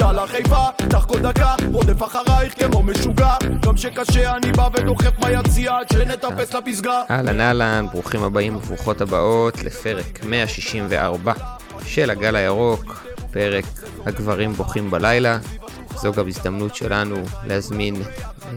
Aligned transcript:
יאללה 0.00 0.26
חיפה, 0.26 0.64
קח 0.92 1.04
כל 1.04 1.20
דקה, 1.20 1.54
רודף 1.72 2.02
אחרייך 2.02 2.54
כמו 2.58 2.82
משוגע 2.82 3.36
גם 3.66 3.76
שקשה 3.76 4.36
אני 4.36 4.52
בא 4.52 4.68
ודוחף 4.74 5.18
ביציע 5.18 5.72
עד 5.76 5.86
שנטפס 5.92 6.54
לפסגה 6.54 7.02
אהלן 7.10 7.40
אהלן, 7.40 7.86
ברוכים 7.92 8.22
הבאים 8.22 8.56
וברוכות 8.56 9.00
הבאות 9.00 9.62
לפרק 9.62 10.24
164 10.24 11.32
של 11.84 12.10
הגל 12.10 12.36
הירוק, 12.36 13.04
פרק 13.30 13.64
הגברים 14.06 14.52
בוכים 14.52 14.90
בלילה. 14.90 15.38
זו 15.96 16.12
גם 16.12 16.28
הזדמנות 16.28 16.74
שלנו 16.74 17.16
להזמין 17.46 17.96
אה, 17.96 18.50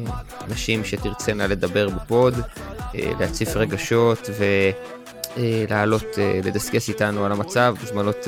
נשים 0.47 0.85
שתרצנה 0.85 1.47
לדבר 1.47 1.89
בפוד, 1.89 2.33
אה, 2.95 3.11
להציף 3.19 3.55
רגשות 3.55 4.29
ולעלות, 5.37 6.05
אה, 6.17 6.39
לדסקס 6.43 6.89
איתנו 6.89 7.25
על 7.25 7.31
המצב, 7.31 7.75
מוזמנות 7.81 8.27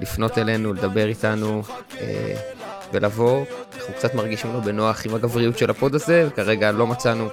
לפנות 0.00 0.38
אלינו, 0.38 0.72
לדבר 0.72 1.08
איתנו 1.08 1.62
אה, 2.00 2.34
ולבוא. 2.92 3.44
אנחנו 3.76 3.94
קצת 3.94 4.14
מרגישים 4.14 4.52
לא 4.52 4.60
בנוח 4.60 5.06
עם 5.06 5.14
הגבריות 5.14 5.58
של 5.58 5.70
הפוד 5.70 5.94
הזה, 5.94 6.28
וכרגע 6.28 6.72
לא 6.72 6.86
מצאנו 6.86 7.28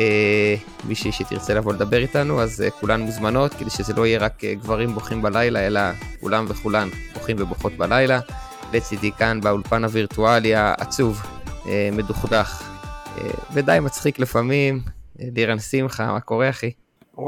אה, 0.00 0.54
מישהי 0.84 1.12
שתרצה 1.12 1.54
לבוא 1.54 1.72
לדבר 1.72 1.98
איתנו, 1.98 2.42
אז 2.42 2.62
אה, 2.62 2.70
כולן 2.70 3.00
מוזמנות, 3.00 3.54
כדי 3.54 3.70
שזה 3.70 3.94
לא 3.94 4.06
יהיה 4.06 4.18
רק 4.18 4.44
אה, 4.44 4.54
גברים 4.54 4.94
בוכים 4.94 5.22
בלילה, 5.22 5.66
אלא 5.66 5.80
כולם 6.20 6.44
וכולן 6.48 6.88
בוכים 7.14 7.36
ובוכות 7.40 7.72
בלילה. 7.76 8.20
לצידי 8.72 9.12
כאן 9.12 9.40
באולפן 9.40 9.84
הווירטואלי 9.84 10.54
העצוב, 10.54 11.22
אה, 11.66 11.88
מדוכדך, 11.92 12.62
אה, 13.18 13.30
ודי 13.52 13.78
מצחיק 13.82 14.18
לפעמים. 14.18 14.80
אה, 15.20 15.28
לירן 15.34 15.58
שמחה, 15.58 16.12
מה 16.12 16.20
קורה 16.20 16.50
אחי? 16.50 16.70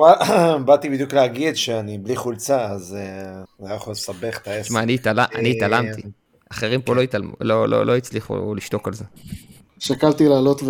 באתי 0.65 0.89
בדיוק 0.91 1.13
להגיד 1.13 1.57
שאני 1.57 1.99
בלי 1.99 2.17
חולצה, 2.17 2.65
אז 2.65 2.97
אה, 3.01 3.33
זה 3.59 3.67
היה 3.67 3.77
יכול 3.77 3.91
לסבך 3.91 4.39
את 4.43 4.49
העסק. 4.49 4.63
תשמע, 4.69 4.81
אני 4.83 4.97
אני 5.35 5.51
התעלמתי. 5.51 6.03
אחרים 6.53 6.83
פה 6.83 6.95
לא 6.95 7.01
התעלמו, 7.01 7.33
לא- 7.41 7.69
לא 7.69 7.87
לא 7.87 7.97
הצליחו 7.97 8.55
לשתוק 8.55 8.89
על 8.89 8.95
זה. 8.95 9.05
שקלתי 9.79 10.29
לעלות 10.29 10.63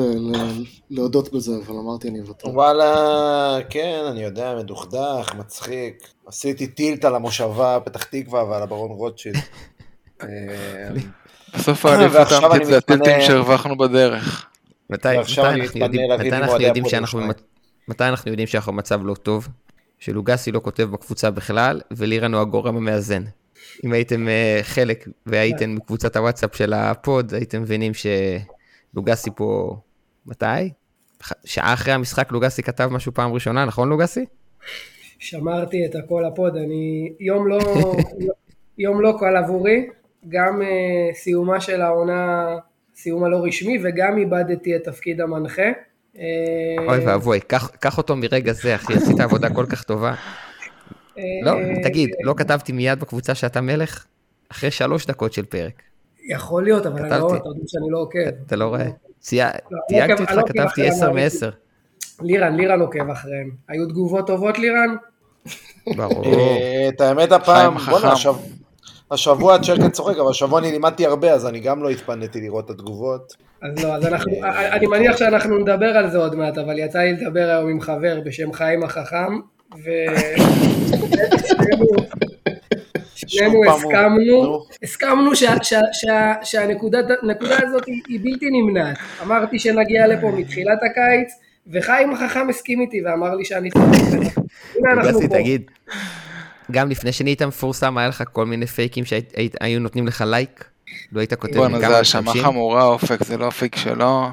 ולהודות 0.91 1.33
בזה, 1.33 1.53
אבל 1.67 1.77
אמרתי 1.77 2.09
אני 2.09 2.21
אוותר. 2.21 2.49
וואלה, 2.49 3.59
כן, 3.71 4.03
אני 4.11 4.23
יודע, 4.23 4.55
מדוכדך, 4.59 5.33
מצחיק. 5.39 6.09
עשיתי 6.27 6.67
טילט 6.67 7.05
על 7.05 7.15
המושבה, 7.15 7.79
פתח 7.85 8.03
תקווה 8.05 8.45
ועל 8.45 8.63
הברון 8.63 8.91
רוטשילד. 8.91 9.37
אה, 10.23 10.29
בסוף 11.55 11.87
האליפות 11.87 12.17
ועכשיו 12.17 12.39
האמיתית 12.53 12.63
אני 12.63 12.71
זה 12.73 12.77
מתפנה- 12.77 13.21
שהרווחנו 13.21 13.79
בדרך. 13.79 14.47
מתי 14.91 15.09
אנחנו 16.33 16.61
יודעים- 16.61 16.85
שאנחנו. 16.89 17.21
מתי 17.89 18.05
אנחנו 18.05 18.31
יודעים 18.31 18.47
שאנחנו 18.47 18.73
במצב 18.73 19.01
לא 19.05 19.15
טוב? 19.15 19.49
שלוגסי 19.99 20.53
לא 20.53 20.61
כותב 20.61 20.83
בקבוצה 20.83 21.31
בכלל, 21.31 21.81
ולירן 21.91 22.35
הוא 22.35 22.41
הגורם 22.41 22.77
המאזן. 22.77 23.23
אם 23.85 23.93
הייתם 23.93 24.29
אה, 24.29 24.61
חלק 24.63 25.09
והייתם 25.27 25.77
בקבוצת 25.77 26.17
הוואטסאפ 26.17 26.57
של 26.57 26.73
הפוד, 26.73 27.35
הייתם 27.35 27.63
מבינים 27.63 27.93
שלוגסי 27.95 29.31
פה... 29.37 29.77
מתי? 30.27 30.71
שעה 31.45 31.75
אחרי 31.75 31.93
המשחק 31.93 32.33
לוגסי 32.33 32.63
כתב 32.63 32.89
משהו 32.93 33.15
פעם 33.15 33.33
ראשונה, 33.33 33.65
נכון 33.65 33.89
לוגסי? 33.89 34.25
שמרתי 35.19 35.87
את 35.87 35.95
הכל 35.95 36.25
הפוד, 36.25 36.57
אני 36.57 37.13
יום 37.21 37.49
לא, 37.49 37.59
יום 38.79 39.01
לא 39.01 39.17
קל 39.19 39.37
עבורי, 39.37 39.87
גם 40.29 40.61
uh, 40.63 41.15
סיומה 41.15 41.61
של 41.61 41.83
העונה, 41.83 42.47
סיום 42.95 43.25
הלא 43.25 43.45
רשמי, 43.45 43.79
וגם 43.83 44.19
איבדתי 44.19 44.77
את 44.77 44.85
תפקיד 44.85 45.21
המנחה. 45.21 45.63
אה, 46.19 46.25
אוי 46.89 47.07
ואבוי, 47.07 47.41
קח 47.81 47.99
אותו 47.99 48.17
מרגע 48.17 48.53
זה, 48.53 48.75
אחי, 48.75 48.95
עשית 48.95 49.21
עבודה 49.21 49.55
כל 49.55 49.67
כך 49.69 49.83
טובה. 49.83 50.15
אה, 51.19 51.23
לא, 51.43 51.53
תגיד, 51.83 52.11
לא 52.23 52.35
כתבתי 52.37 52.73
מיד 52.73 53.01
בקבוצה 53.01 53.35
שאתה 53.35 53.61
מלך? 53.61 54.05
אחרי 54.53 54.71
שלוש 54.71 55.07
דקות 55.07 55.33
של 55.33 55.45
פרק. 55.45 55.83
יכול 56.29 56.63
להיות, 56.65 56.87
אבל 56.87 57.01
אני 57.01 57.11
לא. 57.11 57.27
אתה 57.37 57.49
יודע 57.49 57.61
שאני 57.67 57.91
לא 57.91 57.99
עוקב. 57.99 58.19
אתה 58.47 58.57
לא 58.57 58.65
רואה? 58.65 58.85
צי- 59.21 59.39
לא, 59.71 59.79
תייגתי 59.89 60.23
אותך, 60.23 60.33
לא 60.33 60.43
כתבתי 60.43 60.65
אחרי 60.65 60.89
10 60.89 61.09
המערכת. 61.11 61.43
מ-10. 61.43 61.51
לירן, 62.23 62.57
לירן 62.57 62.81
עוקב 62.81 63.11
אחריהם. 63.11 63.51
היו 63.69 63.87
תגובות 63.89 64.27
טובות 64.27 64.59
לירן? 64.59 64.97
ברור. 65.97 66.25
אה, 66.27 66.89
את 66.89 67.01
האמת 67.01 67.33
הפעם, 67.33 67.75
בואנה, 67.79 68.15
השבוע 69.13 69.59
צ'רקן 69.59 69.91
צוחק, 69.91 70.19
אבל 70.19 70.31
השבוע 70.31 70.61
אני 70.61 70.73
לימדתי 70.73 71.07
הרבה, 71.07 71.33
אז 71.33 71.47
אני 71.47 71.61
גם 71.61 71.83
לא 71.83 71.91
התפניתי 71.91 72.41
לראות 72.41 72.65
את 72.65 72.71
התגובות. 72.71 73.33
אז 73.63 73.85
לא, 73.85 73.95
אז 73.95 74.07
אנחנו, 74.07 74.33
אני 74.73 74.87
מניח 74.87 75.17
שאנחנו 75.17 75.59
נדבר 75.59 75.87
על 75.97 76.11
זה 76.11 76.19
עוד 76.19 76.35
מעט, 76.35 76.59
אבל 76.59 76.79
יצא 76.79 76.99
לי 76.99 77.13
לדבר 77.13 77.41
היום 77.49 77.71
עם 77.71 77.81
חבר 77.81 78.21
בשם 78.25 78.53
חיים 78.53 78.83
החכם, 78.83 79.39
ושנינו 79.79 81.87
שנינו 83.17 83.65
הסכמנו, 83.71 84.43
נו. 84.45 84.65
הסכמנו 84.83 85.37
שה- 85.37 85.65
שה- 85.65 85.81
שה- 85.93 86.35
שהנקודה 86.43 86.99
הנקודה 87.23 87.57
הזאת 87.63 87.87
היא- 87.87 88.21
בלתי 88.23 88.47
נמנעת. 88.51 88.97
אמרתי 89.23 89.59
שנגיע 89.59 90.07
לפה 90.07 90.31
מתחילת 90.31 90.79
הקיץ, 90.91 91.33
וחיים 91.73 92.13
החכם 92.13 92.47
הסכים 92.51 92.81
איתי 92.81 93.03
ואמר 93.05 93.35
לי 93.35 93.45
שאני. 93.45 93.69
הנה 93.75 94.93
אנחנו 94.93 95.21
פה. 95.21 95.27
גם 96.73 96.91
לפני 96.91 97.13
שנהיית 97.13 97.43
מפורסם, 97.43 97.99
היה 97.99 98.09
לך 98.09 98.25
כל 98.33 98.47
מיני 98.47 98.67
פייקים 98.67 99.05
שהיו 99.05 99.81
נותנים 99.81 100.07
לך 100.07 100.25
לייק? 100.27 100.65
לא 101.13 101.21
היית 101.21 101.35
כותב 101.35 101.57
בואנה 101.57 101.79
זה 101.79 101.97
האשמה? 101.97 102.33
חמורה 102.43 102.85
אופק, 102.85 103.25
זה 103.25 103.37
לא 103.37 103.49
הפיק 103.49 103.77
שלו. 103.77 104.29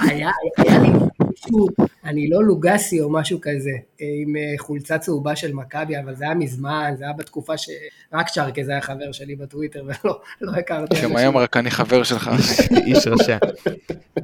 היה 0.00 0.30
היה 0.58 0.78
לי 0.78 0.88
משהו, 1.20 1.68
אני 2.04 2.28
לא 2.28 2.44
לוגסי 2.44 3.00
או 3.00 3.12
משהו 3.12 3.38
כזה, 3.42 3.70
עם 3.98 4.36
אה, 4.36 4.42
חולצה 4.58 4.98
צהובה 4.98 5.36
של 5.36 5.52
מכבי, 5.52 5.98
אבל 5.98 6.14
זה 6.14 6.24
היה 6.24 6.34
מזמן, 6.34 6.94
זה 6.98 7.04
היה 7.04 7.12
בתקופה 7.12 7.58
שרק 7.58 8.28
צ'רקז 8.28 8.68
היה 8.68 8.80
חבר 8.80 9.12
שלי 9.12 9.36
בטוויטר, 9.36 9.84
ולא 9.84 10.20
לא 10.40 10.52
הכרתי 10.52 11.02
גם 11.02 11.16
היום 11.16 11.36
רק 11.36 11.56
אני 11.56 11.70
חבר 11.70 12.02
שלך. 12.02 12.30
איש 12.86 13.06
רשע. 13.06 13.38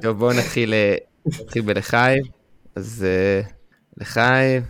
טוב, 0.03 0.19
בואו 0.19 0.33
נתחיל 0.33 0.75
אה, 0.75 0.95
נתחיל 1.41 1.63
בלחיים. 1.63 2.23
אז 2.77 3.07
אה, 3.09 3.49
לחיים, 3.97 4.63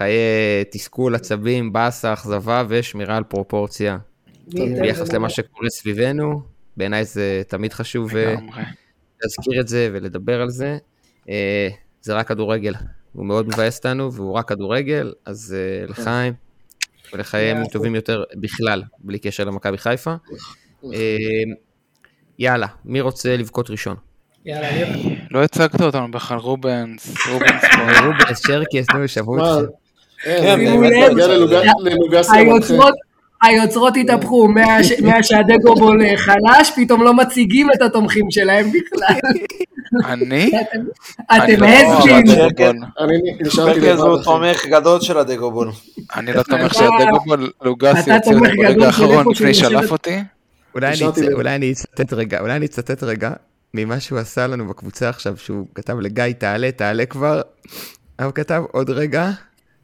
חיי 0.00 0.64
תסכול, 0.70 1.14
עצבים, 1.14 1.72
באסה, 1.72 2.12
אכזבה 2.12 2.64
ושמירה 2.68 3.16
על 3.16 3.24
פרופורציה. 3.24 3.98
ביחס 4.46 5.12
למה 5.12 5.28
שקורה 5.28 5.70
סביבנו, 5.70 6.42
בעיניי 6.76 7.04
זה 7.04 7.42
תמיד 7.48 7.72
חשוב 7.72 8.16
אה. 8.16 8.34
להזכיר 9.22 9.60
את 9.60 9.68
זה 9.68 9.90
ולדבר 9.92 10.40
על 10.42 10.50
זה. 10.50 10.78
אה, 11.28 11.68
זה 12.02 12.14
רק 12.14 12.28
כדורגל. 12.28 12.74
הוא 13.12 13.26
מאוד 13.26 13.46
מבאס 13.46 13.76
אותנו 13.76 14.12
והוא 14.12 14.32
רק 14.32 14.48
כדורגל, 14.48 15.12
אז 15.26 15.56
אה, 15.58 15.86
לחיים 15.86 16.32
ולחיים 17.12 17.66
טובים 17.66 17.94
יותר 17.94 18.24
בכלל, 18.34 18.82
בלי 18.98 19.18
קשר 19.18 19.44
למכבי 19.44 19.78
חיפה. 19.78 20.14
יאללה, 22.38 22.66
מי 22.84 23.00
רוצה 23.00 23.36
לבכות 23.36 23.70
ראשון? 23.70 23.96
יאללה. 24.44 24.68
לא 25.30 25.44
הצגת 25.44 25.80
אותנו 25.80 26.10
בכלל, 26.10 26.38
רובנס, 26.38 27.26
רובנס. 27.32 27.62
רובנס, 28.04 28.46
שרקס, 28.46 28.86
נו, 28.94 29.02
איתכם. 29.02 29.24
אין, 29.30 29.66
שימו 30.24 30.80
באמת, 30.80 31.12
לב, 31.12 31.18
היוצרות, 33.42 33.96
התהפכו, 33.96 34.48
מה- 34.48 34.78
מהשהדגובול 35.02 36.00
חלש, 36.16 36.70
פתאום 36.76 37.02
לא 37.02 37.14
מציגים 37.14 37.68
את 37.76 37.82
התומכים 37.82 38.30
שלהם 38.30 38.66
בכלל. 38.68 39.14
אני? 40.04 40.50
אתם 40.70 40.80
אני 41.30 41.56
לא- 41.56 41.66
הסגים. 41.66 42.26
צ'רקן. 42.26 42.76
אני 43.00 43.16
נשארתי 43.40 43.80
הוא 43.80 43.88
לבד, 43.88 44.14
אחי. 44.14 44.24
תומך 44.24 44.66
גדול 44.66 45.00
של 45.00 45.18
הדגובול. 45.18 45.70
אני 46.16 46.32
לא 46.32 46.42
תומך 46.42 46.72
אתה- 46.72 46.74
שהדגובול 46.98 47.50
לוגסי 47.62 48.12
הוציא 48.12 48.32
תומך 48.32 48.48
אותי 48.48 48.56
ברגע 48.56 48.74
של 48.80 48.82
האחרון 48.82 49.24
לפני 49.32 49.54
שלף 49.54 49.92
אותי. 49.92 50.16
אולי 50.74 51.56
אני 51.56 51.72
אצטט 52.66 53.02
רגע 53.02 53.30
ממה 53.74 54.00
שהוא 54.00 54.18
עשה 54.18 54.46
לנו 54.46 54.68
בקבוצה 54.68 55.08
עכשיו, 55.08 55.36
שהוא 55.36 55.66
כתב 55.74 56.00
לגיא, 56.00 56.24
תעלה, 56.38 56.70
תעלה 56.72 57.06
כבר. 57.06 57.40
הוא 58.22 58.32
כתב 58.34 58.62
עוד 58.72 58.90
רגע, 58.90 59.30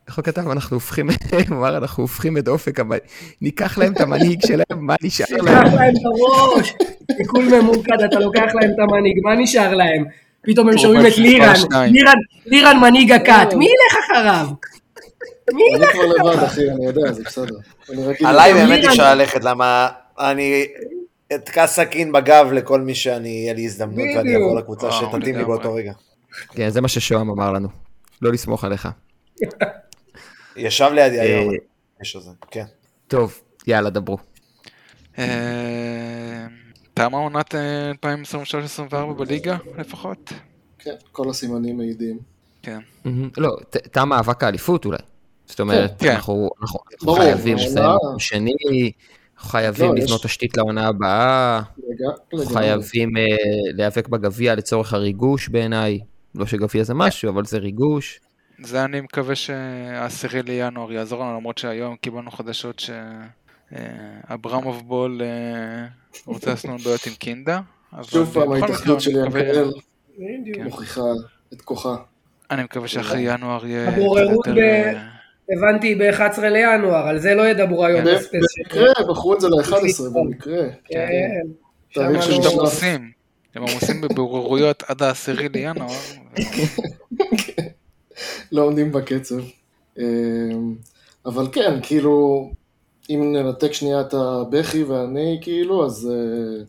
איך 0.08 0.16
הוא 0.16 0.24
כתב? 0.24 0.48
אנחנו 0.48 0.76
הופכים, 0.76 1.08
הוא 1.48 1.56
אמר, 1.56 1.76
אנחנו 1.76 2.02
הופכים 2.02 2.38
את 2.38 2.48
אופק, 2.48 2.80
אבל 2.80 2.98
ניקח 3.40 3.78
להם 3.78 3.92
את 3.92 4.00
המנהיג 4.00 4.46
שלהם, 4.46 4.64
מה 4.86 4.94
נשאר 5.02 5.36
להם? 5.36 5.74
להם 5.74 5.94
את 5.94 6.02
הראש. 6.04 6.74
עיקול 7.18 7.44
ממוקד, 7.44 8.00
אתה 8.04 8.20
לוקח 8.20 8.52
להם 8.60 8.70
את 8.70 8.78
המנהיג, 8.78 9.16
מה 9.22 9.34
נשאר 9.34 9.74
להם? 9.74 10.04
פתאום 10.42 10.68
הם 10.68 10.78
שומעים 10.78 11.06
את 11.06 11.18
לירן. 11.18 11.54
לירן, 11.70 12.16
לירן 12.46 12.80
מנהיג 12.80 13.12
הכת, 13.12 13.54
מי 13.54 13.64
ילך 13.64 14.04
אחריו? 14.04 14.46
מי 15.52 15.62
אני 15.74 15.84
ילך 15.84 15.92
כבר 15.92 16.06
לבד, 16.06 16.42
אחי, 16.42 16.70
אני 16.70 16.86
יודע, 16.86 17.12
זה 17.12 17.22
בסדר. 17.22 17.56
אני 17.92 18.04
רגיל. 18.04 18.26
עליי 18.26 18.54
באמת 18.54 18.84
אפשר 18.84 19.14
ללכת, 19.14 19.44
למה 19.44 19.88
אני 20.18 20.66
אתקע 21.34 21.66
סכין 21.66 22.12
בגב 22.12 22.52
לכל 22.52 22.80
מי 22.80 22.94
שאני, 22.94 23.28
יהיה 23.28 23.54
לי 23.54 23.64
הזדמנות 23.64 24.06
ואני. 24.16 24.34
אעבור 24.34 24.58
לקבוצה 24.58 24.92
שתתאים 24.92 25.36
לי. 25.36 25.44
באותו 25.44 25.74
רגע. 25.74 25.92
כן, 26.54 26.68
זה 26.68 26.80
מה 26.80 26.88
ששוהם 26.88 27.30
אמר 27.30 27.52
לנו. 27.52 27.68
לא 28.22 28.32
לסמוך 28.32 28.64
עליך. 28.64 28.88
ישב 30.56 30.90
לידי 30.94 31.18
אה, 31.18 31.22
היום, 31.24 31.54
האיש 31.98 32.16
הזה, 32.16 32.30
כן. 32.50 32.64
טוב, 33.08 33.40
יאללה, 33.66 33.90
דברו. 33.90 34.18
אה, 35.18 36.46
תמה 36.94 37.18
עונת 37.18 37.54
אה, 37.54 37.92
2023-2024 38.90 39.12
בליגה 39.16 39.56
לפחות? 39.78 40.32
כן, 40.78 40.94
כל 41.12 41.30
הסימנים 41.30 41.76
מעידים. 41.76 42.18
כן. 42.62 42.78
לא, 43.36 43.56
תם 43.92 44.08
מאבק 44.08 44.44
האליפות 44.44 44.84
אולי. 44.84 44.98
זאת 45.46 45.60
אומרת, 45.60 45.92
כן. 45.98 46.12
אנחנו 46.12 46.50
אנחנו 46.62 46.78
חייבים 47.16 47.56
לסיים 47.56 47.96
שני, 48.18 48.52
חייבים 49.38 49.92
לא, 49.94 49.98
יש- 49.98 50.04
לבנות 50.04 50.22
תשתית 50.22 50.56
לעונה 50.56 50.88
הבאה, 50.88 51.60
לגמרי. 52.32 52.46
חייבים 52.46 53.16
אה, 53.16 53.22
להיאבק 53.76 54.08
בגביע 54.08 54.54
לצורך 54.54 54.92
הריגוש 54.94 55.48
בעיניי. 55.48 56.00
לא 56.34 56.46
שגביע 56.46 56.82
זה 56.84 56.94
משהו, 56.94 57.30
אבל 57.30 57.44
זה 57.44 57.58
ריגוש. 57.58 58.20
זה 58.62 58.84
אני 58.84 59.00
מקווה 59.00 59.34
שהעשירי 59.34 60.42
לינואר 60.42 60.92
יעזור 60.92 61.20
לנו, 61.20 61.36
למרות 61.36 61.58
שהיום 61.58 61.96
קיבלנו 61.96 62.30
חדשות 62.30 62.82
שאברמוב 63.70 64.82
בול 64.86 65.22
אה, 65.22 65.86
רוצה 66.26 66.50
לעשות 66.50 66.70
לנו 66.70 66.78
עם 67.06 67.14
קינדה. 67.14 67.60
שוב 68.02 68.34
פעם 68.34 68.52
ההתאחדות 68.52 69.00
של 69.00 69.10
ינקאל 69.10 69.70
בדיוק. 70.18 70.58
מוכיחה 70.58 71.00
את 71.52 71.62
כוחה. 71.62 71.96
אני 72.50 72.62
מקווה 72.62 72.88
שאחרי 72.88 73.20
ינואר 73.20 73.66
יהיה 73.66 73.88
הבוררות 73.88 74.48
ב-. 74.48 74.58
אה, 74.58 75.02
הבנתי 75.50 75.94
ב-11 75.94 76.40
לינואר, 76.40 77.08
על 77.08 77.18
זה 77.18 77.34
לא 77.34 77.48
ידברו 77.48 77.84
היום 77.84 78.00
בספיישל. 78.04 78.62
במקרה, 78.64 78.92
בחרו 79.08 79.34
את 79.34 79.40
זה 79.40 79.48
ל-11 79.48 80.02
במקרה. 80.14 80.62
כן. 80.84 81.08
תאריך 81.94 82.22
של. 82.22 82.32
הם 83.54 83.62
עמוסים 83.62 84.00
בבוררויות 84.00 84.82
עד 84.86 85.02
העשירי 85.02 85.48
לינואר. 85.48 85.88
לא 88.52 88.62
עומדים 88.62 88.92
בקצב. 88.92 89.40
אמ, 89.98 90.74
אבל 91.26 91.48
כן, 91.52 91.78
כאילו, 91.82 92.48
אם 93.10 93.32
ננתק 93.32 93.72
שנייה 93.72 94.00
את 94.00 94.14
הבכי 94.14 94.84
ואני, 94.84 95.38
כאילו, 95.42 95.86
אז 95.86 96.10
אה, 96.12 96.64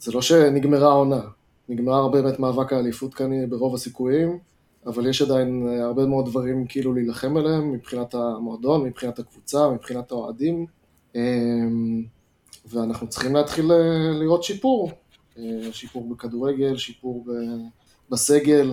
זה 0.00 0.12
לא 0.12 0.22
שנגמרה 0.22 0.88
העונה. 0.88 1.20
נגמר 1.68 2.08
באמת 2.08 2.38
מאבק 2.38 2.72
האליפות 2.72 3.14
כאן 3.14 3.50
ברוב 3.50 3.74
הסיכויים, 3.74 4.38
אבל 4.86 5.06
יש 5.06 5.22
עדיין 5.22 5.68
אה, 5.68 5.84
הרבה 5.84 6.06
מאוד 6.06 6.26
דברים 6.26 6.66
כאילו 6.66 6.94
להילחם 6.94 7.36
עליהם, 7.36 7.72
מבחינת 7.72 8.14
המועדון, 8.14 8.84
מבחינת 8.84 9.18
הקבוצה, 9.18 9.70
מבחינת 9.70 10.10
האוהדים, 10.10 10.66
אמ, 11.14 12.02
ואנחנו 12.66 13.08
צריכים 13.08 13.36
להתחיל 13.36 13.72
אה, 13.72 14.10
לראות 14.20 14.44
שיפור. 14.44 14.90
שיפור 15.72 16.08
בכדורגל, 16.10 16.76
שיפור 16.76 17.26
בסגל. 18.10 18.72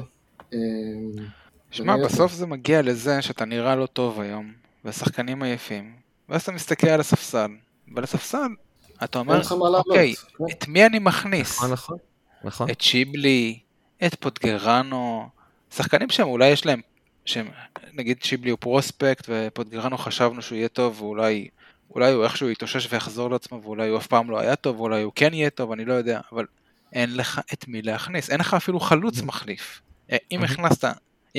שמע. 1.72 1.98
בסוף 1.98 2.34
זה 2.34 2.46
מגיע 2.46 2.82
לזה 2.82 3.22
שאתה 3.22 3.46
נראה 3.46 3.76
לא 3.76 3.86
טוב 3.86 4.22
היום, 4.22 4.54
והשחקנים 4.86 5.44
עייפים, 5.44 5.94
ואז 6.30 6.42
אתה 6.42 6.52
מסתכל 6.52 6.90
על 6.90 7.00
הספסל, 7.00 7.52
ועל 7.96 8.04
הספסל 8.04 8.48
אתה 9.04 9.20
אומר. 9.20 9.42
אוקיי, 9.52 10.16
כן. 10.16 10.44
את 10.52 10.68
מי 10.68 10.86
אני 10.86 11.00
מכניס? 11.00 11.58
נכון, 11.58 11.72
נכון. 11.72 11.98
נכון. 12.44 12.70
את 12.70 12.82
שיבלי, 12.82 13.60
את 14.06 14.16
פוטגרנו, 14.16 15.30
שחקנים 15.76 16.10
שהם 16.10 16.28
אולי 16.28 16.48
יש 16.48 16.66
להם, 16.66 16.82
שהם, 17.26 17.48
נגיד 17.94 18.24
שיבלי 18.24 18.50
הוא 18.50 18.58
פרוספקט 18.60 19.26
ופוטגרנו 19.30 19.98
חשבנו 19.98 20.42
שהוא 20.42 20.56
יהיה 20.56 20.68
טוב 20.68 21.02
ואולי 21.02 21.48
אולי 21.96 22.12
הוא 22.12 22.24
איכשהו 22.24 22.50
יתאושש 22.50 22.94
ויחזור 22.94 23.30
לעצמו 23.30 23.62
ואולי 23.64 23.90
הוא 23.90 23.98
אף 23.98 24.08
פעם 24.08 24.32
לא 24.32 24.40
היה 24.40 24.56
טוב 24.56 24.80
ואולי 24.80 25.02
הוא 25.02 25.12
כן 25.16 25.34
יהיה 25.34 25.50
טוב, 25.50 25.72
אני 25.72 25.86
לא 25.86 25.94
יודע, 25.94 26.20
אבל 26.32 26.46
אין 26.94 27.16
לך 27.16 27.42
את 27.54 27.68
מי 27.68 27.82
להכניס, 27.82 28.30
אין 28.30 28.40
לך 28.40 28.54
אפילו 28.54 28.80
חלוץ 28.80 29.22
מחליף. 29.22 29.82
אה, 30.12 30.18
אם 30.32 30.44
הכנסת, 30.44 30.86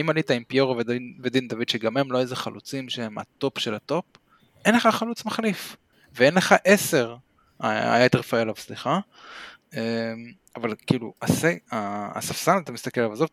אם 0.00 0.10
עלית 0.10 0.30
עם 0.30 0.44
פיירו 0.44 0.76
ודין, 0.76 1.18
ודין 1.22 1.48
דוד 1.48 1.68
שגם 1.68 1.96
הם 1.96 2.12
לא 2.12 2.20
איזה 2.20 2.36
חלוצים 2.36 2.88
שהם 2.88 3.18
הטופ 3.18 3.58
של 3.58 3.74
הטופ, 3.74 4.04
אין 4.64 4.74
לך 4.74 4.86
חלוץ 4.86 5.24
מחליף. 5.24 5.76
ואין 6.14 6.34
לך 6.34 6.54
עשר, 6.64 7.16
אה, 7.64 7.94
היה 7.94 8.06
את 8.06 8.14
רפאלוב 8.14 8.58
סליחה, 8.58 9.00
אמ, 9.74 9.78
אבל 10.56 10.74
כאילו, 10.86 11.12
הסג, 11.22 11.56
ה- 11.70 12.18
הספסל, 12.18 12.58
אתה 12.64 12.72
מסתכל 12.72 13.00
עליו, 13.00 13.12
עזוב, 13.12 13.28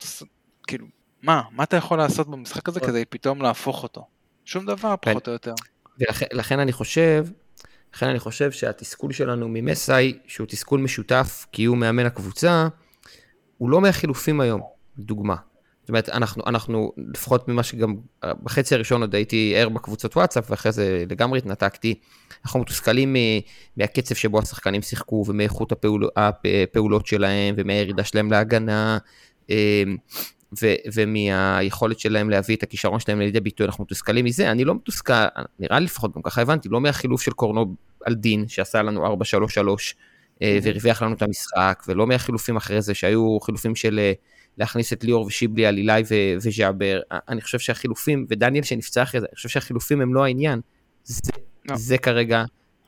כאילו, 0.68 0.88
מה, 1.22 1.42
מה 1.52 1.64
אתה 1.64 1.78
יכול 1.78 1.98
לעשות 1.98 2.28
במשחק 2.30 2.68
הזה 2.70 2.80
כדי 2.80 3.06
פתאום 3.06 3.42
להפוך 3.42 3.84
אותו? 3.84 4.08
שום 4.46 4.66
דבר, 4.66 4.96
כן. 5.02 5.12
פחות 5.12 5.28
או 5.28 5.34
יותר. 5.34 5.54
ולכן 6.00 6.26
לכן 6.32 6.60
אני 6.60 6.72
חושב, 6.72 7.28
לכן 7.94 8.08
אני 8.08 8.20
חושב 8.20 8.52
שהתסכול 8.52 9.14
שלנו 9.14 9.48
ממסאי, 9.50 10.18
שהוא 10.28 10.48
תסכול 10.48 10.80
משותף, 10.80 11.46
כי 11.52 11.66
הוא 11.66 11.78
מאמן 11.78 12.06
הקבוצה, 12.06 12.68
הוא 13.58 13.70
לא 13.70 13.82
מהחילופים 13.82 14.42
היום, 14.42 14.62
לדוגמה. 14.98 15.36
זאת 15.86 15.90
אומרת, 15.90 16.10
אנחנו, 16.10 16.44
אנחנו, 16.48 16.92
לפחות 17.14 17.48
ממה 17.48 17.64
שגם 17.64 17.96
בחצי 18.44 18.76
הראשון 18.76 19.02
עוד 19.02 19.16
הייתי 19.16 19.54
ער 19.56 19.70
בקבוצות 19.70 20.16
וואטסאפ, 20.18 20.52
ואחרי 20.52 20.72
זה 20.72 21.04
לגמרי 21.10 21.38
התנתקתי. 21.40 21.96
אנחנו 22.46 22.60
מתוסכלים 22.60 23.16
מהקצב 23.78 24.16
שבו 24.16 24.40
השחקנים 24.40 24.82
שיחקו, 24.82 25.24
ומאיכות 25.28 25.72
הפעול, 25.72 26.10
הפעולות 26.16 27.08
שלהם, 27.08 27.56
ומהירידה 27.58 28.04
שלהם 28.04 28.32
להגנה, 28.32 28.98
אה, 29.50 29.84
ו- 30.62 30.76
ומהיכולת 30.94 32.00
שלהם 32.00 32.30
להביא 32.30 32.56
את 32.56 32.64
הכישרון 32.64 33.00
שלהם 33.00 33.20
לידי 33.20 33.40
ביטוי, 33.40 33.66
אנחנו 33.66 33.84
מתוסכלים 33.84 34.26
מזה, 34.26 34.52
אני 34.52 34.66
לא 34.66 34.76
מתוסכל, 34.76 35.14
נראה 35.60 35.80
לי 35.80 35.86
לפחות, 35.86 36.16
גם 36.16 36.22
ככה 36.22 36.42
הבנתי, 36.42 36.70
לא 36.70 36.82
מהחילוף 36.82 37.22
של 37.22 37.32
קורנו 37.32 37.76
על 38.06 38.16
דין, 38.16 38.48
שעשה 38.48 38.82
לנו 38.82 39.06
4-3-3, 39.06 39.96
אה, 40.42 40.60
והרוויח 40.64 41.02
לנו 41.02 41.16
את 41.16 41.22
המשחק, 41.22 41.84
ולא 41.88 42.08
מהחילופים 42.08 42.56
אחרי 42.58 42.82
זה, 42.82 42.94
שהיו 42.94 43.40
חילופים 43.40 43.76
של 43.76 44.00
אה, 44.00 44.14
להכניס 44.58 44.94
את 44.94 45.04
ליאור 45.04 45.26
ושיבלי 45.26 45.66
על 45.66 45.78
אילי 45.78 46.02
וז'אבר, 46.38 47.00
אני 47.30 47.42
חושב 47.42 47.60
שהחילופים, 47.60 48.26
ודניאל 48.30 48.64
שנפצע 48.64 49.04
אחרי 49.04 49.22
זה, 49.22 49.28
אני 49.30 49.36
חושב 49.36 49.50
שהחילופים 49.50 50.02
הם 50.02 50.14
לא 50.14 50.24
העניין, 50.26 50.62
זה, 51.04 51.32
לא. 51.70 51.76
זה 51.76 51.98
כרגע 51.98 52.44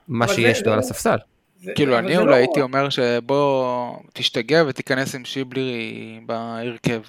מה 0.07 0.27
שיש 0.27 0.59
לו 0.59 0.65
זה- 0.65 0.73
על 0.73 0.79
הספסל. 0.79 1.17
זה- 1.63 1.71
כאילו, 1.75 1.99
אני 1.99 2.13
זה 2.13 2.17
אולי 2.17 2.29
לא- 2.31 2.35
הייתי 2.35 2.61
אומר 2.61 2.89
שבוא 2.89 3.75
תשתגע 4.13 4.63
ותיכנס 4.67 5.15
עם 5.15 5.25
שיבלי 5.25 5.91
בהרכב. 6.25 7.01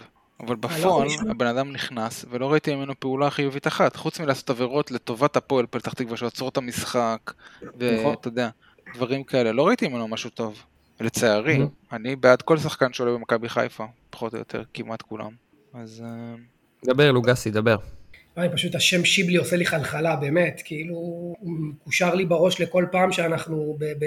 אבל 0.47 0.57
בפועל, 0.57 1.09
חושב. 1.09 1.31
הבן 1.31 1.47
אדם 1.47 1.73
נכנס, 1.73 2.25
ולא 2.31 2.53
ראיתי 2.53 2.75
ממנו 2.75 2.93
פעולה 3.01 3.31
חיובית 3.31 3.67
אחת, 3.67 3.97
חוץ 3.97 4.21
מלעשות 4.21 4.51
עבירות 4.51 4.91
לטובת 4.91 5.37
הפועל 5.37 5.67
פתח 5.71 5.93
תקווה, 5.93 6.17
שעוצרות 6.17 6.53
את 6.53 6.59
המשחק, 6.59 7.33
נכון. 7.63 7.77
ואתה 7.81 8.29
יודע, 8.29 8.49
דברים 8.95 9.25
כאלה. 9.25 9.53
לא 9.53 9.67
ראיתי 9.67 9.89
ממנו 9.89 10.09
משהו 10.09 10.31
טוב. 10.31 10.63
לצערי, 11.01 11.57
Mhm. 11.63 11.95
אני 11.95 12.17
בעד 12.17 12.43
כל 12.43 12.59
שחקן 12.59 12.93
שעולה 12.93 13.13
במכבי 13.13 13.49
חיפה, 13.49 13.85
פחות 14.11 14.35
או 14.35 14.39
יותר, 14.39 14.63
כמעט 14.75 15.03
כולם. 15.03 15.31
אז 15.75 16.05
אה, 16.07 16.35
דבר 16.85 17.13
לוגסי, 17.13 17.51
דבר. 17.51 17.77
וואי, 18.39 18.49
פשוט 18.53 18.75
השם 18.75 19.05
שיבלי 19.05 19.37
עושה 19.37 19.57
לי 19.57 19.67
חלחלה, 19.67 20.17
באמת, 20.17 20.63
כאילו, 20.65 20.95
הוא 20.95 21.37
מקושר 21.43 22.15
לי 22.15 22.25
בראש 22.25 22.61
לכל 22.61 22.85
פעם 22.93 23.13
שאנחנו 23.13 23.77
ב- 23.79 23.85
ב- 23.85 24.05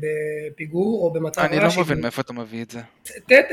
בפיגור 0.00 1.04
או 1.04 1.12
במצב 1.12 1.40
אני 1.42 1.56
רע. 1.58 1.64
לא 1.64 1.70
שיבלי. 1.70 1.84
מבין 1.84 2.00
מאיפה 2.00 2.22
אתה 2.22 2.32
מביא 2.32 2.62
את 2.62 2.70
זה. 2.70 2.80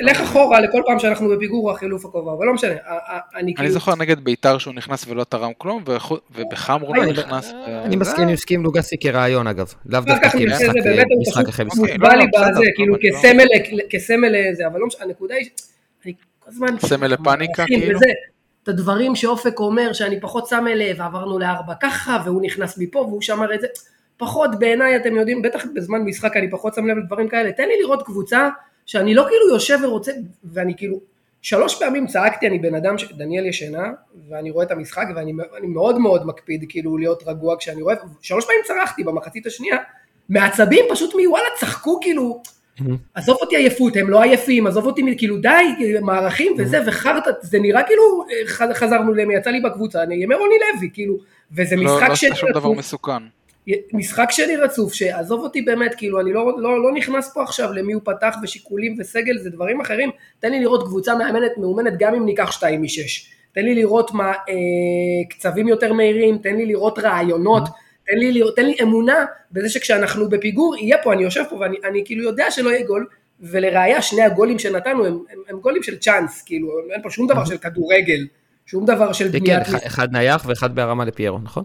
לך 0.01 0.21
אחורה 0.21 0.59
לכל 0.59 0.81
פעם 0.87 0.99
שאנחנו 0.99 1.29
בפיגור 1.29 1.69
או 1.69 1.75
החילוף 1.75 2.05
הקובע, 2.05 2.33
אבל 2.33 2.45
לא 2.45 2.53
משנה, 2.53 2.69
אני 2.71 2.79
אני 3.35 3.55
כאילו, 3.55 3.71
זוכר 3.71 3.95
נגד 3.95 4.19
ביתר 4.19 4.57
שהוא 4.57 4.73
נכנס 4.73 5.05
ולא 5.07 5.23
תרם 5.23 5.51
כלום, 5.57 5.83
וחו- 5.85 6.17
ובחמר 6.35 6.87
הוא 6.87 6.95
לא 6.95 7.03
אני- 7.03 7.11
נכנס. 7.11 7.51
ו- 7.51 7.83
אני 7.83 7.95
מסכים, 7.95 8.23
אני 8.23 8.33
מסכים 8.33 8.63
לוגסי 8.63 8.95
כרעיון 8.99 9.47
אגב, 9.47 9.73
לאו 9.85 10.01
דווקא 10.01 10.29
כמשחק 10.29 11.47
אחרי 11.49 11.65
משחק. 11.65 11.79
מוטבע 11.79 12.07
לא, 12.07 12.13
לי 12.13 12.25
לא, 12.33 12.41
בזה, 12.41 12.51
בסדר, 12.51 12.63
כאילו 12.75 12.93
לא. 12.93 12.99
כסמל, 13.89 14.27
לזה, 14.31 14.67
אבל 14.67 14.79
לא 14.79 14.87
משנה, 14.87 15.05
הנקודה 15.05 15.35
היא, 15.35 15.49
אני 16.05 16.13
כל 16.39 16.49
הזמן, 16.51 16.67
סמל 16.79 17.07
לפאניקה, 17.07 17.65
כאילו? 17.65 17.99
הדברים 18.69 19.15
שאופק 19.15 19.59
אומר 19.59 19.93
שאני 19.93 20.19
פחות 20.19 20.47
שם 20.47 20.65
אליהם, 20.67 20.95
ועברנו 20.99 21.39
לארבע 21.39 21.73
ככה, 21.81 22.17
והוא 22.25 22.41
נכנס 22.41 22.77
מפה 22.77 22.99
והוא 22.99 23.21
שמר 23.21 23.53
את 23.55 23.61
זה, 23.61 23.67
פחות 24.17 24.59
בעיניי, 24.59 24.95
אתם 24.95 25.15
יודעים, 25.15 25.41
בטח 25.41 25.65
בזמן 25.75 26.01
משחק 26.01 26.37
אני 26.37 26.51
פחות 26.51 26.73
שם 26.73 26.87
לב 26.87 26.97
לדברים 26.97 27.29
כאלה, 27.29 27.51
תן 27.51 27.67
לי 27.67 27.81
לראות 27.81 28.03
קבוצה 28.03 28.49
שאני 28.85 29.13
לא 29.13 29.25
כאילו 29.29 29.49
יושב 29.49 29.77
ורוצה, 29.83 30.11
ואני 30.43 30.77
כאילו, 30.77 30.99
שלוש 31.41 31.79
פעמים 31.79 32.07
צעקתי, 32.07 32.47
אני 32.47 32.59
בן 32.59 32.75
אדם, 32.75 32.97
ש... 32.97 33.11
דניאל 33.11 33.45
ישנה, 33.45 33.91
ואני 34.29 34.51
רואה 34.51 34.65
את 34.65 34.71
המשחק, 34.71 35.05
ואני 35.15 35.33
אני 35.57 35.67
מאוד 35.67 35.97
מאוד 35.97 36.25
מקפיד 36.25 36.65
כאילו 36.69 36.97
להיות 36.97 37.23
רגוע 37.27 37.55
כשאני 37.59 37.81
רואה, 37.81 37.95
שלוש 38.21 38.45
פעמים 38.45 38.61
צרחתי 38.67 39.03
במחצית 39.03 39.45
השנייה, 39.45 39.77
מעצבים 40.29 40.85
פשוט 40.89 41.13
מוואלה 41.15 41.47
צחקו 41.59 41.99
כאילו, 42.01 42.41
עזוב 43.13 43.37
אותי 43.41 43.55
עייפות, 43.55 43.95
הם 43.95 44.09
לא 44.09 44.21
עייפים, 44.21 44.67
עזוב 44.67 44.85
אותי, 44.85 45.01
כאילו 45.17 45.37
די, 45.37 45.99
מערכים 46.01 46.53
וזה, 46.57 46.79
וחרטא, 46.87 47.29
זה 47.41 47.59
נראה 47.59 47.83
כאילו 47.83 48.25
אה, 48.31 48.73
חזרנו 48.73 49.19
יצא 49.31 49.49
לי 49.49 49.59
בקבוצה, 49.59 50.03
אני 50.03 50.15
ימי 50.15 50.35
רוני 50.35 50.55
לוי, 50.75 50.89
כאילו, 50.93 51.17
וזה 51.51 51.75
לא 51.75 51.83
משחק 51.83 52.09
לא 52.09 52.15
שני 52.15 52.29
עשית 52.29 52.39
שום 52.39 52.49
דבר 52.51 52.69
רצוף, 52.69 52.77
מסוכן. 52.77 53.23
משחק 53.93 54.27
שני 54.31 54.55
רצוף, 54.55 54.93
שעזוב 54.93 55.41
אותי 55.41 55.61
באמת, 55.61 55.95
כאילו, 55.95 56.21
אני 56.21 56.33
לא, 56.33 56.51
לא, 56.57 56.83
לא 56.83 56.91
נכנס 56.91 57.33
פה 57.33 57.43
עכשיו 57.43 57.73
למי 57.73 57.93
הוא 57.93 58.01
פתח 58.05 58.35
ושיקולים 58.43 58.95
וסגל, 58.99 59.37
זה 59.37 59.49
דברים 59.49 59.81
אחרים, 59.81 60.09
תן 60.39 60.51
לי 60.51 60.59
לראות 60.59 60.83
קבוצה 60.83 61.15
מאמנת, 61.15 61.51
מאומנת 61.57 61.93
גם 61.99 62.15
אם 62.15 62.25
ניקח 62.25 62.51
שתיים 62.51 62.83
משש, 62.83 63.29
תן 63.51 63.61
לי 63.61 63.75
לראות 63.75 64.13
מה, 64.13 64.27
אה, 64.27 64.55
קצבים 65.29 65.67
יותר 65.67 65.93
מהירים, 65.93 66.37
תן 66.37 66.55
לי 66.55 66.65
לראות 66.65 66.99
רעיונות, 66.99 67.63
תן 68.11 68.17
לי, 68.17 68.41
תן 68.55 68.65
לי 68.65 68.75
אמונה 68.81 69.25
בזה 69.51 69.69
שכשאנחנו 69.69 70.29
בפיגור, 70.29 70.75
יהיה 70.77 70.97
פה, 71.03 71.13
אני 71.13 71.23
יושב 71.23 71.43
פה 71.49 71.55
ואני 71.55 71.77
אני 71.89 72.01
כאילו 72.05 72.23
יודע 72.23 72.51
שלא 72.51 72.69
יהיה 72.69 72.85
גול, 72.85 73.07
ולראיה 73.41 74.01
שני 74.01 74.21
הגולים 74.21 74.59
שנתנו 74.59 75.05
הם, 75.05 75.19
הם, 75.31 75.39
הם 75.49 75.59
גולים 75.59 75.83
של 75.83 75.97
צ'אנס, 75.97 76.41
כאילו, 76.41 76.67
אין 76.93 77.01
פה 77.01 77.09
שום 77.09 77.27
דבר 77.27 77.45
של 77.45 77.57
כדורגל, 77.57 78.27
שום 78.65 78.85
דבר 78.85 79.13
של 79.13 79.31
כן, 79.31 79.39
בניית 79.39 79.61
אחד- 79.61 79.77
אחד 79.85 80.11
נייח 80.11 80.45
ואחד 80.47 80.75
בהרמה 80.75 81.05
לפיירו, 81.05 81.39
נכון? 81.43 81.63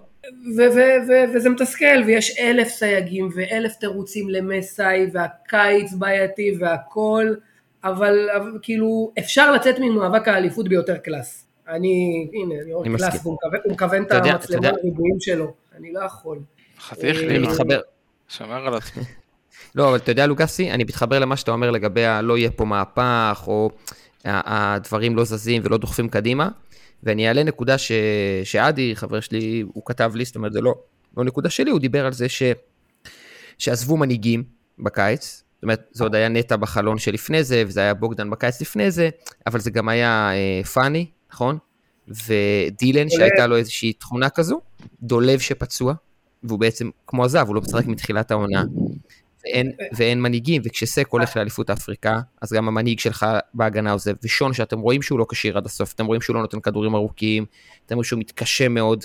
ו- 0.56 0.70
ו- 0.74 1.08
ו- 1.08 1.34
וזה 1.34 1.50
מתסכל, 1.50 2.02
ויש 2.06 2.38
אלף 2.40 2.68
סייגים 2.68 3.28
ואלף 3.36 3.72
תירוצים 3.74 4.30
למסאי, 4.30 5.06
והקיץ 5.12 5.92
בעייתי 5.92 6.54
והכל, 6.60 7.34
אבל, 7.84 8.28
אבל 8.36 8.58
כאילו 8.62 9.12
אפשר 9.18 9.52
לצאת 9.52 9.78
ממאבק 9.78 10.28
האליפות 10.28 10.68
ביותר 10.68 10.96
קלאס. 10.96 11.46
אני, 11.68 12.28
הנה, 12.32 12.54
אני 12.62 12.72
רואה 12.72 12.88
קלאס, 12.98 13.24
הוא 13.24 13.36
מכוון 13.72 14.02
את 14.02 14.12
המצלמה 14.12 14.70
לריבועים 14.70 15.16
שלו, 15.20 15.52
אני 15.78 15.92
לא 15.92 16.00
יכול. 16.00 16.38
חתיך 16.80 17.16
אה, 17.16 17.26
לי. 17.26 17.36
אני. 17.36 17.48
מתחבר, 17.48 17.80
שומר 18.28 18.66
על 18.66 18.74
עצמו. 18.74 19.02
לא, 19.74 19.88
אבל 19.88 19.96
אתה 19.96 20.10
יודע, 20.10 20.26
לוגסי, 20.26 20.70
אני 20.70 20.84
מתחבר 20.84 21.18
למה 21.18 21.36
שאתה 21.36 21.50
אומר 21.50 21.70
לגבי 21.70 22.04
הלא 22.04 22.38
יהיה 22.38 22.50
פה 22.50 22.64
מהפך, 22.64 23.44
או 23.46 23.70
הדברים 24.24 25.16
לא 25.16 25.24
זזים 25.24 25.62
ולא 25.64 25.76
דוחפים 25.78 26.08
קדימה, 26.08 26.48
ואני 27.02 27.28
אעלה 27.28 27.42
נקודה 27.42 27.78
ש... 27.78 27.92
שעדי, 28.44 28.96
חבר 28.96 29.20
שלי, 29.20 29.64
הוא 29.74 29.82
כתב 29.86 30.12
לי, 30.14 30.24
זאת 30.24 30.36
אומרת, 30.36 30.52
זה 30.52 30.60
לא, 30.60 30.74
לא 31.16 31.24
נקודה 31.24 31.50
שלי, 31.50 31.70
הוא 31.70 31.80
דיבר 31.80 32.06
על 32.06 32.12
זה 32.12 32.28
ש... 32.28 32.42
שעזבו 33.58 33.96
מנהיגים 33.96 34.44
בקיץ, 34.78 35.42
זאת 35.54 35.62
אומרת, 35.62 35.88
זה 35.92 36.04
עוד 36.04 36.14
היה 36.14 36.28
נטע 36.28 36.56
בחלון 36.56 36.98
שלפני 36.98 37.44
זה, 37.44 37.64
וזה 37.66 37.80
היה 37.80 37.94
בוגדן 37.94 38.30
בקיץ 38.30 38.60
לפני 38.60 38.90
זה, 38.90 39.08
אבל 39.46 39.60
זה 39.60 39.70
גם 39.70 39.88
היה 39.88 40.30
אה, 40.32 40.64
פאני, 40.64 41.06
נכון? 41.32 41.58
ודילן, 42.08 43.08
שהייתה 43.08 43.46
לו 43.46 43.56
איזושהי 43.56 43.92
תכונה 43.92 44.30
כזו, 44.30 44.60
דולב 45.02 45.38
שפצוע, 45.38 45.94
והוא 46.42 46.58
בעצם 46.58 46.90
כמו 47.06 47.24
עזב, 47.24 47.44
הוא 47.46 47.54
לא 47.54 47.60
משחק 47.60 47.86
מתחילת 47.86 48.30
העונה. 48.30 48.64
ואין, 49.44 49.72
ואין 49.96 50.22
מנהיגים, 50.22 50.62
וכשסק 50.64 51.08
הולך 51.08 51.36
לאליפות 51.36 51.70
אפריקה, 51.70 52.20
אז 52.42 52.52
גם 52.52 52.68
המנהיג 52.68 53.00
שלך 53.00 53.26
בהגנה 53.54 53.92
עוזב, 53.92 54.14
ושון 54.22 54.52
שאתם 54.52 54.80
רואים 54.80 55.02
שהוא 55.02 55.18
לא 55.18 55.26
כשיר 55.28 55.56
עד 55.56 55.66
הסוף, 55.66 55.92
אתם 55.92 56.06
רואים 56.06 56.20
שהוא 56.20 56.34
לא 56.34 56.40
נותן 56.40 56.60
כדורים 56.60 56.94
ארוכים, 56.94 57.44
אתם 57.86 57.94
רואים 57.94 58.04
שהוא 58.04 58.20
מתקשה 58.20 58.68
מאוד 58.68 59.04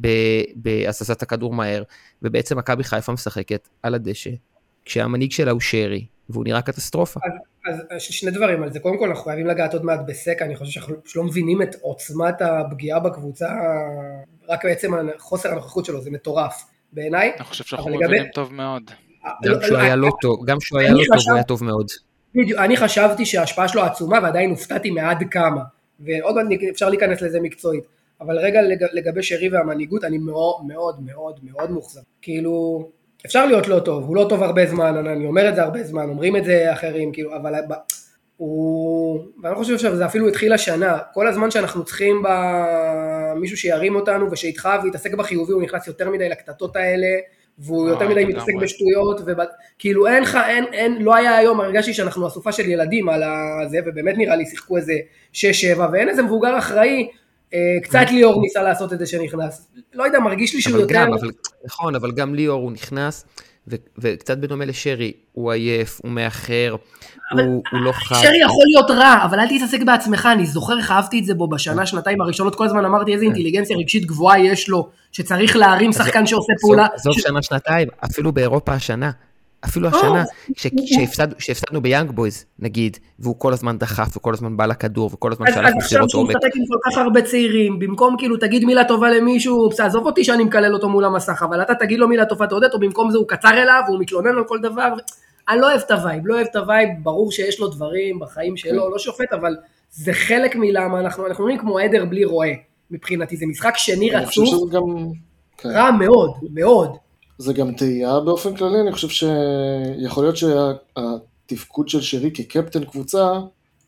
ב- 0.00 0.42
בהזזת 0.56 1.22
הכדור 1.22 1.54
מהר, 1.54 1.82
ובעצם 2.22 2.58
מכבי 2.58 2.84
חיפה 2.84 3.12
משחקת 3.12 3.68
על 3.82 3.94
הדשא, 3.94 4.30
כשהמנהיג 4.84 5.32
שלה 5.32 5.50
הוא 5.50 5.60
שרי, 5.60 6.06
והוא 6.28 6.44
נראה 6.44 6.62
קטסטרופה. 6.62 7.20
אז 7.68 7.82
אז 7.90 8.02
שני 8.02 8.30
דברים 8.30 8.62
על 8.62 8.72
זה, 8.72 8.80
קודם 8.80 8.98
כל 8.98 9.08
אנחנו 9.08 9.24
חייבים 9.24 9.46
לגעת 9.46 9.72
עוד 9.74 9.84
מעט 9.84 10.00
בסק, 10.06 10.42
אני 10.42 10.56
חושב 10.56 10.70
שאנחנו 10.72 10.94
לא 11.16 11.22
מבינים 11.24 11.62
את 11.62 11.76
עוצמת 11.80 12.42
הפגיעה 12.42 13.00
בקבוצה, 13.00 13.48
רק 14.48 14.64
בעצם 14.64 14.92
חוסר 15.18 15.52
הנוכחות 15.52 15.84
שלו, 15.84 16.00
זה 16.00 16.10
מטורף 16.10 16.64
בעיניי. 16.92 17.32
אני 17.36 17.44
חושב 17.44 17.64
שאנחנו 17.64 17.88
אבל 17.90 17.94
לגבי- 17.96 18.06
מבינים 18.06 18.30
טוב 18.34 18.54
מאוד. 18.54 18.82
גם 19.44 19.52
לא, 19.52 19.58
כשהוא 19.60 19.76
לא, 19.78 19.82
היה 19.82 19.96
לא 19.96 20.10
טוב, 20.20 20.44
גם 20.46 20.58
כשהוא 20.58 20.78
היה 20.80 20.92
לא 20.92 21.02
טוב, 21.14 21.22
הוא 21.26 21.34
היה 21.34 21.42
טוב 21.44 21.64
מאוד. 21.64 21.86
בדיוק, 22.34 22.58
אני 22.60 22.76
חשבתי 22.76 23.26
שההשפעה 23.26 23.68
שלו 23.68 23.82
עצומה 23.82 24.18
ועדיין 24.22 24.50
הופתעתי 24.50 24.90
מעד 24.90 25.18
כמה, 25.30 25.60
ועוד 26.00 26.34
מעט 26.36 26.46
אפשר 26.70 26.88
להיכנס 26.88 27.22
לזה 27.22 27.40
מקצועית, 27.40 27.84
אבל 28.20 28.38
רגע 28.38 28.62
לג, 28.62 28.84
לגבי 28.92 29.22
שרי 29.22 29.48
והמנהיגות, 29.48 30.04
אני 30.04 30.18
מאוד 30.18 30.64
מאוד 30.66 31.02
מאוד 31.02 31.40
מאוד 31.42 31.70
מאוכזב. 31.70 32.00
כאילו, 32.22 32.88
אפשר 33.26 33.46
להיות 33.46 33.68
לא 33.68 33.80
טוב, 33.80 34.04
הוא 34.04 34.16
לא 34.16 34.26
טוב 34.28 34.42
הרבה 34.42 34.66
זמן, 34.66 35.06
אני 35.06 35.26
אומר 35.26 35.48
את 35.48 35.54
זה 35.54 35.62
הרבה 35.62 35.82
זמן, 35.82 36.08
אומרים 36.08 36.36
את 36.36 36.44
זה 36.44 36.72
אחרים, 36.72 37.12
כאילו, 37.12 37.36
אבל 37.36 37.54
הוא, 38.36 39.24
ואני 39.42 39.54
לא 39.54 39.58
חושב 39.58 39.78
שזה 39.78 40.06
אפילו 40.06 40.28
התחיל 40.28 40.52
השנה, 40.52 40.98
כל 41.14 41.28
הזמן 41.28 41.50
שאנחנו 41.50 41.84
צריכים 41.84 42.22
במישהו 42.28 43.56
שירים 43.56 43.96
אותנו 43.96 44.30
ושידחף 44.30 44.80
ויתעסק 44.82 45.14
בחיובי, 45.14 45.52
הוא 45.52 45.62
נכנס 45.62 45.86
יותר 45.86 46.10
מדי 46.10 46.28
לקטטות 46.28 46.76
האלה, 46.76 47.06
והוא 47.58 47.88
יותר 47.88 48.04
אה, 48.04 48.10
מדי. 48.10 48.24
מתעסק 48.24 48.52
בשטויות, 48.60 49.20
וכאילו 49.20 50.06
אין 50.06 50.22
לך, 50.22 50.38
אין, 50.48 50.64
אין, 50.72 51.02
לא 51.02 51.14
היה 51.14 51.36
היום, 51.36 51.60
הרגשתי 51.60 51.94
שאנחנו 51.94 52.26
אסופה 52.26 52.52
של 52.52 52.70
ילדים 52.70 53.08
על 53.08 53.22
הזה, 53.22 53.78
ובאמת 53.86 54.18
נראה 54.18 54.36
לי 54.36 54.46
שיחקו 54.46 54.76
איזה 54.76 54.94
6-7, 55.32 55.36
ואין 55.92 56.08
איזה 56.08 56.22
מבוגר 56.22 56.58
אחראי, 56.58 57.08
קצת 57.82 58.06
ליאור 58.10 58.40
ניסה 58.40 58.62
לעשות 58.62 58.92
את 58.92 58.98
זה 58.98 59.06
שנכנס, 59.06 59.68
לא 59.94 60.04
יודע, 60.04 60.18
מרגיש 60.18 60.54
לי 60.54 60.60
שהוא 60.60 60.72
אבל 60.72 60.80
יותר, 60.80 60.94
גם, 60.94 61.12
אבל, 61.12 61.30
נכון, 61.66 61.94
אבל 61.94 62.12
גם 62.12 62.34
ליאור 62.34 62.62
הוא 62.62 62.72
נכנס, 62.72 63.24
ו, 63.68 63.74
וקצת 63.98 64.38
בדומה 64.38 64.64
לשרי, 64.64 65.12
הוא 65.32 65.52
עייף, 65.52 66.00
הוא 66.02 66.10
מאחר, 66.10 66.76
אבל- 67.32 67.42
הוא, 67.44 67.62
הוא 67.72 67.80
לא 67.80 67.92
חד. 67.92 68.16
שרי 68.22 68.38
יכול 68.44 68.64
להיות 68.74 68.90
רע, 68.90 69.24
אבל 69.24 69.40
אל 69.40 69.58
תתעסק 69.58 69.82
בעצמך, 69.82 70.28
אני 70.32 70.46
זוכר 70.46 70.78
איך 70.78 70.90
אהבתי 70.90 71.18
את 71.18 71.24
זה 71.24 71.34
בו 71.34 71.48
בשנה, 71.48 71.86
שנתיים 71.86 72.20
הראשונות, 72.20 72.54
כל 72.54 72.64
הזמן 72.64 72.84
אמרתי 72.84 73.14
איזה 73.14 73.24
אינטליגנציה 73.24 73.76
רגשית 73.76 74.04
גבוהה 74.06 74.38
יש 74.38 74.68
לו, 74.68 74.88
שצריך 75.12 75.56
להרים 75.56 75.92
שחקן 75.92 76.26
שעושה 76.26 76.52
פעולה, 76.60 76.86
עזוב 76.94 77.14
שנה, 77.18 77.42
שנתיים, 77.42 77.88
אפילו 78.04 78.32
באירופה 78.32 78.72
השנה. 78.72 79.10
אפילו 79.64 79.88
השנה, 79.88 80.08
הוא- 80.08 80.54
כש- 80.56 80.66
הוא- 80.72 80.86
כשהפסד- 80.86 81.34
כשהפסדנו 81.38 81.80
ביאנג 81.82 82.10
בויז, 82.10 82.44
נגיד, 82.58 82.96
והוא 83.18 83.34
כל 83.38 83.52
הזמן 83.52 83.78
דחף, 83.78 84.16
וכל 84.16 84.34
הזמן 84.34 84.56
בא 84.56 84.66
לכדור, 84.66 85.10
וכל 85.12 85.32
הזמן 85.32 85.46
שלח 85.46 85.56
אז 85.56 85.64
עכשיו 85.64 85.76
מסירות 85.78 86.10
שהוא 86.10 86.22
עומק. 86.22 86.36
משחק 86.36 86.50
עם 86.56 86.62
כל 86.68 86.90
כך 86.90 86.98
הרבה 86.98 87.22
צעירים, 87.22 87.78
במקום 87.78 88.14
כאילו 88.18 88.36
תגיד 88.36 88.64
מילה 88.64 88.84
טובה 88.84 89.10
למישהו, 89.10 89.68
עזוב 89.84 90.06
אותי 90.06 90.24
שאני 90.24 90.44
מקלל 90.44 90.74
אותו 90.74 90.88
מול 90.88 91.04
המסך, 91.04 91.42
אבל 91.48 91.62
אתה 91.62 91.74
תגיד 91.74 91.98
לו 91.98 92.08
מילה 92.08 92.24
טובה 92.24 92.46
תעודד 92.46 92.64
אותו, 92.66 92.78
במקום 92.78 93.10
זה 93.10 93.18
הוא 93.18 93.28
קצר 93.28 93.48
אליו, 93.62 93.82
והוא 93.88 94.00
מתלונן 94.00 94.38
על 94.38 94.44
כל 94.44 94.58
דבר. 94.62 94.92
אני 95.48 95.60
לא 95.60 95.70
אוהב 95.70 95.80
את 95.86 95.90
ה 95.90 95.95
vibe, 95.95 96.22
לא 96.26 96.34
אוהב 96.34 96.46
את 96.50 96.56
ה 96.56 96.61
vibe, 96.61 96.88
ברור 97.02 97.32
שיש 97.32 97.60
לו 97.60 97.68
דברים 97.68 98.18
בחיים 98.18 98.56
שלו, 98.56 98.90
לא 98.90 98.98
שופט, 98.98 99.32
אבל 99.32 99.56
זה 99.90 100.12
חלק 100.12 100.56
מלמה 100.56 101.00
אנחנו, 101.00 101.26
אנחנו 101.26 101.44
נראים 101.44 101.58
כמו 101.58 101.78
עדר 101.78 102.04
בלי 102.04 102.24
רועה, 102.24 102.48
מבחינתי, 102.90 103.36
זה 103.36 103.46
משחק 103.46 103.72
שני 103.76 104.10
רצוף. 104.10 104.48
כן. 105.58 105.68
רע 105.68 105.90
מאוד, 105.90 106.30
מאוד. 106.54 106.96
זה 107.38 107.52
גם 107.52 107.72
תהייה 107.72 108.20
באופן 108.20 108.56
כללי, 108.56 108.80
אני 108.80 108.92
חושב 108.92 109.08
שיכול 109.08 110.24
להיות 110.24 110.36
שהתפקוד 110.36 111.88
של 111.88 112.00
שרי 112.00 112.30
כקפטן 112.34 112.84
קבוצה 112.84 113.40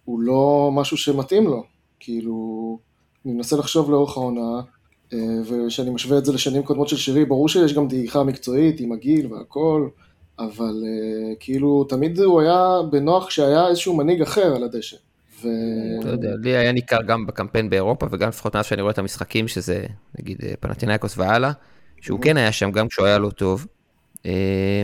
הוא 0.04 0.20
לא 0.20 0.70
משהו 0.72 0.96
שמתאים 0.96 1.44
לו. 1.44 1.64
כאילו, 2.00 2.78
אני 3.24 3.32
מנסה 3.32 3.56
לחשוב 3.56 3.90
לאורך 3.90 4.16
העונה, 4.16 4.60
אה, 5.12 5.18
וכשאני 5.44 5.90
משווה 5.90 6.18
את 6.18 6.24
זה 6.24 6.32
לשנים 6.32 6.62
קודמות 6.62 6.88
של 6.88 6.96
שרי, 6.96 7.24
ברור 7.24 7.48
שיש 7.48 7.74
גם 7.74 7.88
דעיכה 7.88 8.22
מקצועית 8.22 8.80
עם 8.80 8.92
הגיל 8.92 9.32
והכל, 9.32 9.88
אבל 10.38 10.82
אה, 10.86 11.34
כאילו, 11.40 11.84
תמיד 11.84 12.18
הוא 12.18 12.40
היה 12.40 12.78
בנוח 12.90 13.26
כשהיה 13.26 13.68
איזשהו 13.68 13.96
מנהיג 13.96 14.22
אחר 14.22 14.56
על 14.56 14.64
הדשא. 14.64 14.96
ו... 15.42 15.48
לא 16.04 16.10
יודע, 16.10 16.28
לי 16.42 16.56
היה 16.56 16.72
ניכר 16.72 17.02
גם 17.02 17.26
בקמפיין 17.26 17.70
באירופה, 17.70 18.06
וגם 18.10 18.28
לפחות 18.28 18.56
מאז 18.56 18.66
שאני 18.66 18.82
רואה 18.82 18.92
את 18.92 18.98
המשחקים, 18.98 19.48
שזה 19.48 19.84
נגיד 20.18 20.38
אה, 20.42 20.52
פנטינאיקוס 20.60 21.18
והלאה, 21.18 21.52
שהוא 22.00 22.20
כן 22.20 22.36
היה 22.36 22.52
שם 22.52 22.70
גם 22.72 22.88
כשהוא 22.88 23.06
היה 23.06 23.18
לא 23.18 23.30
טוב. 23.30 23.66
אה, 24.26 24.82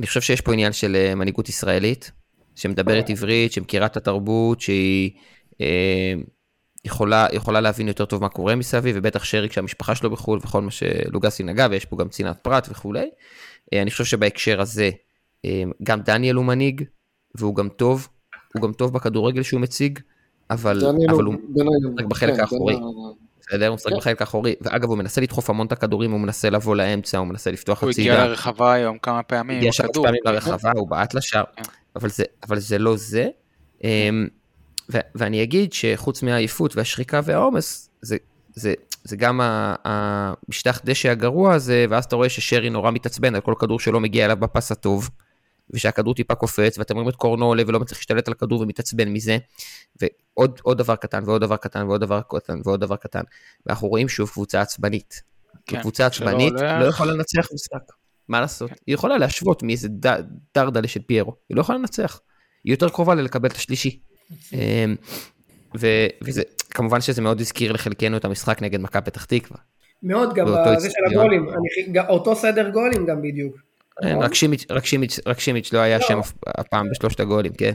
אני 0.00 0.06
חושב 0.06 0.20
שיש 0.20 0.40
פה 0.40 0.52
עניין 0.52 0.72
של 0.72 0.96
אה, 0.96 1.14
מנהיגות 1.14 1.48
ישראלית, 1.48 2.10
שמדברת 2.54 3.10
עברית, 3.10 3.52
שמכירה 3.52 3.86
את 3.86 3.96
התרבות, 3.96 4.60
שהיא 4.60 5.10
אה, 5.60 6.12
יכולה, 6.84 7.26
יכולה 7.32 7.60
להבין 7.60 7.88
יותר 7.88 8.04
טוב 8.04 8.22
מה 8.22 8.28
קורה 8.28 8.54
מסביב, 8.54 8.96
ובטח 8.98 9.24
שרי 9.24 9.48
כשהמשפחה 9.48 9.94
שלו 9.94 10.10
בחו"ל 10.10 10.38
וכל 10.42 10.62
מה 10.62 10.70
שלוגסי 10.70 11.42
נגע, 11.42 11.66
ויש 11.70 11.84
פה 11.84 11.96
גם 11.96 12.08
צנעת 12.08 12.38
פרט 12.42 12.68
וכולי. 12.70 13.08
אה, 13.72 13.82
אני 13.82 13.90
חושב 13.90 14.04
שבהקשר 14.04 14.60
הזה, 14.60 14.90
אה, 15.44 15.62
גם 15.82 16.00
דניאל 16.00 16.36
הוא 16.36 16.44
מנהיג, 16.44 16.82
והוא 17.34 17.54
גם 17.54 17.68
טוב, 17.68 18.08
הוא 18.54 18.62
גם 18.62 18.72
טוב 18.72 18.92
בכדורגל 18.92 19.42
שהוא 19.42 19.60
מציג, 19.60 19.98
אבל, 20.50 20.80
דניאל 20.80 21.10
אבל 21.10 21.24
הוא 21.24 21.34
הוא 21.54 21.64
משחק 21.94 22.06
בחלק 22.06 22.34
כן, 22.34 22.40
האחורי. 22.40 22.74
ה- 22.74 23.25
בסדר? 23.48 23.68
הוא 23.68 23.74
משחק 23.74 23.90
כן. 23.90 23.96
בחלק 23.96 24.20
האחורי, 24.20 24.54
ואגב 24.60 24.88
הוא 24.88 24.98
מנסה 24.98 25.20
לדחוף 25.20 25.50
המון 25.50 25.66
את 25.66 25.72
הכדורים, 25.72 26.10
הוא 26.10 26.20
מנסה 26.20 26.50
לבוא 26.50 26.76
לאמצע, 26.76 27.18
הוא 27.18 27.26
מנסה 27.26 27.50
לפתוח 27.50 27.82
הוא 27.82 27.90
הגיע 27.90 28.12
הצידה, 28.12 28.26
לרחבה 28.26 28.72
היום 28.72 28.98
כמה 28.98 29.22
פעמים, 29.22 29.56
הגיע 29.56 29.72
שלוש. 29.72 29.96
פעמים 29.96 30.20
לרחבה, 30.24 30.72
הוא 30.76 30.88
בעט 30.88 31.14
לשער, 31.14 31.44
כן. 31.56 31.62
אבל 31.96 32.08
זה, 32.08 32.24
אבל 32.48 32.58
זה 32.58 32.78
לא 32.78 32.96
זה. 32.96 33.28
אמ, 33.84 34.28
ו- 34.92 34.98
ואני 35.14 35.42
אגיד 35.42 35.72
שחוץ 35.72 36.22
מהעייפות 36.22 36.76
והשחיקה 36.76 37.20
והעומס, 37.24 37.90
זה, 38.02 38.16
זה, 38.54 38.74
זה 39.04 39.16
גם 39.16 39.40
המשטח 39.84 40.80
דשא 40.84 41.10
הגרוע 41.10 41.54
הזה, 41.54 41.86
ואז 41.90 42.04
אתה 42.04 42.16
רואה 42.16 42.28
ששרי 42.28 42.70
נורא 42.70 42.90
מתעצבן 42.90 43.34
על 43.34 43.40
כל 43.40 43.54
כדור 43.58 43.80
שלא 43.80 44.00
מגיע 44.00 44.24
אליו 44.24 44.36
בפס 44.36 44.72
הטוב, 44.72 45.10
ושהכדור 45.70 46.14
טיפה 46.14 46.34
קופץ, 46.34 46.78
ואתם 46.78 46.94
רואים 46.94 47.08
את 47.08 47.16
קורנו 47.16 47.46
עולה 47.46 47.62
ולא 47.66 47.80
מצליח 47.80 47.98
להשתלט 47.98 48.28
על 48.28 48.32
הכדור 48.32 48.60
ומתעצבן 48.60 49.08
מזה, 49.08 49.38
ועוד 50.00 50.60
עוד 50.62 50.78
דבר 50.78 50.96
קטן 50.96 51.22
ועוד 51.26 51.40
דבר 51.40 51.56
קטן 51.56 51.86
ועוד 51.86 52.00
דבר 52.00 52.20
קטן 52.30 52.60
ועוד 52.64 52.80
דבר 52.80 52.96
קטן, 52.96 53.20
ואנחנו 53.66 53.88
רואים 53.88 54.08
שוב 54.08 54.30
קבוצה 54.30 54.60
עצבנית. 54.60 55.22
כן, 55.66 55.80
קבוצה 55.80 56.06
עצבנית. 56.06 56.52
לא 56.80 56.84
יכולה 56.84 57.12
לנצח 57.12 57.48
משחק. 57.54 57.92
מה 58.28 58.40
לעשות? 58.40 58.70
היא 58.86 58.94
יכולה 58.94 59.18
להשוות 59.18 59.62
מאיזה 59.62 59.88
ד- 59.88 60.22
דרדלה 60.54 60.88
של 60.88 61.00
פיירו, 61.02 61.34
היא 61.48 61.56
לא 61.56 61.60
יכולה 61.60 61.78
לנצח. 61.78 62.20
היא 62.64 62.72
יותר 62.72 62.88
קרובה 62.88 63.14
לקבל 63.14 63.48
את 63.48 63.56
השלישי. 63.56 64.00
אמ, 64.52 64.96
ו- 65.78 66.06
וזה, 66.22 66.42
כמובן 66.70 67.00
שזה 67.00 67.22
מאוד 67.22 67.40
הזכיר 67.40 67.72
לחלקנו 67.72 68.16
את 68.16 68.24
המשחק 68.24 68.62
נגד 68.62 68.80
מכבי 68.80 69.02
פתח 69.04 69.24
תקווה. 69.24 69.58
מאוד 70.02 70.34
גם 70.34 70.46
בזה 70.66 70.90
של. 70.90 70.96
הגולים, 71.10 71.46
אני- 71.48 72.00
אותו 72.08 72.36
סדר 72.36 72.70
גולים 72.70 73.06
גם 73.06 73.22
בדיוק. 73.22 73.56
רק 74.20 74.34
שימיץ'- 74.34 74.66
רק 74.70 74.84
שימיץ'- 75.40 75.72
לא 75.72 75.78
היה 75.78 76.00
שם 76.00 76.18
אף- 76.18 76.32
הפעם 76.46 76.90
בשלושת 76.90 77.20
הגולים, 77.20 77.52
כן? 77.52 77.72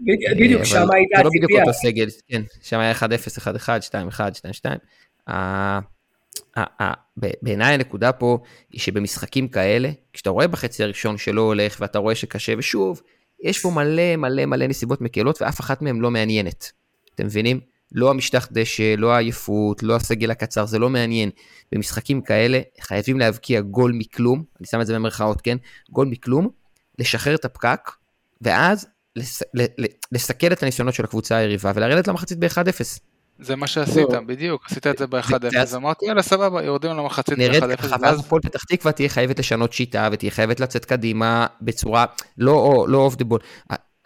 בדיוק, 0.00 0.60
אבל 0.60 0.64
שם 0.64 0.76
הייתה 0.94 1.16
זה 1.16 1.22
לא 1.24 1.30
בדיוק 1.30 1.44
הציפייה. 1.44 1.62
אותו 1.62 1.72
סגל, 1.72 2.06
כן, 2.28 2.42
שם 2.62 2.78
היה 2.78 2.90
1-0, 2.92 3.38
1-1, 3.38 3.82
2-1, 3.82 4.34
2-2. 4.34 4.78
ה- 5.26 5.78
ה- 6.56 6.82
ה- 6.84 6.92
ב- 7.20 7.30
בעיניי 7.42 7.74
הנקודה 7.74 8.12
פה 8.12 8.38
היא 8.70 8.80
שבמשחקים 8.80 9.48
כאלה, 9.48 9.90
כשאתה 10.12 10.30
רואה 10.30 10.46
בחצי 10.48 10.82
הראשון 10.82 11.18
שלא 11.18 11.40
הולך 11.40 11.76
ואתה 11.80 11.98
רואה 11.98 12.14
שקשה, 12.14 12.52
ושוב, 12.58 13.02
יש 13.42 13.58
פה 13.58 13.70
מלא 13.70 14.16
מלא 14.16 14.46
מלא 14.46 14.66
נסיבות 14.66 15.00
מקלות 15.00 15.42
ואף 15.42 15.60
אחת 15.60 15.82
מהן 15.82 15.98
לא 16.00 16.10
מעניינת. 16.10 16.72
אתם 17.14 17.26
מבינים? 17.26 17.60
לא 17.92 18.10
המשטח 18.10 18.48
דשא, 18.52 18.94
לא 18.98 19.12
העייפות, 19.12 19.82
לא 19.82 19.96
הסגל 19.96 20.30
הקצר, 20.30 20.66
זה 20.66 20.78
לא 20.78 20.90
מעניין. 20.90 21.30
במשחקים 21.72 22.20
כאלה 22.20 22.60
חייבים 22.80 23.18
להבקיע 23.18 23.60
גול 23.60 23.92
מכלום, 23.94 24.42
אני 24.60 24.66
שם 24.66 24.80
את 24.80 24.86
זה 24.86 24.94
במרכאות, 24.94 25.40
כן? 25.40 25.56
גול 25.90 26.06
מכלום, 26.06 26.48
לשחרר 26.98 27.34
את 27.34 27.44
הפקק, 27.44 27.90
ואז 28.40 28.86
לס... 29.16 29.42
ל... 29.54 29.62
ל... 29.62 29.84
לסכל 30.12 30.52
את 30.52 30.62
הניסיונות 30.62 30.94
של 30.94 31.04
הקבוצה 31.04 31.36
היריבה 31.36 31.72
ולרדת 31.74 32.08
למחצית 32.08 32.38
ב-1-0. 32.38 33.00
זה 33.40 33.56
מה 33.56 33.66
שעשית. 33.66 34.08
בדיוק, 34.26 34.66
עשית 34.70 34.86
את 34.86 34.98
זה 34.98 35.06
ב-1-0, 35.06 35.32
ואז- 35.52 35.74
אמרתי 35.74 36.06
יאללה 36.06 36.22
סבבה, 36.22 36.62
יורדים 36.62 36.90
למחצית 36.90 37.38
נראית 37.38 37.62
ב-1-0, 37.62 37.76
ככה, 37.76 37.96
ואז 38.02 38.20
הפועל 38.20 38.42
פתח 38.42 38.64
תקווה 38.64 38.92
תהיה 38.92 39.08
חייבת 39.08 39.38
לשנות 39.38 39.72
שיטה 39.72 40.08
ותהיה 40.12 40.30
חייבת 40.30 40.60
לצאת 40.60 40.84
קדימה 40.84 41.46
בצורה 41.62 42.04
לא 42.38 42.86
לא 42.88 42.98
אוף 42.98 43.16
דה 43.16 43.24
בול. 43.24 43.40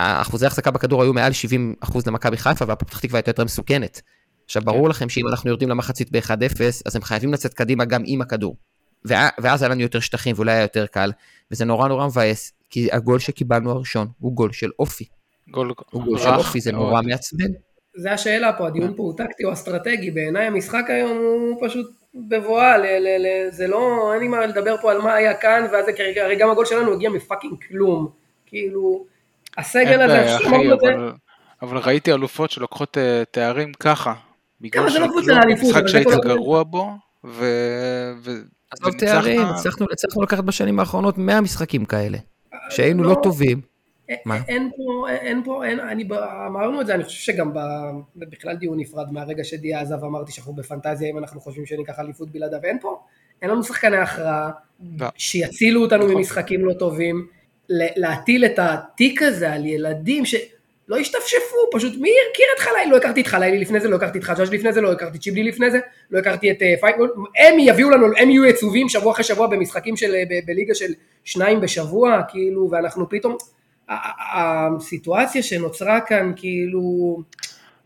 האחוזי 0.02 0.46
החזקה 0.46 0.70
בכדור 0.70 1.02
היו 1.02 1.12
מעל 1.12 1.32
70 1.32 1.74
אחוז 1.80 2.06
למכבי 2.06 2.36
חיפה 2.36 2.64
והפועל 2.68 2.88
פתח 2.88 2.98
תקווה 2.98 3.18
הייתה 3.18 3.30
יותר 3.30 3.44
מסוכנת. 3.44 4.00
עכשיו 4.44 4.62
ברור 4.62 4.88
לכם 4.88 5.08
שאם 5.08 5.28
אנחנו 5.28 5.50
יורדים 5.50 5.68
למחצית 5.68 6.10
ב-1-0 6.12 6.60
אז 6.86 6.96
הם 6.96 7.02
חייבים 7.02 7.32
לצאת 7.32 7.54
קדימה 7.54 7.84
גם 7.84 8.02
עם 8.06 8.20
הכדור. 8.20 8.56
ואז 9.38 9.62
היה 9.62 9.68
לנו 9.68 9.80
יותר 9.80 10.00
שטחים 10.00 10.34
ואולי 10.36 10.52
היה 10.52 10.62
יותר 10.62 10.86
קל 10.86 11.12
וזה 11.50 11.64
נורא 11.64 11.88
נורא 11.88 12.06
מבאס 12.06 12.52
כי 12.70 12.88
הגול 12.92 13.18
שקיבלנו 13.18 13.70
הראשון 13.70 14.08
הוא 14.18 14.32
גול 14.32 14.52
של 14.52 14.70
אופי. 14.78 15.04
גול 15.50 15.72
הוא 15.90 16.04
גול 16.04 16.18
של 16.18 16.28
אופי 16.28 16.60
זה. 16.60 16.72
נורא 16.72 17.02
מעצבן. 17.02 17.50
זה 17.96 18.12
השאלה 18.12 18.52
פה, 18.52 18.66
הדיון 18.66 18.94
פה 18.96 19.02
הוא 19.02 19.16
טקטי 19.16 19.44
או 19.44 19.52
אסטרטגי, 19.52 20.10
בעיניי 20.10 20.46
המשחק 20.46 20.84
היום 20.88 21.18
הוא 21.18 21.68
פשוט 21.68 21.86
בבואה, 22.14 22.78
ל- 22.78 22.82
ל- 22.82 23.26
ל- 23.26 23.50
זה 23.50 23.66
לא, 23.66 24.12
אין 24.12 24.22
לי 24.22 24.28
מה 24.28 24.46
לדבר 24.46 24.76
פה 24.82 24.90
על 24.90 24.98
מה 24.98 25.14
היה 25.14 25.34
כאן, 25.34 25.66
ואז 25.72 25.84
זה 25.86 25.92
כרגע, 25.92 26.24
הרי 26.24 26.36
גם 26.36 26.50
הגול 26.50 26.66
שלנו 26.66 26.92
הגיע 26.92 27.10
מפאקינג 27.10 27.54
כלום, 27.68 28.08
כאילו, 28.46 29.04
הסגל 29.58 30.00
הזה, 30.02 30.36
אחי, 30.36 30.72
אבל- 30.72 31.12
אבל 31.62 31.76
ראיתי 31.78 32.12
אלופות 32.12 32.50
שלוקחות 32.50 32.98
אה, 32.98 33.22
תארים 33.30 33.72
ככה. 33.80 34.14
בגלל 34.60 34.82
אבל 34.82 34.92
זה 34.92 34.98
לא 34.98 35.06
קבוצה 35.06 35.32
לאליפות, 35.32 35.68
משחק 35.68 35.86
שהיית. 35.86 36.06
גרוע 36.24 36.62
בו, 36.62 36.90
ו... 37.24 37.44
ו- 38.24 38.30
עזוב. 38.70 38.94
תארים, 38.98 39.40
הצלחנו 39.40 40.22
לקחת 40.22 40.44
בשנים 40.44 40.80
האחרונות 40.80 41.18
100 41.18 41.40
משחקים 41.40 41.84
כאלה. 41.84 42.18
שהיינו 42.70 43.02
לא 43.02 43.10
לא. 43.10 43.16
טובים. 43.22 43.60
מה? 44.24 44.38
אין 44.48 44.70
פה, 44.76 45.08
אין 45.10 45.42
פה, 45.44 45.64
אין, 45.66 45.80
אני, 45.80 46.08
אמרנו 46.46 46.80
את 46.80 46.86
זה, 46.86 46.94
אני 46.94 47.04
חושב 47.04 47.32
שגם 47.32 47.54
ב, 47.54 47.58
בכלל 48.16 48.56
דיון 48.56 48.80
נפרד 48.80 49.12
מהרגע 49.12 49.44
שדיה 49.44 49.80
עזב, 49.80 50.04
אמרתי 50.04 50.32
שאנחנו 50.32 50.52
בפנטזיה 50.52 51.10
אם 51.10 51.18
אנחנו 51.18 51.40
חושבים 51.40 51.66
שניקח 51.66 51.98
אליפות 51.98 52.30
בלעדיו, 52.30 52.60
אין 52.64 52.78
פה, 52.80 53.00
אין 53.42 53.50
לנו 53.50 53.62
שחקני 53.64 53.96
הכרעה, 53.96 54.50
לא. 54.98 55.06
שיצילו 55.16 55.82
אותנו 55.82 56.04
נכון. 56.04 56.16
ממשחקים 56.16 56.64
לא 56.64 56.72
טובים, 56.72 57.26
להטיל 57.68 58.44
את 58.44 58.58
התיק 58.58 59.22
הזה 59.22 59.52
על 59.52 59.66
ילדים 59.66 60.24
שלא 60.24 60.96
השתפשפו, 61.00 61.56
פשוט 61.72 61.92
מי 61.96 62.10
הכיר 62.30 62.46
את 62.56 62.60
חלילי? 62.60 62.90
לא 62.90 62.96
הכרתי 62.96 63.20
את 63.20 63.26
חלילי 63.26 63.58
לפני 63.58 63.80
זה, 63.80 63.88
לא 63.88 63.96
הכרתי 63.96 64.18
את 64.18 64.24
חג'אג' 64.24 64.54
לפני 64.54 64.72
זה, 64.72 64.80
לא 64.80 64.92
הכרתי 64.92 65.18
את 65.18 65.22
שיבלי 65.22 65.42
לפני 65.42 65.70
זה, 65.70 65.78
לא 66.10 66.18
הכרתי 66.18 66.50
את 66.50 66.62
אה, 66.62 66.74
פיינגולד, 66.80 67.10
הם 67.38 67.58
יביאו 67.58 67.90
לנו, 67.90 68.06
הם 68.18 68.30
יהיו 68.30 68.44
עצובים 68.44 68.88
שבוע 68.88 69.12
אחרי 69.12 69.24
שבוע 69.24 69.46
במשחקים 69.46 69.96
של, 69.96 70.14
אה, 70.14 70.22
בליגה 70.46 70.74
של 70.74 70.92
שניים 71.24 71.60
בשבוע, 71.60 72.20
כאילו, 72.28 72.68
ואנחנו 72.70 73.08
פתאום, 73.08 73.36
הסיטואציה 74.34 75.42
שנוצרה 75.42 76.00
כאן, 76.00 76.32
כאילו, 76.36 77.22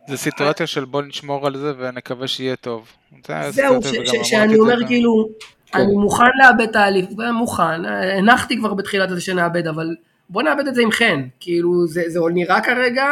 זה 0.09 0.17
סיטואציה 0.17 0.67
של 0.67 0.85
בוא 0.85 1.03
נשמור 1.03 1.47
על 1.47 1.57
זה 1.57 1.73
ונקווה 1.79 2.29
שיהיה 2.29 2.57
טוב. 2.57 2.89
זה 3.27 3.51
זהו, 3.51 3.81
שאני 4.23 4.59
אומר 4.59 4.87
כאילו. 4.87 5.29
אני 5.77 5.93
מוכן 5.93 6.25
לאבד 6.43 6.69
את 6.71 6.77
האליפות, 6.77 7.25
מוכן, 7.35 7.85
הנחתי 8.19 8.59
כבר 8.59 8.75
בתחילת 8.75 9.11
הזה 9.11 9.21
שנאבד, 9.21 9.67
אבל 9.67 9.95
בוא 10.31 10.43
נאבד 10.43 10.67
את 10.67 10.75
זה 10.75 10.83
עם 10.83 10.91
חן, 10.91 11.23
כאילו 11.41 11.87
זה, 11.87 12.03
זה 12.07 12.21
נראה 12.35 12.61
כרגע 12.61 13.05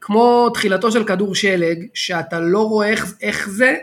כמו 0.00 0.50
תחילתו 0.50 0.90
של 0.90 1.04
כדור 1.04 1.34
שלג, 1.34 1.86
שאתה 1.94 2.40
לא 2.40 2.68
רואה 2.68 2.88
איך, 2.88 3.14
איך 3.22 3.48
זה, 3.50 3.76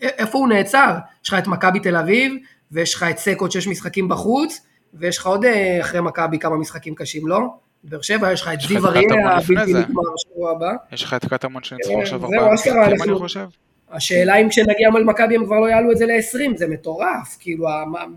איפה 0.00 0.38
הוא 0.38 0.48
נעצר, 0.48 0.94
יש 1.24 1.28
לך 1.28 1.38
את 1.38 1.46
מכבי 1.46 1.80
תל 1.80 1.96
אביב, 1.96 2.34
ויש 2.72 2.94
לך 2.94 3.02
את 3.02 3.18
סקוט 3.18 3.52
שיש 3.52 3.68
משחקים 3.68 4.08
בחוץ, 4.08 4.66
ויש 4.94 5.18
לך 5.18 5.26
עוד 5.26 5.44
אה, 5.44 5.80
אחרי 5.80 6.00
מכבי 6.00 6.38
כמה 6.38 6.56
משחקים 6.56 6.94
קשים, 6.94 7.26
לא? 7.26 7.38
באר 7.84 8.02
שבע 8.02 8.32
יש 8.32 8.42
לך 8.42 8.50
את 8.54 8.60
זיו 8.60 8.86
אריה 8.86 9.36
הבלתי. 9.36 9.72
נגמר 9.72 10.02
בשבוע 10.14 10.50
הבא. 10.50 10.72
יש 10.92 11.02
לך 11.02 11.14
את 11.14 11.24
קטמון 11.24 11.62
שניצחו 11.62 11.96
אה, 11.96 12.02
עכשיו 12.02 12.24
ארבעה 12.24 12.52
משחקים, 12.52 13.02
אני 13.02 13.18
חושב. 13.18 13.46
השאלה 13.90 14.36
אם 14.36 14.48
כשנגיע 14.48 14.90
מול 14.90 15.04
מכבי 15.04 15.36
הם 15.36 15.44
כבר 15.44 15.60
לא 15.60 15.66
יעלו 15.66 15.92
את 15.92 15.98
זה 15.98 16.06
ל-20, 16.06 16.56
זה 16.56 16.68
מטורף, 16.68 17.36
כאילו 17.40 17.66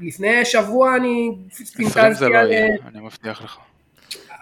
לפני 0.02 0.46
שבוע 0.46 0.96
אני 0.96 1.32
זה 1.52 1.74
פינטזתי 1.76 2.26
לא 2.26 2.38
על... 2.38 2.52
יהיה, 2.52 2.68
אני 2.88 3.00
מבטיח 3.00 3.42
לך. 3.42 3.58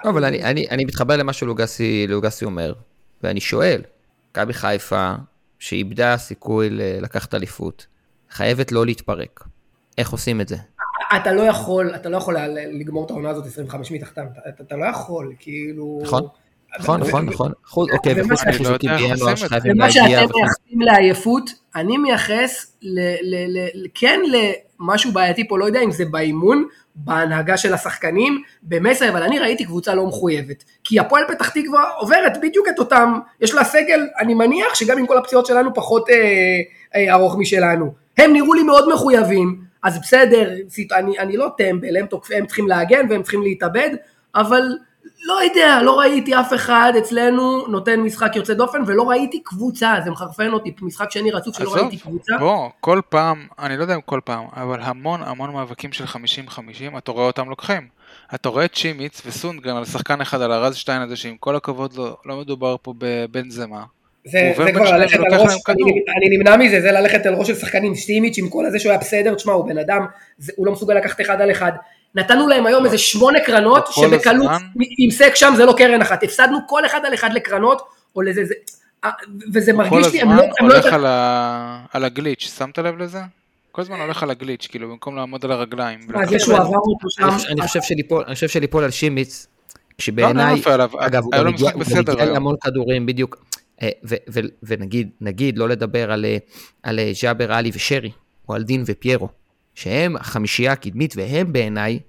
לא, 0.06 0.10
אבל 0.10 0.26
אני, 0.26 0.44
אני, 0.44 0.70
אני 0.70 0.86
מתחבר 0.86 1.18
למה 1.18 1.34
שלוגסי 1.34 2.08
לוגסי 2.08 2.46
אומר, 2.46 2.74
ואני 3.24 3.40
שואל, 3.40 3.82
מכבי 4.32 4.54
חיפה, 4.54 5.14
שאיבדה 5.60 6.18
סיכוי 6.18 6.70
לקחת 7.02 7.34
אליפות, 7.34 7.88
חייבת 8.30 8.72
לא 8.72 8.86
להתפרק. 8.86 9.44
איך 9.98 10.10
עושים 10.10 10.42
את 10.42 10.48
זה? 10.48 10.56
אתה 11.16 11.32
לא 11.32 11.42
יכול, 11.42 11.96
אתה 11.96 12.10
לא 12.10 12.18
יכול 12.18 12.36
לגמור 12.80 13.06
את 13.06 13.12
העונה 13.12 13.30
הזאת 13.30 13.46
25 13.46 13.92
מתחתם, 13.92 14.26
אתה, 14.50 14.64
אתה 14.64 14.76
לא 14.76 14.86
יכול, 14.86 15.34
כאילו... 15.40 16.00
נכון, 16.04 16.28
נכון, 16.80 17.00
נכון, 17.00 17.26
נכון. 17.26 17.52
חוץ, 17.66 17.90
אוקיי, 17.92 18.22
וחוץ 18.22 18.44
איך 18.48 18.62
בינואר. 18.62 19.36
שחייבים 19.36 19.80
להגיע. 19.80 20.04
שאתם 20.04 20.26
וכו'. 20.26 20.40
מייחסים 20.40 20.82
לעייפות, 20.82 21.50
אני 21.76 21.98
מייחס 21.98 22.78
כן 23.96 24.20
למשהו 24.80 25.12
בעייתי 25.12 25.48
פה, 25.48 25.60
לא 25.60 25.66
יודע 25.66 25.82
אם 25.82 25.92
זה 25.92 26.06
באימון, 26.06 26.66
בהנהגה 26.96 27.58
של 27.58 27.74
השחקנים, 27.74 28.42
במסר, 28.64 29.10
אבל 29.10 29.24
אני 29.24 29.40
ראיתי 29.40 29.66
קבוצה 29.66 29.96
לא 29.96 30.08
מחויבת. 30.08 30.64
כי 30.84 31.00
הפועל 31.00 31.24
פתח 31.28 31.50
תקווה 31.50 31.90
עוברת 31.98 32.38
בדיוק 32.42 32.68
את 32.70 32.80
אותם, 32.80 33.20
יש 33.42 33.54
לה 33.54 33.64
סגל, 33.64 34.08
אני 34.20 34.34
מניח 34.34 34.76
שגם 34.76 34.98
עם 34.98 35.08
כל 35.08 35.18
הפציעות 35.18 35.46
שלנו 35.46 35.74
פחות 35.74 36.10
אה, 36.10 36.16
אה, 36.96 37.14
ארוך 37.14 37.36
משלנו. 37.38 37.94
הם 38.18 38.34
נראו 38.34 38.54
לי 38.54 38.64
מאוד 38.64 38.94
מחויבים, 38.94 39.62
אז 39.84 40.00
בסדר, 40.02 40.54
אני, 40.92 41.20
אני 41.20 41.38
לא 41.38 41.50
טמבל, 41.58 41.98
הם, 41.98 42.06
תוקפ, 42.06 42.32
הם 42.32 42.46
צריכים 42.46 42.68
להגן 42.68 43.06
והם 43.10 43.22
צריכים 43.22 43.42
להתאבד, 43.42 43.90
אבל 44.36 44.78
לא 45.24 45.44
יודע, 45.44 45.82
לא 45.84 46.00
ראיתי 46.00 46.36
אף 46.36 46.54
אחד 46.54 46.94
אצלנו 46.98 47.68
נותן 47.68 48.00
משחק 48.00 48.36
יוצא 48.36 48.54
דופן, 48.54 48.82
ולא 48.88 49.10
ראיתי 49.10 49.40
קבוצה, 49.44 49.96
זה 50.04 50.12
מחרפן 50.12 50.54
אותי, 50.54 50.76
משחק 50.82 51.12
שני 51.12 51.32
רצוף 51.32 51.58
שלא 51.58 51.74
ראיתי 51.74 51.98
קבוצה. 51.98 52.34
בוא, 52.40 52.70
כל 52.80 53.02
פעם, 53.10 53.48
אני 53.60 53.78
לא 53.78 53.82
יודע 53.82 53.96
אם 53.96 54.02
כל 54.02 54.20
פעם, 54.26 54.46
אבל 54.56 54.80
המון 54.82 55.24
המון 55.24 55.54
מאבקים 55.54 55.92
של 55.92 56.04
50-50, 56.04 56.98
אתה 56.98 57.12
רואה 57.12 57.26
אותם 57.26 57.50
לוקחים. 57.50 57.88
אתה 58.36 58.50
רואה 58.50 58.66
את 58.66 58.76
שימיץ 58.76 59.22
וסונגרן 59.26 59.78
על 59.78 59.86
שחקן 59.86 60.22
אחד 60.22 60.42
על 60.42 60.52
הרז 60.52 60.76
שטיין 60.76 61.02
הזה, 61.02 61.16
שעם 61.16 61.36
כל 61.40 61.56
הכבוד 61.56 61.94
לא, 61.98 62.18
לא 62.26 62.38
מדובר 62.38 62.76
פה 62.82 62.94
בבן 62.98 63.50
זמה. 63.50 63.84
זה, 64.26 64.54
זה 64.58 64.72
כבר 64.72 64.98
ללכת 64.98 65.20
על 65.20 65.40
ראש. 65.40 65.54
אני, 65.70 65.84
אני 66.18 66.38
נמנע 66.38 66.58
מזה, 66.58 66.82
זה 66.82 66.92
ללכת 66.92 67.26
על 67.26 67.34
ראש 67.34 67.48
של 67.48 67.56
שחקנים, 67.56 67.96
שטימיץ' 67.96 68.38
עם 68.38 68.50
כל 68.50 68.66
הזה 68.66 68.80
שהוא 68.80 68.90
היה 68.90 69.00
בסדר, 69.00 69.34
תשמע, 69.34 69.54
הוא 69.54 69.68
בן 69.68 69.78
אדם, 69.78 70.06
זה, 70.38 70.52
הוא 70.56 70.66
לא 70.66 70.72
מסוגל 70.72 70.94
לקחת 70.94 71.22
אחד 71.22 71.42
על 71.42 71.52
אחד. 71.52 71.72
נתנו 72.16 72.48
להם 72.48 72.66
היום 72.66 72.86
איזה 72.86 72.98
שמונה 72.98 73.40
קרנות, 73.46 73.86
כל 73.86 74.02
שבקלות, 74.02 74.52
הזמן. 74.52 74.68
עם 74.98 75.12
סק 75.12 75.36
שם 75.36 75.54
זה 75.58 75.66
לא 75.66 75.74
קרן 75.78 76.02
אחת, 76.02 76.24
הפסדנו 76.24 76.58
כל 76.68 76.86
אחד 76.86 77.00
על 77.06 77.14
אחד 77.14 77.34
לקרנות, 77.34 77.82
או 78.16 78.22
לזה, 78.22 78.46
זה, 78.46 78.54
אה, 79.04 79.10
וזה 79.54 79.72
כל 79.72 79.78
מרגיש 79.78 80.14
לי, 80.14 80.22
הם 80.22 80.30
הזמן 80.30 80.38
לא, 80.38 80.54
הם 80.60 80.68
לא 80.68 80.74
הולך 80.74 80.86
יותר... 80.86 80.96
על, 80.96 81.06
ה... 81.06 81.86
על 81.94 82.04
הגליץ', 82.06 82.40
שמת 82.58 82.78
לב 82.78 82.98
לזה? 82.98 83.20
כל 83.72 83.82
הזמן 83.82 84.00
הולך 84.00 84.24
על 84.24 84.32
הגליץ', 84.32 84.68
כאילו 84.68 84.90
במקום 84.90 85.16
לעמוד 85.16 85.46
על 85.46 85.52
הרגליים. 85.52 86.00
אז 86.16 86.32
יש 86.34 86.46
הוא 86.46 86.56
עבר 86.58 86.66
אותו 86.78 87.10
שם, 87.10 87.28
אני 87.52 87.62
חושב- 87.62 87.82
שליפול- 87.82 88.24
אני 88.28 88.36
חושב 88.36 88.48
שליפול 88.48 88.84
על 88.84 88.92
שימיץ, 88.92 89.48
לא, 89.48 89.84
שבעיניי, 89.98 90.62
לא 90.66 90.74
עליו, 90.74 90.90
אגב, 90.98 91.24
הוא 91.24 91.32
גם 91.38 91.44
לו 91.44 91.50
הגיע. 91.50 92.26
להמון 92.26 92.56
כדורים, 92.64 93.06
בדיוק. 93.06 93.38
אה, 93.82 93.90
ו- 94.04 94.16
ו- 94.34 94.40
ונגיד, 94.64 95.10
נגיד, 95.22 95.58
לא 95.58 95.70
לדבר 95.70 96.12
על, 96.12 96.26
על 96.84 97.00
אה, 97.00 97.12
ג'אבר 97.22 97.54
עלי 97.54 97.72
ושרי, 97.74 98.12
או 98.50 98.54
על 98.56 98.64
דין 98.64 98.84
ופיירו, 98.86 99.28
שהם 99.76 100.16
החמישייה 100.16 100.72
הקדמית, 100.72 101.14
והם 101.18 101.54
בעיניי 101.54 102.00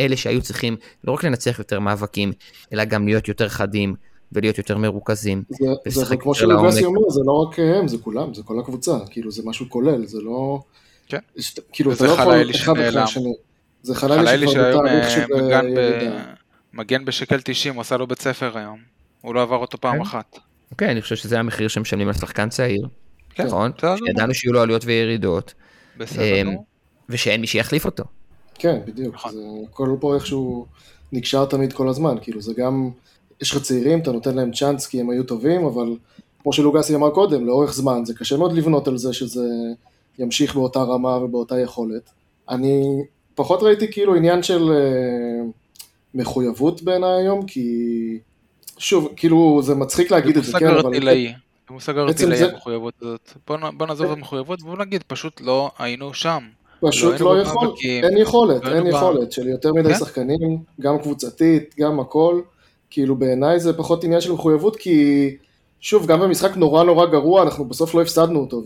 אלה 0.00 0.16
שהיו 0.16 0.42
צריכים 0.42 0.76
לא 1.04 1.12
רק 1.12 1.24
לנצח 1.24 1.58
יותר 1.58 1.80
מאבקים, 1.80 2.32
אלא 2.72 2.84
גם 2.84 3.06
להיות 3.06 3.28
יותר 3.28 3.48
חדים 3.48 3.94
ולהיות 4.32 4.58
יותר 4.58 4.78
מרוכזים. 4.78 5.42
זה, 5.88 6.04
זה 6.04 6.16
כמו 6.16 6.34
שלוגסי. 6.34 6.84
אומר, 6.84 7.10
זה 7.10 7.20
לא 7.26 7.32
רק 7.32 7.58
הם, 7.58 7.88
זה 7.88 7.98
כולם, 7.98 8.34
זה 8.34 8.42
כל 8.42 8.58
הקבוצה, 8.60 8.92
כאילו 9.10 9.30
זה 9.30 9.42
משהו 9.44 9.66
כולל, 9.68 10.06
זה 10.06 10.18
לא... 10.22 10.60
כן. 11.08 11.18
יש- 11.36 11.54
כאילו 11.72 11.92
אתה 11.92 12.04
לא 12.04 12.10
יכול 12.10 12.24
חלילי 12.24 12.52
אחד 12.52 12.72
אחרי 12.72 12.90
שנעלם. 12.90 13.04
השני. 13.04 13.32
זה 13.82 13.94
חלילי 13.94 14.26
חלילי 14.26 14.48
שכבר 14.48 14.62
שהיום 14.62 14.84
בתהליך 14.84 15.04
אה, 15.04 15.10
של 15.10 15.24
מגן 15.44 15.74
ב- 15.74 15.78
ירידה. 15.78 16.24
מגן 16.72 17.04
בשקל 17.04 17.40
90, 17.44 17.74
הוא 17.74 17.80
עשה 17.80 17.96
לו 17.96 18.06
בית 18.06 18.20
ספר 18.20 18.58
היום. 18.58 18.78
הוא 19.20 19.34
לא 19.34 19.42
עבר 19.42 19.56
אותו 19.56 19.78
פעם 19.80 19.94
כן. 19.96 20.00
אחת. 20.00 20.38
אוקיי, 20.70 20.90
אני 20.90 21.02
חושב 21.02 21.16
שזה 21.16 21.38
המחיר 21.38 21.68
שמשלמים 21.68 22.08
לשחקן 22.08 22.48
צעיר, 22.48 22.88
כן, 23.34 23.46
נכון? 23.46 23.70
שידענו 24.06 24.34
שיהיו 24.34 24.52
לו 24.52 24.62
עליות 24.62 24.84
וירידות, 24.84 25.54
בסדר 25.96 26.22
אה. 26.22 26.42
ושאין 27.08 27.40
מי 27.40 27.46
שיחליף 27.46 27.84
אותו. 27.84 28.04
כן, 28.54 28.78
בדיוק. 28.86 29.14
נכון. 29.14 29.32
זה 29.32 29.40
הכל 29.70 29.96
פה 30.00 30.14
איכשהו 30.14 30.66
נקשר 31.12 31.44
תמיד 31.44 31.72
כל 31.72 31.88
הזמן, 31.88 32.16
כאילו 32.22 32.40
זה 32.42 32.52
גם, 32.56 32.90
יש 33.42 33.50
לך 33.52 33.62
צעירים, 33.62 33.98
אתה 34.00 34.12
נותן 34.12 34.34
להם 34.34 34.52
צ'אנס 34.52 34.86
כי 34.86 35.00
הם 35.00 35.10
היו 35.10 35.22
טובים, 35.24 35.64
אבל 35.64 35.96
כמו 36.42 36.52
שלוגסי 36.52 36.94
אמר 36.94 37.10
קודם, 37.10 37.46
לאורך 37.46 37.74
זמן, 37.74 38.04
זה 38.04 38.14
קשה 38.14 38.36
מאוד 38.36 38.52
לבנות 38.52 38.88
על 38.88 38.98
זה 38.98 39.12
שזה 39.12 39.48
ימשיך 40.18 40.54
באותה 40.54 40.82
רמה 40.82 41.16
ובאותה 41.16 41.60
יכולת. 41.60 42.10
אני 42.48 42.82
פחות 43.34 43.62
ראיתי 43.62 43.92
כאילו 43.92 44.14
עניין 44.14 44.42
של 44.42 44.70
אה, 44.72 45.46
מחויבות 46.14 46.82
בעיניי 46.82 47.22
היום, 47.22 47.46
כי 47.46 47.68
שוב, 48.78 49.12
כאילו 49.16 49.60
זה 49.62 49.74
מצחיק 49.74 50.10
להגיד 50.10 50.36
את 50.36 50.44
זה, 50.44 50.58
כן, 50.58 50.66
אבל... 50.66 50.86
ארטילאי. 50.86 51.26
זה 51.68 51.74
מושג 51.74 51.98
ארטילאי 51.98 52.36
זה- 52.38 52.52
המחויבות 52.52 52.94
הזאת. 53.02 53.32
בוא 53.46 53.56
בוא 53.76 53.86
נעזוב 53.86 54.10
את 54.10 54.16
המחויבות 54.16 54.62
ובוא 54.62 54.76
נגיד, 54.78 55.02
פשוט 55.06 55.40
לא 55.40 55.70
היינו 55.78 56.14
שם. 56.14 56.42
פשוט 56.80 57.12
היינו 57.12 57.34
לא 57.34 57.40
יכול, 57.40 57.66
במאבקים, 57.66 58.04
אין 58.04 58.16
יכולת, 58.16 58.64
לא 58.64 58.74
אין 58.74 58.86
יכולת 58.86 59.32
של 59.32 59.48
יותר 59.48 59.72
מדי 59.72 59.88
כן. 59.88 59.98
שחקנים, 59.98 60.58
גם 60.80 60.98
קבוצתית, 60.98 61.74
גם 61.80 62.00
הכל, 62.00 62.40
כאילו 62.90 63.16
בעיניי 63.16 63.60
זה 63.60 63.72
פחות 63.72 64.04
עניין 64.04 64.20
של 64.20 64.32
מחויבות, 64.32 64.76
כי 64.76 65.36
שוב, 65.80 66.06
גם 66.06 66.20
במשחק 66.20 66.56
נורא 66.56 66.84
נורא 66.84 67.06
גרוע, 67.06 67.42
אנחנו 67.42 67.64
בסוף 67.64 67.94
לא 67.94 68.02
הפסדנו 68.02 68.40
אותו, 68.40 68.62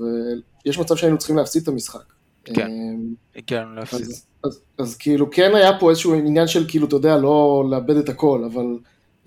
ויש 0.64 0.78
מצב 0.78 0.96
שהיינו 0.96 1.18
צריכים 1.18 1.36
להפסיד 1.36 1.62
את 1.62 1.68
המשחק. 1.68 2.12
כן. 2.44 2.66
אמ, 2.66 3.14
הגיע 3.36 3.58
לנו 3.58 3.74
להפסיד. 3.74 4.00
אז, 4.00 4.26
אז, 4.44 4.60
אז 4.78 4.96
כאילו 4.96 5.30
כן 5.30 5.54
היה 5.54 5.78
פה 5.78 5.90
איזשהו 5.90 6.14
עניין 6.14 6.46
של 6.46 6.64
כאילו, 6.68 6.86
אתה 6.86 6.96
יודע, 6.96 7.16
לא 7.16 7.64
לאבד 7.70 7.96
את 7.96 8.08
הכל, 8.08 8.44
אבל, 8.52 8.66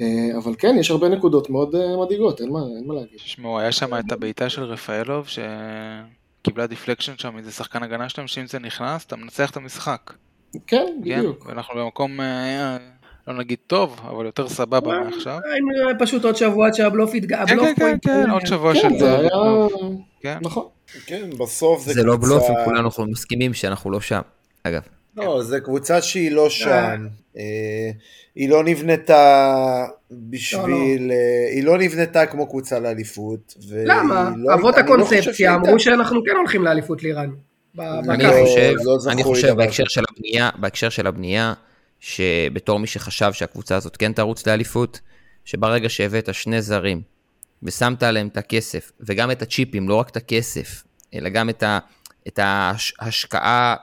אה, 0.02 0.38
אבל 0.38 0.56
כן, 0.58 0.76
יש 0.80 0.92
הרבה 0.92 1.10
נקודות 1.10 1.50
מאוד 1.50 1.76
אה, 1.76 1.98
מדאיגות, 1.98 2.42
אין 2.42 2.52
מה, 2.52 2.60
אין 2.78 2.88
מה 2.88 2.94
להגיד. 2.94 3.18
תשמעו, 3.18 3.60
היה 3.60 3.72
שם 3.72 4.00
את 4.00 4.12
הבעיטה 4.12 4.50
של 4.50 4.64
רפאלוב, 4.64 5.28
שקיבלה 6.44 6.68
deflection 6.68 7.14
שם 7.18 7.34
מאיזה 7.34 7.52
שחקן 7.52 7.84
הגנה 7.84 8.10
שלהם, 8.10 8.28
שאם 8.28 8.48
זה 8.48 8.60
נכנס, 8.60 9.06
אתה 9.06 9.16
מנצח 9.16 9.50
את 9.50 9.58
המשחק. 9.58 10.14
כן, 10.54 10.60
כן, 10.68 10.86
בדיוק. 11.02 11.46
ואנחנו 11.46 11.80
במקום, 11.80 12.22
אה, 12.22 12.78
לא 13.28 13.34
נגיד 13.38 13.58
טוב, 13.68 14.00
אבל 14.10 14.26
יותר 14.26 14.50
סבבה 14.50 15.00
מעכשיו. 15.00 15.40
היינו 15.54 15.70
פשוט 16.00 16.26
עוד 16.26 16.36
שבוע 16.36 16.68
עד 16.68 16.74
שהבלוף 16.74 17.16
יתגלה, 17.16 17.44
כן, 17.48 17.58
כן, 17.60 17.74
כן, 17.76 17.98
כן. 18.02 18.30
עוד 18.30 18.46
שבוע 18.46 18.74
כן, 18.74 18.80
של... 18.80 19.00
זה 19.00 19.20
היה... 19.20 19.30
כן. 20.22 20.38
נכון. 20.42 20.66
כן, 21.06 21.30
בסוף 21.40 21.86
זה 21.86 21.94
זה 21.94 22.04
לא 22.04 22.14
קבוצה- 22.16 22.28
בלוף 22.28 22.50
אם 22.50 22.66
כולנו 22.66 22.80
אנחנו 22.86 23.06
מסכימים 23.06 23.54
שאנחנו 23.54 23.92
לא 23.92 24.02
שם. 24.02 24.22
אגב, 24.64 24.82
לא, 25.18 25.44
זה 25.44 25.60
קבוצה 25.60 26.02
שהיא 26.02 26.32
לא 26.32 26.50
שם. 26.50 27.08
אה, 27.38 27.92
היא 28.36 28.50
לא 28.50 28.64
נבנתה 28.64 29.86
בשביל... 30.30 31.12
אה, 31.12 31.50
היא 31.52 31.64
לא 31.64 31.78
נבנתה 31.78 32.26
כמו 32.26 32.48
קבוצה 32.50 32.80
לאליפות. 32.80 33.54
למה? 33.72 34.32
לא- 34.38 34.54
אבות 34.54 34.78
אני 34.78 34.88
לא 34.88 34.94
הקונספציה 34.94 35.52
הייתה. 35.54 35.68
אמרו 35.70 35.80
שאנחנו 35.80 36.24
כן 36.24 36.36
הולכים 36.38 36.64
לאליפות 36.64 37.04
אני 37.80 38.14
אני 38.14 38.24
לא- 38.24 38.30
בקיץ. 38.30 38.48
חושב, 38.48 38.74
לא 38.84 38.98
אני 39.12 39.24
חושב 39.24 39.54
בהקשר. 39.58 39.84
של 39.88 40.04
הבנייה, 40.12 40.50
בהקשר 40.60 40.90
של 40.90 41.08
הבנייה, 41.08 41.54
שבתור 42.00 42.80
מי 42.80 42.88
שחשב 42.88 43.34
שהקבוצה 43.34 43.76
הזאת 43.76 43.98
כן 43.98 44.14
תרוץ 44.14 44.48
לאליפות, 44.48 45.00
שברגע 45.46 45.90
שהבאת 45.90 46.34
שני 46.34 46.62
זרים 46.62 47.02
ושמת 47.64 48.04
עליהם 48.04 48.28
את 48.28 48.38
הכסף, 48.38 48.92
וגם 49.00 49.32
את 49.32 49.42
הצ'יפים, 49.42 49.90
לא 49.90 49.96
רק 49.96 50.10
את 50.10 50.18
הכסף, 50.18 50.84
אלא 51.14 51.30
גם 51.30 51.50
את, 51.50 51.64
ה, 51.64 51.80
את 52.28 52.40
ההשקעה 52.44 53.76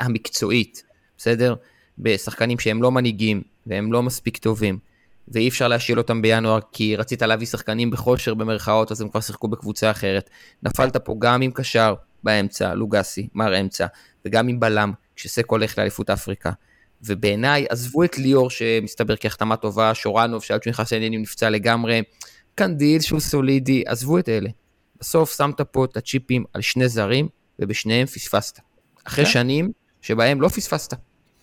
המקצועית, 0.00 0.82
בסדר? 1.18 1.54
בשחקנים 1.98 2.58
שהם 2.58 2.82
לא 2.82 2.90
מנהיגים 2.90 3.42
והם 3.66 3.92
לא 3.92 4.02
מספיק 4.02 4.36
טובים, 4.36 4.78
ואי 5.32 5.48
אפשר 5.48 5.68
להשאיל 5.68 5.98
אותם 5.98 6.22
בינואר 6.22 6.58
כי 6.72 6.96
רצית 6.96 7.22
להביא 7.22 7.46
שחקנים 7.46 7.90
בכושר 7.90 8.34
במרכאות, 8.34 8.92
אז 8.92 9.00
הם 9.00 9.08
כבר 9.08 9.20
שיחקו 9.20 9.48
בקבוצה 9.48 9.90
אחרת. 9.90 10.30
נפלת 10.62 10.96
פה 10.96 11.16
גם 11.18 11.42
עם 11.42 11.50
קשר 11.50 11.94
באמצע, 12.22 12.74
לוגסי, 12.74 13.28
מר 13.34 13.60
אמצע, 13.60 13.86
וגם 14.24 14.48
עם 14.48 14.60
בלם, 14.60 14.92
כשסקו 15.16 15.54
הולך 15.54 15.78
לאליפות 15.78 16.10
אפריקה. 16.10 16.50
ובעיניי, 17.02 17.66
עזבו 17.68 18.04
את 18.04 18.18
ליאור 18.18 18.50
שמסתבר 18.50 19.16
כהחתמה 19.16 19.56
טובה, 19.56 19.94
שורנוב 19.94 20.42
שעד 20.42 20.62
שהוא 20.62 20.70
נכנס 20.70 20.92
לעניינים 20.92 21.22
נפצע 21.22 21.50
לגמרי, 21.50 22.02
קנדיל 22.54 23.00
שהוא 23.00 23.20
סולידי, 23.20 23.82
עזבו 23.86 24.18
את 24.18 24.28
אלה. 24.28 24.50
בסוף 25.00 25.36
שמת 25.36 25.60
פה 25.60 25.84
את 25.84 25.96
הצ'יפים 25.96 26.44
על 26.54 26.60
שני 26.60 26.88
זרים, 26.88 27.28
ובשניהם 27.58 28.06
פספסת. 28.06 28.60
אחרי 29.04 29.24
כן. 29.24 29.30
שנים 29.30 29.72
שבהם 30.02 30.40
לא 30.40 30.48
פספסת. 30.48 30.94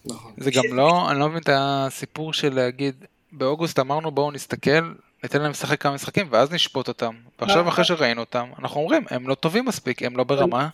נכון. 0.06 0.34
זה 0.38 0.52
גם 0.52 0.64
לא, 0.72 1.12
אני 1.12 1.20
לא 1.20 1.30
מבין 1.30 1.42
את 1.42 1.50
הסיפור 1.54 2.34
של 2.34 2.54
להגיד, 2.54 3.06
באוגוסט 3.38 3.80
אמרנו 3.80 4.12
בואו 4.12 4.32
נסתכל, 4.32 4.94
ניתן 5.24 5.42
להם 5.42 5.52
לשחק 5.52 5.82
כמה 5.82 5.94
משחקים 5.94 6.28
ואז 6.30 6.52
נשפוט 6.52 6.88
אותם. 6.88 7.16
ועכשיו 7.40 7.70
אחרי 7.70 7.86
שראינו 7.86 8.22
אותם, 8.22 8.50
אנחנו 8.60 8.82
אומרים, 8.82 9.04
הם 9.10 9.28
לא 9.28 9.36
טובים 9.36 9.66
מספיק, 9.66 10.04
הם 10.04 10.18
לא 10.18 10.24
ברמה, 10.24 10.70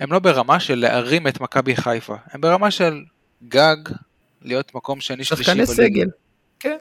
הם 0.00 0.12
לא 0.12 0.18
ברמה 0.18 0.60
של 0.60 0.74
להרים 0.74 1.28
את 1.28 1.40
מכבי 1.40 1.76
חיפה, 1.76 2.16
הם 2.30 2.40
ברמה 2.40 2.70
של 2.70 3.04
גג, 3.48 3.76
להיות 4.42 4.74
מקום 4.74 5.00
שני 5.00 5.24
שלישי 5.24 5.44
שחקני. 5.44 5.66
סגל. 5.66 6.08
כן, 6.60 6.76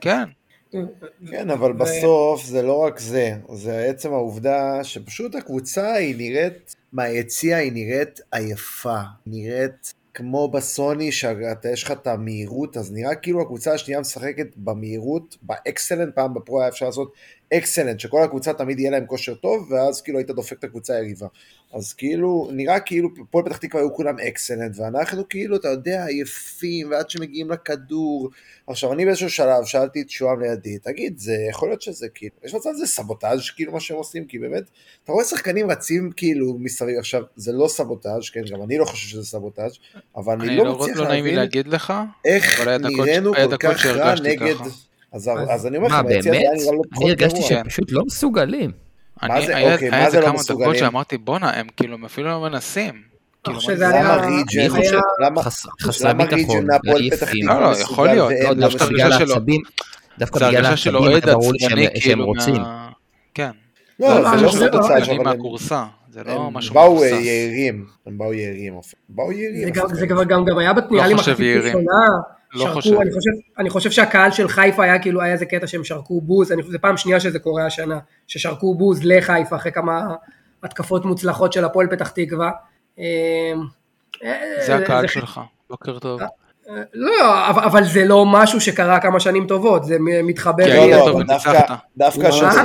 כן, 1.31 1.49
אבל 1.49 1.73
בסוף 1.73 2.45
זה 2.45 2.61
לא 2.61 2.77
רק 2.77 2.99
זה, 2.99 3.33
זה 3.53 3.85
עצם 3.89 4.13
העובדה 4.13 4.83
שפשוט 4.83 5.35
הקבוצה 5.35 5.93
היא 5.93 6.15
נראית, 6.17 6.75
מהיציע 6.93 7.57
היא 7.57 7.71
נראית 7.71 8.19
עייפה, 8.31 8.99
נראית 9.25 9.93
כמו 10.15 10.47
בסוני, 10.47 11.11
שאתה 11.11 11.69
יש 11.69 11.83
לך 11.83 11.91
את 11.91 12.07
המהירות, 12.07 12.77
אז 12.77 12.91
נראה 12.93 13.15
כאילו 13.15 13.41
הקבוצה 13.41 13.73
השנייה 13.73 13.99
משחקת 13.99 14.47
במהירות, 14.57 15.37
באקסלנט, 15.41 16.15
פעם 16.15 16.33
בפרו 16.33 16.59
היה 16.59 16.69
אפשר 16.69 16.85
לעשות 16.85 17.13
אקסלנט, 17.53 17.99
שכל 17.99 18.23
הקבוצה 18.23 18.53
תמיד 18.53 18.79
יהיה 18.79 18.91
להם 18.91 19.05
כושר 19.05 19.35
טוב, 19.35 19.71
ואז 19.71 20.01
כאילו 20.01 20.17
היית 20.17 20.31
דופק 20.31 20.59
את 20.59 20.63
הקבוצה 20.63 20.95
היריבה. 20.95 21.27
אז 21.73 21.93
כאילו, 21.93 22.49
נראה 22.51 22.79
כאילו 22.79 23.09
פועל 23.31 23.45
פתח 23.45 23.57
תקווה 23.57 23.83
היו 23.83 23.93
כולם 23.93 24.19
אקסלנט, 24.19 24.79
ואנחנו 24.79 25.29
כאילו, 25.29 25.55
אתה 25.55 25.67
יודע, 25.67 26.05
עייפים, 26.05 26.91
ועד 26.91 27.09
שמגיעים 27.09 27.51
לכדור. 27.51 28.29
עכשיו, 28.67 28.93
אני 28.93 29.05
באיזשהו 29.05 29.29
שלב 29.29 29.65
שאלתי 29.65 30.01
את 30.01 30.09
שוהם 30.09 30.41
לידי, 30.41 30.77
תגיד, 30.79 31.17
זה 31.17 31.35
יכול 31.49 31.69
להיות 31.69 31.81
שזה 31.81 32.07
כאילו, 32.09 32.35
יש 32.43 32.53
מצב 32.53 32.69
שזה 32.75 32.87
סבוטאז' 32.87 33.49
כאילו 33.55 33.71
מה 33.71 33.79
שהם 33.79 33.97
עושים, 33.97 34.25
כי 34.25 34.39
באמת, 34.39 34.63
אתה 35.03 35.11
רואה 35.11 35.25
שחקנים 35.25 35.71
רצים 35.71 36.11
כאילו 36.15 36.57
מסביב, 36.59 36.99
עכשיו, 36.99 37.21
זה 37.35 37.51
לא 37.51 37.67
סבוטאז', 37.67 38.29
כן, 38.29 38.41
גם 38.51 38.63
אני 38.63 38.77
לא 38.77 38.85
חושב 38.85 39.07
שזה 39.07 39.25
סבוטאז', 39.25 39.77
אבל 40.15 40.33
אני, 40.33 40.47
אני 40.47 40.57
לא 40.57 40.63
לא, 40.65 40.79
מצליח 40.79 40.97
לא 40.97 41.07
להבין 41.07 41.39
איך 42.25 42.67
נראינו 42.67 43.33
כל 43.33 43.57
כך 43.57 43.85
רע 43.85 44.13
נגד... 44.23 44.55
ככה. 44.55 44.69
אז, 45.15 45.29
אז 45.49 45.67
אני 45.67 45.77
אומר 45.77 45.87
לך, 45.87 45.93
מה, 45.93 46.03
ביציע 46.03 46.21
זה 46.21 46.29
באמת? 46.31 46.41
היה 46.41 46.51
נראה 46.53 46.65
לא 46.65 46.81
אני 46.83 46.89
פחות 46.91 47.03
הרגשתי 47.09 47.37
גרוע. 47.39 47.49
שהם 47.49 47.67
פשוט 47.69 47.91
לא 47.91 48.03
מסוגלים. 48.05 48.71
מה 49.23 49.35
אני, 49.37 49.45
זה? 49.45 49.55
היה, 49.57 49.73
אוקיי, 49.73 49.87
היה 49.89 49.99
מה 49.99 50.05
איזה 50.05 50.11
זה 50.11 50.19
לא 50.19 50.25
כמה 50.25 50.33
דקות 50.33 50.39
מסוגלים? 50.49 50.75
שאמרתי, 50.79 51.17
בואנה, 51.17 51.49
הם 51.59 51.67
כאילו, 51.77 51.93
הם 51.93 52.05
אפילו 52.05 52.27
לא 52.29 52.41
מנסים. 52.41 53.01
כאילו, 53.43 53.59
זה? 53.61 53.87
היה- 53.89 54.03
למה 54.03 54.15
ריג'ן, 54.27 54.75
אני 54.75 54.87
למה 56.05 56.23
ריג'ן 56.23 56.67
מהפועל 56.67 57.09
פתח. 57.09 57.29
תקווה 57.31 57.59
לא, 57.59 57.71
לא, 57.71 57.77
יכול 57.77 57.81
מסוגל 58.07 58.13
להיות. 58.13 58.29
והם 58.29 58.43
לא, 58.43 58.49
לא 58.49 58.53
דווקא 58.55 58.75
מסוגלים. 58.75 59.05
בגלל. 59.07 59.21
העצבים, 59.21 59.61
היה 61.07 61.19
ברור 61.33 61.53
לי 61.53 61.59
שהם- 61.59 62.01
כאילו 62.01 62.25
רוצים. 62.25 62.61
כן. 63.33 63.49
לא, 63.99 64.07
לא, 64.07 64.21
זה 64.21 64.33
אני 64.33 64.43
לא 64.43 64.47
חושב- 64.47 64.59
סבוטאז' 64.59 64.91
עצבני 64.91 65.17
אבל 65.17 65.27
הם- 65.27 65.37
מהכורסה, 65.37 65.83
זה 66.09 66.23
לא 66.25 66.51
משהו 66.51 66.73
באו 66.73 66.91
מבוסס. 66.95 67.11
אה, 67.13 67.17
יעירים, 67.19 67.85
הם 68.07 68.17
באו 68.17 68.33
יעירים. 68.33 68.73
באו 69.09 69.31
יעירים. 69.31 69.73
זה 69.93 70.07
כבר 70.07 70.23
גם 70.23 70.57
היה 70.59 70.73
בתנועה 70.73 71.05
לא 71.07 71.11
למחצית 71.13 71.39
יעירים. 71.39 71.65
ראשונה. 71.65 72.21
לא 72.55 72.65
שרקו, 72.65 72.73
חושב. 72.73 72.93
אני 73.01 73.11
חושב, 73.11 73.31
אני 73.59 73.69
חושב 73.69 73.91
שהקהל 73.91 74.31
של 74.31 74.47
חיפה 74.47 74.83
היה 74.83 74.99
כאילו, 74.99 75.21
היה 75.21 75.33
איזה 75.33 75.45
קטע 75.45 75.67
שהם 75.67 75.83
שרקו 75.83 76.21
בוז, 76.21 76.51
אני 76.51 76.63
שזו 76.63 76.77
פעם 76.81 76.97
שנייה 76.97 77.19
שזה 77.19 77.39
קורה 77.39 77.65
השנה, 77.65 77.99
ששרקו 78.27 78.75
בוז 78.75 78.99
לחיפה 79.03 79.55
אחרי 79.55 79.71
כמה 79.71 80.01
התקפות 80.63 81.05
מוצלחות 81.05 81.53
של 81.53 81.65
הפועל 81.65 81.87
פתח 81.87 82.09
תקווה. 82.09 82.51
אה, 82.99 83.53
זה 84.65 84.73
אה, 84.73 84.77
הקהל 84.77 85.01
זה- 85.01 85.13
שלך, 85.13 85.39
בוקר 85.69 85.99
טוב. 85.99 86.21
אה, 86.21 86.27
לא, 86.93 87.49
אבל, 87.49 87.63
אבל 87.63 87.83
זה 87.83 88.05
לא 88.05 88.25
משהו 88.25 88.61
שקרה 88.61 88.99
כמה 88.99 89.19
שנים 89.19 89.47
טובות, 89.47 89.83
זה 89.83 89.97
מתחבר. 89.99 90.65
כי 90.65 90.71
היית 90.71 90.95
טוב 91.05 91.15
וניצחת. 91.15 91.69
דווקא-? 91.97 92.31
שזה- 92.31 92.61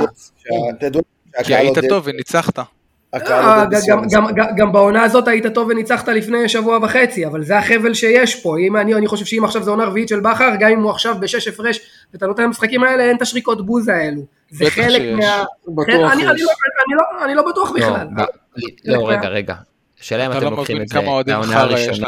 תדעו 0.79 1.01
כי 1.43 1.55
היית 1.55 1.77
טוב 1.89 2.03
וניצחת. 2.07 2.59
הקהל 3.13 3.43
אה, 3.45 3.55
עודד 3.63 3.71
גם, 3.73 3.79
בסיום. 3.79 4.01
גם, 4.11 4.25
גם, 4.35 4.45
גם 4.57 4.71
בעונה 4.71 5.03
הזאת 5.03 5.27
היית 5.27 5.45
טוב 5.47 5.67
וניצחת 5.67 6.07
לפני 6.07 6.49
שבוע 6.49 6.79
וחצי, 6.81 7.25
אבל 7.25 7.43
זה 7.43 7.57
החבל 7.57 7.93
שיש 7.93 8.35
פה. 8.43 8.55
אם 8.59 8.77
אני, 8.77 8.93
אני 8.93 9.07
חושב 9.07 9.25
שאם 9.25 9.43
עכשיו 9.45 9.63
זו 9.63 9.71
עונה 9.71 9.85
רביעית 9.85 10.09
של 10.09 10.19
בכר, 10.19 10.49
גם 10.59 10.71
אם 10.71 10.81
הוא 10.81 10.91
עכשיו 10.91 11.15
בשש 11.19 11.47
הפרש 11.47 11.79
ואתה 12.13 12.27
נותן 12.27 12.43
למשחקים 12.43 12.83
האלה, 12.83 13.03
אין 13.03 13.17
את 13.17 13.21
השריקות 13.21 13.65
בוז 13.65 13.87
האלו. 13.87 14.21
זה 14.51 14.65
חלק 14.69 15.01
שיש. 15.01 15.19
מה... 15.19 15.43
בטוח 15.67 15.87
אני, 16.13 16.23
אני, 16.27 16.33
יש. 16.33 16.41
לא, 16.41 16.51
אני, 16.87 16.95
לא, 16.95 17.25
אני 17.25 17.35
לא 17.35 17.43
בטוח 17.51 17.71
לא, 17.71 17.77
בכלל. 17.77 18.07
לא, 18.85 19.09
רגע, 19.09 19.27
רגע. 19.27 19.53
השאלה 20.01 20.25
אם 20.25 20.31
אתם 20.31 20.43
לא 20.43 20.51
לוקחים 20.51 20.81
את 20.81 20.87
זה 20.87 20.99
לעונה 21.27 21.59
הראשונה. 21.61 22.07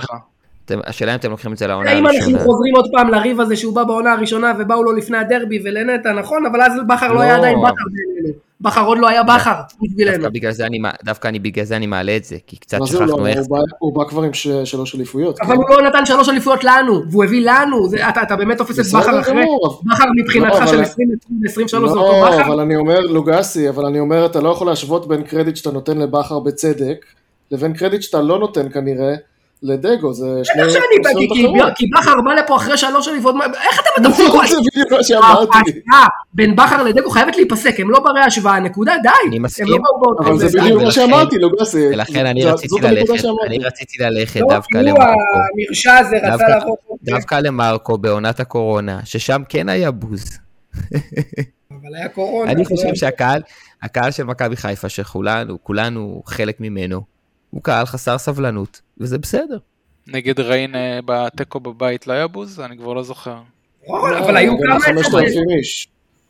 אתם- 0.65 0.79
השאלה 0.85 1.11
אם 1.11 1.19
אתם 1.19 1.29
לוקחים 1.31 1.53
את 1.53 1.57
זה 1.57 1.67
לעונה 1.67 1.91
אם 1.91 1.97
אנחנו 1.97 2.19
הראשונה. 2.19 2.39
חוזרים 2.39 2.75
עוד 2.75 2.85
פעם 2.91 3.09
לריב 3.09 3.41
הזה 3.41 3.55
שהוא 3.55 3.75
בא 3.75 3.83
בעונה 3.83 4.11
הראשונה 4.13 4.53
ובאו 4.59 4.83
לו 4.83 4.91
לפני 4.91 5.17
הדרבי 5.17 5.59
ולנטע, 5.63 6.13
נכון, 6.13 6.45
אבל 6.45 6.61
אז 6.61 6.71
בכר 6.87 7.13
לא. 7.13 7.21
היה 7.21 7.35
עדיין 7.37 7.57
בכר. 7.61 7.83
בכר 8.63 8.85
עוד 8.85 8.97
לא 8.97 9.07
היה 9.07 9.23
בכר 9.23 9.53
בשבילנו. 9.81 10.17
דווקא 11.03 11.31
בגלל 11.39 11.63
זה 11.65 11.75
אני 11.75 11.87
מעלה 11.87 12.15
את 12.17 12.23
זה, 12.23 12.37
כי 12.47 12.57
קצת 12.57 12.77
שכחנו 12.85 13.05
לא? 13.17 13.27
איך 13.27 13.39
הוא 13.79 13.95
בא- 13.95 14.03
כבר 14.09 14.23
עם 14.23 14.31
שלוש 14.65 14.95
אליפויות. 14.95 15.39
אבל 15.41 15.55
כן. 15.55 15.61
הוא 15.61 15.69
לא 15.69 15.89
נתן 15.89 16.05
שלוש 16.05 16.29
אליפויות 16.29 16.63
לנו, 16.63 17.01
והוא 17.11 17.23
הביא 17.23 17.49
לנו, 17.51 17.87
זה, 17.87 18.09
אתה, 18.09 18.21
אתה 18.21 18.35
באמת 18.35 18.57
תופס 18.57 18.79
את 18.79 18.99
בכר 19.01 19.19
אחרי. 19.19 19.45
בכר 19.85 20.05
מבחינתך 20.17 20.59
לא, 20.59 20.67
של 20.67 20.73
אבל- 20.73 20.79
2023 20.83 21.91
זה 21.91 21.97
אותו 21.97 22.11
לא, 22.25 22.29
בכר? 22.31 22.45
אבל 22.45 22.59
אני 22.59 22.75
אומר, 22.75 22.99
לוגסי, 22.99 23.69
אבל 23.69 23.85
אני 23.85 23.99
אומר, 23.99 24.25
אתה 24.25 24.41
לא 24.41 24.49
יכול 24.49 24.67
להשוות 24.67 25.07
בין 25.07 25.23
קרדיט 25.23 25.55
שאתה 25.55 25.71
נותן 25.71 25.97
לבכר 25.97 26.39
בצדק, 26.39 27.05
לבין 27.51 27.73
קרדיט 27.73 28.01
שאתה 28.01 28.21
לא 28.21 28.39
נותן 28.39 28.69
כנראה 28.69 29.13
לדגו, 29.63 30.13
זה 30.13 30.25
שני... 30.43 30.61
איך 30.63 30.71
שאני 30.71 30.83
באתי, 31.03 31.27
כי- 31.75 31.87
בכר 31.99 32.21
בא 32.25 32.33
לפה 32.33 32.55
אחרי 32.55 32.77
שלוש 32.77 33.07
אליפויות, 33.07 33.35
מה- 33.35 33.45
איך 33.45 33.79
אתם 33.79 34.03
נכון, 34.03 34.21
מדברים? 34.21 34.47
זה 34.47 34.55
בדיוק 34.73 34.91
מה 34.91 35.03
שאמרתי. 35.03 35.79
בין 36.33 36.55
בכר 36.55 36.83
לדגו 36.83 37.09
חייבת 37.09 37.35
להיפסק, 37.35 37.79
הם 37.79 37.89
לא 37.91 37.99
ברי 37.99 38.21
השוואה, 38.21 38.59
נקודה, 38.59 38.93
די. 39.03 39.09
אני 39.29 39.39
מסכים. 39.39 39.67
לא 39.67 39.77
באותו 40.01 40.23
אבל 40.29 40.37
זה 40.39 40.47
זה. 40.47 40.61
בדיוק 40.61 40.81
מה 40.83 40.91
שאמרתי, 40.91 41.35
לוגסי. 41.37 41.87
ולכן 41.93 42.25
אני 42.25 42.45
רציתי 42.45 42.75
ללכת. 42.81 43.25
אני 43.45 43.57
רציתי 43.59 44.03
ללכת 44.03 44.39
לא, 44.41 44.47
דווקא 44.49 44.77
למרקו, 44.77 45.01
המרשע 45.03 45.93
הזה 45.97 46.15
רצה 46.17 46.29
דווקא- 46.29 46.43
לעבור... 46.49 46.77
דווקא 47.03 47.35
למרקו 47.35 47.97
בעונת 47.97 48.39
הקורונה, 48.39 48.99
ששם 49.05 49.41
כן 49.49 49.69
היה 49.69 49.91
בוז. 49.91 50.25
אבל 51.71 51.95
היה 51.95 52.09
קורונה. 52.09 52.51
אני 52.51 52.61
אז 52.63 52.71
לא- 52.71 52.75
חושב 52.75 52.95
שהקהל, 52.95 53.41
הקהל 53.83 54.11
של 54.11 54.23
מכבי 54.23 54.55
חיפה, 54.55 54.89
שכולנו, 54.89 55.57
כולנו 55.63 56.21
חלק 56.25 56.55
ממנו, 56.59 57.12
הוא 57.53 57.63
קהל 57.63 57.85
חסר 57.85 58.17
סבלנות, 58.17 58.81
וזה 58.97 59.17
בסדר. 59.17 59.57
נגד 60.07 60.39
ריין 60.39 60.75
אה, 60.75 60.99
בתיקו 61.05 61.59
בבית 61.59 62.07
לא 62.07 62.13
היה 62.13 62.27
בוז? 62.27 62.59
אני 62.59 62.77
כבר 62.77 62.93
לא 62.93 63.03
זוכר. 63.03 63.37
נכון, 63.87 64.13
אבל 64.13 64.37
היו 64.37 64.53
כמה... 64.57 64.77
איש. 65.57 65.87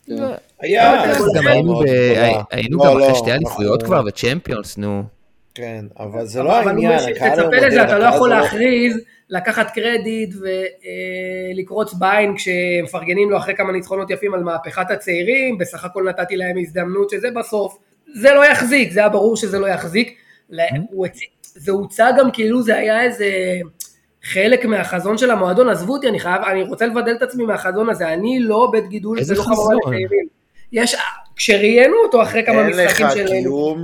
כן. 0.08 0.16
גם 0.16 0.32
היה 0.60 1.04
היינו 2.52 2.78
לא, 2.78 2.86
גם 2.86 2.92
אחרי 2.92 3.08
לא, 3.08 3.14
שתי 3.16 3.32
אליפויות 3.32 3.82
אנחנו- 3.84 3.96
כבר 3.96 4.04
וצ'מפיונס, 4.08 4.78
נו. 4.78 5.04
כן, 5.56 5.86
אבל 6.00 6.26
זה 6.26 6.44
לא 6.44 6.56
העניין, 6.56 7.00
תצפה 7.14 7.68
לזה, 7.68 7.84
אתה 7.84 8.00
לא 8.00 8.04
יכול 8.06 8.30
לא- 8.30 8.36
להכריז, 8.36 8.98
לקחת 9.30 9.72
קרדיט 9.72 10.36
ולקרוץ 11.54 11.94
בעין 11.94 12.36
כשמפרגנים 12.38 13.30
לו 13.30 13.38
אחרי 13.38 13.56
כמה 13.56 13.72
ניצחונות 13.72 14.10
יפים 14.10 14.34
על 14.34 14.44
מהפכת 14.44 14.92
הצעירים, 14.92 15.58
בסך 15.58 15.86
הכל 15.86 16.04
נתתי 16.10 16.36
להם 16.36 16.58
הזדמנות 16.58 17.10
שזה 17.10 17.28
בסוף, 17.36 17.78
זה 18.14 18.34
לא 18.34 18.46
יחזיק, 18.46 18.92
זה 18.92 19.00
היה 19.00 19.10
ברור 19.10 19.38
שזה 19.38 19.60
לא 19.60 19.68
יחזיק. 19.68 20.18
הצ- 20.52 21.20
זה 21.56 21.72
הוצג 21.72 22.14
גם 22.20 22.32
כאילו 22.32 22.62
זה 22.62 22.76
היה 22.76 23.04
איזה 23.04 23.28
חלק 24.24 24.66
מהחזון 24.66 25.18
של 25.18 25.32
המועדון, 25.32 25.70
עזבו 25.70 25.94
אותי, 25.94 26.08
אני 26.08 26.20
חייב, 26.20 26.42
אני 26.42 26.64
רוצה 26.64 26.86
לבדל 26.86 27.12
את 27.12 27.22
עצמי 27.22 27.46
מהחזון 27.46 27.90
הזה, 27.90 28.14
אני 28.14 28.40
לא 28.40 28.70
בית 28.72 28.88
גידול 28.88 29.20
איזה 29.20 29.34
ולא 29.34 29.44
חמורה 29.44 29.62
חזון? 29.66 29.78
לצעירים. 29.94 30.28
יש, 30.72 30.96
כשראיינו 31.36 31.96
אותו 32.04 32.24
אחרי 32.24 32.46
כמה 32.46 32.62
אין 32.62 32.70
לך 32.70 32.80
משחקים 32.80 33.08
של... 33.14 33.28
קיום 33.28 33.84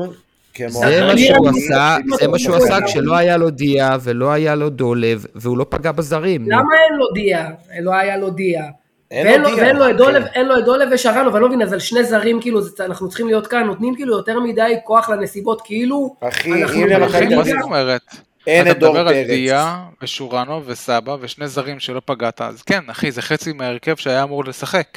כמו... 0.53 0.69
זה 0.69 1.01
מה 1.05 1.17
שהוא 1.17 1.49
עשה, 1.49 1.97
זה 2.19 2.27
מה 2.27 2.39
שהוא 2.39 2.55
עשה 2.55 2.77
כשלא 2.85 3.17
היה 3.17 3.37
לו 3.37 3.49
דיה 3.49 3.97
ולא 4.01 4.31
היה 4.31 4.55
לו 4.55 4.69
דולב 4.69 5.25
והוא 5.35 5.57
לא 5.57 5.65
פגע 5.69 5.91
בזרים. 5.91 6.41
למה 6.45 6.57
אין 6.57 6.97
לו 6.97 7.05
דיה? 7.13 7.49
לא 7.81 7.95
היה 7.95 8.17
לו 8.17 8.29
דיה. 8.29 8.63
אין 9.11 9.27
ואין 9.27 9.41
לו 9.41 9.57
ואין 9.57 9.89
את 9.91 9.97
דולב, 9.97 10.23
כן. 10.23 10.29
אין 10.33 10.47
לו 10.47 10.57
את 10.57 10.65
דולב 10.65 10.89
ושרנו, 10.91 11.33
ואני 11.33 11.41
לא 11.41 11.47
מבין, 11.47 11.61
אז 11.61 11.73
על 11.73 11.79
שני 11.79 12.03
זרים, 12.03 12.41
כאילו, 12.41 12.59
אנחנו 12.79 13.09
צריכים 13.09 13.27
להיות 13.27 13.47
כאן, 13.47 13.63
נותנים 13.63 13.95
כאילו 13.95 14.17
יותר 14.17 14.39
מדי 14.39 14.75
כוח 14.83 15.09
לנסיבות, 15.09 15.61
כאילו, 15.61 16.15
אחי, 16.19 16.63
אם 16.83 17.37
מה 17.37 17.43
זאת 17.43 17.61
אומרת? 17.61 18.01
אין 18.47 18.67
אתה 18.67 18.71
את 18.71 18.79
דור 18.79 18.89
מדבר 18.93 19.07
על 19.07 19.13
פרץ. 19.13 19.27
דיה 19.27 19.83
ושורנו 20.01 20.61
וסבא 20.65 21.17
ושני 21.21 21.47
זרים 21.47 21.79
שלא 21.79 22.01
פגעת, 22.05 22.41
אז 22.41 22.61
כן, 22.61 22.79
אחי, 22.91 23.11
זה 23.11 23.21
חצי 23.21 23.53
מההרכב 23.53 23.95
שהיה 23.95 24.23
אמור 24.23 24.45
לשחק. 24.45 24.87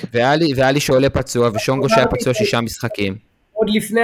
ואלי 0.56 0.80
שעולה 0.80 1.10
פצוע 1.10 1.50
ושונגו 1.54 1.88
שהיה 1.88 2.06
פצוע 2.06 2.34
שישה 2.34 2.60
משחקים. 2.60 3.14
עוד 3.52 3.70
לפני, 3.70 4.00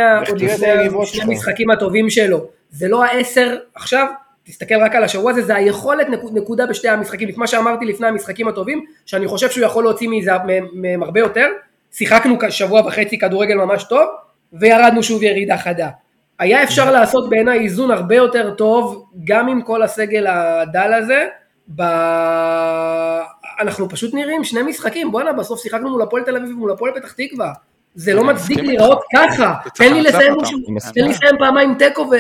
שני. 1.05 1.23
המשחקים 1.23 1.71
הטובים 1.71 2.11
שלו. 2.11 2.47
זה 2.71 2.89
לא 2.89 3.05
העשר, 3.05 3.57
עכשיו, 3.75 4.07
תסתכל 4.49 4.75
רק 4.75 4.95
על 4.95 5.05
השבוע 5.05 5.31
הזה, 5.31 5.43
זה 5.43 5.55
היכולת 5.55 6.09
נקוד, 6.09 6.39
נקודה 6.39 6.67
בשתי 6.67 6.89
המשחקים, 6.89 7.29
את 7.29 7.37
מה 7.37 7.47
שאמרתי 7.47 7.85
לפני 7.85 8.07
המשחקים 8.07 8.49
הטובים, 8.49 8.85
שאני 9.07 9.29
חושב 9.29 9.51
שהוא 9.51 9.65
יכול 9.65 9.85
להוציא 9.85 10.09
מזה 10.09 10.33
מהם- 10.75 11.03
הרבה 11.03 11.21
יותר. 11.21 11.47
שיחקנו 11.93 12.37
שבוע 12.49 12.81
וחצי 12.87 13.19
כדורגל 13.19 13.55
ממש 13.55 13.85
טוב, 13.85 14.09
וירדנו 14.53 15.03
שוב 15.03 15.23
ירידה 15.23 15.57
חדה. 15.57 15.89
היה 16.39 16.63
אפשר 16.63 16.91
לעשות 16.91 17.31
בעיניי 17.31 17.59
איזון 17.61 17.91
הרבה 17.91 18.15
יותר 18.15 18.55
טוב, 18.55 19.05
גם 19.25 19.49
עם 19.49 19.63
כל 19.63 19.83
הסגל 19.83 20.27
הדל 20.27 20.93
הזה, 20.93 21.27
ב... 21.77 21.83
אנחנו 23.61 23.89
פשוט 23.89 24.15
נראים 24.15 24.45
שני 24.45 24.63
משחקים, 24.63 25.13
בואנה 25.13 25.33
בסוף 25.33 25.61
שיחקנו 25.63 25.91
מול 25.91 26.03
הפועל 26.03 26.23
תל 26.23 26.37
אביב 26.37 26.51
ומול 26.51 26.71
הפועל 26.73 26.93
פתח 26.95 27.13
תקווה. 27.13 27.53
זה 27.95 28.15
לא 28.15 28.25
מצדיק 28.25 28.59
להיראות 28.59 29.03
ככה, 29.17 29.55
תן 29.75 29.93
לי 29.95 30.03
לסיים 30.03 30.35
פעמיים 31.39 31.75
תיקו 31.75 32.11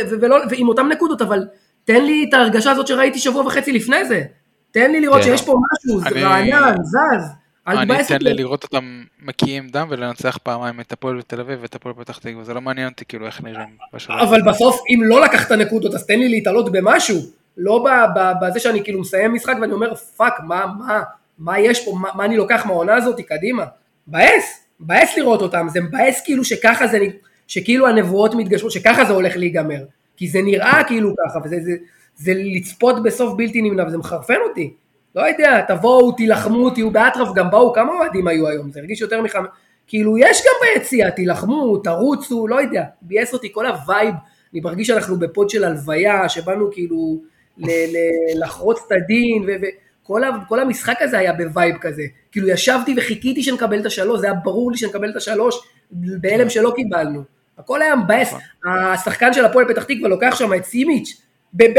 ועם 0.50 0.68
אותם 0.68 0.88
נקודות, 0.88 1.22
אבל 1.22 1.44
תן 1.88 2.04
לי 2.04 2.26
את 2.28 2.34
ההרגשה 2.34 2.70
הזאת 2.70 2.86
שראיתי 2.86 3.18
שבוע 3.18 3.42
וחצי 3.46 3.72
לפני 3.72 4.04
זה. 4.04 4.22
תן 4.70 4.92
לי 4.92 5.00
לראות 5.00 5.18
כן. 5.18 5.24
שיש 5.24 5.42
פה 5.42 5.54
משהו, 5.72 6.00
זה 6.00 6.26
רענן, 6.26 6.74
זז. 6.82 7.28
אני 7.66 8.00
אתן. 8.00 8.16
לי 8.20 8.34
לראות 8.34 8.64
אותם 8.64 9.02
מקיאים 9.22 9.68
דם 9.68 9.86
ולנצח 9.90 10.38
פעמיים 10.42 10.80
את 10.80 10.92
הפועל 10.92 11.18
בתל 11.18 11.40
אביב 11.40 11.58
ואת 11.62 11.74
הפועל 11.74 11.94
פתח 11.94 12.18
תקווה, 12.18 12.44
זה 12.44 12.54
לא 12.54 12.60
מעניין 12.60 12.88
אותי 12.88 13.04
כאילו 13.04 13.26
איך 13.26 13.42
נראים 13.42 13.68
בשלב. 13.94 14.18
אבל 14.18 14.42
בסוף, 14.42 14.80
אם 14.88 15.00
לא 15.02 15.24
לקחת 15.24 15.52
נקודות, 15.52 15.94
אז 15.94 16.06
תן 16.06 16.18
לי 16.18 16.28
להתעלות 16.28 16.72
במשהו. 16.72 17.18
לא 17.56 17.84
ב- 17.84 18.18
ב- 18.18 18.32
בזה 18.44 18.60
שאני 18.60 18.84
כאילו 18.84 19.00
מסיים 19.00 19.34
משחק 19.34 19.54
ואני 19.60 19.72
אומר, 19.72 19.94
fuck, 19.94 20.34
מה, 20.44 20.66
מה, 20.78 21.02
מה 21.38 21.58
יש 21.58 21.84
פה, 21.84 21.92
מה, 22.00 22.08
מה 22.14 22.24
אני 22.24 22.36
לוקח 22.36 22.66
מהעונה 22.66 22.94
הזאת 22.94 23.20
קדימה. 23.20 23.64
מבאס, 24.08 24.64
מבאס 24.80 25.16
לראות 25.16 25.42
אותם, 25.42 25.66
זה 25.68 25.80
מבאס 25.80 26.22
כאילו 26.24 26.44
שככה 26.44 26.86
זה, 26.86 26.98
שכאילו 27.46 27.88
הנבואות 27.88 28.34
מתגשמות, 28.34 28.72
שככה 28.72 29.04
זה 29.04 29.12
הולך 29.12 29.36
להיגמר. 29.36 29.80
כי 30.18 30.28
זה 30.28 30.42
נראה 30.42 30.84
כאילו 30.86 31.14
ככה, 31.26 31.38
וזה 31.44 31.56
זה, 31.60 31.72
זה 32.16 32.32
לצפות 32.34 33.02
בסוף 33.02 33.34
בלתי 33.36 33.62
נמנע, 33.62 33.84
וזה 33.86 33.98
מחרפן 33.98 34.36
אותי. 34.48 34.74
לא 35.14 35.22
יודע, 35.22 35.60
תבואו, 35.68 36.12
תילחמו, 36.12 36.70
תהיו 36.70 36.90
באטרף, 36.90 37.28
גם 37.34 37.50
באו, 37.50 37.72
כמה 37.72 37.92
אוהדים 37.92 38.28
היו 38.28 38.48
היום? 38.48 38.70
זה 38.70 38.80
הרגיש 38.80 39.00
יותר 39.00 39.22
מחמ... 39.22 39.44
כאילו, 39.86 40.18
יש 40.18 40.42
גם 40.46 40.68
ביציע, 40.74 41.10
תילחמו, 41.10 41.76
תרוצו, 41.78 42.48
לא 42.48 42.60
יודע, 42.60 42.84
ביאס 43.02 43.32
אותי 43.32 43.52
כל 43.52 43.66
ה 43.66 43.74
vibe, 43.74 44.14
אני 44.52 44.60
מרגיש 44.60 44.86
שאנחנו 44.86 45.18
בפוד 45.18 45.50
של 45.50 45.64
הלוויה, 45.64 46.28
שבאנו 46.28 46.72
כאילו 46.72 47.20
ל- 47.58 47.66
ל- 47.66 48.42
לחרוץ 48.44 48.78
את 48.86 48.92
הדין, 48.92 49.46
וכל 49.48 50.22
כל 50.48 50.60
המשחק 50.60 51.02
הזה 51.02 51.18
היה 51.18 51.32
ב 51.32 51.41
vibe 51.41 51.76
כזה. 51.80 52.02
כאילו, 52.32 52.48
ישבתי 52.48 52.94
וחיכיתי 52.96 53.42
שנקבל 53.42 53.80
את 53.80 53.86
השלוש, 53.86 54.20
זה 54.20 54.26
היה 54.26 54.34
ברור 54.34 54.70
לי 54.70 54.76
שנקבל 54.76 55.10
את 55.10 55.16
השלוש, 55.16 55.60
בהלם 55.92 56.50
שלא 56.50 56.72
קיבלנו. 56.76 57.37
הכל 57.58 57.82
היה 57.82 57.96
מבאס, 57.96 58.34
השחקן 58.64 59.32
של 59.32 59.44
הפועל 59.44 59.68
פתח 59.68 59.84
תקווה 59.84 60.08
לוקח 60.08 60.34
שם 60.38 60.54
את 60.54 60.64
סימיץ', 60.64 61.22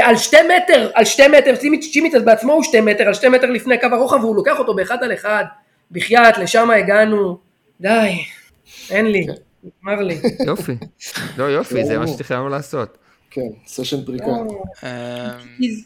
על 0.01 0.17
שתי 0.17 0.37
מטר, 0.57 0.89
על 0.93 1.05
שתי 1.05 1.27
מטר, 1.27 1.55
סימיץ' 1.55 1.83
שימיץ' 1.83 2.15
אז 2.15 2.23
בעצמו 2.23 2.53
הוא 2.53 2.63
שתי 2.63 2.81
מטר, 2.81 3.03
על 3.03 3.13
שתי 3.13 3.29
מטר 3.29 3.49
לפני 3.49 3.79
קו 3.79 3.87
הרוחב, 3.91 4.17
והוא 4.21 4.35
לוקח 4.35 4.59
אותו 4.59 4.75
באחד 4.75 5.03
על 5.03 5.13
אחד, 5.13 5.43
בחייאת, 5.91 6.37
לשם 6.37 6.69
הגענו, 6.71 7.37
די, 7.81 8.23
אין 8.89 9.05
לי, 9.05 9.27
נגמר 9.63 10.01
לי. 10.01 10.21
יופי. 10.45 10.75
לא 11.37 11.43
יופי, 11.43 11.85
זה 11.85 11.97
מה 11.97 12.07
שתכננו 12.07 12.49
לעשות. 12.49 12.97
כן, 13.31 13.41
סשן 13.67 14.05
פריקה. 14.05 14.25
אמ, 14.25 14.87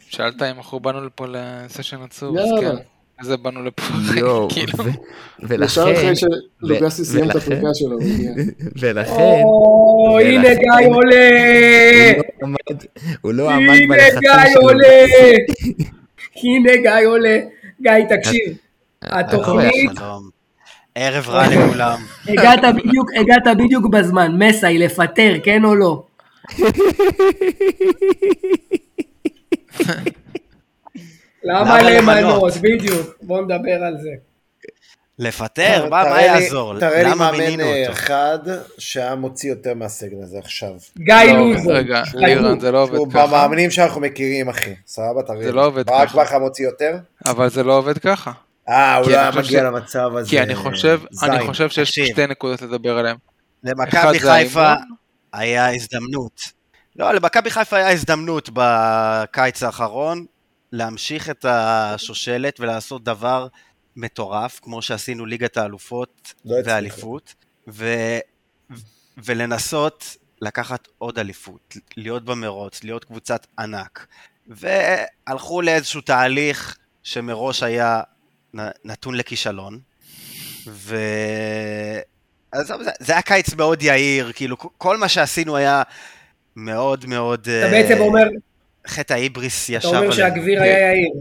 שאלת 0.10 0.42
אם 0.42 0.58
אנחנו 0.58 0.80
באנו 0.80 1.06
לפה 1.06 1.26
לסשן 1.30 2.02
עצוב, 2.02 2.38
אז 2.38 2.46
יאללה. 2.46 2.62
כן. 2.62 2.84
איזה 3.24 3.38
באנו 3.38 3.64
לפה, 3.64 3.84
כאילו. 4.54 4.78
ו- 4.78 4.90
ישר 5.64 5.82
ולכן, 5.86 5.94
אחרי 5.96 6.14
שלוגסי 6.16 7.06
סיים 7.06 7.30
את 7.30 7.36
ולכן- 7.36 7.52
הפריקה 7.54 7.68
שלו. 7.74 7.98
ולכן, 8.80 9.42
או, 9.44 10.20
הנה 10.22 10.48
ולכן- 10.48 10.60
גיא 10.60 10.88
עולה, 10.88 11.30
הוא 13.22 13.34
לא 13.34 13.50
עמד- 13.52 13.62
לא 13.64 13.70
עמד 13.70 13.76
הנה 13.76 13.96
בלחצים 13.96 14.20
גיא 14.20 14.52
שלו. 14.54 14.62
עולה, 14.62 14.88
הנה 16.44 16.72
גיא 16.82 17.08
עולה, 17.08 17.40
גיא 17.82 17.92
תקשיב, 18.18 18.58
התוכנית. 19.02 19.92
ערב 20.96 21.30
רע 21.30 21.48
לכולם. 21.48 22.00
הגעת 22.28 22.76
בדיוק, 22.76 23.10
הגעת 23.16 23.58
בדיוק 23.58 23.86
בזמן, 23.88 24.36
מסאי 24.44 24.78
לפטר, 24.78 25.34
כן 25.44 25.66
או 25.66 25.76
לא? 25.76 26.04
למה 31.44 31.82
למה 31.82 32.20
למנות? 32.20 32.54
בדיוק, 32.62 33.18
בוא 33.22 33.42
נדבר 33.42 33.84
על 33.84 33.98
זה. 34.02 34.10
לפטר? 35.20 35.90
מה 35.90 36.04
מה 36.10 36.22
יעזור? 36.22 36.80
תראה 36.80 37.04
לי 37.04 37.10
למה 37.10 37.32
מאמן? 37.32 37.60
אחד 37.90 38.40
שהיה 38.78 39.16
מוציא 39.16 39.50
יותר 39.50 39.74
מהסגל 39.74 40.18
הזה 40.24 40.40
עכשיו. 40.40 40.74
גיא 40.98 41.16
לא, 41.16 41.34
לוזון. 41.34 41.76
רגע, 41.76 42.04
לירן, 42.14 42.60
זה 42.60 42.72
לא 42.72 42.84
עובד 42.84 43.14
ככה. 43.14 43.28
במאמנים 43.28 43.72
שאנחנו 43.72 44.02
מכירים, 44.02 44.50
אחי. 44.50 44.76
סבבה, 44.88 45.24
תראה. 45.24 45.44
זה. 45.44 45.52
לא 45.52 45.66
עובד 45.66 45.86
ברק 45.86 46.10
ככה. 46.10 46.24
בכר 46.24 46.40
מוציא 46.40 46.66
יותר? 46.66 46.96
אבל 47.26 47.50
זה 47.50 47.64
לא 47.64 47.78
עובד 47.78 47.98
ככה. 47.98 48.32
אה, 48.70 48.96
הוא 48.96 49.12
לא 49.12 49.18
היה 49.18 49.32
מגיע 49.32 49.64
למצב 49.64 50.16
הזה. 50.16 50.30
כי 50.30 50.42
אני 50.42 50.56
חושב, 50.56 51.02
אני. 51.24 51.48
חושב 51.48 51.70
שיש. 51.70 52.00
שתי 52.00 52.28
נקודות 52.28 52.62
לדבר 52.62 52.98
עליהן. 52.98 53.16
למכבי 53.64 54.20
חיפה. 54.20 54.74
היה 55.34 55.76
הזדמנות. 55.76 56.42
לא, 56.96 57.12
למכבי 57.12 57.50
חיפה 57.50 57.78
היה 57.78 57.92
הזדמנות 57.92 58.50
בקיץ 58.54 59.64
האחרון 59.64 60.26
להמשיך 60.74 61.30
את 61.30 61.46
השושלת 61.46 62.60
ולעשות 62.60 63.04
דבר 63.04 63.48
מטורף, 63.96 64.60
כמו 64.64 64.82
שעשינו 64.82 65.26
ליגת 65.26 65.58
האלופות 65.58 66.34
לא 66.46 66.56
הצליחו. 66.60 66.70
ואליפות, 66.70 67.34
ו... 67.68 67.94
ולנסות 69.18 70.18
לקחת 70.42 70.88
עוד 70.98 71.20
אליפות, 71.20 71.78
להיות 71.98 72.26
במרוץ, 72.26 72.84
להיות 72.84 73.06
קבוצת 73.06 73.48
ענק. 73.60 74.08
והלכו 74.48 75.62
לאיזשהו 75.62 76.02
תהליך 76.02 76.78
שמראש 77.04 77.64
היה 77.64 78.02
נתון 78.86 79.16
לכישלון, 79.16 79.80
ו... 80.68 80.96
עזוב, 82.52 82.84
זה, 82.84 82.92
זה 83.00 83.14
היה 83.14 83.22
קיץ 83.22 83.54
מאוד 83.54 83.82
יהיר, 83.82 84.32
כאילו 84.36 84.58
כל 84.58 84.98
מה 84.98 85.10
שעשינו 85.10 85.56
היה 85.56 85.84
מאוד 86.56 87.06
מאוד... 87.06 87.48
אתה 87.50 87.72
בעצם 87.72 88.02
אומר, 88.02 88.24
חטא 88.88 89.14
ההיבריס 89.14 89.70
ישב 89.70 89.88
אתה 89.90 89.98
אומר 90.00 90.12
שהגביר 90.12 90.62
היה 90.62 90.92
יאיר. 90.94 91.14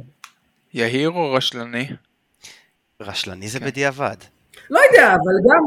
יהיר 0.74 1.10
או 1.10 1.32
רשלני? 1.32 1.86
רשלני 3.00 3.48
זה 3.48 3.60
כן. 3.60 3.66
בדיעבד. 3.66 4.16
לא 4.70 4.80
יודע, 4.90 5.08
אבל 5.08 5.50
גם, 5.50 5.62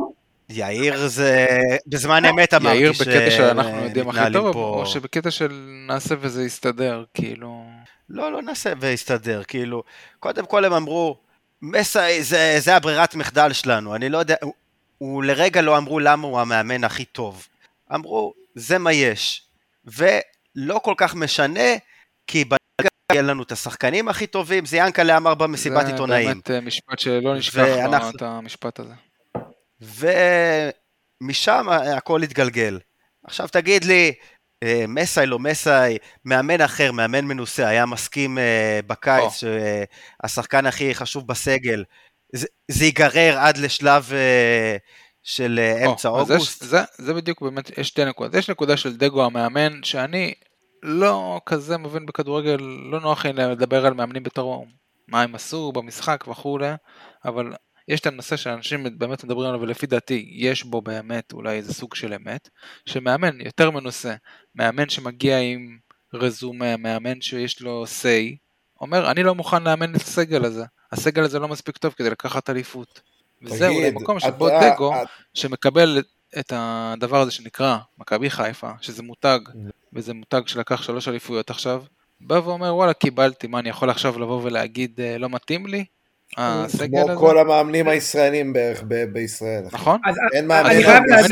יאיר 0.49 1.07
זה... 1.07 1.45
בזמן 1.87 2.25
אמת 2.25 2.53
אמרתי 2.53 2.75
יהיר 2.77 2.91
בקטע 2.91 3.31
שאנחנו 3.31 3.83
יודעים 3.83 4.09
הכי 4.09 4.33
טוב, 4.33 4.53
פה- 4.53 4.75
או 4.79 4.85
שבקטע 4.85 5.31
של 5.31 5.51
נעשה 5.87 6.15
וזה 6.19 6.43
יסתדר, 6.43 7.03
כאילו... 7.13 7.65
לא, 8.09 8.31
לא 8.31 8.41
נעשה 8.41 8.73
ויסתדר, 8.79 9.43
כאילו, 9.47 9.83
קודם 10.19 10.45
כל 10.45 10.65
הם 10.65 10.73
אמרו, 10.73 11.17
מסי, 11.61 12.23
זה, 12.23 12.55
זה 12.59 12.75
הברירת 12.75 13.15
מחדל 13.15 13.53
שלנו, 13.53 13.95
אני 13.95 14.09
לא 14.09 14.17
יודע, 14.17 14.35
הוא, 14.41 14.53
הוא 14.97 15.23
לרגע 15.23 15.61
לא 15.61 15.77
אמרו 15.77 15.99
למה 15.99 16.27
הוא 16.27 16.39
המאמן 16.39 16.83
הכי 16.83 17.05
טוב. 17.05 17.47
אמרו, 17.93 18.33
זה 18.55 18.77
מה 18.77 18.93
יש. 18.93 19.41
ולא 20.55 20.79
כל 20.83 20.93
כך 20.97 21.15
משנה, 21.15 21.69
כי 22.27 22.43
בליגה 22.43 22.89
יהיה 23.11 23.21
לנו 23.21 23.43
את 23.43 23.51
השחקנים 23.51 24.07
הכי 24.07 24.27
טובים, 24.27 24.65
זה 24.65 24.77
ינקלה 24.77 25.17
אמר 25.17 25.35
במסיבת 25.35 25.85
עיתונאים. 25.85 26.27
זה 26.27 26.33
באמת 26.33 26.51
אה, 26.51 26.61
משפט 26.61 26.99
שלא 26.99 27.35
נשכח 27.35 27.57
ואנחנו- 27.57 28.09
את 28.17 28.21
המשפט 28.21 28.79
הזה. 28.79 28.93
ומשם 31.21 31.67
הכל 31.69 32.23
התגלגל. 32.23 32.79
עכשיו 33.23 33.47
תגיד 33.47 33.83
לי, 33.83 34.13
אה, 34.63 34.85
מסאי 34.87 35.25
לא 35.25 35.39
מסאי, 35.39 35.97
מאמן 36.25 36.61
אחר, 36.61 36.91
מאמן 36.91 37.25
מנוסה, 37.25 37.67
היה 37.67 37.85
מסכים 37.85 38.37
אה, 38.37 38.79
בקיץ 38.87 39.23
או. 39.43 39.49
שהשחקן 40.23 40.65
הכי 40.65 40.95
חשוב 40.95 41.27
בסגל, 41.27 41.83
זה, 42.33 42.47
זה 42.71 42.85
ייגרר 42.85 43.37
עד 43.39 43.57
לשלב 43.57 44.11
של 45.25 45.59
אה, 45.59 45.85
אמצע 45.85 46.09
או, 46.09 46.19
אוגוסט? 46.19 46.61
יש, 46.61 46.69
זה, 46.69 46.79
זה 46.97 47.13
בדיוק 47.13 47.41
באמת, 47.41 47.77
יש 47.77 47.87
שתי 47.87 48.05
נקודות. 48.05 48.33
יש 48.33 48.49
נקודה 48.49 48.77
של 48.77 48.97
דגו 48.97 49.25
המאמן, 49.25 49.83
שאני 49.83 50.33
לא 50.83 51.41
כזה 51.45 51.77
מבין 51.77 52.05
בכדורגל, 52.05 52.57
לא 52.91 52.99
נוח 52.99 53.25
לי 53.25 53.33
לדבר 53.33 53.85
על 53.85 53.93
מאמנים 53.93 54.23
בתור 54.23 54.67
מה 55.07 55.21
הם 55.21 55.35
עשו 55.35 55.71
במשחק 55.71 56.25
וכולי, 56.27 56.71
אבל 57.25 57.53
יש 57.87 57.99
את 57.99 58.05
הנושא 58.05 58.37
שאנשים 58.37 58.85
באמת 58.97 59.23
מדברים 59.23 59.49
עליו, 59.49 59.61
ולפי 59.61 59.87
דעתי 59.87 60.29
יש 60.31 60.63
בו 60.63 60.81
באמת 60.81 61.33
אולי 61.33 61.57
איזה 61.57 61.73
סוג 61.73 61.95
של 61.95 62.13
אמת, 62.13 62.49
שמאמן 62.85 63.41
יותר 63.41 63.71
מנוסה, 63.71 64.15
מאמן 64.55 64.89
שמגיע 64.89 65.39
עם 65.39 65.77
רזומה, 66.13 66.77
מאמן 66.77 67.21
שיש 67.21 67.61
לו 67.61 67.85
say, 67.85 68.35
אומר 68.81 69.11
אני 69.11 69.23
לא 69.23 69.35
מוכן 69.35 69.63
לאמן 69.63 69.95
את 69.95 70.01
הסגל 70.01 70.45
הזה, 70.45 70.65
הסגל 70.91 71.23
הזה 71.23 71.39
לא 71.39 71.47
מספיק 71.47 71.77
טוב 71.77 71.93
כדי 71.97 72.09
לקחת 72.09 72.49
אליפות. 72.49 73.14
וזה 73.41 73.67
אולי 73.67 73.91
מקום 73.91 74.17
אתה- 74.17 74.25
שבו 74.27 74.49
דגו, 74.49 74.93
את- 75.01 75.07
שמקבל 75.33 76.01
את 76.39 76.53
הדבר 76.55 77.21
הזה 77.21 77.31
שנקרא 77.31 77.77
מכבי 77.97 78.29
חיפה, 78.29 78.69
שזה 78.81 79.03
מותג, 79.03 79.39
וזה 79.93 80.13
מותג 80.13 80.41
שלקח 80.45 80.81
שלוש 80.81 81.07
אליפויות 81.07 81.49
עכשיו, 81.49 81.83
בא 82.21 82.33
ואומר 82.43 82.75
וואלה 82.75 82.93
קיבלתי, 82.93 83.47
מה 83.47 83.59
אני 83.59 83.69
יכול 83.69 83.89
עכשיו 83.89 84.19
לבוא 84.19 84.41
ולהגיד 84.43 84.99
אה, 85.01 85.17
לא 85.17 85.29
מתאים 85.29 85.65
לי? 85.67 85.85
הסגל 86.37 87.03
כמו? 87.07 87.17
כל 87.19 87.37
המאמנים 87.39 87.87
הישראלים 87.87 88.53
בערך 88.53 88.83
בישראל. 89.13 89.63
נכון? 89.71 89.99
אין 90.33 90.47
מאמן 90.47 90.69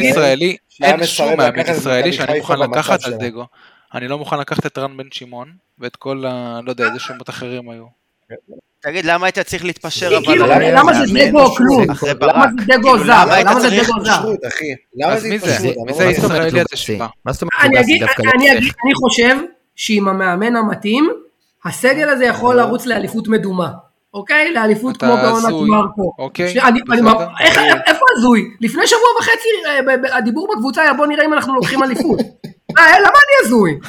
ישראלי, 0.02 0.58
אין 0.84 1.06
שום 1.06 1.38
מאמן 1.38 1.60
ישראלי 1.72 2.14
שאני 2.14 2.38
מוכן 2.40 2.60
לקחת 2.60 3.04
על. 3.04 3.14
דגו. 3.14 3.46
אני 3.94 4.08
לא 4.08 4.18
מוכן 4.18 4.40
לקחת 4.40 4.66
את 4.66 4.78
רן 4.78 4.98
בן 4.98 5.08
שמעון, 5.12 5.54
ואת 5.80 5.96
כל 5.96 6.26
ה... 6.26 6.60
לא 6.64 6.70
יודע, 6.70 6.88
איזה 6.88 7.00
שמות 7.00 7.30
אחרים 7.30 7.70
היו. 7.70 7.86
תגיד, 8.84 9.06
למה 9.06 9.26
היית 9.26 9.40
צריך 9.40 9.66
להתפשר 9.66 10.18
אבל 10.18 10.26
כאילו, 10.26 10.46
על 10.52 10.78
למה 10.78 10.94
זה 10.94 11.14
דגו 11.14 11.40
או 11.42 11.56
כלום? 11.56 11.84
למה? 12.22 12.46
זה 12.60 12.66
דגו 12.78 12.90
כאילו, 12.92 13.06
זר? 13.06 13.26
למה 13.40 13.60
זה 13.60 13.70
דגו 13.70 14.06
זר? 14.06 14.12
התפשרות, 14.12 14.40
אחי. 14.48 14.66
למה 14.96 15.20
זה? 15.20 15.28
התפשרות? 15.28 15.76
לא 15.76 15.96
מה 17.26 17.34
זאת 17.34 17.44
אומרת 17.44 17.64
לא 17.74 17.80
אני 18.86 18.94
חושב 18.96 19.38
שעם 19.76 20.08
המאמן 20.08 20.56
המתאים, 20.56 21.10
הסגל 21.66 22.10
הזה 22.10 22.26
יכול 22.26 22.56
לרוץ 22.56 22.86
לאליפות 22.86 23.28
מדומה. 23.28 23.70
אוקיי? 24.14 24.54
לאליפות 24.54 24.98
כמו 24.98 25.16
בעונת 25.18 25.54
מרקו. 25.70 26.14
אוקיי. 26.20 26.54
איך- 27.40 27.58
איפה 27.88 28.06
הזוי? 28.18 28.44
לפני 28.62 28.88
שבוע 28.88 29.10
וחצי 29.20 29.48
אה, 29.66 30.18
הדיבור 30.18 30.48
בקבוצה 30.56 30.82
היה 30.82 30.94
בוא 30.94 31.06
נראה 31.06 31.26
אם 31.26 31.34
אנחנו 31.34 31.56
לוקחים 31.56 31.84
אליפות. 31.84 32.20
אה, 32.78 33.00
למה 33.00 33.08
אני 33.10 33.46
הזוי? 33.46 33.80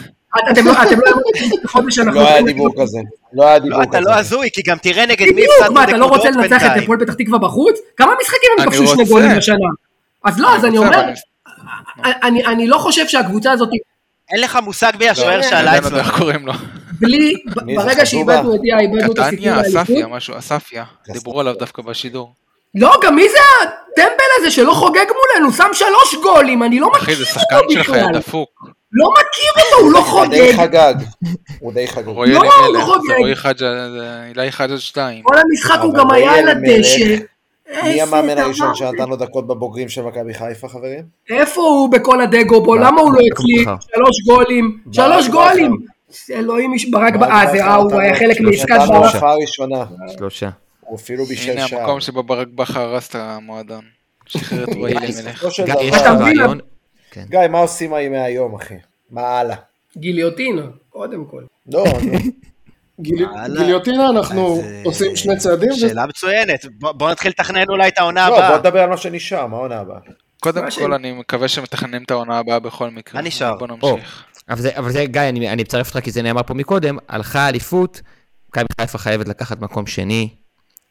אתם 0.50 0.66
לא 0.66 0.72
אתם 0.82 0.98
לא 1.00 1.10
אנחנו... 2.02 2.20
לא 2.20 2.28
היה 2.28 2.42
דיבור 2.42 2.68
כזה. 2.82 2.98
לא 3.32 3.46
היה 3.46 3.58
דיבור 3.58 3.78
לא, 3.80 3.86
כזה. 3.86 3.98
אתה 3.98 4.00
לא 4.00 4.14
הזוי, 4.14 4.48
כי 4.52 4.62
גם 4.66 4.76
תראה 4.78 5.06
נגד 5.06 5.34
מי 5.34 5.44
הפסדנו 5.44 5.74
מה, 5.74 5.84
אתה 5.84 5.96
לא 5.96 6.06
רוצה 6.06 6.30
נקודות 6.30 6.50
לנצח 6.50 6.66
את. 6.66 6.82
הפועל 6.82 7.00
פתח 7.00 7.14
תקווה 7.14 7.38
בחוץ? 7.38 7.78
כמה 7.96 8.12
משחקים 8.20 8.50
הם 8.58 8.70
כבשו 8.70 8.86
שני. 8.86 9.04
גולים 9.04 9.36
בשנה? 9.36 9.66
אז 10.24 10.38
לא, 10.38 10.56
אז 10.56 10.64
אני 10.64 10.78
אומר, 10.78 11.02
אני 12.04 12.46
אני 12.46 12.66
לא 12.66 12.78
חושב 12.78 13.08
שהקבוצה 13.08 13.52
הזאת, 13.52 13.68
אין 14.32 14.40
לך 14.40 14.58
מושג 14.62 14.92
מי 14.98 15.08
השוער 15.08 15.36
לא, 15.36 15.42
שעלה 15.42 15.72
לא 15.72 15.78
אצלנו. 15.78 15.98
איך 15.98 16.18
קוראים 16.18 16.46
לו. 16.46 16.52
בלי, 17.00 17.34
זה, 17.46 17.60
ברגע? 17.76 18.06
שאיבדנו 18.06 18.54
את 18.54 18.60
דיה, 18.60 18.80
איבדנו 18.80 19.12
את 19.12 19.18
הסיכוי 19.18 19.36
קטניה, 19.36 19.56
לאליפות. 19.56 19.76
אספיה, 19.82 20.06
משהו, 20.06 20.38
אספיה. 20.38 20.84
דיברו 21.12 21.40
עליו 21.40 21.54
דווקא 21.58 21.82
בשידור. 21.82 22.32
לא, 22.74 22.92
גם 23.02 23.16
מי 23.16 23.28
זה 23.28 23.38
הטמבל 23.62 24.30
הזה 24.38 24.50
שלא 24.50 24.72
חוגג 24.72 25.04
מולנו? 25.08 25.52
שם 25.52 25.68
שלוש 25.72 26.14
גולים, 26.22 26.62
אני 26.62 26.80
לא 26.80 26.90
אחי, 26.96 27.02
מכיר 27.02 27.16
זה 27.16 27.22
אותו 27.22 27.40
שחקן 27.40 27.56
שלך, 27.70 27.88
יא 27.88 27.94
בכלל. 27.94 28.18
דפוק. 28.18 28.70
לא 28.94 29.08
מכיר 29.12 29.52
אותו, 29.64 29.82
הוא 29.84 29.92
לא 29.92 29.98
הוא 29.98 30.26
די 30.26 30.52
חוגג. 30.52 30.62
חגג. 30.62 30.94
הוא 31.58 31.72
די 31.72 31.86
חגג. 31.88 32.06
לא, 32.06 32.12
הוא 32.66 32.74
לא 32.74 32.80
חוגג. 32.84 33.14
רועי 33.18 33.36
חג'ה, 33.36 33.86
אילי 34.28 34.52
חג'ה 34.52 34.78
2. 34.78 35.22
כל 35.22 35.34
המשחק 35.38 35.78
הוא 35.82 35.94
גם 35.94 36.10
היה 36.10 36.32
על 36.34 36.48
הדשא. 36.48 37.16
מי 37.84 38.02
המאמן 38.02 38.38
הראשון. 38.38 38.74
שנתן 38.74 39.08
לו 39.08 39.16
דקות 39.16 39.46
בבוגרים 39.46 39.88
של 39.88 40.02
מכבי 40.02 40.34
חיפה, 40.34 40.68
חברים? 40.68 41.02
איפה 41.30 41.60
הוא 41.60 41.90
בכל 41.92 42.20
הדגו 42.20 42.62
בו? 42.64 42.76
למה 42.76 43.00
הוא 43.00 43.12
לא 43.12 43.18
אצלי? 43.32 43.62
בכר. 43.62 43.76
שלוש 43.94 44.16
גולים. 44.26 44.78
שלוש. 44.92 45.28
גולים. 45.28 45.76
אלוהים. 46.30 46.72
ברק... 46.90 47.14
אה, 47.22 47.46
זה 47.52 47.64
אה, 47.64 47.74
הוא 47.74 48.00
היה 48.00 48.16
חלק 48.16 48.40
מעסקת 48.40 48.78
ברק. 48.88 49.12
שלושה. 50.18 50.48
הוא 50.80 50.96
אפילו 50.96 51.24
בישל 51.24 51.50
הנה 51.50 51.68
שער. 51.68 51.80
המקום 51.80 52.00
שבו 52.00 52.22
ברק 52.22 52.48
בכר 52.54 52.80
הרס 52.80 53.08
את 53.08 53.14
המועדון. 53.14 53.84
שחרר 54.26 54.64
את 54.64 54.74
רועי 54.74 54.92
אלימלך. 54.98 55.18
בסופו 55.44 55.50
של 55.50 55.64
גיא, 55.64 55.74
יש 55.80 55.90
דבר- 56.02 56.28
לך 56.28 56.36
אתה 56.44 56.73
רעיון? 57.16 57.30
גיא, 57.30 57.48
מה 57.50 57.58
עושים 57.58 57.94
הימי 57.94 58.18
היום, 58.18 58.54
אחי? 58.54 58.74
מה 59.10 59.22
הלאה? 59.22 59.56
גיליוטינה, 59.96 60.62
קודם 60.90 61.24
כל. 61.24 61.42
לא. 61.72 61.84
גיליוטינה 63.00 64.10
אנחנו 64.10 64.60
אז, 64.60 64.64
אה, 64.64 64.82
עושים 64.84 65.16
שני 65.16 65.36
צעדים, 65.36 65.70
ו- 65.70 65.76
שאלה 65.76 66.06
מצוינת. 66.06 66.66
בוא 66.78 66.92
בוא 66.92 67.10
נתחיל 67.10 67.30
לתכנן 67.30 67.64
אולי 67.68 67.88
את 67.88 67.98
העונה 67.98 68.28
לא, 68.28 68.36
בוא 68.36 68.44
הבאה. 68.44 68.58
נדבר 68.58 68.80
על 68.80 68.90
מה 68.90 68.96
שנשאר, 68.96 69.46
מה 69.46 69.56
העונה 69.56 69.78
הבאה? 69.78 69.98
קודם 70.40 70.64
כל 70.78 70.92
אני 70.92 71.12
מקווה 71.12 71.48
שמתכננים 71.48 72.02
את 72.02 72.10
העונה 72.10 72.38
הבאה 72.38 72.58
בכל 72.58 72.90
מקרה. 72.90 73.20
מה 73.20 73.28
נשאר? 73.28 73.54
בוא 73.56 73.68
או, 73.82 73.96
נמשיך. 73.96 74.24
אבל 74.48 74.60
זה, 74.60 74.70
אבל 74.76 74.92
זה, 74.92 75.04
גיא, 75.06 75.20
אני, 75.20 75.50
אני 75.50 75.62
מצרף 75.62 75.88
אותך 75.88 76.04
כי 76.04 76.10
זה 76.10 76.22
נאמר 76.22 76.42
פה 76.42 76.54
מקודם, 76.54 76.98
הלכה 77.08 77.40
האליפות, 77.40 78.00
מכבי 78.48 78.64
חיפה 78.80 78.98
חייבת 78.98 79.28
לקחת 79.28 79.60
מקום 79.60 79.86
שני, 79.86 80.28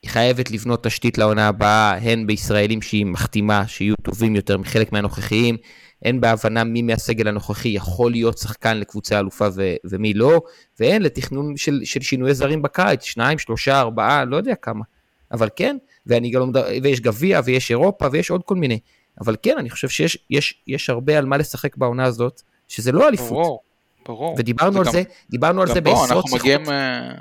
היא 0.01 0.09
חייבת 0.09 0.51
לבנות 0.51 0.83
תשתית 0.83 1.17
לעונה 1.17 1.47
הבאה, 1.47 1.97
הן 2.01 2.27
בישראלים 2.27 2.81
שהיא 2.81 3.05
מחתימה, 3.05 3.67
שיהיו 3.67 3.95
טובים 4.03 4.35
יותר 4.35 4.57
מחלק 4.57 4.91
מהנוכחיים, 4.91 5.57
הן 6.03 6.21
בהבנה 6.21 6.63
מי 6.63 6.81
מהסגל 6.81 7.27
הנוכחי 7.27 7.69
יכול 7.69 8.11
להיות 8.11 8.37
שחקן 8.37 8.77
לקבוצה 8.77 9.19
אלופה 9.19 9.47
ו- 9.55 9.73
ומי 9.85 10.13
לא, 10.13 10.41
והן 10.79 11.01
לתכנון 11.01 11.57
של, 11.57 11.81
של 11.83 12.01
שינויי 12.01 12.33
זרים 12.33 12.61
בקיץ, 12.61 13.03
שניים, 13.03 13.39
שלושה, 13.39 13.79
ארבעה, 13.79 14.25
לא 14.25 14.37
יודע 14.37 14.55
כמה. 14.55 14.83
אבל 15.31 15.49
כן, 15.55 15.77
ואני 16.05 16.29
גם 16.29 16.39
לא 16.39 16.47
מדבר, 16.47 16.67
ויש 16.83 16.99
גביע, 17.01 17.41
ויש 17.45 17.71
אירופה, 17.71 18.07
ויש 18.11 18.29
עוד 18.29 18.41
כל 18.43 18.55
מיני. 18.55 18.79
אבל 19.21 19.35
כן, 19.41 19.57
אני 19.57 19.69
חושב 19.69 19.89
שיש 19.89 20.17
יש, 20.29 20.61
יש 20.67 20.89
הרבה 20.89 21.17
על 21.17 21.25
מה 21.25 21.37
לשחק 21.37 21.77
בעונה 21.77 22.03
הזאת, 22.03 22.41
שזה 22.67 22.91
לא 22.91 23.07
אליפות. 23.07 23.29
ברור, 23.29 23.59
ברור. 24.05 24.35
ודיברנו 24.37 24.79
על 24.79 24.85
גם- 24.85 24.91
זה, 24.91 25.03
דיברנו 25.29 25.61
על 25.61 25.67
זה 25.67 25.81
בעשרות 25.81 26.09
אנחנו 26.11 26.21
שיחות. 26.27 26.39
מגיעים... 26.41 26.69
אה, 26.69 27.11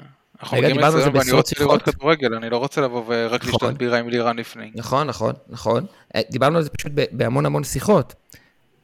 אנחנו 0.40 0.56
מגיעים 0.56 0.78
על 0.78 0.90
זה 0.90 0.96
לאצטדיון 0.96 1.16
ואני 1.16 1.30
רוצה 1.32 1.54
לראות. 1.60 1.82
כדורגל, 1.82 2.34
אני 2.34 2.50
לא 2.50 2.56
רוצה 2.56 2.80
לבוא 2.80 3.02
ורק 3.06 3.40
נכון. 3.44 3.54
לשתות 3.54 3.78
בירה 3.78 3.98
עם 3.98 4.08
לירן 4.08 4.36
לפני. 4.36 4.70
נכון, 4.74 5.06
נכון, 5.06 5.32
נכון. 5.48 5.86
אה, 6.16 6.20
דיברנו 6.30 6.56
על 6.56 6.62
זה 6.62 6.70
פשוט 6.70 6.92
בהמון 7.12 7.46
המון 7.46 7.64
שיחות. 7.64 8.14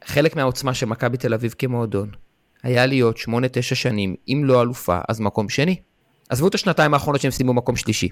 חלק 0.05 0.35
מהעוצמה 0.35 0.73
של 0.73 0.85
מכבי 0.85 1.17
תל 1.17 1.33
אביב 1.33 1.55
כמועדון 1.57 2.09
היה 2.63 2.85
להיות 2.85 3.17
שמונה, 3.17 3.47
תשע 3.51 3.75
שנים, 3.75 4.15
אם 4.27 4.41
לא 4.45 4.61
אלופה, 4.61 4.99
אז 5.09 5.19
מקום 5.19 5.49
שני. 5.49 5.75
עזבו 6.29 6.47
את 6.47 6.55
השנתיים 6.55 6.93
האחרונות 6.93 7.21
שהם 7.21 7.31
סיימו 7.31 7.53
מקום 7.53 7.75
שלישי. 7.75 8.09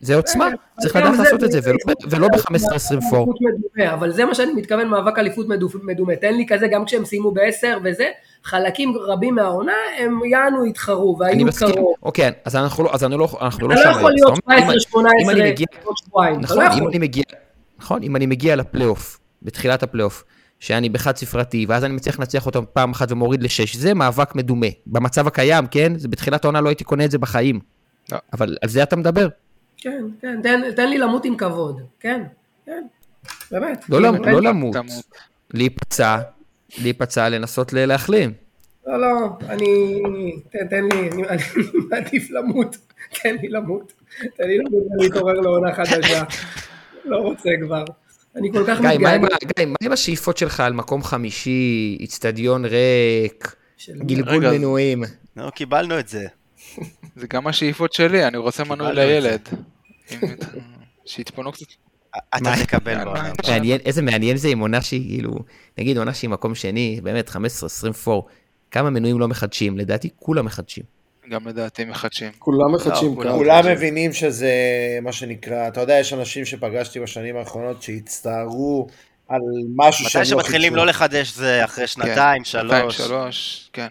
זה 0.00 0.16
עוצמה, 0.16 0.48
צריך 0.80 0.96
גם 0.96 1.02
לדעת 1.02 1.18
לעשות 1.18 1.44
את 1.44 1.50
זה, 1.52 1.60
ולא 1.64 1.76
ב- 1.86 2.12
ולא 2.14 2.28
ב-15-20 2.28 3.00
פער. 3.10 3.18
אליפות 3.18 3.36
מדומה, 3.40 3.94
אבל 3.94 4.12
זה 4.12 4.24
מה 4.24 4.34
שאני 4.34 4.52
מתכוון 4.52 4.88
מאבק 4.88 5.18
אליפות 5.18 5.48
מדו- 5.48 5.68
מדומה. 5.82 6.16
תן 6.16 6.34
לי 6.34 6.46
כזה, 6.48 6.66
גם 6.68 6.84
כשהם 6.84 7.04
סיימו 7.04 7.30
בעשר 7.30 7.78
וזה, 7.84 8.08
חלקים 8.44 8.92
רבים 9.06 9.34
מהעונה 9.34 9.72
הם 9.98 10.20
יענו 10.30 10.64
התחרו 10.64 11.16
והיו. 11.20 11.46
קרוב. 11.74 11.94
אוקיי, 12.02 12.30
אז 12.44 12.56
אנחנו 12.56 12.84
לא, 12.84 12.90
אני 13.66 13.72
לא, 13.72 13.76
לא 13.76 13.80
אתה 13.80 13.82
שם 13.82 13.88
לא 13.90 13.96
יכול. 13.96 14.12
להיות 14.12 14.34
זאת 14.34 14.44
אומרת, 14.46 14.62
אם- 14.62 14.68
17-18 14.68 15.10
אם 15.24 15.30
אני 15.30 15.50
מגיע- 15.50 15.66
עוד 15.84 15.96
שבועיים. 15.96 16.40
נכון, 16.40 16.56
לא 16.58 16.64
מגיע, 16.98 17.22
נכון, 17.78 18.02
אם 18.02 18.16
אני 18.16 18.26
מגיע 18.26 18.56
לפלייאוף, 18.56 19.18
בתחילת 19.42 19.82
הפלייאוף, 19.82 20.24
שאני 20.60 20.88
בחד 20.88 21.16
ספרתי, 21.16 21.66
ואז 21.68 21.84
אני 21.84 21.94
מצליח 21.94 22.18
לנצח 22.18 22.46
אותם 22.46 22.64
פעם 22.72 22.90
אחת 22.90 23.12
ומוריד 23.12 23.42
לשש, 23.42 23.76
זה 23.76 23.94
מאבק 23.94 24.34
מדומה. 24.34 24.66
במצב 24.86 25.26
הקיים, 25.26 25.66
כן? 25.66 25.92
זה 25.98 26.08
בתחילת 26.08 26.44
העונה 26.44 26.60
לא 26.60 26.68
הייתי 26.68 26.84
קונה 26.84 27.04
את 27.04 27.10
זה 27.10 27.18
בחיים. 27.18 27.60
לא. 28.12 28.18
אבל 28.32 28.56
על 28.62 28.68
זה 28.68 28.82
אתה 28.82 28.96
מדבר. 28.96 29.28
כן, 29.76 30.04
כן, 30.20 30.40
תן- 30.42 30.70
תן 30.76 30.88
לי 30.90 30.98
למות 30.98 31.24
עם 31.24 31.36
כבוד. 31.36 31.80
כן, 32.00 32.22
כן. 32.66 32.86
באמת. 33.50 33.84
לא 33.88 34.00
למות, 34.02 34.22
תן 34.24 34.32
לא 34.32 34.40
לי- 34.40 34.46
למות. 34.48 34.72
תמות. 34.74 35.04
להיפצע, 35.54 36.18
להיפצע, 36.78 37.28
לנסות 37.28 37.72
להחלים. 37.72 38.32
לא, 38.86 39.00
לא, 39.00 39.28
אני... 39.48 40.00
תן, 40.52 40.66
תן 40.70 40.84
לי, 40.84 41.10
אני 41.10 41.28
אני 41.28 41.42
מעדיף 41.90 42.30
למות. 42.30 42.76
תן 43.22 43.36
לי 43.42 43.48
למות. 43.48 43.92
תן 44.36 44.44
לי 44.48 44.58
למות 44.58 44.72
ולהתעורר 44.98 45.32
לעונה 45.40 45.74
חדשה. 45.74 46.22
לא 47.04 47.16
רוצה 47.16 47.50
כבר. 47.66 47.84
אני 48.38 48.52
כל 48.52 48.64
כך 48.66 48.80
מתגעגע. 48.80 49.18
גיא, 49.56 49.66
מה 49.66 49.76
עם 49.82 49.92
השאיפות 49.92 50.36
שלך 50.36 50.60
על 50.60 50.72
מקום 50.72 51.02
חמישי, 51.02 51.96
איצטדיון 52.00 52.64
ריק, 52.64 53.56
גלגול 53.98 54.50
מנויים? 54.50 55.04
נו, 55.36 55.52
קיבלנו 55.52 55.98
את 55.98 56.08
זה. 56.08 56.26
זה 57.16 57.26
גם 57.26 57.46
השאיפות 57.46 57.92
שלי, 57.92 58.26
אני 58.26 58.36
רוצה 58.36 58.64
מנוי 58.64 58.94
לילד. 58.94 59.48
שיתפנו 61.04 61.52
קצת. 61.52 61.66
אתה? 62.36 62.52
תקבל. 62.62 63.04
בעונה. 63.04 63.32
איזה 63.84 64.02
מעניין 64.02 64.36
זה 64.36 64.48
עם 64.48 64.58
עונה 64.58 64.82
שהיא 64.82 65.08
כאילו, 65.08 65.34
נגיד 65.78 65.98
עונה 65.98 66.14
שהיא 66.14 66.30
מקום 66.30 66.54
שני, 66.54 67.00
באמת 67.02 67.28
15-20 67.28 67.92
פור, 67.92 68.28
כמה 68.70 68.90
מנויים 68.90 69.18
לא 69.20 69.28
מחדשים? 69.28 69.78
לדעתי 69.78 70.08
כולם 70.16 70.44
מחדשים. 70.44 70.97
גם 71.30 71.48
לדעתי 71.48 71.84
מחדשים. 71.84 72.32
כולם 72.38 72.74
מחדשים 72.74 73.10
לא. 73.10 73.14
כולם. 73.14 73.34
כולם 73.34 73.66
מבינים 73.72 74.12
שזה 74.12 74.52
מה 75.02 75.12
שנקרא, 75.12 75.68
אתה 75.68 75.80
יודע, 75.80 75.94
יש 75.98 76.12
אנשים 76.12 76.44
שפגשתי 76.44 77.00
בשנים 77.00 77.36
האחרונות 77.36 77.82
שהצטערו 77.82 78.86
על 79.28 79.40
משהו 79.76 80.10
שהם 80.10 80.22
מתי 80.22 80.30
לא 80.30 80.36
שמתחילים 80.40 80.62
חידשו. 80.72 80.76
לא 80.76 80.86
לחדש 80.86 81.34
זה 81.34 81.64
אחרי 81.64 81.86
שנתיים, 81.86 82.44
שנתיים, 82.44 82.90
שלוש. 82.90 82.96
שלוש, 83.08 83.70
כן, 83.72 83.86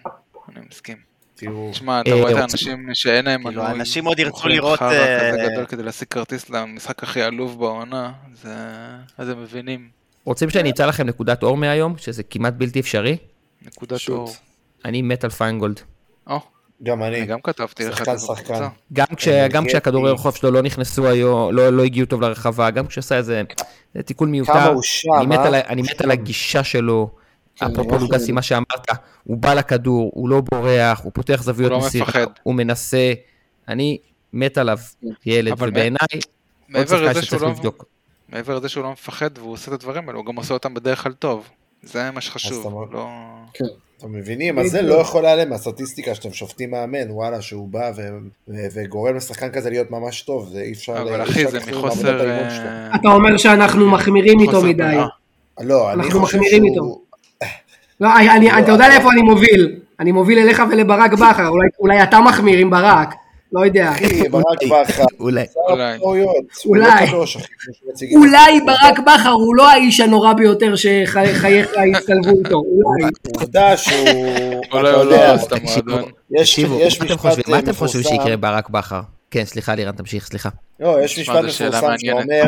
אני 0.55 0.65
מסכים. 0.71 0.97
תראו, 1.35 1.69
תשמע, 1.71 2.01
אתה 2.01 2.09
אה, 2.09 2.15
רואה 2.15 2.25
את 2.25 2.29
רוצים- 2.31 2.41
האנשים 2.41 2.89
שאין 2.93 3.25
להם 3.25 3.43
כאילו, 3.43 3.61
מנוי, 3.61 3.65
האנשים 3.71 4.05
עוד 4.05 4.19
ירצו 4.19 4.47
לראות, 4.47 4.79
חרא 4.79 4.91
אה, 4.93 5.31
כזה 5.31 5.47
גדול 5.51 5.65
כדי 5.65 5.83
להשיג 5.83 6.07
כרטיס 6.07 6.49
למשחק 6.49 7.03
הכי 7.03 7.21
עלוב 7.21 7.59
בעונה, 7.59 8.11
זה... 8.33 8.55
אז 9.17 9.29
הם 9.29 9.43
מבינים. 9.43 9.89
רוצים 10.25 10.49
שאני 10.49 10.69
אמצא 10.69 10.85
לכם 10.85 11.07
נקודת 11.07 11.43
אור 11.43 11.57
מהיום, 11.57 11.97
שזה 11.97 12.23
כמעט 12.23 12.53
בלתי 12.53 12.79
אפשרי? 12.79 13.17
נקודת. 13.61 13.99
אור. 14.09 14.33
אני 14.85 15.01
מת 15.01 15.23
על 15.23 15.29
פיינגולד. 15.29 15.79
או, 16.27 16.39
גם 16.83 17.03
אני. 17.03 17.17
אני 17.17 17.25
גם 17.25 17.41
כתבתי 17.41 17.85
לך 17.85 18.01
את 18.01 18.19
זה. 18.19 18.33
גם, 18.93 19.05
כש, 19.15 19.27
אה, 19.27 19.47
גם 19.47 19.63
גטי. 19.63 19.69
כשהכדורי 19.69 20.11
רחוב 20.11 20.35
שלו 20.35 20.51
לא 20.51 20.61
נכנסו 20.61 21.07
היום, 21.07 21.55
לא, 21.55 21.69
לא 21.69 21.83
הגיעו 21.83 22.05
טוב 22.05 22.21
לרחבה, 22.21 22.69
גם 22.69 22.87
כשעשה 22.87 23.17
איזה 23.17 23.43
זה 23.95 24.03
תיקון 24.03 24.31
מיותר. 24.31 24.53
כמה 24.53 24.65
הוא 24.65 24.83
שם, 24.83 25.13
אני 25.17 25.25
מת, 25.25 25.39
אה? 25.39 25.47
על, 25.47 25.55
אני 25.55 25.81
מת 25.81 26.01
על 26.01 26.11
הגישה 26.11 26.63
שלו. 26.63 27.09
כן, 27.55 27.65
אפרופו 27.65 27.99
מדהים. 27.99 28.35
מה 28.35 28.41
שאמרת, 28.41 28.87
הוא 29.23 29.37
בא 29.37 29.53
לכדור, 29.53 30.11
הוא 30.13 30.29
לא 30.29 30.41
בורח, 30.51 31.01
הוא 31.03 31.11
פותח 31.15 31.43
זוויות 31.43 31.71
לא 31.71 31.79
מסירה. 31.79 32.23
הוא 32.43 32.55
מנסה. 32.55 33.13
אני 33.67 33.97
מת 34.33 34.57
עליו, 34.57 34.77
ילד, 35.25 35.51
אבל 35.51 35.69
ובעיניי, 35.69 35.97
עוד 36.13 36.21
מעבר 36.69 36.85
שחקן 36.87 37.03
לזה 37.03 37.13
שהוא 37.13 37.25
שצריך 37.25 37.43
לא... 37.43 37.49
לבדוק. 37.49 37.85
מעבר 38.29 38.57
לזה 38.57 38.69
שהוא 38.69 38.83
לא 38.83 38.91
מפחד 38.91 39.37
והוא 39.37 39.53
עושה 39.53 39.71
את 39.71 39.73
הדברים 39.73 40.09
האלו, 40.09 40.19
הוא 40.19 40.25
גם 40.25 40.35
עושה 40.35 40.53
אותם 40.53 40.73
בדרך 40.73 41.03
כלל 41.03 41.13
טוב. 41.13 41.49
זה 41.83 42.11
מה 42.11 42.21
שחשוב, 42.21 42.93
לא... 42.93 43.07
אתם 43.97 44.11
מבינים? 44.11 44.59
אז 44.59 44.71
זה 44.71 44.81
לא 44.81 44.95
יכול 44.95 45.21
להיעלם 45.21 45.49
מהסטטיסטיקה 45.49 46.15
שאתם 46.15 46.33
שופטים 46.33 46.71
מאמן, 46.71 47.11
וואלה, 47.11 47.41
שהוא 47.41 47.67
בא 47.69 47.91
ו- 47.95 48.17
ו- 48.47 48.67
וגורם 48.73 49.15
לשחקן 49.15 49.49
כזה 49.49 49.69
להיות 49.69 49.91
ממש 49.91 50.21
טוב, 50.21 50.49
זה 50.49 50.61
אי 50.61 50.71
אפשר... 50.71 51.01
אבל 51.01 51.23
אחי, 51.23 51.47
זה 51.47 51.59
מחוסר... 51.71 52.29
אה, 52.29 52.95
אתה 52.95 53.09
אומר 53.09 53.37
שאנחנו 53.37 53.91
מחמירים 53.91 54.39
איתו 54.39 54.61
מדי. 54.61 54.97
לא, 55.59 55.93
אני 55.93 56.03
אנחנו 56.03 56.19
חושב 56.19 56.37
מחמירים 56.37 56.63
שהוא... 56.73 57.01
לא, 58.01 58.09
לא, 58.09 58.59
אתה 58.59 58.71
יודע 58.71 58.89
לאיפה 58.89 59.11
אני 59.11 59.21
מוביל. 59.21 59.79
אני 59.99 60.11
מוביל 60.11 60.39
אליך 60.39 60.63
ולברק 60.71 61.13
בכר, 61.13 61.49
אולי 61.79 62.03
אתה 62.03 62.19
מחמיר 62.19 62.59
עם 62.59 62.69
ברק, 62.69 63.13
לא 63.53 63.65
יודע. 63.65 63.91
אחי, 63.91 64.29
ברק 64.29 64.43
בכר, 64.89 65.03
אולי. 65.19 65.43
לא 65.55 65.97
אולי. 66.65 67.07
אולי. 68.15 68.59
ברק 68.65 68.99
בכר 68.99 69.29
הוא 69.29 69.55
לא 69.55 69.69
האיש 69.71 69.99
הנורא 69.99 70.33
ביותר 70.33 70.75
שחייך 70.75 71.45
יצטלבו 71.97 72.29
איתו, 72.45 72.55
אולי. 72.55 73.09
עובדה 73.35 73.77
שהוא... 73.77 73.93
אולי 74.73 74.89
הוא 74.91 75.03
לא 75.03 75.13
יודע, 75.13 75.29
הרס 75.31 75.47
את 75.47 75.51
המועדון. 75.51 76.11
יש 76.31 76.49
תקשיבו, 76.49 76.75
מה 76.75 76.79
אתם 76.79 76.87
משפט 76.87 77.11
חושבים- 77.11 77.43
מה 77.47 77.59
אתם 77.59 77.73
חושבים 77.73 78.01
מפורסם- 78.01 78.21
שיקרה 78.23 78.37
ברק 78.37 78.69
בכר? 78.69 79.01
כן, 79.31 79.45
סליחה 79.45 79.75
לירן, 79.75 79.91
תמשיך, 79.91 80.25
סליחה. 80.27 80.49
לא, 80.79 80.97
יש 81.03 81.19
משפט 81.19 81.35
מפורסם. 81.35 81.95
שאומר, 81.97 82.43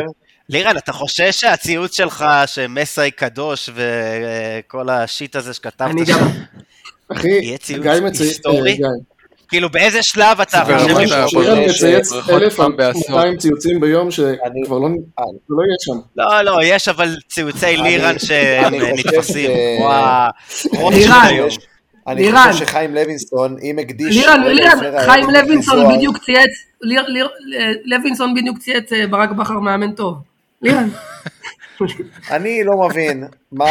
לירן, 0.48 0.76
אתה 0.76 0.92
חושש 0.92 1.40
שהציוץ 1.40 1.96
שלך 1.96 2.24
שמסאי 2.46 3.10
קדוש 3.10 3.70
וכל 3.74 4.88
השיט 4.88 5.36
הזה 5.36 5.54
שכתבת 5.54 5.90
אני 5.90 6.06
שם, 6.06 6.26
יהיה 7.24 7.58
ציוץ 7.58 8.20
היסטורי? 8.20 8.78
אה, 9.50 9.58
כאילו 9.58 9.70
באיזה 9.70 10.02
שלב 10.02 10.40
אתה 10.40 10.62
חושב 10.64 10.94
ברמת 10.94 11.08
שהוא... 11.08 11.18
ה- 11.24 11.28
שירן 11.28 11.68
ש- 11.68 11.82
מצייץ 11.82 12.12
בריכות 12.12 12.42
אלף 12.42 12.60
בעשור. 12.76 13.02
200 13.10 13.36
ציוצים 13.36 13.80
ביום 13.80 14.02
אני- 14.02 14.12
שכבר 14.64 14.78
לא 14.78 14.86
אה, 15.18 15.24
זה 15.48 15.54
לא 15.54 15.62
יהיה 15.62 15.76
שם. 15.80 15.98
לא, 16.16 16.42
לא, 16.42 16.58
יש 16.64 16.88
אבל 16.88 17.16
ציוצי 17.28 17.76
לירן 17.76 18.18
שהם 18.18 18.74
אני 22.06 22.32
חושב 22.32 22.64
שחיים 22.66 22.94
לוינסטון, 22.94 23.56
אם 23.62 23.78
הקדיש... 23.78 24.16
לירן, 24.16 24.42
לירן, 24.44 24.78
חיים 25.06 25.24
עם 25.24 25.30
לוינסון 25.30 25.96
בדיוק 25.96 26.18
צייץ, 26.18 26.50
ליר- 26.82 27.06
ליר- 27.08 27.28
לוינסון 27.84 28.34
בדיוק 28.34 28.58
צייץ 28.58 28.92
אה, 28.92 29.06
ברק 29.06 29.30
בכר 29.30 29.58
מאמן 29.58 29.92
טוב. 29.92 30.16
לירן, 30.62 30.88
אני 32.30 32.64
לא 32.64 32.88
מבין 32.88 33.24
מה 33.52 33.66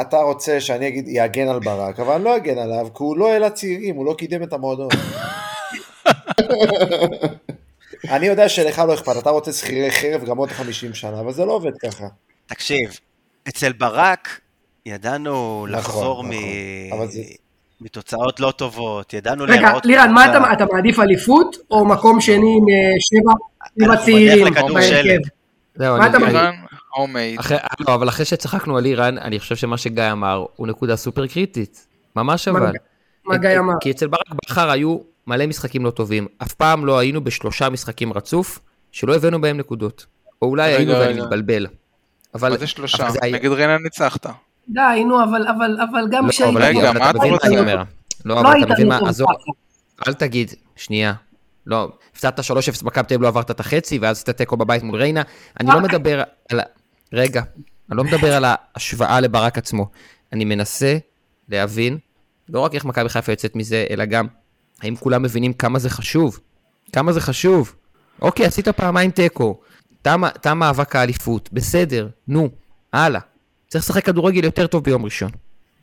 אתה 0.00 0.16
רוצה 0.16 0.60
שאני 0.60 0.88
אגיד, 0.88 1.04
יגן 1.08 1.48
על 1.48 1.60
ברק, 1.60 2.00
אבל 2.00 2.14
אני 2.14 2.24
לא 2.24 2.36
אגן 2.36 2.58
עליו, 2.58 2.86
כי 2.94 3.02
הוא 3.02 3.18
לא 3.18 3.32
העלה 3.32 3.50
צעירים, 3.50 3.96
הוא 3.96 4.06
לא 4.06 4.14
קידם 4.18 4.42
את 4.42 4.52
המועדון. 4.52 4.88
אני 8.10 8.26
יודע 8.26 8.48
שלך 8.48 8.78
לא 8.78 8.94
אכפת, 8.94 9.16
אתה 9.18 9.30
רוצה 9.30 9.52
שכירי 9.52 9.90
חרב 9.90 10.24
גם 10.24 10.36
עוד 10.36 10.50
50 10.50 10.94
שנה, 10.94 11.20
אבל 11.20 11.32
זה 11.32 11.44
לא 11.44 11.52
עובד 11.52 11.72
ככה. 11.82 12.04
תקשיב, 12.46 12.98
אצל 13.48 13.72
ברק 13.72 14.40
ידענו 14.86 15.66
נכון, 15.66 15.78
לחזור 15.78 16.24
מ... 16.24 16.30
נכון. 16.92 17.08
מתוצאות 17.80 18.40
לא 18.40 18.50
טובות, 18.50 19.14
ידענו 19.14 19.44
רגע, 19.44 19.60
להיראות 19.60 19.86
לירן, 19.86 20.12
מה. 20.12 20.24
אתה 20.24 20.52
אתה 20.52 20.64
מעדיף 20.72 21.00
אליפות, 21.00 21.56
או 21.70 21.84
מקום 21.84 22.20
שני 22.20 22.34
עם 22.36 22.42
אה, 22.44 22.94
שבע 23.00 23.32
אנחנו 23.80 24.04
צעירים 24.04 24.44
בדרך 24.44 24.62
לכדורשלג. 24.62 25.06
בהרכב? 25.06 25.28
זהו, 25.74 25.98
מה 25.98 26.06
אתה 26.06 26.18
מעדיף? 26.18 26.63
הומייד. 26.94 27.38
אחרי, 27.40 27.56
לא, 27.88 27.94
אבל 27.94 28.08
אחרי 28.08 28.24
שצחקנו 28.24 28.76
על 28.78 28.84
איראן, 28.84 29.18
אני 29.18 29.38
חושב 29.40 29.56
שמה 29.56 29.76
שגיא 29.78 30.12
אמר 30.12 30.44
הוא 30.56 30.66
נקודה 30.66 30.96
סופר 30.96 31.26
קריטית. 31.26 31.86
ממש 32.16 32.48
מה- 32.48 32.58
אבל. 32.58 32.72
מה 33.24 33.36
גיא 33.36 33.58
אמר? 33.58 33.72
כי 33.80 33.90
אצל 33.90 34.06
ברק 34.06 34.28
בכר 34.44 34.70
היו 34.70 34.98
מלא 35.26 35.46
משחקים 35.46 35.84
לא 35.84 35.90
טובים. 35.90 36.26
אף 36.42 36.52
פעם 36.52 36.86
לא 36.86 36.98
היינו 36.98 37.24
בשלושה 37.24 37.68
משחקים 37.70 38.12
רצוף 38.12 38.58
שלא 38.92 39.14
הבאנו 39.16 39.40
בהם 39.40 39.56
נקודות. 39.56 40.06
או 40.42 40.46
אולי 40.48 40.72
היינו 40.72 40.92
ואני. 40.92 41.20
מתבלבל. 41.20 41.66
אבל... 42.34 42.50
מה 42.50 42.56
זה 42.58 42.66
שלושה? 42.66 43.08
נגד 43.32 43.50
ריינה 43.50 43.78
ניצחת. 43.78 44.26
די, 44.68 44.80
נו, 45.06 45.24
אבל- 45.24 45.46
אבל 45.48 45.76
אבל 45.90 46.04
גם 46.10 46.24
לא, 46.26 46.30
כשהיית... 46.30 46.50
אבל 46.56 46.62
רגע, 46.64 46.92
מה 46.92 46.98
אתה 46.98 47.10
אתה 47.10 47.18
מבין 47.18 47.30
מה 47.30 47.34
רוצה? 47.36 47.46
אני 47.48 47.58
אומר. 47.58 47.76
לא, 48.24 48.34
לא 48.34 48.40
אבל 48.40 48.62
אתה 48.64 48.72
מבין 48.72 48.88
מה, 48.88 48.98
עזוב. 49.08 49.28
אל 50.08 50.14
תגיד, 50.14 50.54
שנייה. 50.76 51.12
לא, 51.66 51.88
הפסדת 52.12 52.40
3-0 52.40 52.42
מכבי 52.84 53.04
תל 53.08 53.14
אביב, 53.14 53.22
לא 53.22 53.28
עברת 53.28 53.50
את 53.50 53.60
החצי, 53.60 53.98
ואז 53.98 54.16
עשית 54.16 54.30
תיקו 54.30 54.56
בבית 54.56 54.82
מול 54.82 54.96
ריינה. 55.00 55.22
אני 55.60 55.68
לא 55.70 55.80
מדבר 55.80 56.22
על. 56.50 56.60
רגע, 57.12 57.42
אני 57.90 57.96
לא 57.96 58.04
מדבר 58.04 58.34
על 58.34 58.44
ההשוואה 58.46 59.20
לברק 59.20 59.58
עצמו. 59.58 59.90
אני 60.32 60.44
מנסה 60.44 60.98
להבין, 61.48 61.98
לא 62.48 62.60
רק 62.60 62.74
איך 62.74 62.84
מכבי 62.84 63.08
חיפה 63.08 63.32
יוצאת 63.32 63.56
מזה, 63.56 63.86
אלא 63.90 64.04
גם, 64.04 64.26
האם 64.82 64.96
כולם 64.96 65.22
מבינים 65.22 65.52
כמה 65.52 65.78
זה 65.78 65.90
חשוב? 65.90 66.40
כמה 66.92 67.12
זה 67.12 67.20
חשוב? 67.20 67.74
אוקיי, 68.22 68.46
עשית 68.46 68.68
פעמיים 68.68 69.10
תיקו, 69.10 69.60
תם 70.02 70.58
מאבק 70.58 70.96
האליפות, 70.96 71.48
בסדר, 71.52 72.08
נו, 72.28 72.48
הלאה. 72.92 73.20
צריך 73.68 73.84
לשחק 73.84 74.04
כדורגל 74.04 74.44
יותר 74.44 74.66
טוב 74.66 74.84
ביום 74.84 75.04
ראשון. 75.04 75.30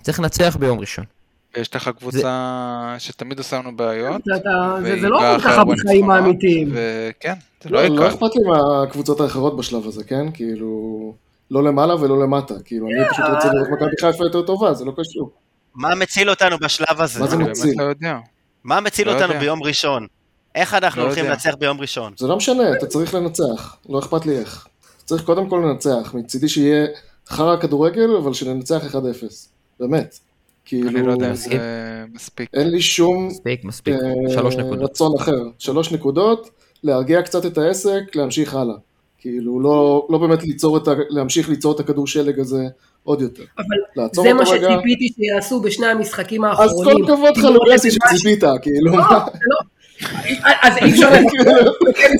צריך 0.02 0.20
לנצח 0.20 0.58
ביום 0.60 0.80
ראשון. 0.80 1.06
ויש 1.58 1.76
לך 1.76 1.90
קבוצה 2.00 2.96
שתמיד 3.00 3.38
עושה 3.38 3.58
לנו 3.58 3.76
בעיות. 3.78 4.22
זה- 4.26 4.34
והיא 4.84 5.02
זה 5.02 5.10
לא 5.10 5.20
ככה 5.40 5.64
בחיים 5.64 6.10
האמיתיים. 6.10 6.70
וכן, 6.74 7.34
זה 7.64 7.70
לא 7.70 7.84
לא, 7.84 7.96
לא 7.96 8.02
קל. 8.02 8.08
אכפת 8.08 8.36
לי 8.36 8.42
מהקבוצות 8.48 9.20
האחרות 9.20 9.58
בשלב 9.58 9.88
הזה, 9.88 10.04
כן? 10.04 10.32
כאילו, 10.34 11.14
לא 11.52 11.64
למעלה 11.64 11.96
ולא 11.96 12.20
למטה. 12.24 12.54
כאילו, 12.66 12.88
אני 12.88 13.10
פשוט 13.12 13.26
רוצה 13.36 13.48
לראות 13.54 13.68
מכבי 13.70 13.96
חיפה 14.02 14.24
יותר 14.24 14.42
טובה, 14.42 14.74
זה 14.74 14.86
לא 14.86 14.92
קשור. 14.98 15.32
מה 15.76 15.96
מציל 15.96 16.30
אותנו 16.30 16.58
בשלב 16.58 17.02
הזה? 17.02 17.20
מה 17.20 17.28
זה 17.28 17.38
מציל? 17.38 17.76
לא 17.78 17.84
יודע. 17.84 18.18
מה 18.64 18.80
מציל 18.80 19.08
לא 19.08 19.14
אותנו 19.14 19.28
יודע. 19.28 19.40
ביום 19.40 19.64
ראשון? 19.64 20.08
איך 20.56 20.74
אנחנו 20.74 21.02
לא 21.02 21.06
הולכים. 21.08 21.26
לנצח 21.26 21.56
ביום 21.60 21.82
ראשון? 21.82 22.14
זה 22.18 22.28
לא 22.28 22.38
משנה, 22.38 22.72
אתה 22.78 22.86
צריך 22.86 23.14
לנצח, 23.14 23.76
לא 23.90 24.00
אכפת 24.00 24.26
לי 24.26 24.38
איך. 24.40 24.68
צריך 25.06 25.24
קודם 25.24 25.50
כל 25.50 25.64
לנצח, 25.66 26.12
מצידי 26.14 26.50
שיהיה 26.50 26.88
חרא 27.28 27.56
כדורגל, 27.62 28.16
אבל 28.24 28.34
שננצח 28.34 28.82
1-0. 28.96 28.96
באמת. 29.80 30.20
כאילו, 30.66 30.90
אני 30.90 31.02
לא 31.02 31.12
יודע 31.12 31.30
אם. 31.30 31.36
זה 31.36 31.58
מספיק. 32.14 32.50
אין 32.54 32.70
לי 32.70 32.82
שום 32.82 33.28
מספיק, 33.28 33.64
מספיק. 33.64 33.94
אה, 33.94 34.34
שלוש 34.34 34.56
נקודות. 34.56 34.90
רצון 34.90 35.12
אחר. 35.20 35.44
שלוש 35.60 35.92
נקודות, 35.92 36.50
להרגיע 36.84 37.22
קצת 37.22 37.46
את 37.46 37.58
העסק, 37.58 38.16
להמשיך 38.16 38.56
הלאה. 38.56 38.76
כאילו, 39.18 39.60
לא, 39.60 40.08
לא 40.10 40.18
באמת 40.18 40.44
ליצור 40.44 40.78
את 40.78 40.88
ה... 40.88 40.92
להמשיך 41.10 41.50
ליצור 41.50 41.76
את 41.76 41.80
הכדור 41.80 42.08
שלג 42.08 42.40
הזה 42.40 42.64
עוד 43.04 43.22
יותר. 43.22 43.44
אבל 43.58 44.08
זה 44.14 44.34
מה 44.34 44.44
רגע. 44.50 44.70
שציפיתי 44.76 45.08
שיעשו 45.16 45.62
בשני 45.62 45.88
המשחקים 45.88 46.46
אז 46.46 46.60
האחרונים. 46.60 47.06
כל 47.06 47.14
הכבוד 47.14 47.38
לך 47.38 47.44
כאילו, 47.44 47.54
לוגסי 47.54 47.92
שציפית, 47.92 48.44
כאילו, 48.62 48.92
לא, 48.92 48.98
לא. 48.98 49.58
אז 50.62 50.78
אי 50.78 50.92
אפשר... 50.92 51.10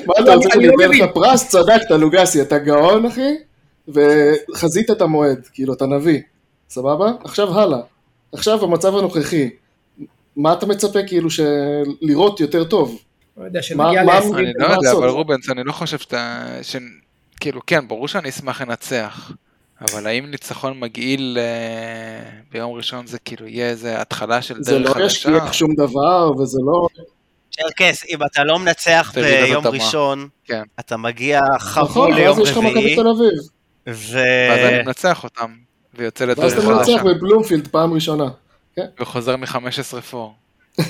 מה 0.08 0.14
אתה 0.20 0.34
רוצה 0.34 0.34
אני 0.34 0.54
שאני 0.54 0.68
לא 0.68 0.74
מבין. 0.76 1.04
לך 1.04 1.10
פרס? 1.14 1.50
צדקת 1.50 1.92
לוגסי, 1.92 2.42
אתה 2.42 2.58
גאון 2.58 3.06
אחי, 3.06 3.36
וחזית 3.88 4.92
את 4.92 5.02
המועד, 5.02 5.48
כאילו 5.54 5.74
אתה 5.74 5.86
נביא, 5.86 6.20
סבבה? 6.70 7.12
עכשיו 7.24 7.60
הלאה, 7.60 7.80
עכשיו 8.34 8.64
המצב 8.64 8.96
הנוכחי, 8.98 9.50
מה 10.36 10.54
אתה 10.54 10.66
מצפה 10.66 11.00
כאילו 11.08 11.30
לראות 12.02 12.40
יותר 12.40 12.64
טוב? 12.64 13.00
לא 13.38 13.44
יודע, 13.46 13.60
מה- 13.60 13.64
שנגיע 13.64 14.04
מה- 14.04 14.20
ל-20. 14.20 14.38
אני 14.38 14.52
לא 14.58 14.66
יודע? 14.68 14.92
אבל 14.92 15.08
רובנס, 15.10 15.50
אני 15.50 15.64
לא 15.64 15.72
חושב 15.72 15.98
שאתה... 15.98 16.46
ש- 16.62 16.76
כאילו, 17.40 17.62
כן, 17.68 17.88
ברור 17.88 18.08
שאני 18.08 18.30
אשמח 18.30 18.62
לנצח, 18.62 19.32
אבל 19.82 20.08
האם 20.08 20.32
ניצחון 20.32 20.80
מגעיל 20.80 21.38
אה, 21.42 22.30
ביום 22.52 22.72
ראשון 22.74 23.08
זה 23.08 23.18
כאילו 23.20 23.48
יהיה 23.48 23.70
איזה 23.70 24.02
התחלה 24.02 24.42
של 24.42 24.56
זה 24.64 24.72
דרך 24.80 24.88
לא 24.90 24.94
חדשה? 24.94 25.06
ישקיע 25.06 25.54
שום 25.54 25.76
דבר, 25.76 26.32
וזה 26.40 26.60
לא... 26.66 26.88
צ'רקס, 27.52 28.06
אם 28.10 28.18
אתה 28.32 28.44
לא 28.44 28.60
מנצח 28.60 29.12
זה 29.16 29.22
ביום. 29.46 29.68
ראשון, 29.68 30.28
כן. 30.46 30.64
אתה 30.80 30.98
מגיע 30.98 31.42
נכון, 31.56 31.84
חבול 31.86 32.10
ואז 32.10 32.18
ליום 32.20 32.42
יש 32.42 32.50
לך 32.50 32.58
מכבי 32.58 32.70
רביעי, 32.70 32.96
תל 32.96 33.08
אביב, 33.08 33.40
ו... 33.90 34.18
ואז 34.50 34.60
אני 34.74 34.84
מנצח 34.84 35.24
אותם, 35.24 35.54
ויוצא 36.02 36.24
ואז 36.24 36.38
לדרך 36.38 36.54
אתה 36.54 36.68
מנצח 36.68 36.92
חדשה, 36.92 37.04
בבלומפילד 37.04 37.68
פעם 37.68 37.94
ראשונה. 37.94 38.26
וחוזר 39.00 39.36
מ-15 39.36 40.02
פור. 40.02 40.34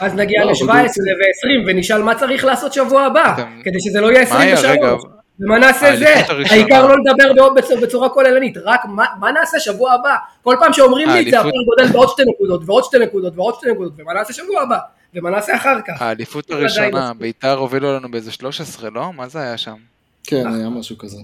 אז 0.00 0.14
נגיע 0.14 0.44
לא, 0.44 0.50
ל-17 0.50 0.64
אבל 0.68 0.78
ו-20 0.78 1.64
ונשאל 1.66 2.02
מה 2.02 2.14
צריך 2.18 2.44
לעשות 2.44 2.72
שבוע 2.72 3.02
הבא, 3.02 3.34
כדי 3.64 3.80
שזה 3.80 4.00
לא 4.00 4.12
יהיה 4.12 4.24
מה 4.30 4.40
היה, 4.40 4.54
23. 4.54 4.64
רגע, 4.84 4.96
ומה 5.40 5.58
נעשה 5.58 5.96
זה? 5.96 6.14
העיקר 6.50 6.86
לא 6.86 6.94
לדבר 6.98 7.48
בצורה 7.82 8.08
כוללנית, 8.08 8.56
רק 8.64 8.80
מה- 8.84 9.04
מה 9.20 9.32
נעשה 9.32 9.60
שבוע 9.60 9.92
הבא? 9.92 10.14
כל 10.42 10.56
פעם 10.60 10.72
שאומרים 10.72 11.08
לי 11.08 11.20
את 11.20 11.30
זה, 11.30 11.38
הפועל 11.38 11.64
גודל 11.66 11.92
בעוד 11.92 12.08
שתי 12.08 12.22
נקודות, 12.34 12.60
ועוד 12.66 12.84
שתי 12.84 12.98
נקודות, 12.98 13.32
ועוד 13.36 13.54
שתי 13.54 13.70
נקודות, 13.72 13.92
ומה 13.98 14.12
נעשה 14.14 14.32
שבוע 14.32 14.62
הבא? 14.62 14.78
ומה 15.14 15.30
נעשה 15.30 15.56
אחר 15.56 15.78
כך? 15.86 16.02
האליפות 16.02 16.50
הראשונה. 16.50 17.12
ביתר 17.18 17.58
הובילו 17.58 17.92
לנו 17.96 18.10
באיזה 18.10 18.32
13, 18.32 18.90
לא? 18.90 19.12
מה 19.12 19.28
זה 19.28 19.40
היה 19.40 19.56
שם? 19.56 19.74
כן, 20.24 20.46
היה 20.54 20.68
משהו 20.68 20.98
כזה. 20.98 21.18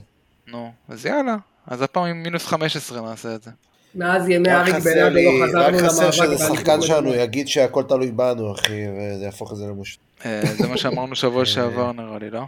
נו, 0.47 0.73
אז 0.89 1.07
יאללה. 1.07 1.37
אז 1.67 1.83
הפעם 1.83 2.05
עם 2.05 2.23
מינוס 2.23 2.47
15 2.47 3.01
נעשה 3.01 3.35
את 3.35 3.43
זה. 3.43 3.51
מאז 3.95 4.29
ימי 4.29 4.51
אריק 4.51 4.75
בנאדו 4.75 5.17
לא 5.17 5.47
חזרנו 5.47 5.77
רק 5.79 5.85
חסר 5.85 6.03
למאבק. 6.03 6.19
באליפות 6.19 6.57
שחקן 6.57 6.83
שלנו. 6.83 7.15
יגיד 7.15 7.49
שהכל 7.49 7.83
תלוי 7.89 8.11
בנו, 8.13 8.53
אחי, 8.53 8.73
וזה 8.89 9.25
יהפוך 9.25 9.53
את 9.53 9.57
זה 9.57 9.65
למושלם. 9.67 10.03
אה, 10.27 10.41
זה 10.59 10.69
מה 10.69 10.77
שאמרנו 10.77 11.17
שבוע 11.17 11.45
שעבר 11.45 11.93
נראה 11.93 12.19
לי, 12.19 12.31
לא? 12.31 12.43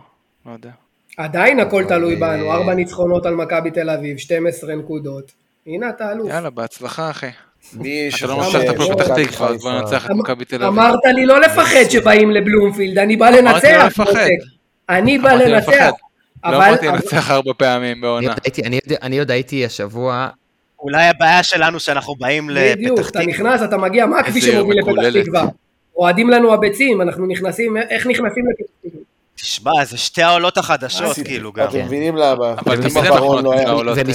לא 0.46 0.52
יודע. 0.52 0.70
עדיין 1.16 1.60
הכל 1.60 1.84
תלוי 1.88 2.14
אה, 2.14 2.20
בנו, 2.20 2.52
ארבע 2.52 2.74
ניצחונות 2.74 3.26
על 3.26 3.34
מכבי 3.34 3.70
תל 3.70 3.90
אביב, 3.90 4.18
12 4.18 4.74
נקודות. 4.74 5.32
הנה 5.66 5.88
אתה 5.88 6.12
אלוף. 6.12 6.28
יאללה, 6.28 6.50
בהצלחה 6.50 7.10
אחי. 7.10 7.30
מי 7.72 8.08
אתה 8.18 8.26
לא 8.26 8.36
מנצח 8.36 8.60
את 8.64 8.68
הפועל 8.68 8.94
פתח 8.94 9.14
תקווה, 9.14 9.48
אז 9.48 9.62
בוא 9.62 9.72
ננצח 9.72 10.06
את 10.06 10.10
מכבי 10.10 10.44
תל 10.44 10.64
אביב. 10.64 10.78
אמרת 10.78 11.00
לי 11.14 11.26
לא 11.26 11.40
לפחד 11.40 11.90
שבאים 11.90 12.30
לבלומפילד, 12.30 12.98
אני 12.98 13.16
בא 13.16 13.28
אמרתי 13.28 13.42
לא 13.42 13.50
לנצח. 13.52 13.84
לפחד. 13.86 14.26
אני 14.88 15.18
בא 15.18 15.30
אמרתי 15.30 15.50
לנצח. 15.50 15.90
לא 16.44 16.56
אבל 16.56 16.64
אמרתי 16.64 16.86
לנצח 16.86 17.30
ארבע 17.30 17.52
פעמים 17.56 17.92
אני 17.92 18.00
בעונה. 18.00 18.28
עוד 18.28 18.38
הייתי- 18.44 18.62
אני 18.62 18.78
עוד- 18.88 18.98
אני 19.02 19.18
עוד 19.18 19.30
הייתי 19.30 19.64
השבוע, 19.64 20.28
אולי 20.80 21.04
הבעיה 21.06 21.42
שלנו 21.42 21.80
שאנחנו 21.80 22.14
באים 22.14 22.48
בדיוק, 22.54 22.98
לפתח 22.98 23.10
אתה 23.10 23.18
תקווה. 23.18 23.32
נכנס, 23.34 23.62
אתה 23.62 23.76
מגיע, 23.76 24.06
מה 24.06 24.18
הכביש 24.18 24.44
שמוביל 24.44 24.78
לפתח. 24.78 25.22
תקווה? 25.22 25.44
רועדים 25.96 26.30
לנו 26.30 26.54
הביצים, 26.54 27.02
אנחנו 27.02 27.26
נכנסים, 27.26 27.76
איך 27.76 28.06
נכנסים 28.06 28.44
לפתח 28.50 28.72
תקווה? 28.82 29.00
תשמע, 29.34 29.84
זה 29.84 29.96
שתי 29.98 30.22
העולות 30.22 30.58
החדשות, 30.58 31.16
כאילו, 31.24 31.52
גם. 31.52 31.68
אתם 31.68 31.84
מבינים 31.84 32.16
למה? 32.16 32.52
אבל 32.52 32.76
לא 33.44 33.52
היה- 33.52 33.68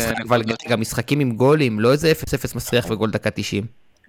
אה, 0.08 0.14
אבל. 0.28 0.42
גם 0.70 0.82
משחקים 0.82 1.20
עם 1.20 1.32
גולים, 1.32 1.80
לא 1.80 1.92
איזה 1.92 2.12
0-0 2.12 2.56
מסריח 2.56 2.86
וגול 2.90 3.10
דקה 3.12 3.30
90. 3.30 3.64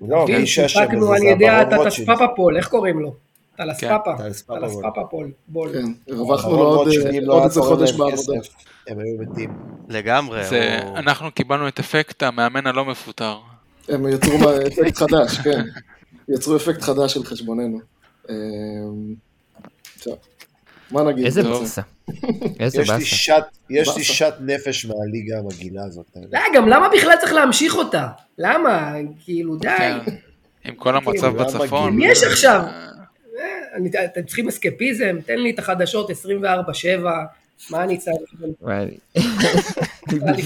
לא, 0.09 0.27
שיחקנו 0.45 1.01
בזה 1.01 1.13
על 1.13 1.19
זה 1.19 1.25
ידי 1.27 1.49
הברון 1.49 1.79
רוטשילד. 1.85 2.07
פאפאפול, 2.07 2.57
איך 2.57 2.69
קוראים 2.69 3.01
לו? 3.01 3.15
טלס 3.61 3.81
כן, 3.81 3.89
פאפה. 3.89 4.17
טלס 4.17 4.43
פאפה 4.43 5.03
בול. 5.11 5.31
בול. 5.49 5.73
כן, 5.73 6.15
הרווחנו 6.15 6.57
לו 6.57 6.63
עוד 6.63 6.89
אה, 6.89 7.21
לא 7.21 7.45
איזה 7.45 7.61
חודש 7.61 7.93
בעבודה. 7.93 8.41
הם 8.89 8.99
היו 8.99 9.17
מתים. 9.19 9.51
לגמרי. 9.89 10.41
אנחנו 10.97 11.33
קיבלנו 11.33 11.69
את 11.69 11.79
אפקט 11.79 12.23
המאמן 12.23 12.67
הלא 12.67 12.85
מפוטר. 12.85 13.39
הם 13.89 14.09
יצרו 14.09 14.35
אפקט 14.69 14.97
חדש, 14.97 15.39
כן. 15.39 15.63
יצרו 16.29 16.57
אפקט 16.57 16.83
חדש 16.83 17.15
של 17.15 17.25
חשבוננו. 17.25 17.81
טוב, 20.03 20.17
מה 20.91 21.03
נגיד? 21.03 21.25
איזה. 21.25 21.43
באסה. 21.43 21.83
איזה 22.61 22.83
יש 22.83 22.91
לי 22.91 22.95
באסה. 22.95 23.07
שט, 23.07 23.45
יש 23.71 23.97
לי. 23.97 24.05
שט 24.05 24.35
נפש 24.41 24.87
מהליגה 24.87 25.39
המגעילה 25.39 25.85
הזאת. 25.85 26.07
לא, 26.33 26.41
גם 26.55 26.69
למה 26.69 26.89
בכלל 26.89 27.15
צריך 27.21 27.33
להמשיך 27.33 27.75
אותה? 27.75 28.09
למה? 28.39 28.95
כאילו, 29.25 29.57
די. 29.57 29.69
כן. 29.79 29.99
עם 30.65 30.75
כל 30.75 30.97
המצב 30.97 31.37
גם 31.39 31.47
בצפון. 31.47 31.97
מי 31.97 32.07
יש 32.07 32.23
עכשיו? 32.23 32.63
אה, 33.41 33.47
אני- 33.77 33.91
אתם 34.05 34.23
צריכים 34.23 34.49
אסקפיזם? 34.49 35.17
תן 35.27 35.39
לי 35.39 35.51
את 35.51 35.59
החדשות 35.59 36.11
24-7, 36.11 36.15
מה 37.71 37.83
אני 37.85 37.99
צריך? 37.99 38.17
וואי, 38.61 38.87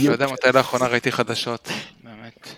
לא 0.06 0.12
יודע 0.12 0.26
מתי 0.32 0.46
לאחרונה 0.54 0.86
ראיתי 0.86 1.12
חדשות. 1.12 1.68
באמת. 2.04 2.48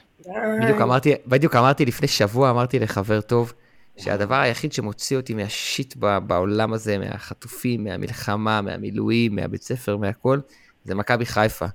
בדיוק 1.26 1.54
אמרתי, 1.56 1.84
לפני 1.86 2.08
שבוע, 2.08 2.50
אמרתי 2.50 2.78
לחבר 2.78 3.20
טוב, 3.20 3.52
שהדבר 3.96 4.34
היחיד 4.34 4.72
שמוציא 4.72 5.16
אותי 5.16 5.34
מהשיט 5.34 5.94
ב- 5.98 6.18
בעולם 6.18 6.72
הזה, 6.72 6.98
מהחטופים, 6.98 7.84
מהמלחמה, 7.84 8.60
מהמילואים, 8.62 9.34
מהבית 9.36 9.62
ספר, 9.62 9.96
מהכל, 9.96 10.38
זה 10.84 10.94
מכבי 10.94 11.26
חיפה. 11.26 11.66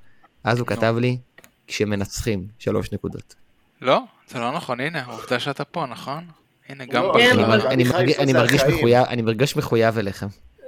אז 0.43 0.59
הוא 0.59 0.67
כתב 0.67 0.95
לי, 0.99 1.17
כשמנצחים, 1.67 2.47
שלוש 2.59 2.91
נקודות. 2.91 3.35
לא, 3.81 3.99
זה 4.27 4.39
לא 4.39 4.51
נכון, 4.51 4.79
הנה, 4.79 5.05
עובדה 5.05 5.39
שאתה 5.39 5.63
פה, 5.65 5.85
נכון? 5.85 6.23
הנה, 6.71 6.85
גם 6.85 7.03
לא, 7.03 7.13
כן, 7.13 7.19
אני 7.19 7.27
בחיים. 7.31 7.39
אבל- 7.45 7.57
מרג- 7.57 7.65
אני 7.65 7.83
מכבי 7.83 7.93
מרגיש- 7.93 8.11
חיפה 8.15 8.23
אני 8.23 8.31
זה 8.31 8.37
מרגיש. 8.37 8.61
מחויב- 8.63 9.05
מרגיש 9.21 9.55
מחויב 9.55 9.97
אליכם. 9.97 10.27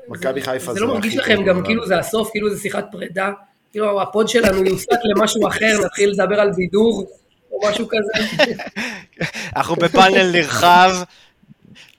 מכבי 0.10 0.42
חיפה 0.42 0.74
זה 0.74 0.80
לא 0.80 0.88
מרגיש 0.94 1.16
לכם 1.16 1.34
הכי 1.34 1.44
גם 1.44 1.56
טוב 1.56 1.66
כאילו. 1.66 1.88
זה 1.88 2.00
הסוף, 2.00 2.30
כאילו 2.32 2.50
זה 2.56 2.62
שיחת 2.62 2.86
פרידה? 2.92 3.32
כאילו 3.72 4.02
הפוד 4.02 4.28
שלנו 4.30 4.64
יוסב 4.66 4.88
למשהו 5.04 5.48
אחר, 5.48 5.78
נתחיל 5.86 6.10
לדבר 6.10 6.40
על 6.40 6.52
בידור, 6.52 7.08
או 7.52 7.70
משהו 7.70 7.88
כזה? 7.88 8.26
אנחנו 9.56 9.76
בפאנל 9.76 10.32
נרחב. 10.32 10.92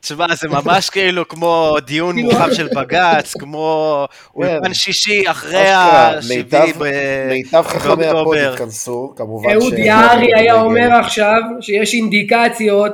תשמע, 0.05 0.27
זה 0.35 0.49
ממש 0.49 0.91
כאילו 0.91 1.29
כמו 1.29 1.77
דיון 1.87 2.15
כאילו- 2.17 2.31
מורחב 2.31 2.53
של 2.53 2.69
בג"ץ, 2.77 3.33
כמו 3.39 4.07
אולפן 4.37 4.75
שישי 4.75 5.31
אחרי 5.31 5.63
אשכרה, 5.63 6.09
השביעי 6.19 6.43
מיטב- 6.73 6.79
ב... 6.79 6.85
מיטב 7.29 7.63
חכמי 7.67 7.93
הפוד 7.93 7.99
באוקטובר. 8.01 8.53
התכנסו, 8.53 9.15
כמובן 9.17 9.51
אהוד 9.51 9.73
יערי 9.79 10.31
היה 10.35 10.61
אומר 10.63 10.89
עכשיו 11.01 11.41
שיש 11.61 11.95
אינדיקציות 11.95 12.93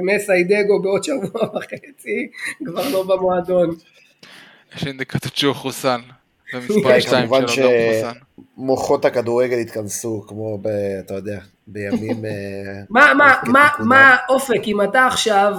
שמסיידגו 0.00 0.82
בעוד 0.82 1.04
שבוע 1.04 1.42
וחצי 1.56 2.28
כבר 2.66 2.88
לא 2.88 3.02
במועדון. 3.02 3.74
יש 4.76 4.86
אינדיקציות 4.86 5.36
שהוא 5.36 5.54
חוסן. 5.54 6.00
כן, 6.52 6.58
ומספר 6.58 7.00
2 7.00 7.28
כמובן 7.28 7.48
שלו 7.48 7.68
גם 7.68 7.74
חוסן. 7.94 8.18
מוחות 8.56 9.04
הכדורגל 9.04 9.58
התכנסו, 9.58 10.24
כמו 10.28 10.58
ב... 10.62 10.66
אתה 11.06 11.14
יודע, 11.14 11.38
בימים... 11.66 12.24
אה, 12.24 12.30
מה, 12.90 13.14
מה, 13.14 13.34
מה. 13.46 13.68
מה, 13.78 14.16
אופק, 14.28 14.60
אם 14.66 14.82
אתה 14.82 15.06
עכשיו 15.06 15.54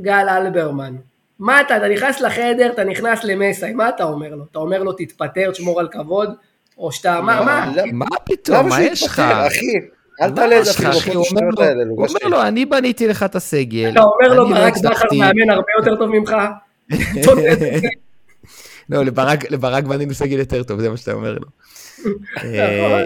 גל 0.00 0.26
אלברמן, 0.28 0.94
מה 1.38 1.60
אתה, 1.60 1.76
אתה 1.76 1.88
נכנס 1.88 2.20
לחדר, 2.20 2.70
אתה 2.74 2.84
נכנס 2.84 3.24
למסאי, 3.24 3.72
מה 3.72 3.88
אתה 3.88 4.04
אומר 4.04 4.34
לו? 4.34 4.44
אתה 4.50 4.58
אומר 4.58 4.82
לו 4.82 4.92
תתפטר, 4.92 5.50
תשמור 5.50 5.80
על 5.80 5.88
כבוד? 5.92 6.30
או 6.78 6.92
שאתה, 6.92 7.20
מה, 7.20 7.44
מה? 7.44 7.72
למה- 7.76 7.92
מה 7.92 8.06
פתאום, 8.24 8.56
למה 8.58 8.68
מה 8.68 8.82
יש 8.82 9.02
לך? 9.02 9.20
אחי? 9.20 9.66
אל 10.22 10.30
תעלה 10.30 10.58
את 10.58 10.64
זה 10.64 10.70
יש 10.70 10.80
לך, 10.80 10.86
אפילו 10.86 10.98
אחי? 10.98 11.14
הוא 11.14 11.24
בפוד 11.26 11.38
אומר 11.38 11.48
השטויות 11.48 11.58
לו- 11.58 11.64
האלה, 11.64 11.82
הוא 11.90 12.06
אומר 12.08 12.38
לו, 12.42 12.48
אני 12.48 12.66
בניתי 12.66 13.06
לך 13.08 13.22
את 13.22 13.34
הסגל. 13.34 13.90
אתה 13.92 14.00
אומר 14.02 14.34
לו 14.34 14.44
לא 14.44 14.48
ברק 14.50 14.72
בכר 14.76 14.88
הצלחתי." 14.88 15.18
מאמן 15.18 15.50
הרבה 15.50 15.66
יותר 15.78 15.96
טוב 15.96 16.10
ממך? 16.10 16.36
לא, 18.90 19.04
לברק- 19.04 19.50
לברק 19.50 19.84
בנינו 19.84 20.14
סגל 20.14 20.38
יותר 20.38 20.62
טוב, 20.62 20.80
זה 20.80 20.90
מה 20.90 20.96
שאתה 20.96 21.12
אומר 21.12 21.32
לו. 21.32 21.46
אה, 22.44 23.04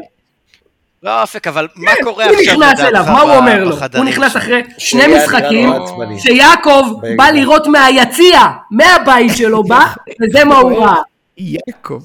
לא, 1.02 1.20
אופק, 1.22 1.46
אבל 1.46 1.68
מה 1.76 1.92
קורה 2.02 2.24
הוא 2.24 2.34
עכשיו 2.36 2.54
נכנס 2.54 2.80
אליו, 2.80 3.04
מה 3.06 3.20
הוא 3.20 3.32
אומר 3.32 3.64
לו? 3.64 3.76
הוא 3.96 4.04
נכנס? 4.04 4.36
אחרי 4.36 4.62
שני 4.78 5.02
משחקים. 5.16 5.70
שיעקב. 6.18 6.82
בא 7.16 7.24
לראות 7.30 7.66
מהיציע, 7.66 8.40
מהבית 8.70 9.36
שלו 9.36 9.64
בא, 9.64 9.86
וזה 10.22 10.44
מה 10.44 10.56
הוא 10.58 10.78
ראה. 10.84 10.96
יעקב. 11.38 12.02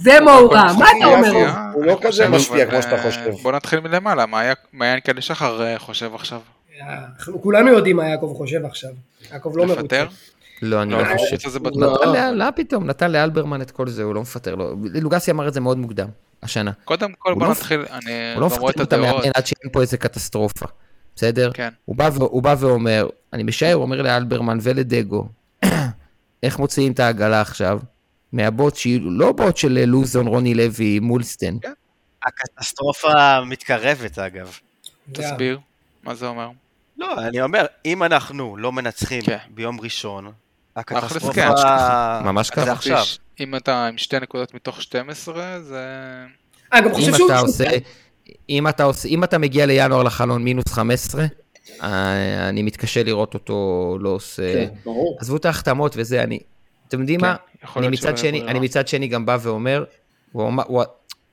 זה 0.00 0.20
מה 0.20 0.32
הוא 0.32 0.54
ראה, 0.54 0.72
מה 0.72 0.86
אתה 0.98 1.06
אומר 1.06 1.50
הוא 1.74 1.84
לא 1.84 1.98
כזה 2.02 2.28
משפיע 2.28 2.66
כמו 2.70 2.82
שאתה 2.82 2.96
אה, 2.96 3.02
חושב. 3.02 3.30
בוא 3.42 3.52
נתחיל 3.52 3.80
מלמעלה, 3.80 4.26
מה 4.72 4.86
ינקלה 4.86 5.20
שחר 5.20 5.62
אה, 5.62 5.78
חושב 5.78 6.14
עכשיו? 6.14 6.40
אנחנו 7.18 7.42
כולנו 7.42 7.72
יודעים 7.72 7.96
מה 7.96 8.08
יעקב 8.08 8.34
חושב 8.36 8.64
עכשיו. 8.64 8.90
יעקב 9.32 9.52
לא 9.56 9.66
מרוצה. 9.66 9.82
לפטר? 9.82 10.06
לא, 10.62 10.82
אני 10.82 10.92
לא, 10.92 11.02
לא 11.02 11.18
חושב. 11.18 11.58
לא. 12.34 12.50
פתאום, 12.56 12.86
נתן 12.86 13.10
לאלברמן 13.12 13.62
את 13.62 13.70
כל 13.70 13.88
זה, 13.88 14.02
הוא 14.02 14.14
לא 14.14 14.20
מפטר 14.20 14.54
לו. 14.54 14.74
לוגסי 14.94 15.30
אמר 15.30 15.48
את 15.48 15.54
זה 15.54 15.60
מאוד 15.60 15.78
מוקדם, 15.78 16.08
השנה. 16.42 16.70
קודם 16.84 17.12
כל 17.18 17.34
בוא 17.34 17.46
לא- 17.46 17.50
נתחיל, 17.50 17.80
אני 17.90 18.40
לא 18.40 18.48
כבר 18.48 18.58
רואה 18.58 18.72
את 18.72 18.76
מפטר 18.78 18.96
את. 19.00 19.08
המאמן 19.08 19.30
עד 19.34 19.46
שאין 19.46 19.72
פה 19.72 19.80
איזה 19.80 19.96
קטסטרופה, 19.96 20.66
בסדר? 21.16 21.50
כן. 21.54 21.68
הוא 21.84 22.42
בא, 22.42 22.54
ואומר, 22.58 23.08
אני 23.32 23.42
משער, 23.42 23.72
הוא 23.74 23.82
אומר 23.82 24.02
לאלברמן 24.02 24.58
ולדגו, 24.62 25.28
איך 26.42 26.58
מוציאים 26.58 26.92
את 26.92 27.00
העגלה 27.00 27.40
עכשיו? 27.40 27.80
מהבוט 28.32 28.76
שהיא 28.76 29.00
לא 29.04 29.32
בוט 29.32 29.56
של 29.56 29.84
לוזון, 29.84 30.26
רוני 30.26 30.54
לוי, 30.54 30.98
מולסטן. 31.00 31.56
הקטסטרופה 32.26 33.40
מתקרבת, 33.46 34.18
אגב. 34.18 34.58
תסביר, 35.12 35.58
מה 36.02 36.14
זה 36.14 36.26
אומר? 36.26 36.50
לא, 36.98 37.26
אני 37.28 37.42
אומר, 37.42 37.66
אם 37.84 38.02
אנחנו 38.02 38.56
לא 38.56 38.72
מנצחים 38.72 39.22
כן. 39.22 39.36
ביום 39.50 39.80
ראשון, 39.80 40.24
כן. 40.24 40.30
הקטסטרופה... 40.76 42.20
ממש 42.24 42.50
ככה. 42.50 42.64
זה 42.64 42.72
עכשיו. 42.72 43.04
אם 43.40 43.56
אתה 43.56 43.86
עם 43.86 43.98
שתי 43.98 44.20
נקודות 44.20 44.54
מתוך 44.54 44.82
12, 44.82 45.60
זה... 45.62 45.84
אה, 46.72 46.80
גם 46.80 46.92
חושב 46.94 47.08
אם 47.08 47.16
שהוא... 47.16 47.26
אתה 47.30 47.38
עושה, 47.38 47.64
אם 48.48 48.68
אתה 48.68 48.84
עושה, 48.84 49.08
אם 49.08 49.24
אתה 49.24 49.38
מגיע 49.38 49.66
לינואר 49.66 50.02
לחלון 50.02 50.44
מינוס 50.44 50.64
15, 50.72 51.24
אה, 51.82 52.48
אני 52.48 52.62
מתקשה 52.62 53.02
לראות 53.02 53.34
אותו 53.34 53.98
לא 54.00 54.08
עושה... 54.08 54.52
כן, 54.54 54.74
ברור. 54.84 55.18
עזבו 55.20 55.36
את 55.36 55.44
ההחתמות 55.44 55.94
וזה, 55.98 56.22
אני... 56.22 56.38
אתם 56.88 57.00
יודעים 57.00 57.20
מה? 57.20 57.36
כן, 57.36 57.66
יכול 57.66 57.84
אני 57.84 57.92
מצד 57.92 58.18
שלא 58.18 58.28
שני, 58.30 58.42
אני. 58.42 58.58
מצד 58.60 58.88
שני 58.88 59.06
גם 59.08 59.26
בא 59.26 59.38
ואומר, 59.42 59.84
הוא 60.32 60.48
אמר, 60.48 60.62
הוא- 60.66 60.82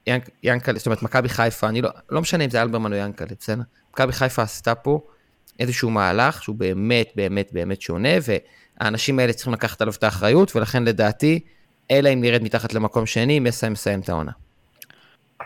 ינק- 0.10 0.30
ינקלה, 0.44 0.78
זאת 0.78 0.86
אומרת, 0.86 1.04
מכבי 1.04 1.30
חיפה, 1.30 1.68
אני 1.70 1.82
לא, 1.82 1.90
לא 2.10 2.22
משנה 2.22 2.44
אם 2.46 2.50
זה 2.50 2.62
אלברמן 2.62 2.94
או 2.94 2.98
ינקלה, 2.98 3.28
בסדר? 3.40 3.62
מכבי 3.94 4.14
חיפה 4.14 4.42
עשתה 4.42 4.76
פה 4.76 5.00
איזשהו 5.60 5.90
מהלך 5.90 6.44
שהוא 6.44 6.56
באמת, 6.56 7.08
באמת, 7.16 7.50
באמת 7.54 7.82
שונה, 7.82 8.10
והאנשים 8.82 9.20
האלה 9.20 9.34
צריכים 9.34 9.54
לקחת 9.54 9.82
עליו 9.82 9.94
את 9.98 10.04
האחריות, 10.04 10.56
ולכן 10.56 10.84
לדעתי, 10.84 11.40
אלא 11.92 12.14
אם 12.14 12.22
נרד 12.22 12.44
מתחת 12.44 12.74
למקום 12.74 13.06
שני, 13.06 13.40
מסי 13.40 13.70
מסיים 13.70 14.00
את 14.00 14.10
העונה. 14.10 14.32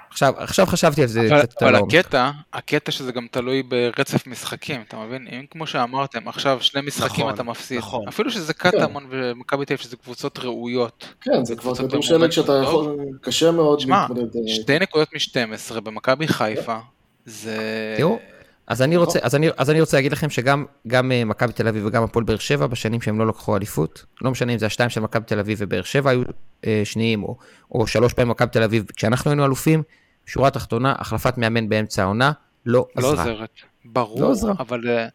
עכשיו, 0.09 0.33
עכשיו 0.38 0.65
חשבתי 0.65 1.01
על 1.01 1.07
זה 1.07 1.19
אבל, 1.21 1.39
קצת 1.39 1.51
יותר 1.51 1.65
אבל 1.65 1.73
לעומק. 1.73 1.93
הקטע, 1.93 2.31
הקטע 2.53 2.91
שזה 2.91 3.11
גם 3.11 3.27
תלוי 3.31 3.63
ברצף 3.63 4.27
משחקים, 4.27 4.81
אתה 4.88 4.97
מבין? 4.97 5.27
אם 5.31 5.45
כמו 5.51 5.67
שאמרתם, 5.67 6.27
עכשיו 6.27 6.57
שני 6.61 6.81
משחקים 6.81 7.25
נכון, 7.25 7.33
אתה 7.33 7.43
מפסיד, 7.43 7.77
נכון. 7.77 8.07
אפילו 8.07 8.31
שזה 8.31 8.53
קטמון 8.53 9.07
ומכבי 9.09 9.65
תל 9.65 9.73
אביב 9.73 9.83
שזה 9.83 9.95
קבוצות 9.95 10.39
ראויות. 10.39 11.13
כן, 11.21 11.45
זה 11.45 11.55
כבר 11.55 11.71
קבוצות 11.71 11.89
כדור 11.89 12.03
שלג 12.03 12.29
שאתה 12.29 12.47
טוב. 12.47 12.63
יכול, 12.63 12.97
קשה 13.21 13.51
מאוד 13.51 13.79
להתמודד. 13.81 14.36
אה, 14.36 14.47
שתי 14.47 14.79
נקודות 14.79 15.09
מ-12 15.13 15.79
במכבי 15.79 16.27
חיפה, 16.27 16.77
זה... 17.25 17.57
תראו, 17.97 18.19
אז 18.68 18.82
אני. 18.82 18.97
רוצה, 18.97 19.20
אז 19.22 19.36
אני, 19.36 19.49
אז 19.57 19.70
אני 19.70 19.82
רוצה 19.82 19.97
להגיד 19.97 20.11
לכם 20.11 20.30
שגם 20.30 20.66
גם 20.88 21.11
אה, 21.11 21.26
מכבי 21.26 21.53
תל 21.53 21.68
אביב 21.68 21.86
וגם 21.86 22.03
הפועל 22.03 22.26
באר 22.26 22.38
שבע, 22.38 22.68
בשנים 22.68 23.01
שהם 23.01 23.20
לא 23.20 23.28
לקחו 23.28 23.57
אליפות, 23.57 24.05
לא 24.22 24.32
משנה 24.32 24.53
אם 24.53 24.57
זה 24.57 24.66
השתיים 24.66 24.89
של 24.89 25.01
מכבי 25.01 25.26
תל 25.26 25.39
אביב 25.39 25.57
ובאר 25.61 25.84
שבע 25.84 26.09
היו 26.09 26.22
אה, 26.66 26.82
שניים, 26.84 27.24
או, 27.24 27.38
או 27.72 27.88
שלוש 27.88 28.13
פעמים 28.13 28.32
מכבי 28.32 28.49
תל 28.51 28.63
אביב, 28.63 28.86
כשאנחנו 28.95 29.32
היינו 29.32 29.45
אלופים, 29.45 29.84
שורה 30.26 30.49
תחתונה, 30.49 30.95
החלפת 30.97 31.38
מאמן 31.38 31.70
באמצע 31.70 32.03
העונה, 32.03 32.32
לא 32.66 32.86
לא 32.95 33.11
עזרה. 33.11 33.24
עוזרת. 33.24 33.49
ברור, 33.86 34.22
לא 34.22 34.32
עזרה. 34.32 34.53
אבל 34.59 34.82
אה, 34.89 35.07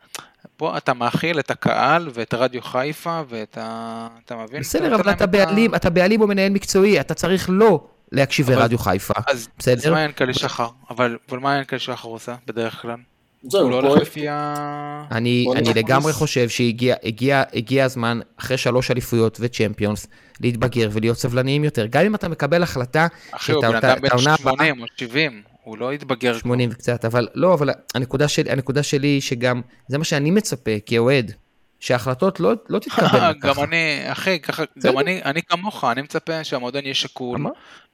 פה 0.57 0.77
אתה 0.77 0.95
מאכיל 0.95 1.39
את 1.39 1.51
הקהל 1.51 2.09
ואת 2.15 2.35
רדיו 2.35 2.63
חיפה 2.63 3.23
ואת 3.29 3.59
ה... 3.61 4.09
אתה 4.25 4.37
מבין? 4.37 4.61
בסדר, 4.61 4.95
אבל 4.95 5.11
אתה 5.13 5.27
בעלים, 5.27 5.75
אתה 5.75 5.91
בעלים 5.91 6.21
או 6.21 6.27
מנהל 6.27 6.53
מקצועי, 6.53 7.01
אתה 7.01 7.15
צריך 7.15 7.47
לא 7.53 7.87
להקשיב 8.13 8.51
לרדיו 8.51 8.79
חיפה, 8.79 9.15
אז 9.27 9.37
אז 9.37 9.49
בסדר? 9.59 9.93
מה 9.93 10.01
ינקלה 10.01 10.35
שחר? 10.35 10.69
אבל 10.91 11.19
אבל 11.29 11.39
מה 11.39 11.59
ינקלה 11.59 11.79
שחר 11.79 12.09
עושה 12.09 12.35
בדרך 12.47 12.83
כלל? 12.83 12.97
זהו, 13.43 13.63
הוא 13.63 13.71
לא 13.71 13.77
הולך 13.77 14.03
לפי 14.03 14.29
ה... 14.29 15.05
אני, 15.11 15.47
אני 15.57 15.75
לגמרי 15.75 16.13
חושב 16.13 16.49
שהגיע 16.49 16.95
הגיע, 17.05 17.43
הגיע 17.55 17.85
הזמן, 17.85 18.21
אחרי 18.37 18.57
שלוש 18.59 18.91
אליפויות 18.91 19.37
וצ'מפיונס, 19.41 20.07
להתבגר 20.41 20.89
ולהיות 20.93 21.19
סבלניים 21.19 21.65
יותר. 21.65 21.87
גם 21.87 22.05
אם 22.05 22.15
אתה 22.15 22.29
מקבל 22.29 22.63
החלטה 22.63 23.07
אחי, 23.31 23.53
הוא 23.53 23.63
בן 23.63 23.75
אדם 23.77 23.97
בן 24.01 24.07
את 24.07 24.13
העונה 24.13 24.35
הבאה- 24.35 24.53
80 24.55 24.81
או 24.83 24.87
70, 24.97 25.43
הוא 25.65 25.79
לא 25.79 25.93
התבגר. 25.93 26.39
80 26.39 26.71
וקצת, 26.73 27.05
אבל 27.05 27.29
לא, 27.35 27.55
אבל 27.55 27.71
הנקודה 27.95 28.29
שלי, 28.29 28.51
הנקודה 28.51 28.83
שלי 28.83 29.09
היא 29.09 29.21
שגם, 29.21 29.61
זה 29.89 29.99
מה 29.99 30.05
שאני 30.05 30.31
מצפה 30.31 30.71
כאוהד, 30.87 31.33
שההחלטות 31.81 32.41
לא, 32.41 32.53
לא 32.69 32.79
תתקבלנה 32.83 33.33
גם. 33.33 33.55
אני, 33.65 34.03
אחי, 34.13 34.39
ככה. 34.41 34.63
גם 34.79 34.99
אני, 34.99 35.21
אני 35.25 35.43
כמוך, 35.43 35.85
אני 35.85 36.03
מצפה 36.03 36.45
שהמועדון 36.45 36.85
יהיה 36.85 36.95
שקול, 36.95 37.47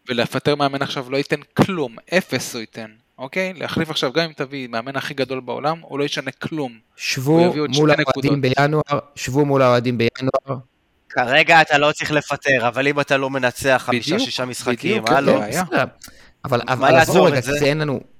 ולפטר 0.08 0.54
מאמן 0.54 0.82
עכשיו 0.82 1.10
לא 1.10 1.16
ייתן 1.16 1.40
כלום, 1.56 1.96
אפס 2.18 2.54
הוא 2.54 2.60
ייתן, 2.60 2.90
אוקיי? 3.18 3.52
להחליף 3.56 3.90
עכשיו, 3.90 4.12
גם 4.12 4.24
אם 4.24 4.32
תביא 4.32 4.68
מאמן 4.68 4.96
הכי 4.96 5.14
גדול 5.14 5.40
בעולם, 5.40 5.78
הוא 5.82 5.98
לא 5.98 6.04
ישנה 6.04 6.30
כלום. 6.30 6.78
שבו 6.96 7.52
מול 7.68 7.90
האוהדים. 7.90 8.40
בינואר, 8.40 8.98
שבו 9.14 9.44
מול 9.44 9.62
האוהדים 9.62 9.98
בינואר, 9.98 10.60
כרגע 11.08 11.60
אתה 11.60 11.78
לא 11.78 11.92
צריך 11.92 12.10
לפטר, 12.10 12.68
אבל 12.68 12.88
אם 12.88 13.00
אתה 13.00 13.16
לא 13.16 13.30
מנצח 13.30 13.82
חמישה, 13.86 14.14
בדיוק, 14.14 14.28
שישה 14.30 14.44
משחקים, 14.44 15.02
הלו. 15.06 15.40
בסדר. 15.40 15.84
אבל 16.44 16.60
מה 16.66 16.72
אבל 16.72 16.90
לעשות 16.90 17.16
עזבו 17.16 17.24
רגע? 17.24 17.40
כי 17.58 17.64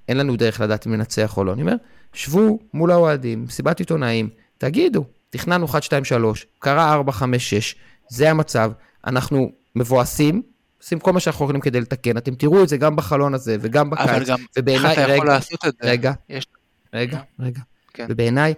אין 0.09 0.17
לנו, 0.19 0.37
דרך 0.37 0.61
לדעת 0.61 0.87
אם 0.87 0.95
ננצח 0.95 1.37
או 1.37 1.45
לא. 1.45 1.53
אני 1.53 1.63
אומר, 1.63 1.75
שבו 2.13 2.59
מול 2.75 2.91
האוהדים, 2.91 3.45
מסיבת 3.45 3.79
עיתונאים, 3.79 4.29
תגידו, 4.59 5.05
תכננו 5.31 5.67
1, 5.67 5.83
2, 5.83 6.05
3, 6.05 6.47
קרה 6.59 6.93
4, 6.93 7.13
5, 7.13 7.51
6, 7.51 7.75
זה 8.09 8.31
המצב, 8.31 8.71
אנחנו 9.07 9.51
מבואסים, 9.77 10.43
עושים 10.83 11.01
כל 11.01 11.13
מה 11.13 11.21
שאנחנו 11.21 11.45
יכולים 11.45 11.61
כדי 11.61 11.81
לתקן, 11.81 12.17
אתם 12.17 12.35
תראו 12.35 12.63
את 12.63 12.69
זה 12.69 12.77
גם 12.77 12.97
בחלון 12.97 13.35
הזה 13.35 13.57
וגם 13.61 13.95
אבל 13.95 14.13
בקיץ, 14.15 14.29
גם, 14.29 14.39
איך 14.39 14.49
ובעיניי, 14.59 14.93
אתה 14.93 15.01
יכול 15.01 15.13
רגע, 15.15 15.25
לעשות 15.25 15.65
את 15.67 15.75
זה? 15.83 15.91
רגע, 15.91 16.13
יש- 16.29 16.47
רגע, 16.95 17.21
רגע, 17.41 17.61
כן. 17.95 18.07
ובעיניי, 18.11 18.55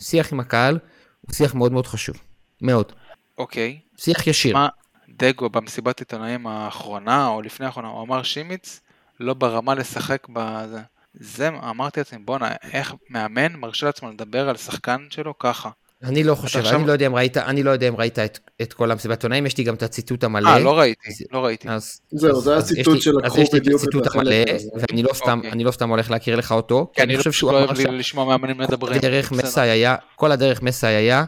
שיח 0.00 0.32
עם 0.32 0.40
הקהל 0.40 0.78
הוא 1.20 1.34
שיח 1.34 1.54
מאוד 1.54 1.72
מאוד 1.72 1.86
חשוב, 1.86 2.16
מאוד, 2.62 2.92
אוקיי. 3.38 3.78
שיח 3.98 4.26
ישיר. 4.26 4.54
מה, 4.56 4.68
דגו 5.08 5.50
במסיבת 5.50 5.98
עיתונאים 6.00 6.46
האחרונה, 6.46 7.26
או 7.28 7.42
לפני 7.42 7.66
האחרונה, 7.66 7.88
הוא 7.88 8.02
אמר 8.02 8.22
שימיץ, 8.22 8.80
לא 9.20 9.34
ברמה 9.34 9.74
לשחק 9.74 10.26
בזה. 10.32 10.80
זה, 11.14 11.48
אמרתי 11.48 12.00
לעצמי, 12.00 12.18
בואנה, 12.18 12.52
איך 12.72 12.94
מאמן 13.10 13.52
מרשה 13.52 13.86
לעצמו 13.86 14.10
לדבר 14.10 14.48
על 14.48 14.56
שחקן 14.56 15.06
שלו 15.10 15.38
ככה. 15.38 15.70
אני 16.02 16.24
לא 16.24 16.34
חושב, 16.34 16.58
עכשיו- 16.58 16.78
אני 16.78 16.86
לא 16.86 16.92
יודע 16.92 17.06
אם 17.06 17.14
ראית, 17.14 17.36
אני 17.36 17.62
לא 17.62 17.70
יודע 17.70 17.88
אם 17.88 17.96
ראית 17.96 18.18
את, 18.18 18.38
את 18.62 18.72
כל 18.72 18.90
המסיבת 18.90 19.16
עיתונאים, 19.18 19.46
יש 19.46 19.58
לי 19.58 19.64
גם 19.64 19.74
את 19.74 19.82
הציטוט 19.82 20.24
המלא. 20.24 20.48
אה, 20.48 20.58
לא 20.58 20.78
ראיתי, 20.78 21.10
לא 21.32 21.44
ראיתי. 21.44 21.68
אז, 21.68 22.00
זהו, 22.10 22.36
אז- 22.38 22.42
זה 22.44 22.56
הציטוט 22.56 23.00
שלקחו 23.02 23.26
אז 23.26 23.38
יש 23.38 23.52
לי 23.52 23.58
את 23.58 23.64
בדיוק 23.64 23.80
את 23.82 23.86
הציטוט 23.88 24.06
החלק 24.06 24.20
המלא, 24.20 24.54
הזה. 24.54 24.68
ואני 24.90 25.02
לא 25.02 25.12
סתם, 25.14 25.38
אוקיי. 25.38 25.52
אני 25.52 25.64
לא 25.64 25.70
סתם 25.70 25.88
הולך 25.88 26.10
להכיר 26.10 26.36
לך 26.36 26.52
אותו, 26.52 26.90
כי 26.94 27.02
אני 27.02 27.16
חושב 27.16 27.30
פשוט 27.30 27.38
שהוא 27.40 27.52
לא 27.52 27.58
אמר 27.58 27.66
אוהב 27.66 27.78
לשמוע 27.90 28.24
מאמנים 28.24 28.58
מדברים. 28.58 28.98
דרך. 29.00 29.32
מסי 29.32 29.60
היה, 29.60 29.96
כל 30.16 30.32
הדרך 30.32 30.62
מסי 30.62 30.86
היה 30.86 31.24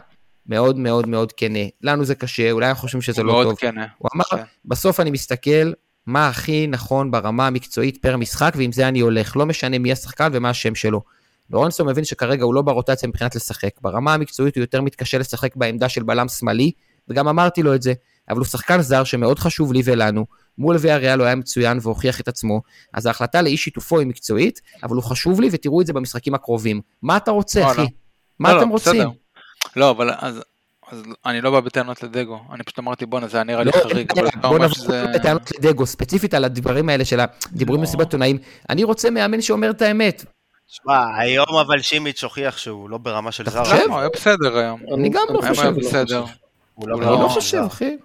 מאוד 0.47 0.77
מאוד 0.77 1.07
מאוד 1.07 1.31
כנה. 1.31 1.59
לנו 1.81 2.05
זה 2.05 2.15
קשה, 2.15 2.51
אולי 2.51 2.67
אנחנו 2.69 2.81
חושבים 2.81 3.01
שזה 3.01 3.23
לא 3.23 3.33
מאוד 3.33 3.45
טוב. 3.47 3.55
כן. 3.59 3.75
הוא 3.97 4.09
אמר, 4.15 4.23
כן. 4.31 4.43
בסוף 4.65 4.99
אני 4.99 5.11
מסתכל 5.11 5.71
מה 6.07 6.27
הכי 6.27 6.67
נכון 6.67 7.11
ברמה 7.11 7.47
המקצועית 7.47 7.97
פר 8.01 8.17
משחק, 8.17 8.53
ועם 8.57 8.71
זה 8.71 8.87
אני 8.87 8.99
הולך. 8.99 9.37
לא 9.37 9.45
משנה 9.45 9.79
מי 9.79 9.91
השחקן 9.91 10.29
ומה 10.33 10.49
השם 10.49 10.75
שלו. 10.75 11.01
לורנסו 11.49 11.85
מבין 11.85 12.03
שכרגע 12.03 12.43
הוא 12.43 12.53
לא 12.53 12.61
ברוטציה 12.61 13.09
מבחינת 13.09 13.35
לשחק. 13.35 13.81
ברמה 13.81 14.13
המקצועית 14.13 14.55
הוא 14.55 14.61
יותר 14.61 14.81
מתקשה 14.81 15.17
לשחק 15.17 15.55
בעמדה 15.55 15.89
של 15.89 16.03
בלם 16.03 16.27
שמאלי, 16.27 16.71
וגם 17.07 17.27
אמרתי 17.27 17.63
לו 17.63 17.75
את 17.75 17.81
זה. 17.81 17.93
אבל 18.29 18.37
הוא 18.37 18.45
שחקן 18.45 18.81
זר 18.81 19.03
שמאוד 19.03 19.39
חשוב 19.39 19.73
לי 19.73 19.81
ולנו. 19.85 20.25
מול 20.57 20.75
ויאריאל 20.79 21.19
הוא 21.19 21.25
היה 21.25 21.35
מצוין 21.35 21.79
והוכיח 21.81 22.21
את 22.21 22.27
עצמו. 22.27 22.61
אז 22.93 23.05
ההחלטה 23.05 23.41
לאי 23.41 23.57
שיתופו 23.57 23.99
היא 23.99 24.07
מקצועית, 24.07 24.61
אבל 24.83 24.95
הוא 24.95 25.03
חשוב 25.03 25.41
לי 25.41 25.49
ותראו 25.51 25.81
את 25.81 25.87
זה 25.87 25.93
במשחקים 25.93 26.33
הקרובים. 26.33 26.81
מה 27.01 27.17
אתה 27.17 27.31
רוצה, 27.31 27.59
לא, 27.59 27.71
אחי? 27.71 27.81
לא. 27.81 27.87
מה 28.39 28.53
לא, 28.53 28.59
אתם 28.59 28.69
רוצים? 28.69 29.09
לא, 29.75 29.91
אבל 29.91 30.11
אז... 30.17 30.41
אז 30.91 31.03
אני 31.25 31.41
לא 31.41 31.51
בא 31.51 31.59
בטענות 31.59 32.03
לדגו, 32.03 32.39
אני 32.51 32.63
פשוט 32.63 32.79
אמרתי 32.79 33.05
בואנה 33.05 33.27
זה 33.27 33.37
היה 33.37 33.43
נראה 33.43 33.63
לי 33.63 33.71
חריג, 33.71 34.11
אבל 34.11 34.27
אתה 34.27 34.37
בוא 34.37 34.49
אומר 34.49 34.65
נבוא 34.65 34.75
שזה... 34.75 35.05
בטענות 35.15 35.51
לדגו, 35.51 35.85
ספציפית 35.85 36.33
על 36.33 36.43
הדברים 36.43 36.89
האלה 36.89 37.05
של 37.05 37.19
הדיבורים 37.19 37.81
לא. 37.81 37.87
במסיבת 37.87 38.05
עיתונאים. 38.05 38.37
אני 38.69 38.83
רוצה 38.83 39.09
מאמן 39.09 39.41
שאומר 39.41 39.69
את 39.69 39.81
האמת. 39.81 40.25
שמע, 40.67 41.17
היום 41.17 41.45
אבל 41.65 41.81
שימיץ' 41.81 42.23
הוכיח 42.23 42.57
שהוא 42.57 42.89
לא 42.89 42.97
ברמה 42.97 43.31
של 43.31 43.49
זר. 43.49 43.63
חושב? 43.63 43.75
לא, 43.75 43.93
הוא 43.93 43.99
היה 43.99 44.09
בסדר 44.13 44.57
היום. 44.57 44.79
אני 44.93 45.09
גם 45.09 45.21
לא 45.29 45.41
חושב, 45.41 45.61
היה 45.61 45.71
לא 45.71 45.77
בסדר. 45.77 46.23
הוא 46.73 46.89
לא 46.89 46.99
לא 46.99 47.17
של 47.29 47.33
חושב. 47.33 47.63
אחי. 47.67 47.97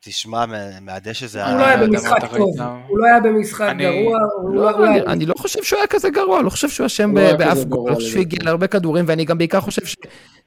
תשמע, 0.00 0.46
מה- 0.46 0.80
מהדשא 0.80 1.26
זה 1.26 1.44
הוא 1.46 1.58
לא 1.58 1.64
היה 1.64 1.74
אתה 1.74 1.86
במשחק 1.86 2.24
טוב? 2.36 2.60
הוא 2.88 2.98
לא 2.98 3.04
היה 3.04 3.20
במשחק 3.20 3.66
אני- 3.70 3.82
גרוע, 3.84 4.18
הוא 4.42 4.54
לא, 4.54 4.62
לא- 4.70 4.76
הוא 4.76 4.86
אני- 5.06 5.26
לא 5.26 5.34
חושב 5.38 5.62
שהוא 5.62 5.76
היה 5.78 5.86
כזה 5.86 6.10
גרוע, 6.10 6.36
אני 6.36 6.44
לא 6.44 6.50
חושב 6.50 6.68
שהוא 6.68 6.86
אשם 6.86 7.10
הוא 7.10 7.20
לא 7.20 7.36
באף 7.36 7.56
גול, 7.58 7.64
גרוע 7.64 7.88
אני 7.88 7.96
חושב 7.96 8.08
שהוא 8.10 8.20
הגיע. 8.20 8.38
להרבה 8.42 8.66
כדורים, 8.66 9.04
ואני 9.08 9.24
גם 9.24 9.38
בעיקר 9.38 9.60
חושב 9.60 9.86
ש- 9.86 9.96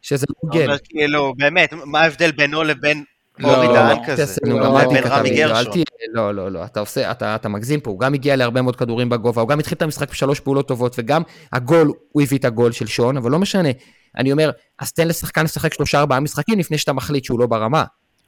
שזה 0.02 0.26
לא 0.30 0.50
אתה. 0.50 0.64
אומר 0.64 0.78
כאילו, 0.84 1.34
באמת, 1.38 1.74
מה 1.86 2.02
ההבדל 2.02 2.32
בינו 2.32 2.64
לבין 2.64 2.98
לא, 2.98 3.04
אורי 3.44 3.68
לא, 3.68 3.74
דהן 3.74 3.98
לא. 3.98 4.04
כזה? 4.08 4.36
לא, 4.44 4.80
אל 4.82 4.88
בין 4.88 5.02
תקטע 5.02 5.18
רמי 5.20 5.30
לא, 5.30 5.36
גרשון. 5.36 5.74
לא, 6.14 6.34
לא, 6.34 6.52
לא, 6.52 6.66
אתה 6.66 6.80
עושה, 6.80 7.12
אתה 7.12 7.36
אתה 7.36 7.50
מגזים 7.50 7.80
פה, 7.80 7.92
הוא 7.92 8.00
גם 8.00 8.14
הגיע 8.14 8.36
להרבה 8.36 8.62
מאוד 8.62 8.76
כדורים 8.76 9.10
בגובה, 9.10 9.42
הוא 9.42 9.50
גם 9.50 9.60
התחיל 9.60 9.76
את 9.76 9.82
המשחק 9.82 10.10
בשלוש 10.12 10.40
פעולות 10.40 10.68
טובות, 10.68 10.96
וגם 10.98 11.22
הגול, 11.54 11.92
הוא 12.12 12.22
הביא 12.24 12.38
את 12.38 12.46
הגול 12.46 12.72
של 12.72 12.88
שון, 12.88 13.18
אבל 13.18 13.32
לא 13.32 13.40
משנה. 13.40 13.70
אני 14.18 14.32
אומר, 14.32 14.52
אז 14.80 14.92
תן 14.94 15.08
לשחקן 15.08 15.44
לשחק 15.44 15.74
שלושה 15.74 16.00
ארבעה 16.00 16.20
משחקים 16.20 16.60
לפני 16.60 16.78
שאתה 16.78 16.94
מחליט 16.94 17.24
שהוא 17.24 17.40
לא 17.40 17.48
ברמה. 17.48 17.84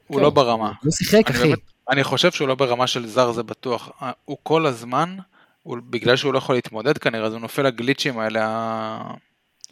הוא 0.06 0.20
לא 0.20 0.30
ברמה. 0.30 0.72
הוא 0.84 0.92
שיחק, 0.92 1.22
אני 1.30 1.36
אחי. 1.36 1.48
באמת- 1.48 1.58
אני 1.90 2.04
חושב 2.04 2.30
שהוא 2.30 2.48
לא 2.48 2.54
ברמה 2.54 2.86
של 2.86 3.06
זר 3.06 3.32
זה 3.32 3.42
בטוח. 3.42 3.90
אה, 4.02 4.10
הוא 4.24 4.36
כל 4.42 4.66
הזמן, 4.66 5.16
הוא- 5.62 5.78
בגלל 5.90 6.16
שהוא 6.16 6.32
לא 6.32 6.38
יכול 6.38 6.54
להתמודד 6.54 6.98
כנראה, 6.98 7.26
אז 7.26 7.32
הוא 7.32 7.40
נופל 7.40 7.62
לגליצ'ים 7.62 8.18
האלה, 8.18 8.98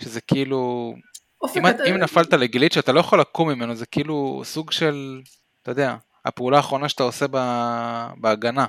שזה 0.02 0.20
כאילו... 0.20 0.94
אופק, 1.42 1.56
אם, 1.56 1.66
אתה- 1.66 1.84
אם 1.84 1.94
נפלת 1.96 2.32
לגליץ' 2.32 2.76
אתה 2.76 2.92
לא 2.92 3.00
יכול 3.00 3.20
לקום 3.20 3.48
ממנו, 3.50 3.74
זה 3.74 3.86
כאילו 3.86 4.42
סוג 4.44 4.70
של, 4.70 5.20
אתה 5.62 5.70
יודע, 5.70 5.94
הפעולה 6.24 6.56
האחרונה 6.56 6.88
שאתה 6.88 7.02
עושה 7.02 7.26
ב- 7.30 8.08
בהגנה. 8.20 8.66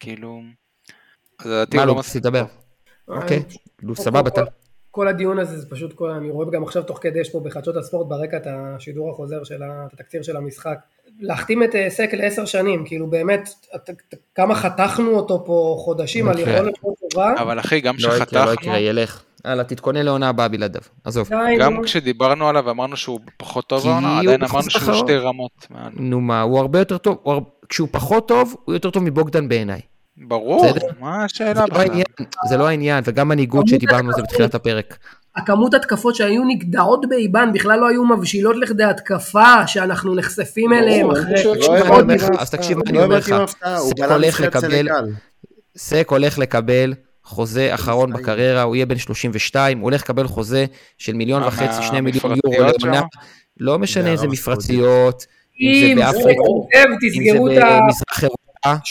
כאילו... 0.00 0.40
מה 1.44 1.54
לא, 1.74 1.84
לא 1.84 1.98
רציתי 1.98 1.98
מספיק. 1.98 2.16
לדבר. 2.24 2.44
אה, 3.10 3.16
אוקיי, 3.22 3.42
נו, 3.82 3.94
כל- 3.96 4.02
סבבה, 4.02 4.28
אתה... 4.28 4.42
כל 4.90 5.08
הדיון 5.08 5.38
הזה 5.38 5.58
זה 5.58 5.70
פשוט, 5.70 5.92
כל, 5.92 6.10
אני 6.10 6.30
רואה 6.30 6.46
גם 6.52 6.62
עכשיו 6.62 6.82
תוך 6.82 6.98
כדי, 7.02 7.20
יש 7.20 7.30
פה 7.30 7.40
בחדשות 7.40 7.76
הספורט 7.76 8.08
ברקע 8.08 8.36
את 8.36 8.46
השידור 8.50 9.10
החוזר 9.10 9.44
של 9.44 9.60
התקציר 9.66 10.22
של 10.22 10.36
המשחק. 10.36 10.78
להחתים 11.20 11.62
את 11.62 11.74
אה, 11.74 11.90
סק 11.90 12.08
לעשר 12.12 12.44
שנים, 12.44 12.84
כאילו 12.86 13.06
באמת, 13.06 13.48
את- 13.74 13.90
את- 13.90 14.14
כמה 14.34 14.54
חתכנו 14.54 15.10
אותו 15.16 15.42
פה 15.46 15.76
חודשים 15.78 16.26
לא 16.26 16.30
על 16.30 16.38
יקרה. 16.38 16.54
יכולת 16.54 16.74
לא 16.84 16.92
טובה. 17.10 17.34
אבל 17.42 17.60
אחי, 17.60 17.80
גם 17.80 17.94
לא 17.98 18.00
יקרה, 18.00 18.12
לא 18.18 18.24
שחתכנו, 18.24 18.52
יקרה, 18.52 18.78
ילך. 18.78 19.22
הלאה, 19.44 19.64
תתכונן 19.64 20.02
לעונה 20.02 20.28
הבאה 20.28 20.48
בלעדיו. 20.48 20.82
עזוב. 21.04 21.28
די, 21.28 21.56
גם 21.58 21.74
נו. 21.74 21.82
כשדיברנו 21.82 22.48
עליו 22.48 22.62
ואמרנו 22.66 22.96
שהוא 22.96 23.20
פחות 23.36 23.66
טוב 23.66 23.86
העונה, 23.86 24.18
עדיין 24.20 24.42
אמרנו 24.42 24.70
שהוא. 24.70 24.94
שתי 24.94 25.16
רמות. 25.16 25.66
נו 25.92 26.20
מה, 26.20 26.40
הוא 26.40 26.58
הרבה 26.58 26.78
יותר 26.78 26.98
טוב, 26.98 27.18
כשהוא 27.68 27.88
פחות 27.90 28.28
טוב, 28.28 28.56
הוא 28.64 28.74
יותר 28.74 28.90
טוב 28.90 29.02
מבוגדן 29.02 29.48
בעיניי. 29.48 29.80
ברור. 30.16 30.66
מה 31.00 31.18
זה 31.18 31.24
השאלה 31.24 31.60
לא 31.60 31.66
בכלל? 31.66 32.02
זה 32.48 32.56
לא 32.56 32.68
העניין, 32.68 33.04
וגם 33.06 33.28
מנהיגות 33.28 33.64
כמות 33.64 33.68
שדיברנו 33.68 34.08
על 34.08 34.14
זה. 34.14 34.22
בתחילת 34.22 34.54
הפרק. 34.54 34.98
הכמות 35.36 35.74
התקפות 35.74 36.14
שהיו 36.14 36.42
נגדעות 36.44 37.08
באיבן 37.08 37.52
בכלל 37.52 37.78
לא 37.78 37.88
היו 37.88 38.04
מבשילות 38.04 38.56
לכדי 38.56 38.84
התקפה 38.84 39.66
שאנחנו 39.66 40.14
נחשפים 40.14 40.72
אליהם 40.72 41.10
אחרי... 41.10 41.44
לא 41.44 41.54
אז 42.38 42.50
תקשיב 42.50 42.78
מה 42.78 42.82
לא 42.86 42.90
אני 42.90 43.04
אומר 43.04 43.18
לך. 43.18 43.34
סק 43.76 44.10
הולך 44.10 44.40
לקבל. 44.40 44.88
סק 45.76 46.06
הולך 46.10 46.38
לקבל 46.38 46.94
חוזה 47.24 47.74
אחרון 47.74 48.12
בקריירה, 48.12 48.62
הוא 48.62 48.76
יהיה 48.76 48.86
בן 48.86 48.98
32, 48.98 49.78
הוא 49.78 49.84
הולך 49.84 50.02
לקבל 50.02 50.26
חוזה 50.26 50.66
של 50.98 51.12
מיליון 51.12 51.42
מה, 51.42 51.48
וחצי, 51.48 51.82
שני 51.82 52.00
מיליון 52.00 52.22
יורו? 52.44 52.62
לעונה. 52.82 53.02
לא 53.60 53.78
משנה 53.78 54.10
אם 54.10 54.16
זה 54.16 54.22
בערב 54.22 54.32
מפרציות, 54.32 55.26
אם 55.60 55.96
זה 55.96 56.02
באפריקה, 56.02 56.42
אם 57.18 57.24
זה 57.54 57.60
במזרח 57.80 58.24
אירופה, 58.24 58.82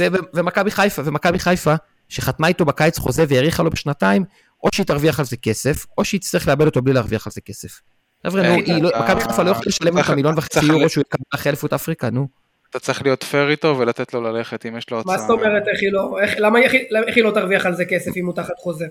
ו- 0.00 0.16
ומכבי 0.34 0.70
חיפה, 0.70 1.02
ומכבי 1.04 1.38
חיפה, 1.38 1.74
שחתמה 2.08 2.48
איתו 2.48 2.64
בקיץ 2.64 2.98
חוזה 2.98 3.24
והאריכה 3.28 3.62
לו 3.62 3.70
בשנתיים, 3.70 4.24
או 4.64 4.68
שהיא 4.74 4.86
תרוויח 4.86 5.18
על 5.20 5.26
זה 5.26 5.36
כסף, 5.36 5.86
או 5.98 6.04
שהיא 6.04 6.20
תצטרך 6.20 6.48
לאבד 6.48 6.66
אותו 6.66 6.82
בלי 6.82 6.94
להרוויח 6.94 7.26
על 7.26 7.32
זה 7.32 7.40
כסף. 7.40 7.80
חבר'ה, 8.26 8.42
נו, 8.42 8.48
אה, 8.48 8.78
לא- 8.80 8.90
מכבי 9.04 9.20
חיפה 9.20 9.42
לא 9.42 9.50
יכולה 9.50 9.66
לשלם 9.66 9.94
צריך- 9.94 10.10
המיליון 10.10 10.34
וחצי 10.38 10.66
יורו 10.66 10.88
שהוא 10.88 11.02
יקבל 11.02 11.22
אחרי 11.34 11.50
אליפות 11.50 11.72
אפריקה, 11.72 12.10
נו. 12.10 12.41
אתה 12.72 12.80
צריך 12.80 13.02
להיות 13.02 13.22
פייר 13.24 13.50
איתו 13.50 13.74
ולתת 13.78 14.14
לו 14.14 14.20
ללכת 14.22 14.66
אם 14.66 14.76
יש 14.76 14.90
לו 14.90 15.00
הצעה. 15.00 15.16
מה 15.16 15.22
זאת 15.22 15.30
אומרת 15.30 15.62
איך 15.68 15.78
היא 15.82 15.92
לא, 15.92 16.18
איך- 16.22 16.34
למה 16.38 16.58
איך 16.58 16.72
איך 17.06 17.16
היא 17.16 17.24
לא 17.24 17.30
תרוויח 17.30 17.66
על 17.66 17.74
זה 17.74 17.84
כסף 17.84 18.16
אם 18.16 18.26
הוא 18.26 18.34
תחת 18.34 18.54
חוזה? 18.58 18.86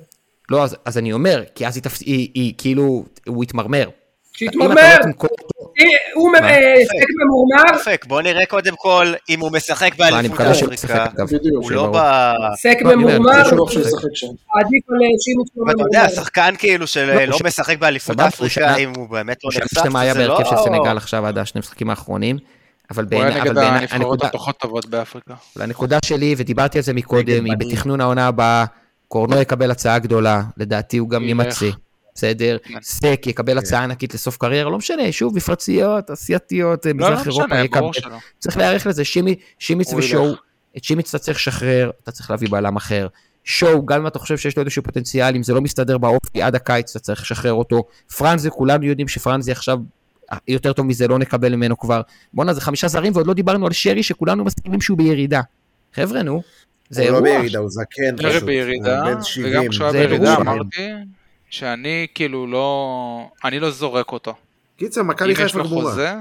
לא, 0.49 0.63
אז, 0.63 0.77
אז 0.85 0.97
אני 0.97 1.13
אומר, 1.13 1.43
כי 1.55 1.67
אז 1.67 1.75
היא, 1.75 1.83
תפס, 1.83 2.01
היא, 2.01 2.29
היא 2.33 2.53
כאילו, 2.57 3.03
הוא 3.27 3.43
יתמרמר. 3.43 3.83
אם 3.83 3.89
שיתמרמר! 4.33 4.95
אתה 4.95 5.07
לא 5.07 5.27
אה, 5.79 5.85
הוא? 6.13 6.35
אה, 6.35 6.75
סק 6.85 7.05
ממורמר, 7.25 8.07
בוא 8.07 8.21
נראה 8.21 8.45
קודם 8.45 8.73
כל 8.77 9.13
אם 9.29 9.39
הוא 9.39 9.51
משחק 9.51 9.95
באליפות 9.95 10.41
אפריקה. 10.41 11.05
הוא 11.53 11.71
לא. 11.71 11.91
ב... 11.95 11.97
סק 12.55 12.77
לא, 12.81 12.93
אני 12.93 13.03
אומר, 13.03 13.19
ממורמר. 13.19 13.41
עדיף 13.41 14.89
על 14.89 14.97
שימוש 15.19 15.49
לא 15.55 15.63
ואתה 15.63 15.77
ממורמר. 15.77 15.83
יודע, 15.83 16.09
שחקן 16.09 16.53
כאילו 16.59 16.79
לא, 16.79 16.85
שלא 16.85 17.33
הוא 17.33 17.39
משחק 17.45 17.77
באליפות 17.77 18.19
אפריקה, 18.19 18.75
אם 18.75 18.93
הוא 18.97 19.09
באמת 19.09 19.37
לא 19.43 19.49
נחשף, 19.49 19.95
היה 19.95 20.13
זה 20.13 20.27
לא... 20.27 20.37
בהרכב 20.37 20.49
של 20.49 20.55
סנגל 20.63 20.97
עכשיו 20.97 21.25
עד 21.27 21.37
השני 21.37 21.59
משחקים 21.59 21.89
האחרונים, 21.89 22.37
אבל 22.91 23.05
הוא 23.11 23.23
היה 23.23 23.41
נגד 23.41 23.57
הנבחרות 23.57 24.23
הפחות 24.23 24.57
טובות 24.59 24.85
באפריקה. 24.85 25.33
אבל 25.55 25.65
הנקודה 25.65 25.97
שלי, 26.05 26.35
ודיברתי 26.37 26.77
על 26.77 26.83
זה 26.83 26.93
מקודם, 26.93 27.45
היא. 27.45 27.53
בתכנון 27.59 28.01
העונה 28.01 28.27
הבאה, 28.27 28.65
קורנו 29.07 29.41
יקבל 29.41 29.71
הצעה 29.71 29.99
גדולה, 29.99 30.41
לדעתי 30.57 30.97
הוא 30.97 31.09
גם 31.09 31.23
ילך. 31.23 31.61
ימצא, 31.61 31.77
בסדר? 32.15 32.57
כן. 32.63 32.73
סק 32.81 33.23
יקבל 33.27 33.57
הצעה 33.57 33.83
ענקית 33.83 34.13
לסוף 34.13 34.37
קריירה, 34.37 34.69
לא 34.69 34.77
משנה, 34.77 35.11
שוב, 35.11 35.35
מפרציות, 35.35 36.11
אסייתיות, 36.11 36.85
לא, 36.85 36.93
מזרח 36.93 37.27
לא 37.27 37.31
אירופה, 37.31 37.45
משנה, 37.45 37.63
יקבל. 37.63 37.89
צריך 38.39 38.57
להיערך 38.57 38.87
לזה, 38.87 39.05
שימי, 39.05 39.35
שימיץ 39.59 39.93
ושואו. 39.93 40.33
את 40.77 40.83
שימיץ 40.83 41.09
אתה 41.09 41.23
צריך 41.23 41.37
לשחרר, 41.37 41.91
אתה 42.03 42.11
צריך 42.11 42.31
להביא 42.31 42.49
בלם 42.51 42.75
אחר. 42.75 43.07
שואו, 43.43 43.85
גם 43.85 44.01
אם 44.01 44.07
אתה 44.07 44.19
חושב 44.19 44.37
שיש 44.37 44.57
לו 44.57 44.63
איזשהו 44.63 44.83
פוטנציאל, 44.83 45.35
אם 45.35 45.43
זה 45.43 45.53
לא 45.53 45.61
מסתדר 45.61 45.97
באופי 45.97 46.41
עד 46.41 46.55
הקיץ, 46.55 46.89
אתה 46.89 46.99
צריך 46.99 47.21
לשחרר 47.21 47.53
אותו. 47.53 47.83
פרנזי, 48.17 48.49
כולנו 48.49 48.85
יודעים 48.85 49.07
שפרנזי 49.07 49.51
עכשיו 49.51 49.77
יותר 50.47 50.73
טוב 50.73 50.85
מזה, 50.85 51.07
לא 51.07 51.19
נקבל 51.19 51.55
ממנו 51.55 51.77
כבר. 51.79 52.01
בואנה, 52.33 52.53
זה 52.53 52.61
חמישה 52.61 52.87
זרים, 52.87 53.13
ועוד 53.15 53.27
לא 53.27 53.33
דיברנו 53.33 53.65
על 53.65 53.71
שרי, 53.73 54.03
שכולנו 54.03 54.45
מסכימים 54.45 54.81
שהוא 54.81 54.97
בירידה. 54.97 55.41
חבר'ה, 55.93 56.23
נו, 56.23 56.41
זה 56.89 57.01
הוא 57.01 57.09
לא 57.09 57.15
אירוע. 57.15 57.37
בירידה, 57.39 57.59
הוא 57.59 57.69
זקן 57.69 58.17
פשוט. 58.17 58.43
בירידה, 58.43 58.99
הוא 58.99 59.05
בן 59.05 59.11
וגם 59.13 59.23
70. 59.23 59.69
כשהוא 59.69 59.87
היה 59.87 60.07
בירידה. 60.07 60.35
אמרתי 60.35 60.89
שאני 61.49 62.07
כאילו 62.15 62.47
לא, 62.47 63.29
אני 63.43 63.59
לא 63.59 63.71
זורק 63.71 64.11
אותו. 64.11 64.33
קיצר, 64.77 65.01
אם 65.01 65.07
מכבי 65.07 65.31
יש 65.31 65.37
חיפה 65.37 65.57
לו 65.57 65.63
גמורה. 65.63 65.91
חוזה, 65.91 66.13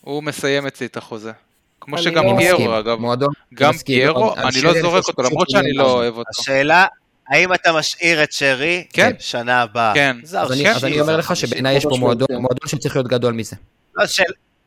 הוא 0.00 0.22
מסיים 0.22 0.66
אצלי 0.66 0.86
את 0.86 0.96
החוזה. 0.96 1.32
כמו 1.80 1.98
שגם 1.98 2.24
לא. 2.24 2.34
פיירו 2.38 2.78
אגב, 2.78 2.98
מועדון, 2.98 3.28
גם. 3.54 3.72
פיירו, 3.72 4.34
אני 4.36 4.62
לא 4.62 4.80
זורק 4.80 5.08
אותו, 5.08 5.22
למרות 5.22 5.50
שאני 5.50 5.72
לא 5.72 5.84
לא 5.84 5.92
אוהב 5.92 6.14
אותו. 6.16 6.30
השאלה, 6.40 6.86
האם 7.30 7.54
אתה 7.54 7.72
משאיר 7.72 8.22
את 8.22 8.32
שרי 8.32 8.84
כן. 8.92 9.10
שנה 9.18 9.62
הבאה? 9.62 9.94
כן. 9.94 10.16
אז 10.22 10.52
אני, 10.52 10.64
אני 10.82 11.00
אומר 11.00 11.16
לך. 11.16 11.36
שבעיניי 11.36 11.76
יש 11.76 11.82
פה 11.84 11.96
מועדון, 11.96 12.28
כן. 12.62 12.68
שצריך 12.68 12.96
להיות 12.96 13.08
גדול 13.08 13.32
מזה. 13.32 13.56
לא, 13.96 14.06
שאל- 14.06 14.24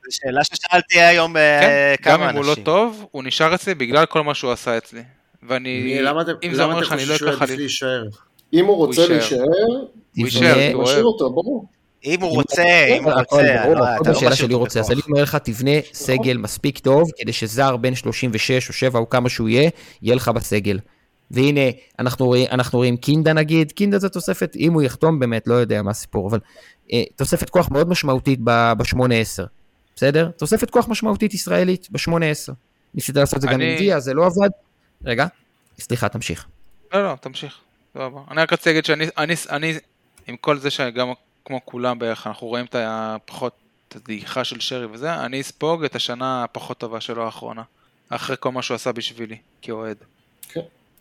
שאלה 0.10 0.44
ששאלתי 0.44 1.02
היום 1.02 1.38
אה, 1.38 1.60
כן, 2.02 2.10
גם 2.10 2.18
כמה 2.18 2.30
אם 2.30 2.36
הוא 2.36 2.46
לא 2.46 2.50
אנשים. 2.50 2.64
טוב, 2.64 3.06
הוא 3.12 3.24
נשאר 3.24 3.56
אצלי 3.56 3.76
בגלל 3.76 4.06
כל 4.06 4.24
מה 4.24 4.34
שהוא 4.34 4.52
עשה 4.52 4.78
אצלי. 4.78 5.02
ואני, 5.48 6.00
אם 6.44 6.54
זה 6.54 6.64
אומר 6.64 6.78
אתם 6.80 6.86
שאני 6.88 7.06
לא 7.06 7.16
אקח 7.16 7.42
לי, 7.42 7.58
להישאר? 7.58 8.04
אם 8.54 8.66
הוא 8.66 8.76
רוצה. 8.76 9.08
להישאר, 9.08 9.38
הוא 9.38 9.88
יישאר, 10.26 10.72
הוא 10.74 10.84
משאיר. 10.84 11.04
אותו, 11.04 11.30
ברור. 11.30 11.66
אם 12.06 12.22
הוא 12.22 12.30
רוצה, 12.30 12.86
אם 12.98 13.04
הוא 13.04 13.14
רוצה, 13.14 13.58
ברור, 13.64 13.76
לא, 13.76 13.84
הכל 13.88 14.02
אתה 14.04 14.10
לא 14.12 14.18
בשאלה 14.18 14.36
שלי 14.36 14.54
רוצה. 14.54 14.80
אז 14.80 14.92
אני. 14.92 15.02
אומר 15.10 15.24
לך, 15.24 15.36
תבנה 15.36 15.72
סגל 15.94 16.38
מספיק 16.38 16.80
טוב, 16.80 17.10
כדי 17.18 17.34
שזר 17.34 17.78
בן 17.78 17.96
36 17.96 18.68
או 18.70 18.74
7 18.74 19.00
או 19.00 19.10
כמה 19.10 19.30
שהוא 19.30 19.50
יהיה, 19.50 19.70
יהיה 20.02 20.16
לך 20.16 20.28
בסגל. 20.28 20.80
והנה, 21.32 21.62
אנחנו 22.00 22.36
אנחנו 22.52 22.78
רואים 22.78 22.98
קינדה 22.98 23.34
נגיד, 23.34 23.72
קינדה 23.72 24.00
זה 24.00 24.10
תוספת, 24.10 24.56
אם 24.56 24.74
הוא 24.74 24.82
יחתום 24.82 25.20
באמת, 25.20 25.48
לא 25.48 25.54
יודע 25.54 25.82
מה 25.82 25.92
הסיפור, 25.92 26.30
אבל 26.30 26.40
אה, 26.94 27.04
תוספת 27.16 27.50
כוח 27.50 27.72
מאוד 27.72 27.90
משמעותית 27.90 28.40
ב-8-10, 28.44 29.44
בסדר? 29.96 30.30
תוספת 30.38 30.70
כוח 30.70 30.88
משמעותית 30.88 31.34
ישראלית 31.34 31.88
ב-8-10. 31.92 32.54
ניסית 32.94 33.16
לעשות 33.16 33.36
את 33.36 33.42
זה 33.42 33.48
גם 33.48 33.54
אני- 33.54 33.72
עם 33.72 33.78
דיה, 33.78 34.00
זה 34.00 34.14
לא 34.14 34.26
עבד. 34.26 34.50
רגע, 35.06 35.28
סליחה, 35.80 36.10
תמשיך. 36.10 36.46
לא, 36.94 37.04
לא, 37.04 37.16
תמשיך. 37.22 37.58
סבבה. 37.94 38.20
אני 38.32 38.42
רק 38.42 38.54
רציתי 38.54 38.70
להגיד 38.70 38.86
שאני, 38.86 39.06
אני, 39.18 39.34
אני, 39.50 39.74
עם 40.28 40.38
כל 40.38 40.58
זה 40.58 40.70
שגם 40.70 41.08
כמו 41.46 41.60
כולם 41.66 42.00
בערך, 42.00 42.28
אנחנו 42.28 42.48
רואים 42.48 42.66
את 42.66 42.76
הפחות, 42.80 43.54
את 43.88 43.96
הדעיכה 43.96 44.44
של 44.44 44.60
שרי 44.60 44.86
וזה, 44.86 45.16
אני 45.16 45.42
אספוג 45.42 45.84
את 45.84 45.96
השנה 45.96 46.44
הפחות 46.44 46.78
טובה 46.78 47.02
שלו 47.02 47.26
האחרונה. 47.26 47.62
אחרי 48.10 48.36
כל 48.40 48.52
מה 48.52 48.62
שהוא 48.62 48.76
עשה 48.76 48.92
בשבילי, 48.92 49.38
כאוהד. 49.62 49.98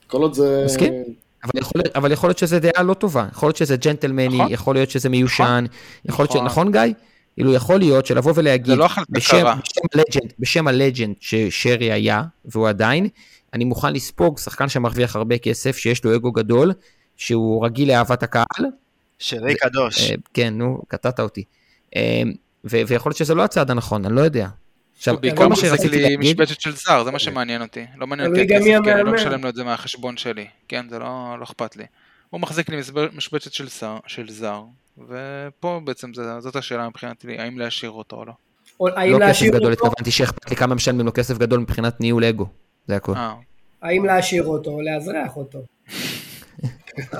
כל 0.09 0.23
עוד 0.23 0.35
זה... 0.35 0.63
מסכים? 0.65 0.93
אבל 1.45 1.53
יכול, 1.57 1.83
אבל 1.95 2.13
יכול 2.13 2.29
להיות 2.29 2.39
שזה 2.39 2.61
דעה 2.61 2.83
לא 2.83 2.95
טובה, 2.95 3.27
יכול 3.33 3.47
להיות 3.47 3.57
שזה 3.57 3.77
ג'נטלמני, 3.77 4.39
נכון. 4.39 4.53
יכול 4.53 4.75
להיות 4.75 4.91
שזה 4.91 5.09
מיושן, 5.09 5.65
יכול 6.05 6.23
להיות 6.23 6.33
ש... 6.33 6.35
נכון. 6.35 6.47
נכון 6.47 6.73
גיא? 6.73 6.95
כאילו 7.35 7.55
יכול 7.55 7.79
להיות 7.79 8.07
שלבוא 8.07 8.33
ולהגיד, 8.35 8.67
זה 8.67 8.77
לא 8.77 8.87
בשם. 9.11 9.37
בשם 9.37 9.47
הלג'נד, 9.95 10.33
בשם 10.39 10.69
הלג'נד 10.69 11.15
ששרי 11.21 11.93
היה, 11.93 12.23
והוא 12.45 12.69
עדיין, 12.69 13.09
אני 13.55 13.65
מוכן 13.65 13.93
לספוג 13.93 14.39
שחקן 14.39 14.69
שמרוויח 14.69 15.17
הרבה 15.17 15.39
כסף, 15.39 15.77
שיש 15.77 16.05
לו 16.05 16.17
אגו 16.17 16.33
גדול, 16.33 16.73
שהוא 17.17 17.65
רגיל 17.65 17.89
לאהבת 17.89 18.23
הקהל, 18.23 18.67
שרי 19.19 19.55
קדוש. 19.55 20.11
אה, 20.11 20.15
כן, 20.35 20.55
נו, 20.55 20.83
קטעת 20.89 21.21
אותי. 21.21 21.45
אה, 21.97 22.23
ו- 22.65 22.81
ויכול 22.87 23.11
להיות 23.11 23.17
שזה 23.17 23.35
לא 23.35 23.43
הצעד 23.43 23.71
הנכון, 23.71 24.05
אני 24.05 24.15
לא 24.15 24.21
יודע. 24.21 24.49
עכשיו, 24.99 25.17
בעיקר 25.21 25.49
מחזיק 25.49 25.71
שרציתי 25.71 25.99
לי 25.99 26.17
משבצת 26.17 26.61
של 26.61 26.73
זר, 26.77 27.05
זה 27.05 27.11
מה 27.11 27.19
שמעניין 27.19 27.63
אותי. 27.63 27.87
לא 27.97 28.07
מעניין 28.07 28.31
אותי 28.31 28.43
הכסף, 28.43 28.65
כי 28.85 28.93
אני 28.93 29.03
לא. 29.03 29.13
משלם 29.13 29.43
לו 29.43 29.49
את 29.49 29.55
זה 29.55 29.65
מהחשבון 29.65 30.17
שלי. 30.17 30.47
כן, 30.69 30.87
זה 30.91 30.99
לא 30.99 31.07
לא 31.39 31.45
אכפת 31.45 31.77
לי. 31.77 31.85
הוא 32.31 32.41
מחזיק 32.41 32.69
לי 32.69 32.81
משבצת 33.13 33.53
של 34.07 34.29
זר, 34.31 34.63
ופה 35.09 35.81
בעצם 35.85 36.15
זה- 36.15 36.41
זאת 36.41 36.57
השאלה 36.57 36.89
מבחינתי, 36.89 37.39
האם 37.39 37.59
להשאיר 37.59 37.91
אותו 37.91 38.17
או 38.17 38.25
לא. 38.25 38.33
לא 38.81 39.29
כסף 39.29 39.47
גדול, 39.47 39.73
התכוונתי 39.73 40.11
שאכפת 40.11 40.51
לי 40.51 40.57
כמה 40.57 40.75
משלמים 40.75 41.07
לו 41.07 41.13
כסף 41.13 41.39
גדול 41.39 41.61
מבחינת 41.61 42.01
ניהול 42.01 42.25
אגו, 42.25 42.47
זה 42.87 42.97
הכל. 42.97 43.13
אה, 43.17 43.35
האם 43.83 44.05
להשאיר 44.05 44.45
אותו 44.45 44.71
או 44.71 44.81
לאזרח 44.83 45.37
אותו. 45.37 45.59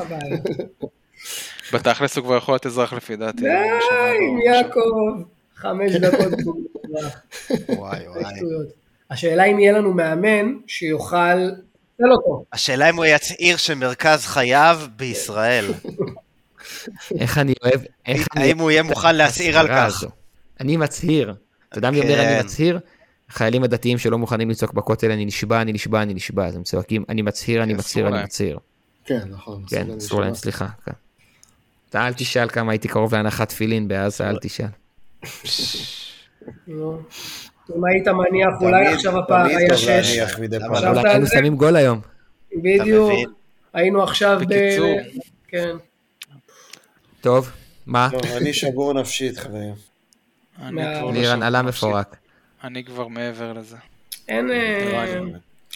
בתכלס 1.73 2.17
הוא 2.17 2.25
כבר 2.25 2.37
יכול 2.37 2.53
להיות 2.53 2.67
אזרח 2.67 2.93
לפי 2.93 3.17
דעתי. 3.17 3.43
די, 3.43 3.49
יעקב. 4.47 5.23
חמש 5.57 5.93
דקות. 5.93 6.33
וואי 7.69 8.09
וואי. 8.09 8.41
השאלה 9.11 9.45
אם 9.45 9.59
יהיה 9.59 9.73
לנו 9.73 9.95
מאמן 9.95 10.55
שיוכל. 10.67 11.51
השאלה 12.53 12.91
אם 12.91 12.97
הוא 12.97 13.05
יצהיר 13.05 13.57
שמרכז 13.57 14.27
חייו 14.27 14.81
בישראל. 14.97 15.65
איך 17.21 17.39
אני 17.39 17.55
אוהב, 17.65 17.81
איך 18.07 18.27
אני 18.37 18.45
האם 18.45 18.59
הוא 18.59 18.71
יהיה 18.71 18.83
מוכן 18.83 19.17
להצהיר 19.17 19.59
על 19.59 19.69
כך? 19.69 19.87
הזו. 19.87 20.09
אני 20.61 20.77
מצהיר. 20.77 21.35
אתה 21.69 21.79
יודע 21.79 21.91
מי 21.91 22.01
אומר 22.01 22.15
אני 22.15 22.39
כן. 22.39 22.41
מצהיר? 22.45 22.81
החיילים 23.31 23.63
הדתיים 23.63 23.99
שלא 23.99 24.19
מוכנים 24.19 24.51
לצעוק 24.51 24.73
בכותל, 24.73 25.11
אני 25.11 25.25
נשבע, 25.25 25.63
אני 25.63 25.73
נשבע, 25.73 26.03
אני 26.03 26.15
נשבע, 26.15 26.47
אז 26.47 26.57
הם 26.57 26.63
צועקים, 26.63 27.05
אני 27.09 27.23
מצהיר, 27.23 27.63
אני 27.63 27.73
אסור 27.73 27.81
מצהיר, 27.81 28.09
אני. 28.09 28.25
מצהיר. 28.25 28.59
כן, 29.05 29.21
נכון. 29.31 29.65
כן, 29.69 29.87
אסור 29.99 30.21
להם. 30.21 30.35
סליחה. 30.35 30.67
כן. 30.85 30.93
אתה 31.91 32.07
אל 32.07 32.13
תשאל 32.13 32.49
כמה 32.49 32.73
הייתי 32.73 32.89
קרוב 32.89 33.15
להנחת 33.15 33.49
תפילין 33.49 33.89
בעזה, 33.89 34.29
אל 34.29 34.39
תשאל. 34.43 34.67
אם 37.77 37.85
היית 37.85 38.09
מניח, 38.09 38.49
אולי 38.61 38.85
תמיד- 38.85 38.97
עכשיו 38.97 39.19
הפער 39.19 39.45
תמיד 39.45 39.59
היה 39.59 39.69
טוב 39.69 39.77
שש. 39.79 39.89
להניח 40.17 40.39
מדי 40.39 40.59
פעם. 40.59 40.75
אבל 40.75 41.25
זה? 41.25 41.37
שמים 41.39 41.57
גול 41.57 41.77
היום. 41.77 42.01
בדיוק. 42.63 43.13
היינו 43.73 44.03
עכשיו 44.03 44.39
ב... 44.41 44.45
בקיצור. 44.45 44.97
כן. 45.49 45.77
טוב, 47.21 47.51
מה? 47.87 48.09
טוב, 48.13 48.21
אני 48.37 48.53
שבור 48.53 48.93
נפשית, 48.93 49.39
חברים. 49.39 49.75
לירן 51.13 51.37
שם 51.37 51.43
עלה. 51.43 51.63
מפורק. 51.63 52.17
אני 52.65 52.85
כבר 52.85 53.09
מעבר 53.09 53.53
לזה. 53.53 53.77
אין, 54.29 54.51
אה, 54.51 55.15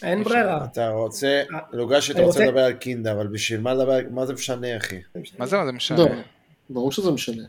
אין 0.02 0.24
ברירה. 0.24 0.64
אתה 0.72 0.88
רוצה, 0.88 1.42
לוגש, 1.72 2.10
אתה 2.10 2.18
אני 2.18 2.26
רוצה 2.26 2.38
רוצה- 2.38 2.50
לדבר 2.50 2.64
על 2.64 2.72
קינדה, 2.72 3.12
אבל 3.12 3.26
בשביל 3.26 3.60
מה 3.60 3.74
לדבר, 3.74 3.98
מה 4.10 4.26
זה 4.26 4.32
משנה, 4.32 4.76
אחי? 4.76 4.96
מה 5.38 5.46
זה, 5.46 5.56
מה 5.58 5.66
זה 5.66 5.72
משנה? 5.72 5.98
לא, 5.98 6.06
ברור 6.70 6.92
שזה 6.92 7.10
משנה. 7.10 7.42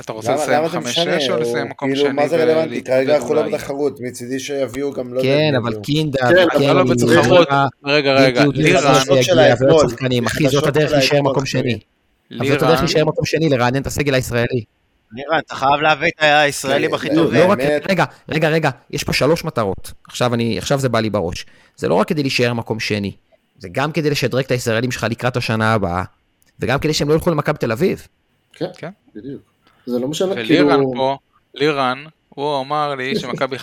אתה 0.00 0.12
רוצה 0.12 0.32
למה 0.32 0.42
לסיים 0.42 0.58
למה 0.58 0.68
זה 0.68 0.78
5-6 0.78 0.80
משנה? 0.80 1.34
או 1.34 1.40
לסיים 1.40 1.68
מקום 1.68 1.94
שני? 1.94 2.04
כאילו, 2.04 2.14
מה 2.14 2.28
זה 2.28 2.44
רלוונטי? 2.44 2.82
כרגע 2.82 3.16
אנחנו 3.16 3.34
לא? 3.34 3.42
בתחרות, 3.42 4.00
מצידי 4.00 4.40
שיביאו 4.40 4.92
גם 4.92 5.14
לא 5.14 5.22
כן, 5.22 5.52
אבל. 5.62 5.80
קינדה, 5.82 6.18
כן, 6.18 6.36
אבל 6.38 6.46
וקני, 6.56 6.66
לא 6.66 6.84
בתחרות. 6.84 7.48
רגע, 7.84 8.12
רגע, 8.12 8.44
לירן, 8.54 8.94
לירן, 10.08 10.26
אחי, 10.26 10.48
זאת 10.48 10.66
הדרך 10.66 10.92
להישאר 10.92 11.22
מקום 11.22 11.46
שני. 11.46 11.78
זאת 12.30 12.40
הדרך 12.40 12.60
לירן, 12.62 12.78
להישאר 12.78 13.04
מקום 13.04 13.24
שני, 13.24 13.48
לרענן 13.48 13.82
את 13.82 13.86
הסגל 13.86 14.14
הישראלי. 14.14 14.64
נירן, 15.12 15.38
אתה 15.46 15.54
חייב 15.54 15.80
להביא 15.80 16.08
את 16.08 16.22
הישראלים 16.22 16.94
הכי 16.94 17.08
כן, 17.08 17.14
טובים. 17.14 17.40
לא 17.40 17.52
רק. 17.52 17.58
רגע, 17.90 18.04
רגע, 18.28 18.48
רגע, 18.48 18.70
יש 18.90 19.04
פה 19.04 19.12
שלוש 19.12 19.44
מטרות. 19.44 19.92
עכשיו 20.08 20.34
אני, 20.34 20.58
עכשיו 20.58 20.78
זה 20.78 20.88
בא 20.88 21.00
לי 21.00 21.10
בראש. 21.10 21.46
זה 21.76 21.88
לא 21.88 21.94
רק 21.94 22.08
כדי 22.08 22.22
להישאר 22.22 22.52
מקום 22.52 22.80
שני, 22.80 23.12
זה 23.58 23.68
גם 23.72 23.92
כדי 23.92 24.10
לשדרג 24.10 24.44
את 24.44 24.50
הישראלים 24.50 24.90
שלך 24.90 25.06
לקראת 25.10 25.36
השנה 25.36 25.74
הבאה, 25.74 26.02
וגם 26.60 26.78
כדי 26.78 26.94
שהם 26.94 27.08
לא 27.08 27.14
ילכו 27.14 27.30
למכבי 27.30 27.58
תל 27.58 27.72
אביב. 27.72 28.06
כן, 28.52 28.66
כן. 28.78 28.90
בדיוק. 29.14 29.53
זה 29.86 29.98
לא 29.98 30.08
משנה, 30.08 30.34
כאילו... 30.34 30.66
ולירן 30.66 30.82
פה, 30.96 31.16
לירן, 31.54 32.04
הוא 32.28 32.60
אמר 32.60 32.94
לי 32.94 33.16
שמכבי 33.18 33.56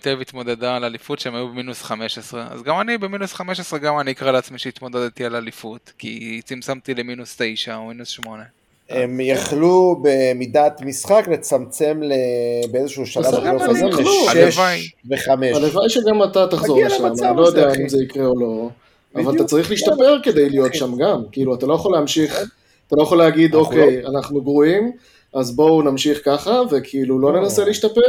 תל 0.00 0.10
אביב 0.10 0.20
התמודדה 0.20 0.76
על 0.76 0.84
אליפות 0.84 1.18
שהם 1.18 1.34
היו 1.34 1.48
במינוס 1.48 1.82
15, 1.82 2.46
אז 2.50 2.62
גם 2.62 2.80
אני 2.80 2.98
במינוס 2.98 3.32
15, 3.32 3.78
גם 3.78 4.00
אני 4.00 4.10
אקרא 4.10 4.30
לעצמי 4.32 4.58
שהתמודדתי 4.58 5.24
על 5.24 5.36
אליפות, 5.36 5.92
כי 5.98 6.40
צמצמתי 6.44 6.94
למינוס 6.94 7.36
9 7.38 7.76
או 7.76 7.86
מינוס 7.86 8.08
8. 8.08 8.42
הם 8.90 9.20
יכלו 9.20 10.02
במידת 10.02 10.80
משחק 10.84 11.28
לצמצם 11.32 12.00
ל- 12.02 12.12
באיזשהו 12.72 13.06
שלב 13.06 13.24
בפלייאוף 13.26 13.62
הזה 13.62 13.86
יכלו. 13.86 14.26
לשש 14.26 14.36
הלוואי. 14.36 14.88
וחמש. 15.10 15.56
הלוואי 15.56 15.90
שגם 15.90 16.22
אתה 16.22 16.46
תחזור 16.46 16.84
לשם, 16.84 17.06
אני 17.06 17.36
לא 17.36 17.46
יודע. 17.46 17.74
אם 17.80 17.88
זה 17.88 18.02
יקרה 18.04 18.26
או 18.26 18.40
לא, 18.40 18.68
אבל. 19.16 19.36
אתה 19.36 19.44
צריך 19.44 19.70
להשתפר 19.70 20.18
כדי 20.22 20.50
להיות 20.50 20.74
שם 20.74 20.96
גם, 20.96 21.22
כאילו, 21.32 21.54
אתה 21.54 21.66
לא 21.66 21.74
יכול 21.74 21.92
להמשיך, 21.92 22.38
אתה 22.86 22.96
לא 22.96 23.02
יכול 23.02 23.18
להגיד, 23.18 23.54
אוקיי, 23.54 24.06
אנחנו 24.06 24.42
גרועים, 24.42 24.92
אז 25.34 25.56
בואו 25.56 25.82
נמשיך 25.82 26.18
ככה, 26.24 26.60
וכאילו 26.70 27.18
לא. 27.18 27.40
ננסה 27.40 27.64
להשתפר, 27.64 28.00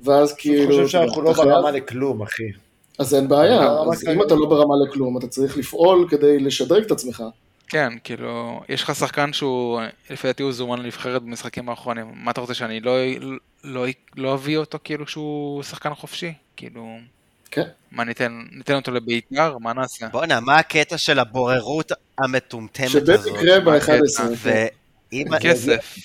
ואז 0.00 0.30
אני 0.30 0.38
כאילו, 0.38 0.66
חושב 0.66 0.88
שאנחנו 0.88 1.22
לא 1.22 1.32
ברמה 1.32 1.70
לכלום, 1.70 2.22
אחי. 2.22 2.42
אז 2.98 3.14
אין 3.14 3.28
בעיה, 3.28 3.62
אז. 3.62 4.08
אם 4.08 4.22
אתה 4.22 4.34
לא 4.34 4.46
ברמה 4.46 4.74
לכלום, 4.88 5.18
אתה 5.18 5.26
צריך 5.26 5.56
לפעול 5.56 6.06
כדי 6.10 6.38
לשדרג 6.38 6.84
את 6.84 6.90
עצמך. 6.90 7.22
כן, 7.68 7.92
כאילו, 8.04 8.60
יש 8.68 8.82
לך 8.82 8.94
שחקן 8.94 9.32
שהוא, 9.32 9.80
לפי 10.10 10.26
דעתי 10.26 10.42
הוא 10.42 10.52
זומן 10.52 10.78
לנבחרת 10.78 11.22
במשחקים 11.22 11.68
האחרונים, 11.68 12.06
מה 12.14 12.30
אתה 12.30 12.40
רוצה 12.40 12.54
שאני 12.54 12.80
לא, 12.80 12.96
לא, 13.64 13.86
לא 14.16 14.34
אביא 14.34 14.58
אותו 14.58 14.78
כאילו 14.84 15.06
שהוא 15.06 15.62
שחקן 15.62 15.94
חופשי? 15.94 16.32
כאילו, 16.56 16.96
כן. 17.50 17.62
מה 17.92 18.04
ניתן, 18.04 18.42
ניתן 18.52 18.74
אותו 18.74 18.90
לבית"ר? 18.90 19.58
מה 19.58 19.72
נעשה? 19.72 20.08
בואנה, 20.08 20.40
מה 20.40 20.56
הקטע 20.58 20.98
של 20.98 21.18
הבוררות 21.18 21.92
המטומטמת 22.18 23.08
הזאת? 23.08 23.26
יקרה 23.26 23.60
מה 23.60 23.78
ב-11. 23.78 24.83
כסף. 25.40 25.98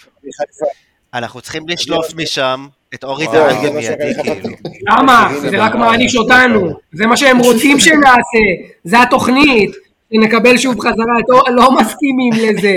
אנחנו 1.14 1.42
צריכים 1.42 1.70
לשלוף 1.70 2.16
משם 2.16 2.68
את 2.94 3.04
אורי 3.04 3.28
דהן 3.28 3.82
שאני 3.82 4.24
כאילו. 4.24 4.50
למה? 4.88 5.32
זה 5.42 5.50
רק 5.58 5.76
מעניש 5.76 6.16
אותנו. 6.16 6.70
זה 6.94 7.06
מה 7.06 7.18
שהם 7.18 7.38
רוצים 7.40 7.80
שנעשה. 7.80 8.46
זה 8.84 9.02
התוכנית. 9.02 9.72
שנקבל 10.14 10.58
שוב 10.58 10.80
חזרה 10.80 11.20
את 11.26 11.30
אור... 11.30 11.50
לא 11.50 11.78
מסכימים 11.82 12.34
לזה. 12.34 12.74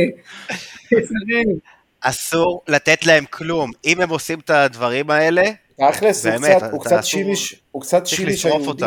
אסור 2.01 2.63
לתת 2.69 3.07
להם 3.07 3.25
כלום. 3.31 3.71
אם 3.87 4.01
הם 4.01 4.11
עושים 4.11 4.39
את 4.39 4.51
הדברים 4.51 5.11
האלה, 5.11 5.43
תכלס, 5.91 6.27
הוא 6.73 6.85
קצת- 6.85 7.05
שיליש, 7.05 7.57
הוא 7.71 7.83
קצת 7.83 8.07
שיליש 8.07 8.47
היהודי. 8.47 8.87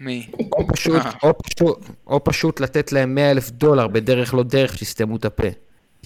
מי? 0.00 0.26
או 2.06 2.24
פשוט 2.24 2.60
לתת 2.60 2.92
להם 2.92 3.14
100 3.14 3.30
אלף 3.30 3.50
דולר 3.50 3.86
בדרך 3.86 4.34
לא 4.34 4.42
דרך 4.42 4.78
שיסתמו 4.78 5.16
את 5.16 5.24
הפה. 5.24 5.48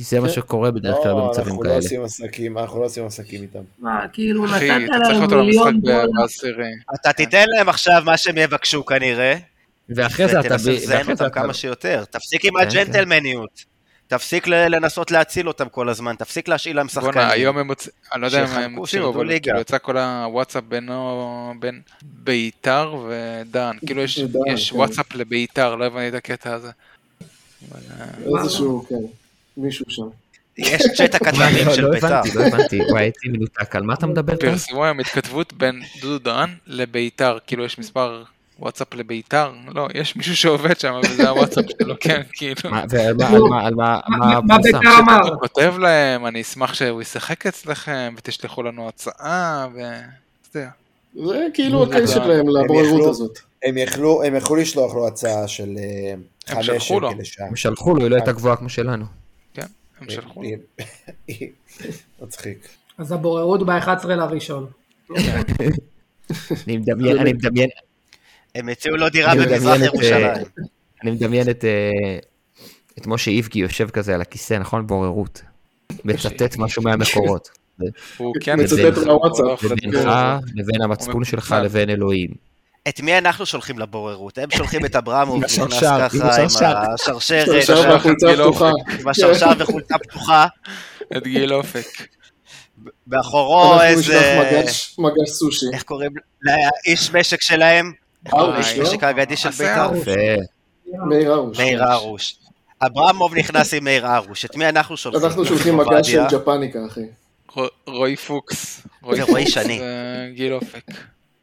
כי 0.01 0.05
זה 0.05 0.21
מה 0.21 0.29
שקורה 0.29 0.71
בדרך 0.71 0.97
כלל 1.03 1.13
לא, 1.13 1.27
במצבים 1.27 1.47
אנחנו 1.47 1.63
לא 1.63 1.69
כאלה. 1.69 1.77
עושים 1.77 2.05
עסקים, 2.05 2.59
אנחנו 2.59 2.81
לא 2.81 2.85
עושים 2.85 3.07
עסקים 3.07 3.43
איתם. 3.43 3.59
מה, 3.79 4.07
כאילו 4.13 4.47
נתת 4.47 4.61
להם 4.63 5.41
מיליון 5.41 5.81
דולר. 5.81 6.05
אתה 6.95 7.13
תיתן 7.13 7.45
להם 7.49 7.69
עכשיו 7.69 8.03
מה 8.05 8.17
שהם 8.17 8.39
יבקשו 8.39 8.87
כנראה, 8.87 9.35
ואחרי 9.89 10.29
זה 10.29 10.41
אתה... 10.41 10.49
ותנסה 10.49 10.87
זה 10.87 11.01
אותם 11.11 11.29
כמה 11.29 11.55
שיותר. 11.55 12.05
תפסיק 12.11 12.45
עם 12.45 12.53
כן, 12.55 12.61
הג'נטלמניות. 12.61 13.65
תפסיק 14.09 14.47
ל- 14.49 14.69
לנסות 14.75 15.11
להציל 15.11 15.49
אותם 15.49 15.69
כל 15.69 15.89
הזמן, 15.89 16.15
תפסיק 16.19 16.49
להשאיל 16.49 16.77
להם 16.77 16.89
שחקנים. 16.89 17.13
בואנה, 17.13 17.31
היום 17.31 17.59
הם 17.59 17.69
הוצ... 17.69 17.89
אני 18.15 18.23
לא 18.23 18.27
יודע 18.27 18.45
אם 18.45 18.51
הם 18.51 18.87
שירדו 18.87 19.11
אבל. 19.23 19.39
כאילו 19.41 19.61
יצא 19.61 19.79
כל 19.79 19.97
הוואטסאפ 19.99 20.65
בינו, 20.69 21.55
בין 21.59 21.81
ביתר 22.03 22.95
ודן. 23.09 23.77
כאילו 23.87 24.03
יש, 24.03 24.19
כן. 24.21 24.77
וואטסאפ 24.77 25.15
לביתר, 25.15 25.75
לא 25.75 25.85
הבנתי 25.85 26.09
את 26.09 26.15
הקטע 26.15 26.55
הזה. 26.55 26.71
אה, 27.75 28.39
איזשהו, 28.41 28.87
כן, 28.89 28.95
מישהו 29.61 29.85
שם. 29.89 30.09
יש 30.59 30.83
צ'אט 30.97 31.15
הקטנים 31.21 31.67
לא, 31.67 31.75
של 31.75 31.83
לא 31.83 31.91
בית"ר. 31.91 32.07
הבנתי, 32.07 32.39
לא 32.39 32.45
הבנתי, 32.45 32.81
וואי, 32.91 33.03
הייתי 33.03 33.29
מנותק, 33.29 33.77
על 33.77 33.83
מה 33.83 33.95
אתה 33.95 34.07
מדבר? 34.07 34.37
פרסמו 34.37 34.85
היום 34.85 35.01
התכתבות 35.01 35.53
בין 35.53 35.83
דודו 36.01 36.19
דהן 36.19 36.51
לביתר, 36.67 37.39
כאילו 37.47 37.65
יש 37.65 37.79
מספר 37.79 38.23
וואטסאפ 38.59 38.95
לביתר, 38.95 39.53
לא, 39.75 39.89
יש 39.95 40.17
מישהו 40.17 40.37
שעובד 40.37 40.81
שם 40.81 41.01
וזה 41.05 41.29
הוואטסאפ 41.29 41.65
שלו, 41.83 41.95
כן, 42.01 42.21
כאילו. 42.33 42.71
מה-? 42.71 42.85
ביתר 44.63 44.79
אמר? 44.99 45.29
הוא 45.29 45.41
כותב 45.41 45.75
להם, 45.79 46.27
אני 46.27 46.41
אשמח 46.41 46.75
שהוא 46.75 47.03
ישחק 47.03 47.47
אצלכם, 47.47 48.15
ותשלחו 48.17 48.63
לנו 48.63 48.89
הצעה, 48.89 49.69
ו... 49.75 49.81
זה 51.15 51.47
כאילו 51.55 51.83
הקייס 51.83 52.11
שלהם 52.11 52.49
לבוררות 52.49 53.11
הזאת. 53.11 53.39
הם 53.65 53.79
יכלו, 53.79 54.23
הם 54.23 54.37
יכלו 54.37 54.57
לשלוח 54.57 54.95
לו 54.95 55.07
הצעה 55.07 55.49
של 55.49 55.77
אה, 55.79 56.13
הם 56.13 56.63
חמש. 56.63 56.67
שקל 56.67 56.97
לשעה. 57.19 57.47
הם 57.47 57.57
שלחו 57.57 57.95
לו, 57.95 58.03
היא 58.03 58.11
לא 58.11 58.17
הייתה 58.17 58.33
גבוהה 58.33 58.57
כמו 58.57 58.69
שלנו. 58.69 59.05
הם 60.01 60.11
שלחו. 60.11 60.43
מצחיק. 62.23 62.69
אז 62.99 63.13
הבוררות 63.13 63.67
ב-11 63.67 64.07
לראשון. 64.09 64.67
אני 66.67 66.77
מדמיין, 66.77 67.19
אני 67.19 67.33
מדמיין, 67.33 67.69
הם 68.55 68.69
הציעו 68.69 68.97
לו 68.97 69.09
דירה 69.09 69.33
אני 69.33 69.47
במזרח 69.47 69.81
ירושלים. 69.83 70.45
אני 71.03 71.11
מדמיין 71.11 71.51
את, 71.51 71.65
אה, 71.65 72.19
את 72.99 73.07
משה 73.07 73.31
איבגי 73.31 73.59
יושב 73.59 73.91
כזה 73.91 74.15
על 74.15 74.21
הכיסא, 74.21 74.55
נכון? 74.55 74.87
בוררות. 74.87 75.43
מצטט 76.05 76.57
משהו 76.57 76.83
מהמקורות. 76.83 77.49
הוא 78.17 78.35
כן... 78.41 78.61
מצטט 78.61 79.07
מהוואטסאפ. 79.07 79.63
יכול- 79.63 79.77
לבין 80.55 80.83
המצפון 80.83 81.25
שלך. 81.25 81.55
לבין 81.65 81.91
אלוהים. 81.91 82.31
את 82.89 83.01
מי 83.01 83.19
אנחנו 83.19 83.47
שולחים 83.47 83.79
לבוררות? 83.79 84.39
הם 84.39 84.51
שולחים 84.51 84.85
את 84.85 84.97
אברמוב, 84.97 85.37
עם 85.37 85.45
נכנס 85.45 85.59
השרשר, 85.59 85.87
עם 86.03 86.09
ככה 86.09 86.41
עם 86.41 86.47
השרשר. 86.47 86.75
השרשרת, 86.95 88.03
גיל. 88.27 88.41
עם 89.01 89.09
השרשר 89.09 89.51
וחולצה 89.59 89.95
פתוחה, 89.99 90.47
את 91.17 91.23
גיל 91.27 91.55
אופק. 91.55 91.87
מאחורו 93.07 93.81
איזה... 93.83 94.39
מגש- 94.99 95.31
סושי. 95.31 95.67
איך 95.73 95.83
קוראים? 95.83 96.11
לאיש 96.43 97.11
משק 97.15 97.41
שלהם? 97.43 97.93
ארוש, 98.35 98.67
האיש 98.67 98.79
לא? 98.79 98.85
משק 98.85 99.05
האגדי 99.05 99.37
של 99.37 99.51
בית"ר? 99.51 99.91
מאיר 101.09 101.35
ארוש. 101.35 101.59
מאיר 101.59 101.93
ארוש. 101.93 102.37
אברמוב 102.87 103.35
נכנס 103.35 103.75
עם 103.75 103.85
מאיר 103.85 104.15
ארוש. 104.17 104.45
את 104.45 104.57
מי 104.57 104.69
אנחנו 104.69 104.97
שולחים? 104.97 105.25
אנחנו 105.25 105.45
שולחים 105.45 105.77
מגש 105.77 106.11
של 106.11 106.23
ג'פניקה, 106.31 106.79
אחי. 106.87 107.01
רו- 107.57 107.67
רועי 107.87 108.17
פוקס. 108.17 108.81
ורועי 109.03 109.51
שני. 109.51 109.81
וגיל 110.33 110.53
אופק. 110.53 110.85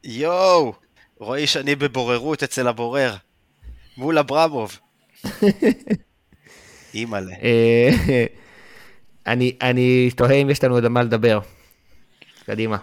יואו! 0.03 0.73
רועי 1.20 1.47
שני 1.47 1.76
בבוררות 1.76 2.43
אצל 2.43 2.68
הבורר. 2.68 3.15
מול 3.97 4.18
אברמוב. 4.18 4.80
אימא'לה. 6.93 7.36
אה, 7.43 7.89
אני, 9.28 9.55
אני 9.61 10.09
תוהה 10.15 10.34
אם 10.34 10.49
יש 10.49 10.63
לנו 10.63 10.76
עוד 10.76 10.86
על 10.86 10.91
מה 10.91 11.03
לדבר. 11.03 11.39
קדימה. 12.45 12.78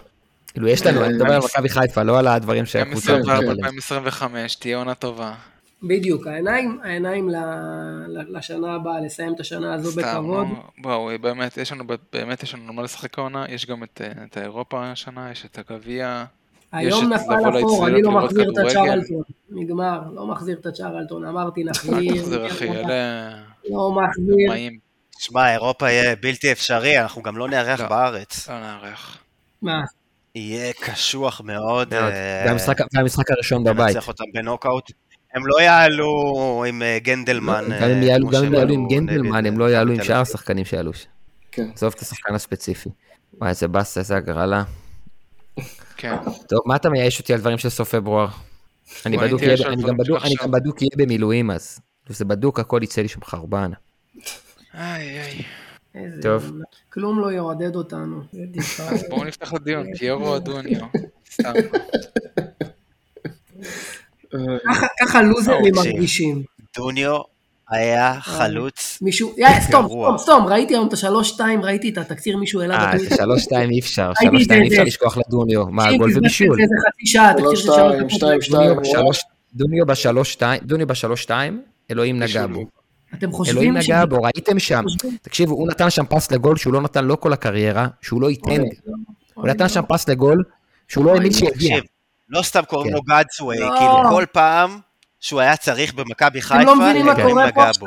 כאילו, 0.52 0.68
יש 0.68 0.86
לנו, 0.86 1.04
אני 1.04 1.14
מדבר 1.14 1.32
על 1.32 1.40
מכבי 1.44 1.68
חיפה, 1.68 2.02
לא 2.02 2.18
על 2.18 2.26
הדברים 2.26 2.66
שהקבוצה... 2.66 3.06
כן, 3.06 3.18
מדברת 3.18 3.40
כן. 3.40 3.48
עליהם. 3.48 3.64
2025, 3.64 4.56
תהיה 4.56 4.76
עונה 4.76 4.94
טובה. 4.94 5.34
בדיוק, 5.82 6.26
העיניים, 6.26 6.78
העיניים 6.82 7.28
לשנה 8.28 8.74
הבאה, 8.74 9.00
לסיים 9.00 9.34
את 9.34 9.40
השנה 9.40 9.74
הזו 9.74 10.00
בכבוד. 10.00 10.46
בואו, 10.78 11.10
באמת, 11.20 11.56
יש 11.56 11.72
לנו, 11.72 11.84
באמת 12.12 12.42
יש 12.42 12.54
לנו 12.54 12.72
מה 12.72 12.82
לשחק 12.82 13.18
העונה, 13.18 13.46
יש 13.48 13.66
גם 13.66 13.84
את, 13.84 14.00
אה, 14.04 14.24
את 14.24 14.36
האירופה 14.36 14.90
השנה, 14.90 15.30
יש 15.30 15.44
את 15.44 15.58
הגביע. 15.58 16.24
היום 16.74 17.12
נפל 17.12 17.58
אפור, 17.58 17.86
אני 17.88 18.02
לא 18.02 18.10
מחזיר 18.12 18.50
את. 18.52 18.58
הצ'רלטון. 18.58 19.22
נגמר, 19.50 20.00
לא 20.14 20.26
מחזיר 20.26 20.58
את 20.60 20.66
הצ'רלטון, 20.66 21.24
אמרתי 21.24 21.64
נחזיר. 21.70 22.14
תחזיר 22.22 22.46
אחי, 22.46 22.68
אלה 22.70 23.30
לא 23.70 23.92
מחזיר. 23.92 24.72
שמע, 25.18 25.52
אירופה 25.52 25.90
יהיה 25.90 26.16
בלתי 26.22 26.52
אפשרי, 26.52 27.00
אנחנו 27.00 27.22
גם 27.22 27.36
לא 27.36 27.48
נארח 27.48 27.80
לא. 27.80 27.88
בארץ. 27.88 28.48
לא 28.48 28.60
נארח. 28.60 29.18
מה, 29.62 29.80
יהיה 30.34 30.72
קשוח 30.72 31.40
מאוד. 31.44 31.94
אה, 31.94 32.10
זה 32.44 32.50
המשחק- 32.50 33.30
הראשון 33.30 33.64
בבית. 33.64 33.94
לנצח 33.94 34.08
אותם 34.08 34.24
בנוקאוט. 34.34 34.90
הם 35.34 35.46
לא 35.46 35.60
יעלו 35.62 36.12
עם 36.68 36.82
אה, 36.82 36.98
גנדלמן. 37.02 37.64
גם 37.80 37.90
אם 37.90 38.02
אה, 38.02 38.04
יעלו 38.04 38.28
כמו 38.28 38.36
גם 38.36 38.44
אם 38.44 38.50
שהם 38.50 38.54
יעלו 38.54 38.74
עם 38.74 38.88
גנדלמן, 38.88 39.46
הם 39.46 39.58
לא 39.58 39.70
יעלו 39.70 39.92
עם 39.92 40.04
שאר 40.04 40.20
השחקנים 40.20 40.64
שיעלו. 40.64 40.90
כן. 41.52 41.68
עזוב 41.74 41.92
את 41.96 42.00
השחקן 42.00 42.34
הספציפי. 42.34 42.88
וואי, 43.40 43.50
איזה 43.50 43.68
באסה, 43.68 44.00
איזה 44.00 44.16
הגרלה. 44.16 44.62
כן. 46.04 46.16
טוב, 46.48 46.60
מה 46.66 46.76
אתה 46.76 46.90
מייאש 46.90 47.20
אותי 47.20 47.32
על 47.32 47.40
דברים 47.40 47.58
של 47.58 47.68
סוף 47.68 47.94
פברואר? 47.94 48.26
אני 49.06 49.16
בדוק, 49.16 49.40
אני 49.42 49.82
גם 49.82 49.96
בדוק- 49.96 50.18
של 50.18 50.26
אני 50.26 50.34
עכשיו. 50.34 50.46
גם 50.46 50.50
בדוק 50.52 50.82
יהיה 50.82 50.90
במילואים 50.96 51.50
אז. 51.50 51.80
זה 52.08 52.24
בדוק, 52.24 52.60
הכל 52.60 52.80
יצא 52.82 53.02
לי 53.02 53.08
שם 53.08 53.24
חרבן. 53.24 53.70
איי 54.74 55.20
איי. 55.20 55.42
איזה... 55.94 56.22
טוב. 56.22 56.52
כלום 56.92 57.20
לא 57.20 57.32
יעודד 57.32 57.76
אותנו. 57.76 58.20
בואו 59.10 59.24
נפתח 59.24 59.52
לדיון, 59.52 59.86
פיירו 59.98 60.36
אדוניו. 60.36 60.86
סתם. 61.32 61.52
ככה- 65.00 65.22
לוזרים 65.22 65.74
תקשיב. 65.74 65.92
מרגישים. 65.94 66.42
דוניו 66.76 67.20
היה 67.70 68.20
חלוץ. 68.20 68.98
מישהו, 69.02 69.34
יא, 69.36 69.60
סתום. 69.60 69.86
סתום, 69.86 70.18
סתום, 70.18 70.46
ראיתי 70.46 70.74
היום 70.74 70.88
את 70.88 70.92
השלוש-שתיים, 70.92 71.62
ראיתי 71.64 71.88
את 71.90 71.98
התקציר, 71.98 72.36
מישהו 72.36 72.60
העלה 72.60 72.74
אה, 72.74 72.86
בטוויטר. 72.88 73.16
זה 73.16 73.22
שלוש 73.22 73.42
שתיים 73.42 73.70
אי 73.70 73.78
אפשר, 73.78 74.10
הייתי 74.20 74.36
שלוש 74.36 74.42
שתיים 74.44 74.62
אי 74.62 74.68
אפשר 74.68 74.84
לשכוח 74.84 75.16
לדוניו. 75.18 75.66
מה, 75.66 75.82
תקשיב, 75.84 75.98
גול 75.98 76.10
בזבזתי 76.10 76.48
ובישול. 76.48 76.60
על 76.60 76.66
זה. 76.68 77.56
שתיים, 77.56 77.90
דוניו 77.90 78.42
שתיים. 78.42 78.76
בשלוש- 78.82 79.22
דוניו 79.54 79.86
בשלוש 79.86 80.32
שתיים, 80.32 80.60
דוניו 80.64 80.86
בשלוש 80.86 81.22
שתיים, 81.22 81.62
אלוהים 81.90 82.18
נגע 82.18 82.46
בו. 82.46 82.60
אתם 83.14 83.26
אלוהים 83.26 83.32
חושבים 83.32 83.82
ש... 83.82 83.88
נגע 83.90 84.04
בו, 84.04 84.22
ראיתם 84.22 84.58
שם. 84.58 84.84
תקשיבו, 85.22 85.54
הוא 85.54 85.68
נתן 85.68 85.90
שם 85.90 86.04
פס 86.06 86.30
לגול 86.32 86.56
שהוא 86.56 86.72
לא 86.72 86.80
נתן 86.80 87.04
לא 87.04 87.16
כל 87.16 87.32
הקריירה, 87.32 87.86
שהוא 88.02 88.20
לא 88.22 88.30
ייתן. 88.30 88.50
אוקיי. 88.50 88.64
הוא 89.34 89.48
נתן 89.48 89.68
שם 89.68 89.82
פס 89.88 90.08
לגול 90.08 90.44
שהוא 90.88 91.04
לא 91.04 91.14
האמין 91.14 91.32
שיגיע. 91.32 91.76
לא 92.28 92.42
סתם 92.42 92.62
קוראים 92.68 92.88
כן. 92.90 92.94
לו 92.96 93.02
גאדסווי, 93.02 93.58
לא. 93.58 93.70
כאילו 93.78 94.10
כל 94.10 94.24
פעם 94.32 94.78
שהוא 95.24 95.40
היה 95.40 95.56
צריך 95.56 95.94
במכבי 95.94 96.38
אתם 96.38 96.40
חיפה, 96.48 96.62
לא 96.64 96.76
מבינים 96.76 97.06
מה 97.06 97.14
קורה 97.14 97.52
פה. 97.52 97.68
עכשיו? 97.68 97.86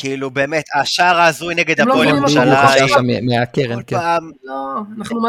כאילו 0.00 0.30
באמת, 0.30 0.64
השער 0.80 1.18
ההזוי 1.20 1.54
נגד 1.54 1.80
לא 1.80 1.92
הפועל 1.92 2.08
ירושלים, 2.08 3.26
מהקרן, 3.26 3.78
כן. 3.86 3.96
לא, 4.44 4.54
אנחנו 4.98 5.20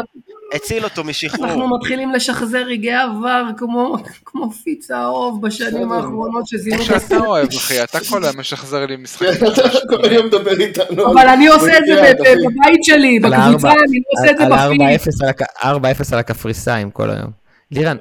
הציל 0.54 0.84
אותו 0.84 1.00
אנחנו 1.00 1.10
משחרור. 1.10 1.78
מתחילים 1.78 2.10
לשחזר 2.12 2.58
רגעי 2.58 2.94
עבר 2.94 3.42
כמו- 3.56 3.96
כמו 4.24 4.50
פיץ 4.50 4.90
האוב 4.90 5.42
בשנים. 5.46 5.92
האחרונות 5.92 6.46
שזינו 6.46 6.76
כמו 6.84 6.96
את 6.96 7.00
שאתה. 7.00 7.16
אוהב, 7.16 7.48
אחי, 7.56 7.82
אתה 7.82 7.98
כל 8.10 8.24
היום 8.24 8.40
משחזר 8.40 8.86
לי 8.86 8.96
משחק. 8.96 9.26
כן, 9.26 9.46
אתה 9.46 9.62
כל 9.88 10.04
היום 10.10 10.26
מדבר 10.26 10.60
איתנו. 10.60 11.12
אבל 11.12 11.28
אני 11.28 11.46
עושה 11.48 11.78
את 11.78 11.82
זה. 11.86 12.12
בבית 12.24 12.84
שלי, 12.84 13.18
בקבוצה, 13.20 13.70
אני 13.70 13.98
לא 13.98 14.20
עושה 14.22 14.30
את 14.30 14.38
זה. 14.38 14.44
4-0 14.44 15.22
על 15.22 15.28
הכ- 15.28 15.64
4-0 15.64 16.12
על 16.12 16.18
הקפריסאים 16.18 16.90
כל 16.90 17.10
היום. 17.10 17.30
לירן, 17.70 17.96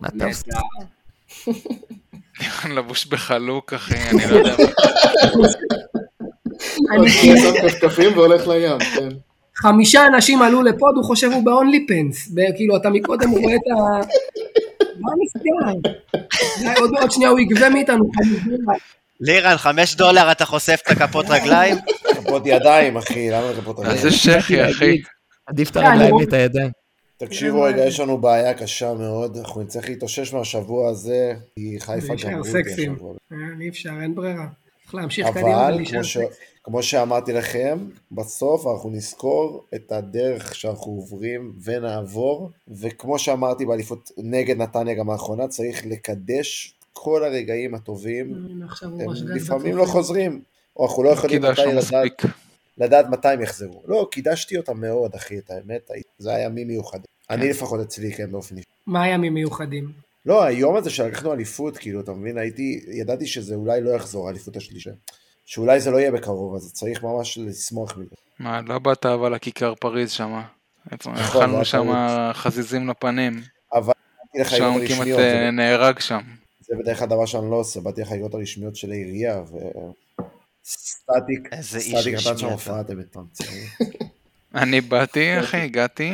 מה 0.00 0.08
אתה 0.16 0.24
עושה? 0.26 0.50
לבוש 2.70 3.06
בחלוק, 3.06 3.72
אחי, 3.72 3.94
אני 4.10 4.30
לא 4.30 4.36
יודע. 4.36 4.54
אני 6.96 7.10
שם 7.10 7.68
כפכפים 7.68 8.18
והולך 8.18 8.48
לים, 8.48 8.78
כן. 8.78 9.08
חמישה 9.56 10.06
אנשים 10.06 10.42
עלו 10.42 10.62
לפה, 10.62 10.86
הוא 10.96 11.04
חושב 11.04 11.30
הוא 11.32 11.44
ב-only 11.44 11.90
pants. 11.90 12.34
כאילו, 12.56 12.76
אתה 12.76 12.90
מקודם 12.90 13.30
רואה 13.30 13.54
את 13.54 13.60
ה... 13.70 14.06
מה 15.00 15.10
נסגר? 15.24 15.90
עוד 16.80 16.90
עוד 17.00 17.10
שנייה 17.10 17.30
הוא 17.30 17.40
יגבה 17.40 17.70
מאיתנו. 17.70 18.10
לירן, 19.20 19.56
חמש 19.56 19.94
דולר 19.94 20.32
אתה 20.32 20.44
חושף 20.44 20.80
את 20.86 20.90
הכפות 20.90 21.26
רגליים? 21.28 21.76
כפות 22.10 22.42
ידיים, 22.46 22.96
אחי, 22.96 23.30
למה 23.30 23.52
כפות 23.60 23.78
רגליים? 23.78 23.98
זה 23.98 24.10
שחי, 24.10 24.70
אחי. 24.70 24.96
עדיף 25.46 25.70
את 25.70 25.76
כן, 25.76 25.84
הרגליים 25.84 26.14
ואת 26.14 26.32
הידיים. 26.32 26.70
תקשיבו 27.26 27.62
רגע, 27.62 27.86
יש 27.86 28.00
לנו 28.00 28.18
בעיה 28.18 28.54
קשה 28.54 28.94
מאוד, 28.94 29.36
אנחנו 29.36 29.62
נצטרך 29.62 29.88
להתאושש 29.88 30.34
מהשבוע 30.34 30.90
הזה, 30.90 31.34
כי 31.54 31.76
חיפה 31.80 32.14
גמרו 32.22 32.38
אותי 32.38 32.50
סקסים. 32.50 32.92
השבוע. 32.92 33.14
אה, 33.32 33.36
אי 33.60 33.68
אפשר, 33.68 33.90
אין 34.02 34.14
ברירה. 34.14 34.46
צריך 34.82 34.94
להמשיך 34.94 35.26
קדימה 35.26 35.66
אבל 35.66 35.74
ולהישאר 35.74 35.94
כמו, 35.94 36.04
ש... 36.04 36.18
סקסי. 36.18 36.40
כמו 36.64 36.82
שאמרתי 36.82 37.32
לכם, 37.32 37.78
בסוף 38.12 38.66
אנחנו 38.66 38.90
נזכור 38.90 39.64
את 39.74 39.92
הדרך 39.92 40.54
שאנחנו 40.54 40.92
עוברים 40.92 41.52
ונעבור, 41.64 42.50
וכמו 42.68 43.18
שאמרתי 43.18 43.66
באליפות 43.66 44.10
נגד 44.18 44.56
נתניה 44.56 44.94
גם 44.94 45.10
האחרונה, 45.10 45.48
צריך 45.48 45.86
לקדש 45.86 46.74
כל 46.92 47.24
הרגעים 47.24 47.74
הטובים, 47.74 48.48
עכשיו 48.64 48.88
הם 48.88 49.28
לפעמים 49.34 49.76
לא. 49.76 49.84
חוזרים, 49.84 50.42
או 50.76 50.86
אנחנו 50.86 51.02
לא 51.02 51.10
יכולים 51.10 51.42
מתי 51.42 51.62
לדעת. 51.66 52.24
לדעת 52.78 53.06
מתי 53.08 53.28
הם 53.28 53.40
יחזרו. 53.40 53.82
לא, 53.86 54.08
קידשתי 54.10 54.56
אותם 54.56 54.80
מאוד, 54.80 55.14
אחי, 55.14 55.38
את 55.38 55.50
האמת, 55.50 55.90
זה 56.18 56.34
היה 56.34 56.44
ימים 56.44 56.68
מיוחדים. 56.68 57.13
אני 57.30 57.48
לפחות 57.50 57.80
אצלי, 57.80 58.12
כן, 58.14 58.32
באופן 58.32 58.56
אישי. 58.56 58.66
מה 58.86 59.02
הימים 59.02 59.34
מיוחדים? 59.34 59.92
לא, 60.26 60.42
היום 60.44 60.76
הזה 60.76 60.90
שלקחנו 60.90 61.32
אליפות, 61.32 61.76
כאילו, 61.78 62.00
אתה 62.00 62.12
מבין, 62.12 62.38
הייתי, 62.38 62.80
ידעתי 62.92 63.26
שזה 63.26 63.54
אולי 63.54 63.80
לא 63.80 63.90
יחזור, 63.90 64.26
האליפות 64.28 64.56
השלישית. 64.56 64.92
שאולי 65.46 65.80
זה 65.80 65.90
לא 65.90 65.96
יהיה 65.96 66.12
בקרוב, 66.12 66.54
אז 66.54 66.72
צריך 66.72 67.02
ממש 67.02 67.38
לשמוח 67.38 67.96
מזה. 67.96 68.14
מה, 68.38 68.60
לא 68.60 68.78
באת 68.78 69.06
אבל 69.06 69.34
לכיכר 69.34 69.74
פריז 69.74 70.10
שם. 70.10 70.40
אכלנו 71.04 71.64
שם. 71.64 71.92
חזיזים 72.32 72.88
לפנים. 72.88 73.40
אבל 73.72 73.92
באתי 74.34 74.50
שם 74.50 74.64
לחגיגות 74.64 74.88
כמעט 74.88 74.98
הרשמיות, 74.98 75.18
אה, 75.20 75.44
זה- 75.44 75.50
נהרג 75.50 75.98
שם. 75.98 76.20
זה 76.60 76.74
בדרך 76.82 76.98
כלל 76.98 77.08
דבר 77.08 77.26
שאני 77.26 77.50
לא 77.50 77.56
עושה, 77.56 77.80
באתי 77.80 78.00
לחגיגות 78.00 78.34
הרשמיות 78.34 78.76
של 78.76 78.90
העירייה, 78.90 79.42
ו... 79.42 79.56
סטטיק, 80.64 81.54
סטטיק 81.60 82.14
נתן 82.14 82.18
שם 82.20 82.36
אתה. 82.36 82.46
הופעה, 82.46 82.80
אתם 82.80 82.98
מתאמצים. 82.98 83.46
אני 84.54 84.80
באתי, 84.80 85.40
אחי, 85.40 85.56
הגעתי. 85.56 86.12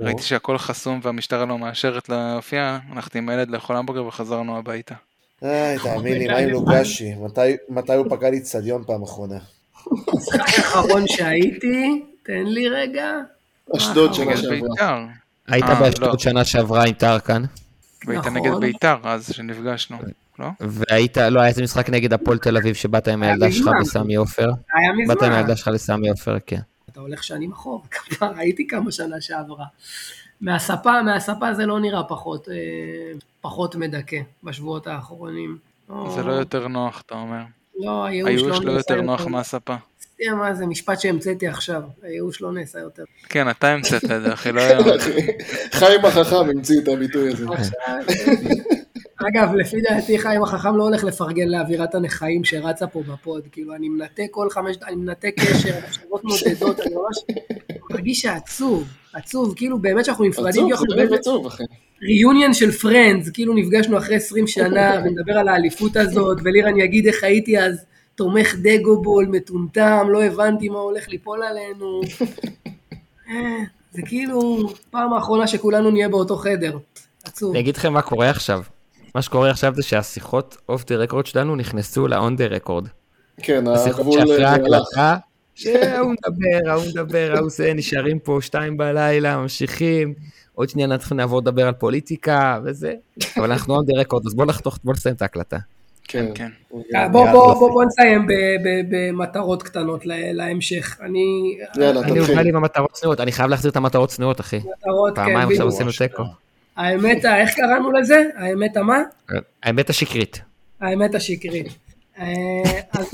ראיתי 0.00 0.22
שהכל 0.22 0.58
חסום 0.58 1.00
והמשטרה 1.02 1.44
לא 1.44 1.58
מאשרת 1.58 2.08
להופיע, 2.08 2.78
הלכתי 2.92 3.18
עם 3.18 3.28
הילד 3.28 3.50
לאכול 3.50 3.76
המבורגר 3.76 4.06
וחזרנו 4.06 4.58
הביתה. 4.58 4.94
איי, 5.42 5.78
תאמין 5.84 6.18
לי, 6.18 6.26
מה 6.32 6.36
עם 6.38 6.48
לוגשי? 6.48 7.14
מתי- 7.14 7.56
מתי 7.68 7.94
הוא 7.94 8.06
פגע 8.10 8.30
לי 8.30 8.38
אצטדיון 8.38 8.84
פעם 8.86 9.02
אחרונה? 9.02 9.38
המשחק 10.08 10.40
האחרון 10.40 11.06
שהייתי, 11.06 12.02
תן 12.22 12.42
לי 12.46 12.68
רגע. 12.68 13.12
אשדוד 13.76 14.14
שנה 14.14 14.24
נגד 14.24 14.36
שעברה. 14.36 14.58
בית"ר. 14.60 14.98
היית 15.48 15.64
אה, 15.64 15.74
באשדוד 15.80 16.08
לא. 16.12 16.18
שנה 16.18 16.44
שעברה 16.44 16.84
עם 16.84 16.92
טרקן, 16.92 17.42
והיית 18.06 18.20
נכון. 18.26 18.36
נגד 18.36 18.50
בית"ר 18.60 18.96
אז 19.04 19.32
שנפגשנו, 19.32 19.96
לא? 20.38 20.46
והיית, 20.60 21.16
לא, 21.18 21.40
היה 21.40 21.48
איזה 21.48 21.62
משחק 21.62 21.90
נגד 21.90 22.12
הפועל 22.12 22.38
תל 22.38 22.56
אביב 22.56 22.74
שבאת 22.74 23.08
עם 23.08 23.22
הילדה 23.22 23.52
שלך 23.52 23.60
מזמן. 23.66 23.80
בסמי 23.80 24.14
עופר. 24.14 24.42
היה 24.42 24.52
באת 25.08 25.22
עם 25.22 25.28
מזמן. 25.28 25.32
הילדה 25.32 25.56
שלך 25.56 25.68
לסמי 25.68 26.08
עופר, 26.08 26.36
כן. 26.46 26.60
אתה 26.96 27.04
הולך 27.04 27.24
שנים 27.24 27.52
אחורה, 27.52 27.86
כבר 28.10 28.32
הייתי 28.36 28.66
כמה 28.66 28.92
שנה 28.92 29.20
שעברה. 29.20 29.64
מהספה, 30.40 31.02
מהספה 31.02 31.54
זה 31.54 31.66
לא 31.66 31.80
נראה 31.80 32.02
פחות, 32.04 32.48
אה, 32.48 32.54
פחות 33.40 33.74
מדכא 33.74 34.16
בשבועות 34.44 34.86
האחרונים. 34.86 35.58
זה 35.88 36.22
לא 36.22 36.32
יותר 36.32 36.68
נוח, 36.68 37.02
אתה 37.06 37.14
אומר. 37.14 37.42
לא, 37.78 38.04
הייאוש 38.04 38.30
הייאוש 38.30 38.58
לא 38.58 38.64
לא 38.64 38.72
נעשה 38.72 38.94
יותר 38.94 39.00
נוח 39.00 39.26
מהספה. 39.26 39.76
תראה 40.18 40.34
מה 40.34 40.54
זה 40.54 40.66
משפט 40.66 41.00
שהמצאתי 41.00 41.48
עכשיו, 41.48 41.82
הייאוש 42.02 42.40
לא 42.40 42.52
נעשה 42.52 42.78
יותר. 42.78 43.04
כן, 43.28 43.50
אתה 43.50 43.68
המצאת 43.68 44.04
את 44.04 44.22
זה, 44.22 44.32
אחי, 44.32 44.52
לא 44.52 44.60
היה... 44.62 44.78
חיים 45.72 46.04
החכם 46.04 46.36
המציא 46.36 46.80
את 46.82 46.88
הביטוי 46.88 47.32
הזה. 47.32 47.46
אגב, 49.18 49.54
לפי 49.54 49.80
דעתי 49.80 50.18
חיים 50.18 50.42
החכם 50.42 50.76
לא 50.76 50.82
הולך 50.82 51.04
לפרגן 51.04 51.48
לאווירת 51.48 51.94
הנכאים 51.94 52.44
שרצה 52.44 52.86
פה 52.86 53.02
בפוד, 53.02 53.42
כאילו 53.52 53.74
אני 53.74 53.88
מנתק 53.88 54.26
כל 54.30 54.50
חמש, 54.50 54.76
אני 54.86 54.96
מנתק 54.96 55.34
קשר, 55.40 55.74
מחשבות 55.86 56.24
נודדות, 56.24 56.80
אני 56.80 56.94
ממש 56.94 57.38
מרגיש 57.90 58.20
שעצוב, 58.20 58.88
עצוב, 59.12 59.54
כאילו 59.56 59.78
באמת 59.78 60.04
שאנחנו 60.04 60.24
נפרדים, 60.24 60.72
עצוב, 60.72 60.90
זה 60.90 60.96
באמת 60.96 61.12
עצוב, 61.12 61.46
אחי. 61.46 61.64
reunion 62.02 62.54
של 62.54 62.72
Friends, 62.72 63.30
כאילו 63.30 63.54
נפגשנו 63.54 63.98
אחרי 63.98 64.16
20 64.16 64.46
שנה 64.46 64.92
ונדבר 65.04 65.38
על 65.38 65.48
האליפות 65.48 65.96
הזאת, 65.96 66.38
ולירן 66.44 66.78
יגיד 66.78 67.06
איך 67.06 67.24
הייתי 67.24 67.58
אז 67.58 67.84
תומך 68.14 68.54
דגובול, 68.62 69.26
מטומטם, 69.26 70.06
לא 70.10 70.22
הבנתי 70.22 70.68
מה 70.68 70.78
הולך 70.78 71.08
ליפול 71.08 71.42
עלינו. 71.42 72.00
אה, 73.28 73.34
זה 73.92 74.02
כאילו 74.02 74.68
פעם 74.90 75.12
האחרונה 75.12 75.46
שכולנו 75.46 75.90
נהיה 75.90 76.08
באותו 76.08 76.36
חדר, 76.36 76.78
עצוב. 77.24 77.50
אני 77.50 77.60
אגיד 77.60 77.76
לכם 77.76 77.92
מה 77.92 78.02
קורה 78.02 78.30
עכשיו. 78.30 78.62
מה 79.16 79.22
שקורה 79.22 79.50
עכשיו 79.50 79.74
זה 79.74 79.82
שהשיחות 79.82 80.56
off 80.68 80.84
the 80.84 80.96
record 80.96 81.26
שלנו 81.26 81.56
נכנסו 81.56 82.08
ל-on 82.08 82.36
the 82.36 82.46
record. 82.46 82.86
כן, 83.42 83.64
השיחות 83.68 83.98
הגבול 84.00 84.18
שאחרי 84.20 84.44
אה, 84.44 84.52
הלך. 84.52 84.68
ההקלטה, 84.98 85.16
שההוא 85.54 86.12
מדבר, 86.12 86.70
ההוא 86.70 86.84
מדבר, 86.88 87.32
ההוא 87.36 87.50
זה, 87.50 87.72
נשארים 87.74 88.18
פה 88.18 88.38
שתיים 88.42 88.76
בלילה, 88.76 89.36
ממשיכים, 89.36 90.14
עוד 90.54 90.68
שנייה 90.68 90.88
נתחיל 90.88 91.16
נעבור 91.16 91.38
לדבר 91.40 91.66
על 91.66 91.74
פוליטיקה 91.74 92.60
וזה, 92.64 92.94
אבל 93.36 93.52
אנחנו 93.52 93.80
on 93.80 93.84
the 93.86 94.00
record, 94.00 94.26
אז 94.26 94.34
בואו 94.34 94.46
נחתוך, 94.46 94.78
בואו 94.84 94.94
נסיים 94.96 95.14
את 95.14 95.22
ההקלטה. 95.22 95.56
כן. 96.08 96.26
כן. 96.34 96.48
אה, 96.94 97.08
בוא, 97.08 97.30
בוא, 97.32 97.54
בוא, 97.54 97.70
בוא 97.70 97.84
נסיים 97.84 98.26
ב- 98.26 98.32
ב- 98.64 98.82
במטרות 98.96 99.62
קטנות 99.62 100.06
לה- 100.06 100.32
להמשך. 100.32 100.98
אני... 101.02 101.56
יאללה, 101.76 102.00
אני 102.00 102.20
תתחיל. 102.20 102.36
אוכל 102.38 102.48
עם 102.48 102.56
המטרות 102.56 102.90
צנועות, 102.92 103.20
אני 103.20 103.32
חייב 103.32 103.50
להחזיר 103.50 103.70
את 103.70 103.76
המטרות 103.76 104.08
צנועות, 104.08 104.40
אחי. 104.40 104.56
מטרות, 104.56 105.14
כן, 105.16 105.24
פעמיים 105.24 105.48
עכשיו. 105.48 105.68
עשינו 105.68 105.90
תיקו. 105.98 106.22
האמת, 106.76 107.24
ה- 107.24 107.36
איך 107.40 107.54
קראנו 107.54 107.92
לזה? 107.92 108.22
האמת 108.36 108.76
המה? 108.76 108.98
האמת 109.62 109.90
השקרית. 109.90 110.40
האמת 110.80 111.14
השקרית. 111.14 111.66
אה, 112.18 112.24
אז 112.92 113.10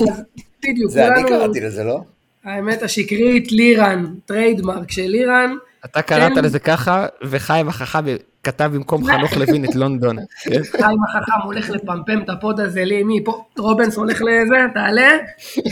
בדיוק, 0.62 0.90
זה 0.90 1.06
אני. 1.08 1.28
קראתי 1.28 1.60
לזה, 1.60 1.84
לא? 1.84 2.00
האמת 2.44 2.82
השקרית, 2.82 3.52
לירן, 3.52 4.04
trademark 4.26 4.90
של 4.90 5.02
לירן. 5.06 5.54
אתה 5.84 6.02
קראת. 6.02 6.36
לזה 6.36 6.58
ככה, 6.58 7.06
וחיים 7.22 7.68
החכם 7.68 8.04
כתב 8.42 8.70
במקום 8.74 9.04
חנוך 9.04 9.36
לוין 9.36 9.64
את 9.64 9.74
לונדון. 9.74 10.16
חיים 10.80 10.98
החכם 11.08 11.42
הולך 11.44 11.70
לפמפם 11.70 12.22
את 12.24 12.28
הפוד 12.28 12.60
הזה, 12.60 12.84
לי, 12.84 13.02
מי 13.02 13.24
פה? 13.24 13.44
רובנס 13.58 13.96
הולך 13.96 14.22
לזה, 14.22 14.56
תעלה? 14.74 15.10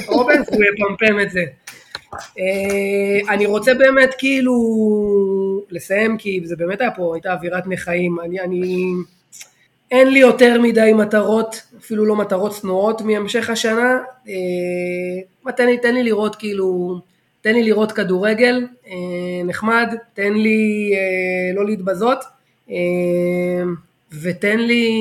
רובנס, 0.07 0.49
הוא 0.49 0.63
יפמפם 0.65 1.21
את 1.21 1.31
זה. 1.31 1.41
אה, 2.15 3.35
אני 3.35 3.47
רוצה 3.47 3.75
באמת 3.75 4.15
כאילו 4.19 4.55
לסיים, 5.71 6.19
כי 6.19 6.41
זה 6.45 6.57
באמת 6.57 6.81
היה 6.81 6.91
פה, 6.91 7.15
הייתה 7.15 7.33
אווירת 7.33 7.67
נכאים. 7.67 8.21
אני, 8.21 8.41
אני, 8.41 8.85
אין 9.91 10.09
לי 10.09 10.19
יותר 10.19 10.61
מדי 10.61 10.93
מטרות, 10.93 11.63
אפילו 11.79 12.07
לא 12.07 12.17
מטרות 12.17 12.53
צנועות 12.53 13.03
מהמשך 13.03 13.51
השנה. 13.51 13.99
אה, 14.29 15.53
תן 15.53 15.67
לי, 15.67 15.79
תן 15.79 15.95
לי 15.95 16.03
לראות 16.03 16.37
כאילו, 16.37 17.01
תן 17.41 17.55
לי 17.55 17.63
לראות 17.63 17.93
כדורגל, 17.93 18.67
אה, 18.87 18.93
נחמד, 19.45 19.95
תן 20.15 20.33
לי 20.33 20.93
לא 21.55 21.67
להתבזות. 21.67 22.19
ותן 24.23 24.59
לי 24.59 24.93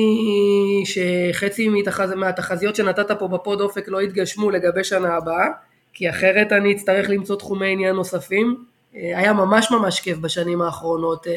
שחצי. 0.84 1.68
מהתחזיות 2.16 2.76
שנתת 2.76 3.10
פה 3.18 3.28
בפוד 3.28 3.60
אופק 3.60 3.88
לא 3.88 4.02
יתגשמו 4.02 4.50
לגבי 4.50 4.84
שנה 4.84 5.16
הבאה, 5.16 5.46
כי 5.92 6.10
אחרת 6.10 6.52
אני 6.52 6.72
אצטרך 6.72 7.10
למצוא 7.10 7.36
תחומי 7.36 7.72
עניין 7.72 7.96
נוספים. 7.96 8.64
אה, 8.96 9.18
היה 9.18 9.32
ממש 9.32 9.70
ממש 9.70 10.00
כיף 10.00 10.18
בשנים 10.18 10.62
האחרונות 10.62 11.26
אה, 11.26 11.32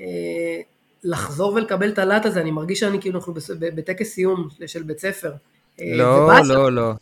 אה, 0.00 0.60
לחזור 1.04 1.54
ולקבל 1.54 1.88
את 1.88 1.98
הלהט 1.98 2.26
הזה, 2.26 2.40
אני 2.40 2.50
מרגיש 2.50 2.80
שאני 2.80 3.00
כאילו 3.00 3.18
אנחנו 3.18 3.34
בטקס 3.58 4.08
סיום 4.08 4.48
של 4.66 4.82
בית 4.82 4.98
ספר. 4.98 5.32
לא, 5.80 6.04
ובאסה. 6.04 6.52
לא, 6.52 6.72
לא. 6.72 6.92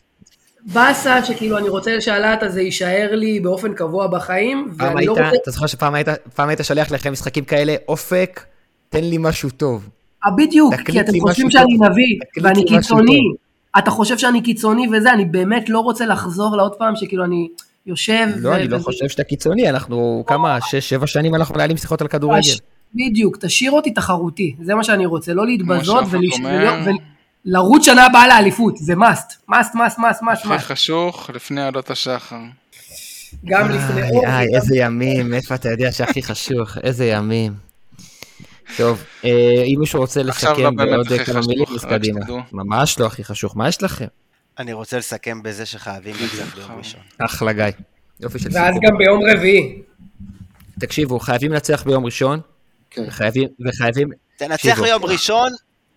באסה 0.64 1.24
שכאילו 1.24 1.58
אני 1.58 1.68
רוצה 1.68 2.00
שהלהט 2.00 2.42
הזה 2.42 2.62
יישאר 2.62 3.08
לי 3.12 3.40
באופן 3.40 3.74
קבוע 3.74 4.06
בחיים, 4.06 4.72
פעם 4.78 4.94
ואני 4.94 5.06
לא 5.06 5.16
היית, 5.16 5.24
רוצה... 5.24 5.42
אתה 5.42 5.50
זוכר 5.50 5.66
שפעם 5.66 5.94
היית, 5.94 6.08
פעם 6.34 6.48
היית 6.48 6.60
שולח 6.62 6.90
לכם 6.90 7.12
משחקים 7.12 7.44
כאלה, 7.44 7.74
אופק, 7.88 8.44
תן 8.88 9.04
לי 9.04 9.16
משהו 9.20 9.50
טוב. 9.50 9.88
בדיוק, 10.36 10.74
כי 10.74 11.00
אתם 11.00 11.12
חושבים 11.20 11.50
שאני. 11.50 11.74
נביא, 11.74 12.18
ואני 12.42 12.64
קיצוני. 12.64 13.20
אתה 13.78 13.90
חושב 13.90 14.18
שאני 14.18 14.42
קיצוני 14.42 14.86
וזה, 14.92 15.12
אני 15.12 15.24
באמת 15.24 15.68
לא 15.68 15.80
רוצה 15.80 16.06
לחזור 16.06 16.56
לעוד 16.56 16.74
פעם 16.74 16.96
שכאילו 16.96 17.24
אני 17.24 17.48
יושב... 17.86 18.26
לא, 18.36 18.48
ו- 18.48 18.54
אני 18.54 18.68
לא 18.68 18.76
וזה- 18.76 18.84
חושב 18.84 19.08
שאתה 19.08 19.24
קיצוני, 19.24 19.70
אנחנו 19.70 20.24
כמה, 20.26 20.58
שש, 20.60 20.88
שבע 20.88 21.06
שנים 21.06 21.34
אנחנו 21.34 21.54
מנהלים 21.54 21.76
שיחות 21.76 22.00
על 22.00 22.08
כדורגל. 22.08 22.40
תש- 22.40 22.58
בדיוק, 22.94 23.36
תשאיר 23.40 23.72
אותי 23.72 23.90
תחרותי, 23.90 24.56
זה 24.62 24.74
מה 24.74 24.84
שאני 24.84 25.06
רוצה, 25.06 25.34
לא 25.34 25.46
להתבזות. 25.46 26.04
ולרוץ 27.46 27.84
שנה 27.84 28.06
הבאה 28.06 28.28
לאליפות, 28.28 28.76
זה 28.76 28.92
must, 28.94 29.50
must, 29.50 29.74
must, 29.74 29.98
must, 29.98 30.22
must, 30.22 30.54
הכי 30.54 30.58
חשוך 30.58 31.30
לפני 31.34 31.62
עלות 31.62 31.90
השחר. 31.90 32.36
גם 33.44 33.70
לפני 33.70 34.02
איי, 34.26 34.46
איזה 34.54 34.76
ימים, 34.76 35.34
איפה 35.34 35.54
אתה 35.54 35.68
יודע 35.68 35.92
שהכי 35.92 36.22
חשוך, 36.22 36.78
איזה 36.82 37.06
ימים. 37.06 37.69
טוב, 38.76 39.04
אה, 39.24 39.62
אם 39.66 39.76
מישהו 39.80 40.00
רוצה 40.00 40.22
לסכם 40.22 40.78
לא 40.78 40.86
בעוד 40.86 41.08
כמה 41.26 41.40
מילים, 41.48 41.66
אז 41.74 41.84
קדימה. 41.84 42.20
ממש 42.52 42.98
לא 42.98 43.06
הכי 43.06 43.24
חשוך, 43.24 43.56
מה 43.56 43.68
יש 43.68 43.82
לכם? 43.82 44.06
אני 44.58 44.72
רוצה 44.72 44.98
לסכם 44.98 45.42
בזה 45.42 45.66
שחייבים 45.66 46.14
לצאת 46.24 46.54
ביום 46.54 46.78
ראשון. 46.78 47.00
אחלה 47.18 47.52
גיא. 47.52 47.64
יופי 48.20 48.38
של 48.38 48.48
ואז 48.52 48.74
סיכום. 48.74 48.88
גם 48.90 48.98
ביום 48.98 49.20
רביעי. 49.32 49.82
תקשיבו, 50.80 51.20
חייבים 51.20 51.52
לנצח 51.52 51.82
ביום 51.86 52.04
ראשון, 52.04 52.40
כן. 52.90 53.02
וחייבים, 53.60 54.08
תנצח. 54.36 54.80
ביום 54.80 55.04
ראשון, 55.04 55.48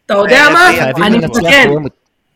אתה 0.06 0.14
יודע 0.14 0.44
מה? 0.54 0.70
אני 1.08 1.18
מתקן. 1.18 1.70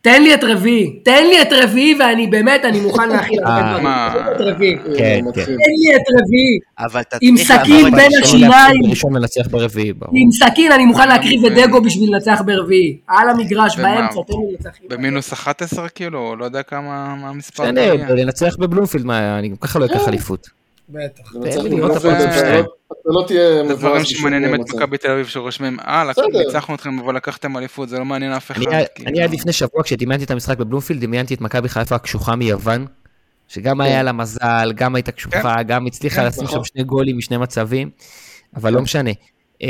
תן 0.02 0.22
לי 0.22 0.34
את 0.34 0.44
רביעי, 0.44 1.00
תן 1.04 1.26
לי 1.26 1.42
את 1.42 1.48
רביעי 1.52 1.96
ואני 2.00 2.26
באמת, 2.26 2.64
אני 2.64 2.80
מוכן 2.80 3.08
להכיל 3.08 3.38
הרבה 3.44 3.56
אה, 3.56 3.68
דברים, 3.70 3.84
מה? 3.84 4.14
תן 4.14 4.24
לי 4.24 4.32
את 4.32 4.40
רביעי, 4.40 4.76
כן. 4.98 5.20
תן 5.34 5.52
לי 5.52 5.96
אתה 5.96 7.16
עם 7.20 7.36
סכין 7.36 7.90
בין. 7.90 8.10
השיניים. 8.22 8.74
ברביעי, 9.50 9.92
ברור. 9.92 10.14
עם 10.16 10.30
סכין 10.32 10.72
אני 10.72 10.84
מוכן 10.84 11.08
להקריב 11.08 11.44
את 11.44 11.52
דגו 11.52 11.80
בשביל 11.80 12.14
לנצח 12.14 12.42
ברביעי, 12.46 12.96
על 13.06 13.28
המגרש? 13.28 13.78
באמצע, 13.78 14.20
תן 14.26 14.32
לי 14.38 14.52
לנצח. 14.52 14.78
במינוס 14.88 15.32
11 15.32 15.88
כאילו, 15.88 16.36
לא 16.36 16.44
יודע 16.44 16.62
כמה 16.62 17.14
מה 17.14 17.28
המספר. 17.28 17.62
בסדר, 17.62 17.80
יהיה. 17.80 18.14
לנצח 18.14 18.56
בבלומפילד, 18.58 19.04
מה, 19.04 19.38
אני 19.38 19.48
גם 19.48 19.56
ככה 19.56 19.78
לא 19.78 19.84
אקח 19.84 20.08
אליפות. 20.08 20.57
בטח. 20.88 21.30
אתה. 21.30 22.60
לא- 23.02 23.22
לא 23.22 23.24
תהיה 23.26 23.62
מבואס 23.62 23.78
דברים 23.78 24.04
שמעניינים 24.04 24.54
את. 24.54 24.60
מכבי 24.74 24.98
תל 24.98 25.10
אביב 25.10 25.26
שרושמים, 25.26 25.80
אה. 25.80 26.04
ניצחנו 26.46 26.74
אתכם 26.74 26.98
אבל 26.98 27.16
לקחתם 27.16 27.56
אליפות, 27.56 27.88
זה 27.88 27.98
לא 27.98 28.04
מעניין 28.04 28.32
אף 28.32 28.50
אחד. 28.50 28.62
אני- 28.62 28.84
כאילו. 28.94 29.08
אני 29.10 29.22
עד 29.22 29.30
לפני 29.32 29.52
שבוע, 29.52 29.82
כשדמיינתי 29.82 30.24
את 30.24 30.30
המשחק 30.30 30.58
בבלומפילד, 30.58 31.00
דמיינתי 31.00 31.34
את 31.34 31.40
מכבי 31.40 31.68
חיפה 31.68 31.94
הקשוחה 31.94 32.36
מיוון, 32.36 32.86
שגם 33.48 33.80
היה 33.80 34.02
לה 34.02 34.12
מזל, 34.12 34.72
גם 34.74 34.94
הייתה 34.94 35.12
קשוחה, 35.12 35.62
גם 35.62 35.86
הצליחה 35.86 36.24
לשים 36.24 36.44
נכון. 36.44 36.58
שם 36.58 36.64
שני 36.64 36.82
גולים 36.84 37.18
משני 37.18 37.36
מצבים, 37.36 37.90
אבל 38.56 38.72
לא 38.72 38.80
משנה. 38.82 39.10
אמ, 39.62 39.68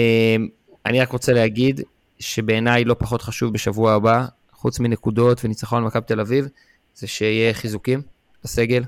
אני 0.87 1.01
רק 1.01 1.13
רוצה 1.13 1.33
להגיד 1.33 1.81
שבעיניי 2.19 2.85
לא 2.85 2.95
פחות 2.99 3.23
חשוב 3.23 3.53
בשבוע 3.53 3.93
הבא, 3.93 4.25
חוץ 4.53 4.81
מנקודות 4.81 5.45
וניצחון 5.45 5.79
על 5.79 5.85
מכבי 5.87 6.05
תל 6.07 6.21
אביב, 6.21 6.49
זה 6.95 7.07
שיהיה 7.07 7.55
חיזוקים 7.55 8.03
לסגל. 8.45 8.83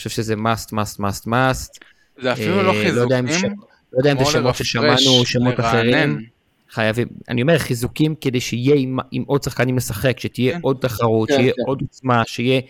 חושב 0.00 0.10
שזה 0.10 0.34
must, 0.34 0.72
must, 0.72 1.00
must, 1.00 1.26
must. 1.26 1.78
זה 2.18 2.32
אפילו 2.32 2.54
לא 2.54 2.58
אה, 2.60 2.62
לא 2.62 2.72
ש- 2.72 2.76
חיזוקים, 2.76 2.96
לא 2.96 3.98
יודע 3.98 4.12
אם 4.12 4.18
זה 4.18 4.24
שמות 4.24 4.56
ששמענו, 4.56 5.24
שמות. 5.26 5.60
אחרים. 5.60 6.18
חייבים, 6.70 7.08
אני 7.28 7.42
אומר 7.42 7.58
חיזוקים 7.58 8.14
כדי 8.20 8.40
שיהיה 8.40 8.76
עם, 8.76 8.98
עם 9.10 9.22
עוד 9.26 9.42
שחקנים 9.42 9.76
לשחק, 9.76 10.20
שתהיה 10.20 10.52
כן. 10.54 10.58
עוד 10.62 10.76
תחרות, 10.80 11.28
כן, 11.28 11.36
שיהיה 11.36 11.52
כן. 11.52 11.62
עוד 11.66 11.80
עוצמה, 11.80 12.22
שיהיה, 12.26 12.60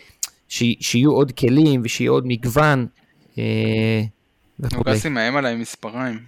ש, 0.49 0.63
שיהיו 0.81 1.13
עוד 1.13 1.33
כלים 1.33 1.81
ושיהיה 1.85 2.11
עוד 2.11 2.27
מגוון. 2.27 2.87
אה. 3.39 4.03
נוגסי 4.73 5.09
מאיים 5.09 5.37
עליי 5.37 5.53
עם 5.53 5.61
מספריים. 5.61 6.19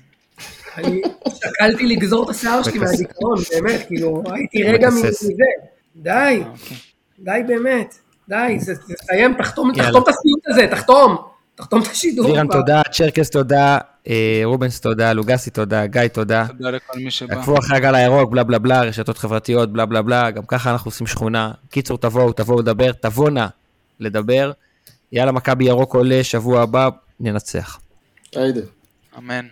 אני 0.77 1.03
שקלתי 1.29 1.87
לגזור 1.87 2.25
את 2.25 2.35
השיער 2.35 2.63
שלי 2.63 2.79
מהזיכרון, 2.79 3.39
באמת, 3.53 3.87
כאילו, 3.87 4.23
הייתי 4.27 4.63
רגע. 4.63 4.89
מזה. 4.89 5.09
די, 5.97 6.43
די 7.19 7.41
באמת, 7.47 7.99
די, 8.33 8.61
זה- 8.61 8.75
תסיים, 8.95 9.35
תחתום. 9.39 9.73
תחתום 9.75 10.03
את 10.03 10.09
הסיוט 10.09 10.41
הזה, 10.49 10.67
תחתום, 10.71 11.17
תחתום 11.55 11.83
את 11.83 11.87
השידור. 11.87 12.27
לירן. 12.33 12.47
תודה, 12.49 12.83
צ'רקס 12.93 13.31
תודה, 13.31 13.79
אה, 14.09 14.41
רובנס 14.45 14.81
תודה, 14.81 15.13
לוגסי 15.13 15.51
תודה, 15.51 15.87
גיא 15.87 16.07
תודה. 16.09 16.47
תודה 16.59 16.71
לכל 16.71 16.99
מי 16.99 17.11
שבא. 17.11 17.35
עקבו 17.41 17.59
אחרי 17.59 17.77
הגל 17.77 17.95
הירוק, 17.95 18.31
בלה 18.31 18.45
בלה 18.45 18.59
בלה, 18.59 18.83
רשתות 18.83 19.19
חברתיות, 19.19 19.73
בלה 19.73 19.87
בלה 19.87 20.03
בלה, 20.03 20.31
גם 20.31 20.43
ככה 20.49 20.71
אנחנו 20.73 20.89
עושים 20.89 21.07
שכונה. 21.07 21.51
קיצור, 21.71 21.99
תבואו, 21.99 22.33
תבואו 22.33 22.59
לדבר, 22.61 22.93
תבוא 22.93 23.31
נא 23.31 23.47
לדבר. 24.01 24.53
יאללה, 25.13 25.33
מכבי 25.33 25.65
ירוק 25.65 25.95
עולה, 25.95 26.25
שבוע 26.25 26.63
הבא, 26.63 26.89
ננצח. 27.21 27.81
היידה. 28.37 28.61
אמן. 29.19 29.47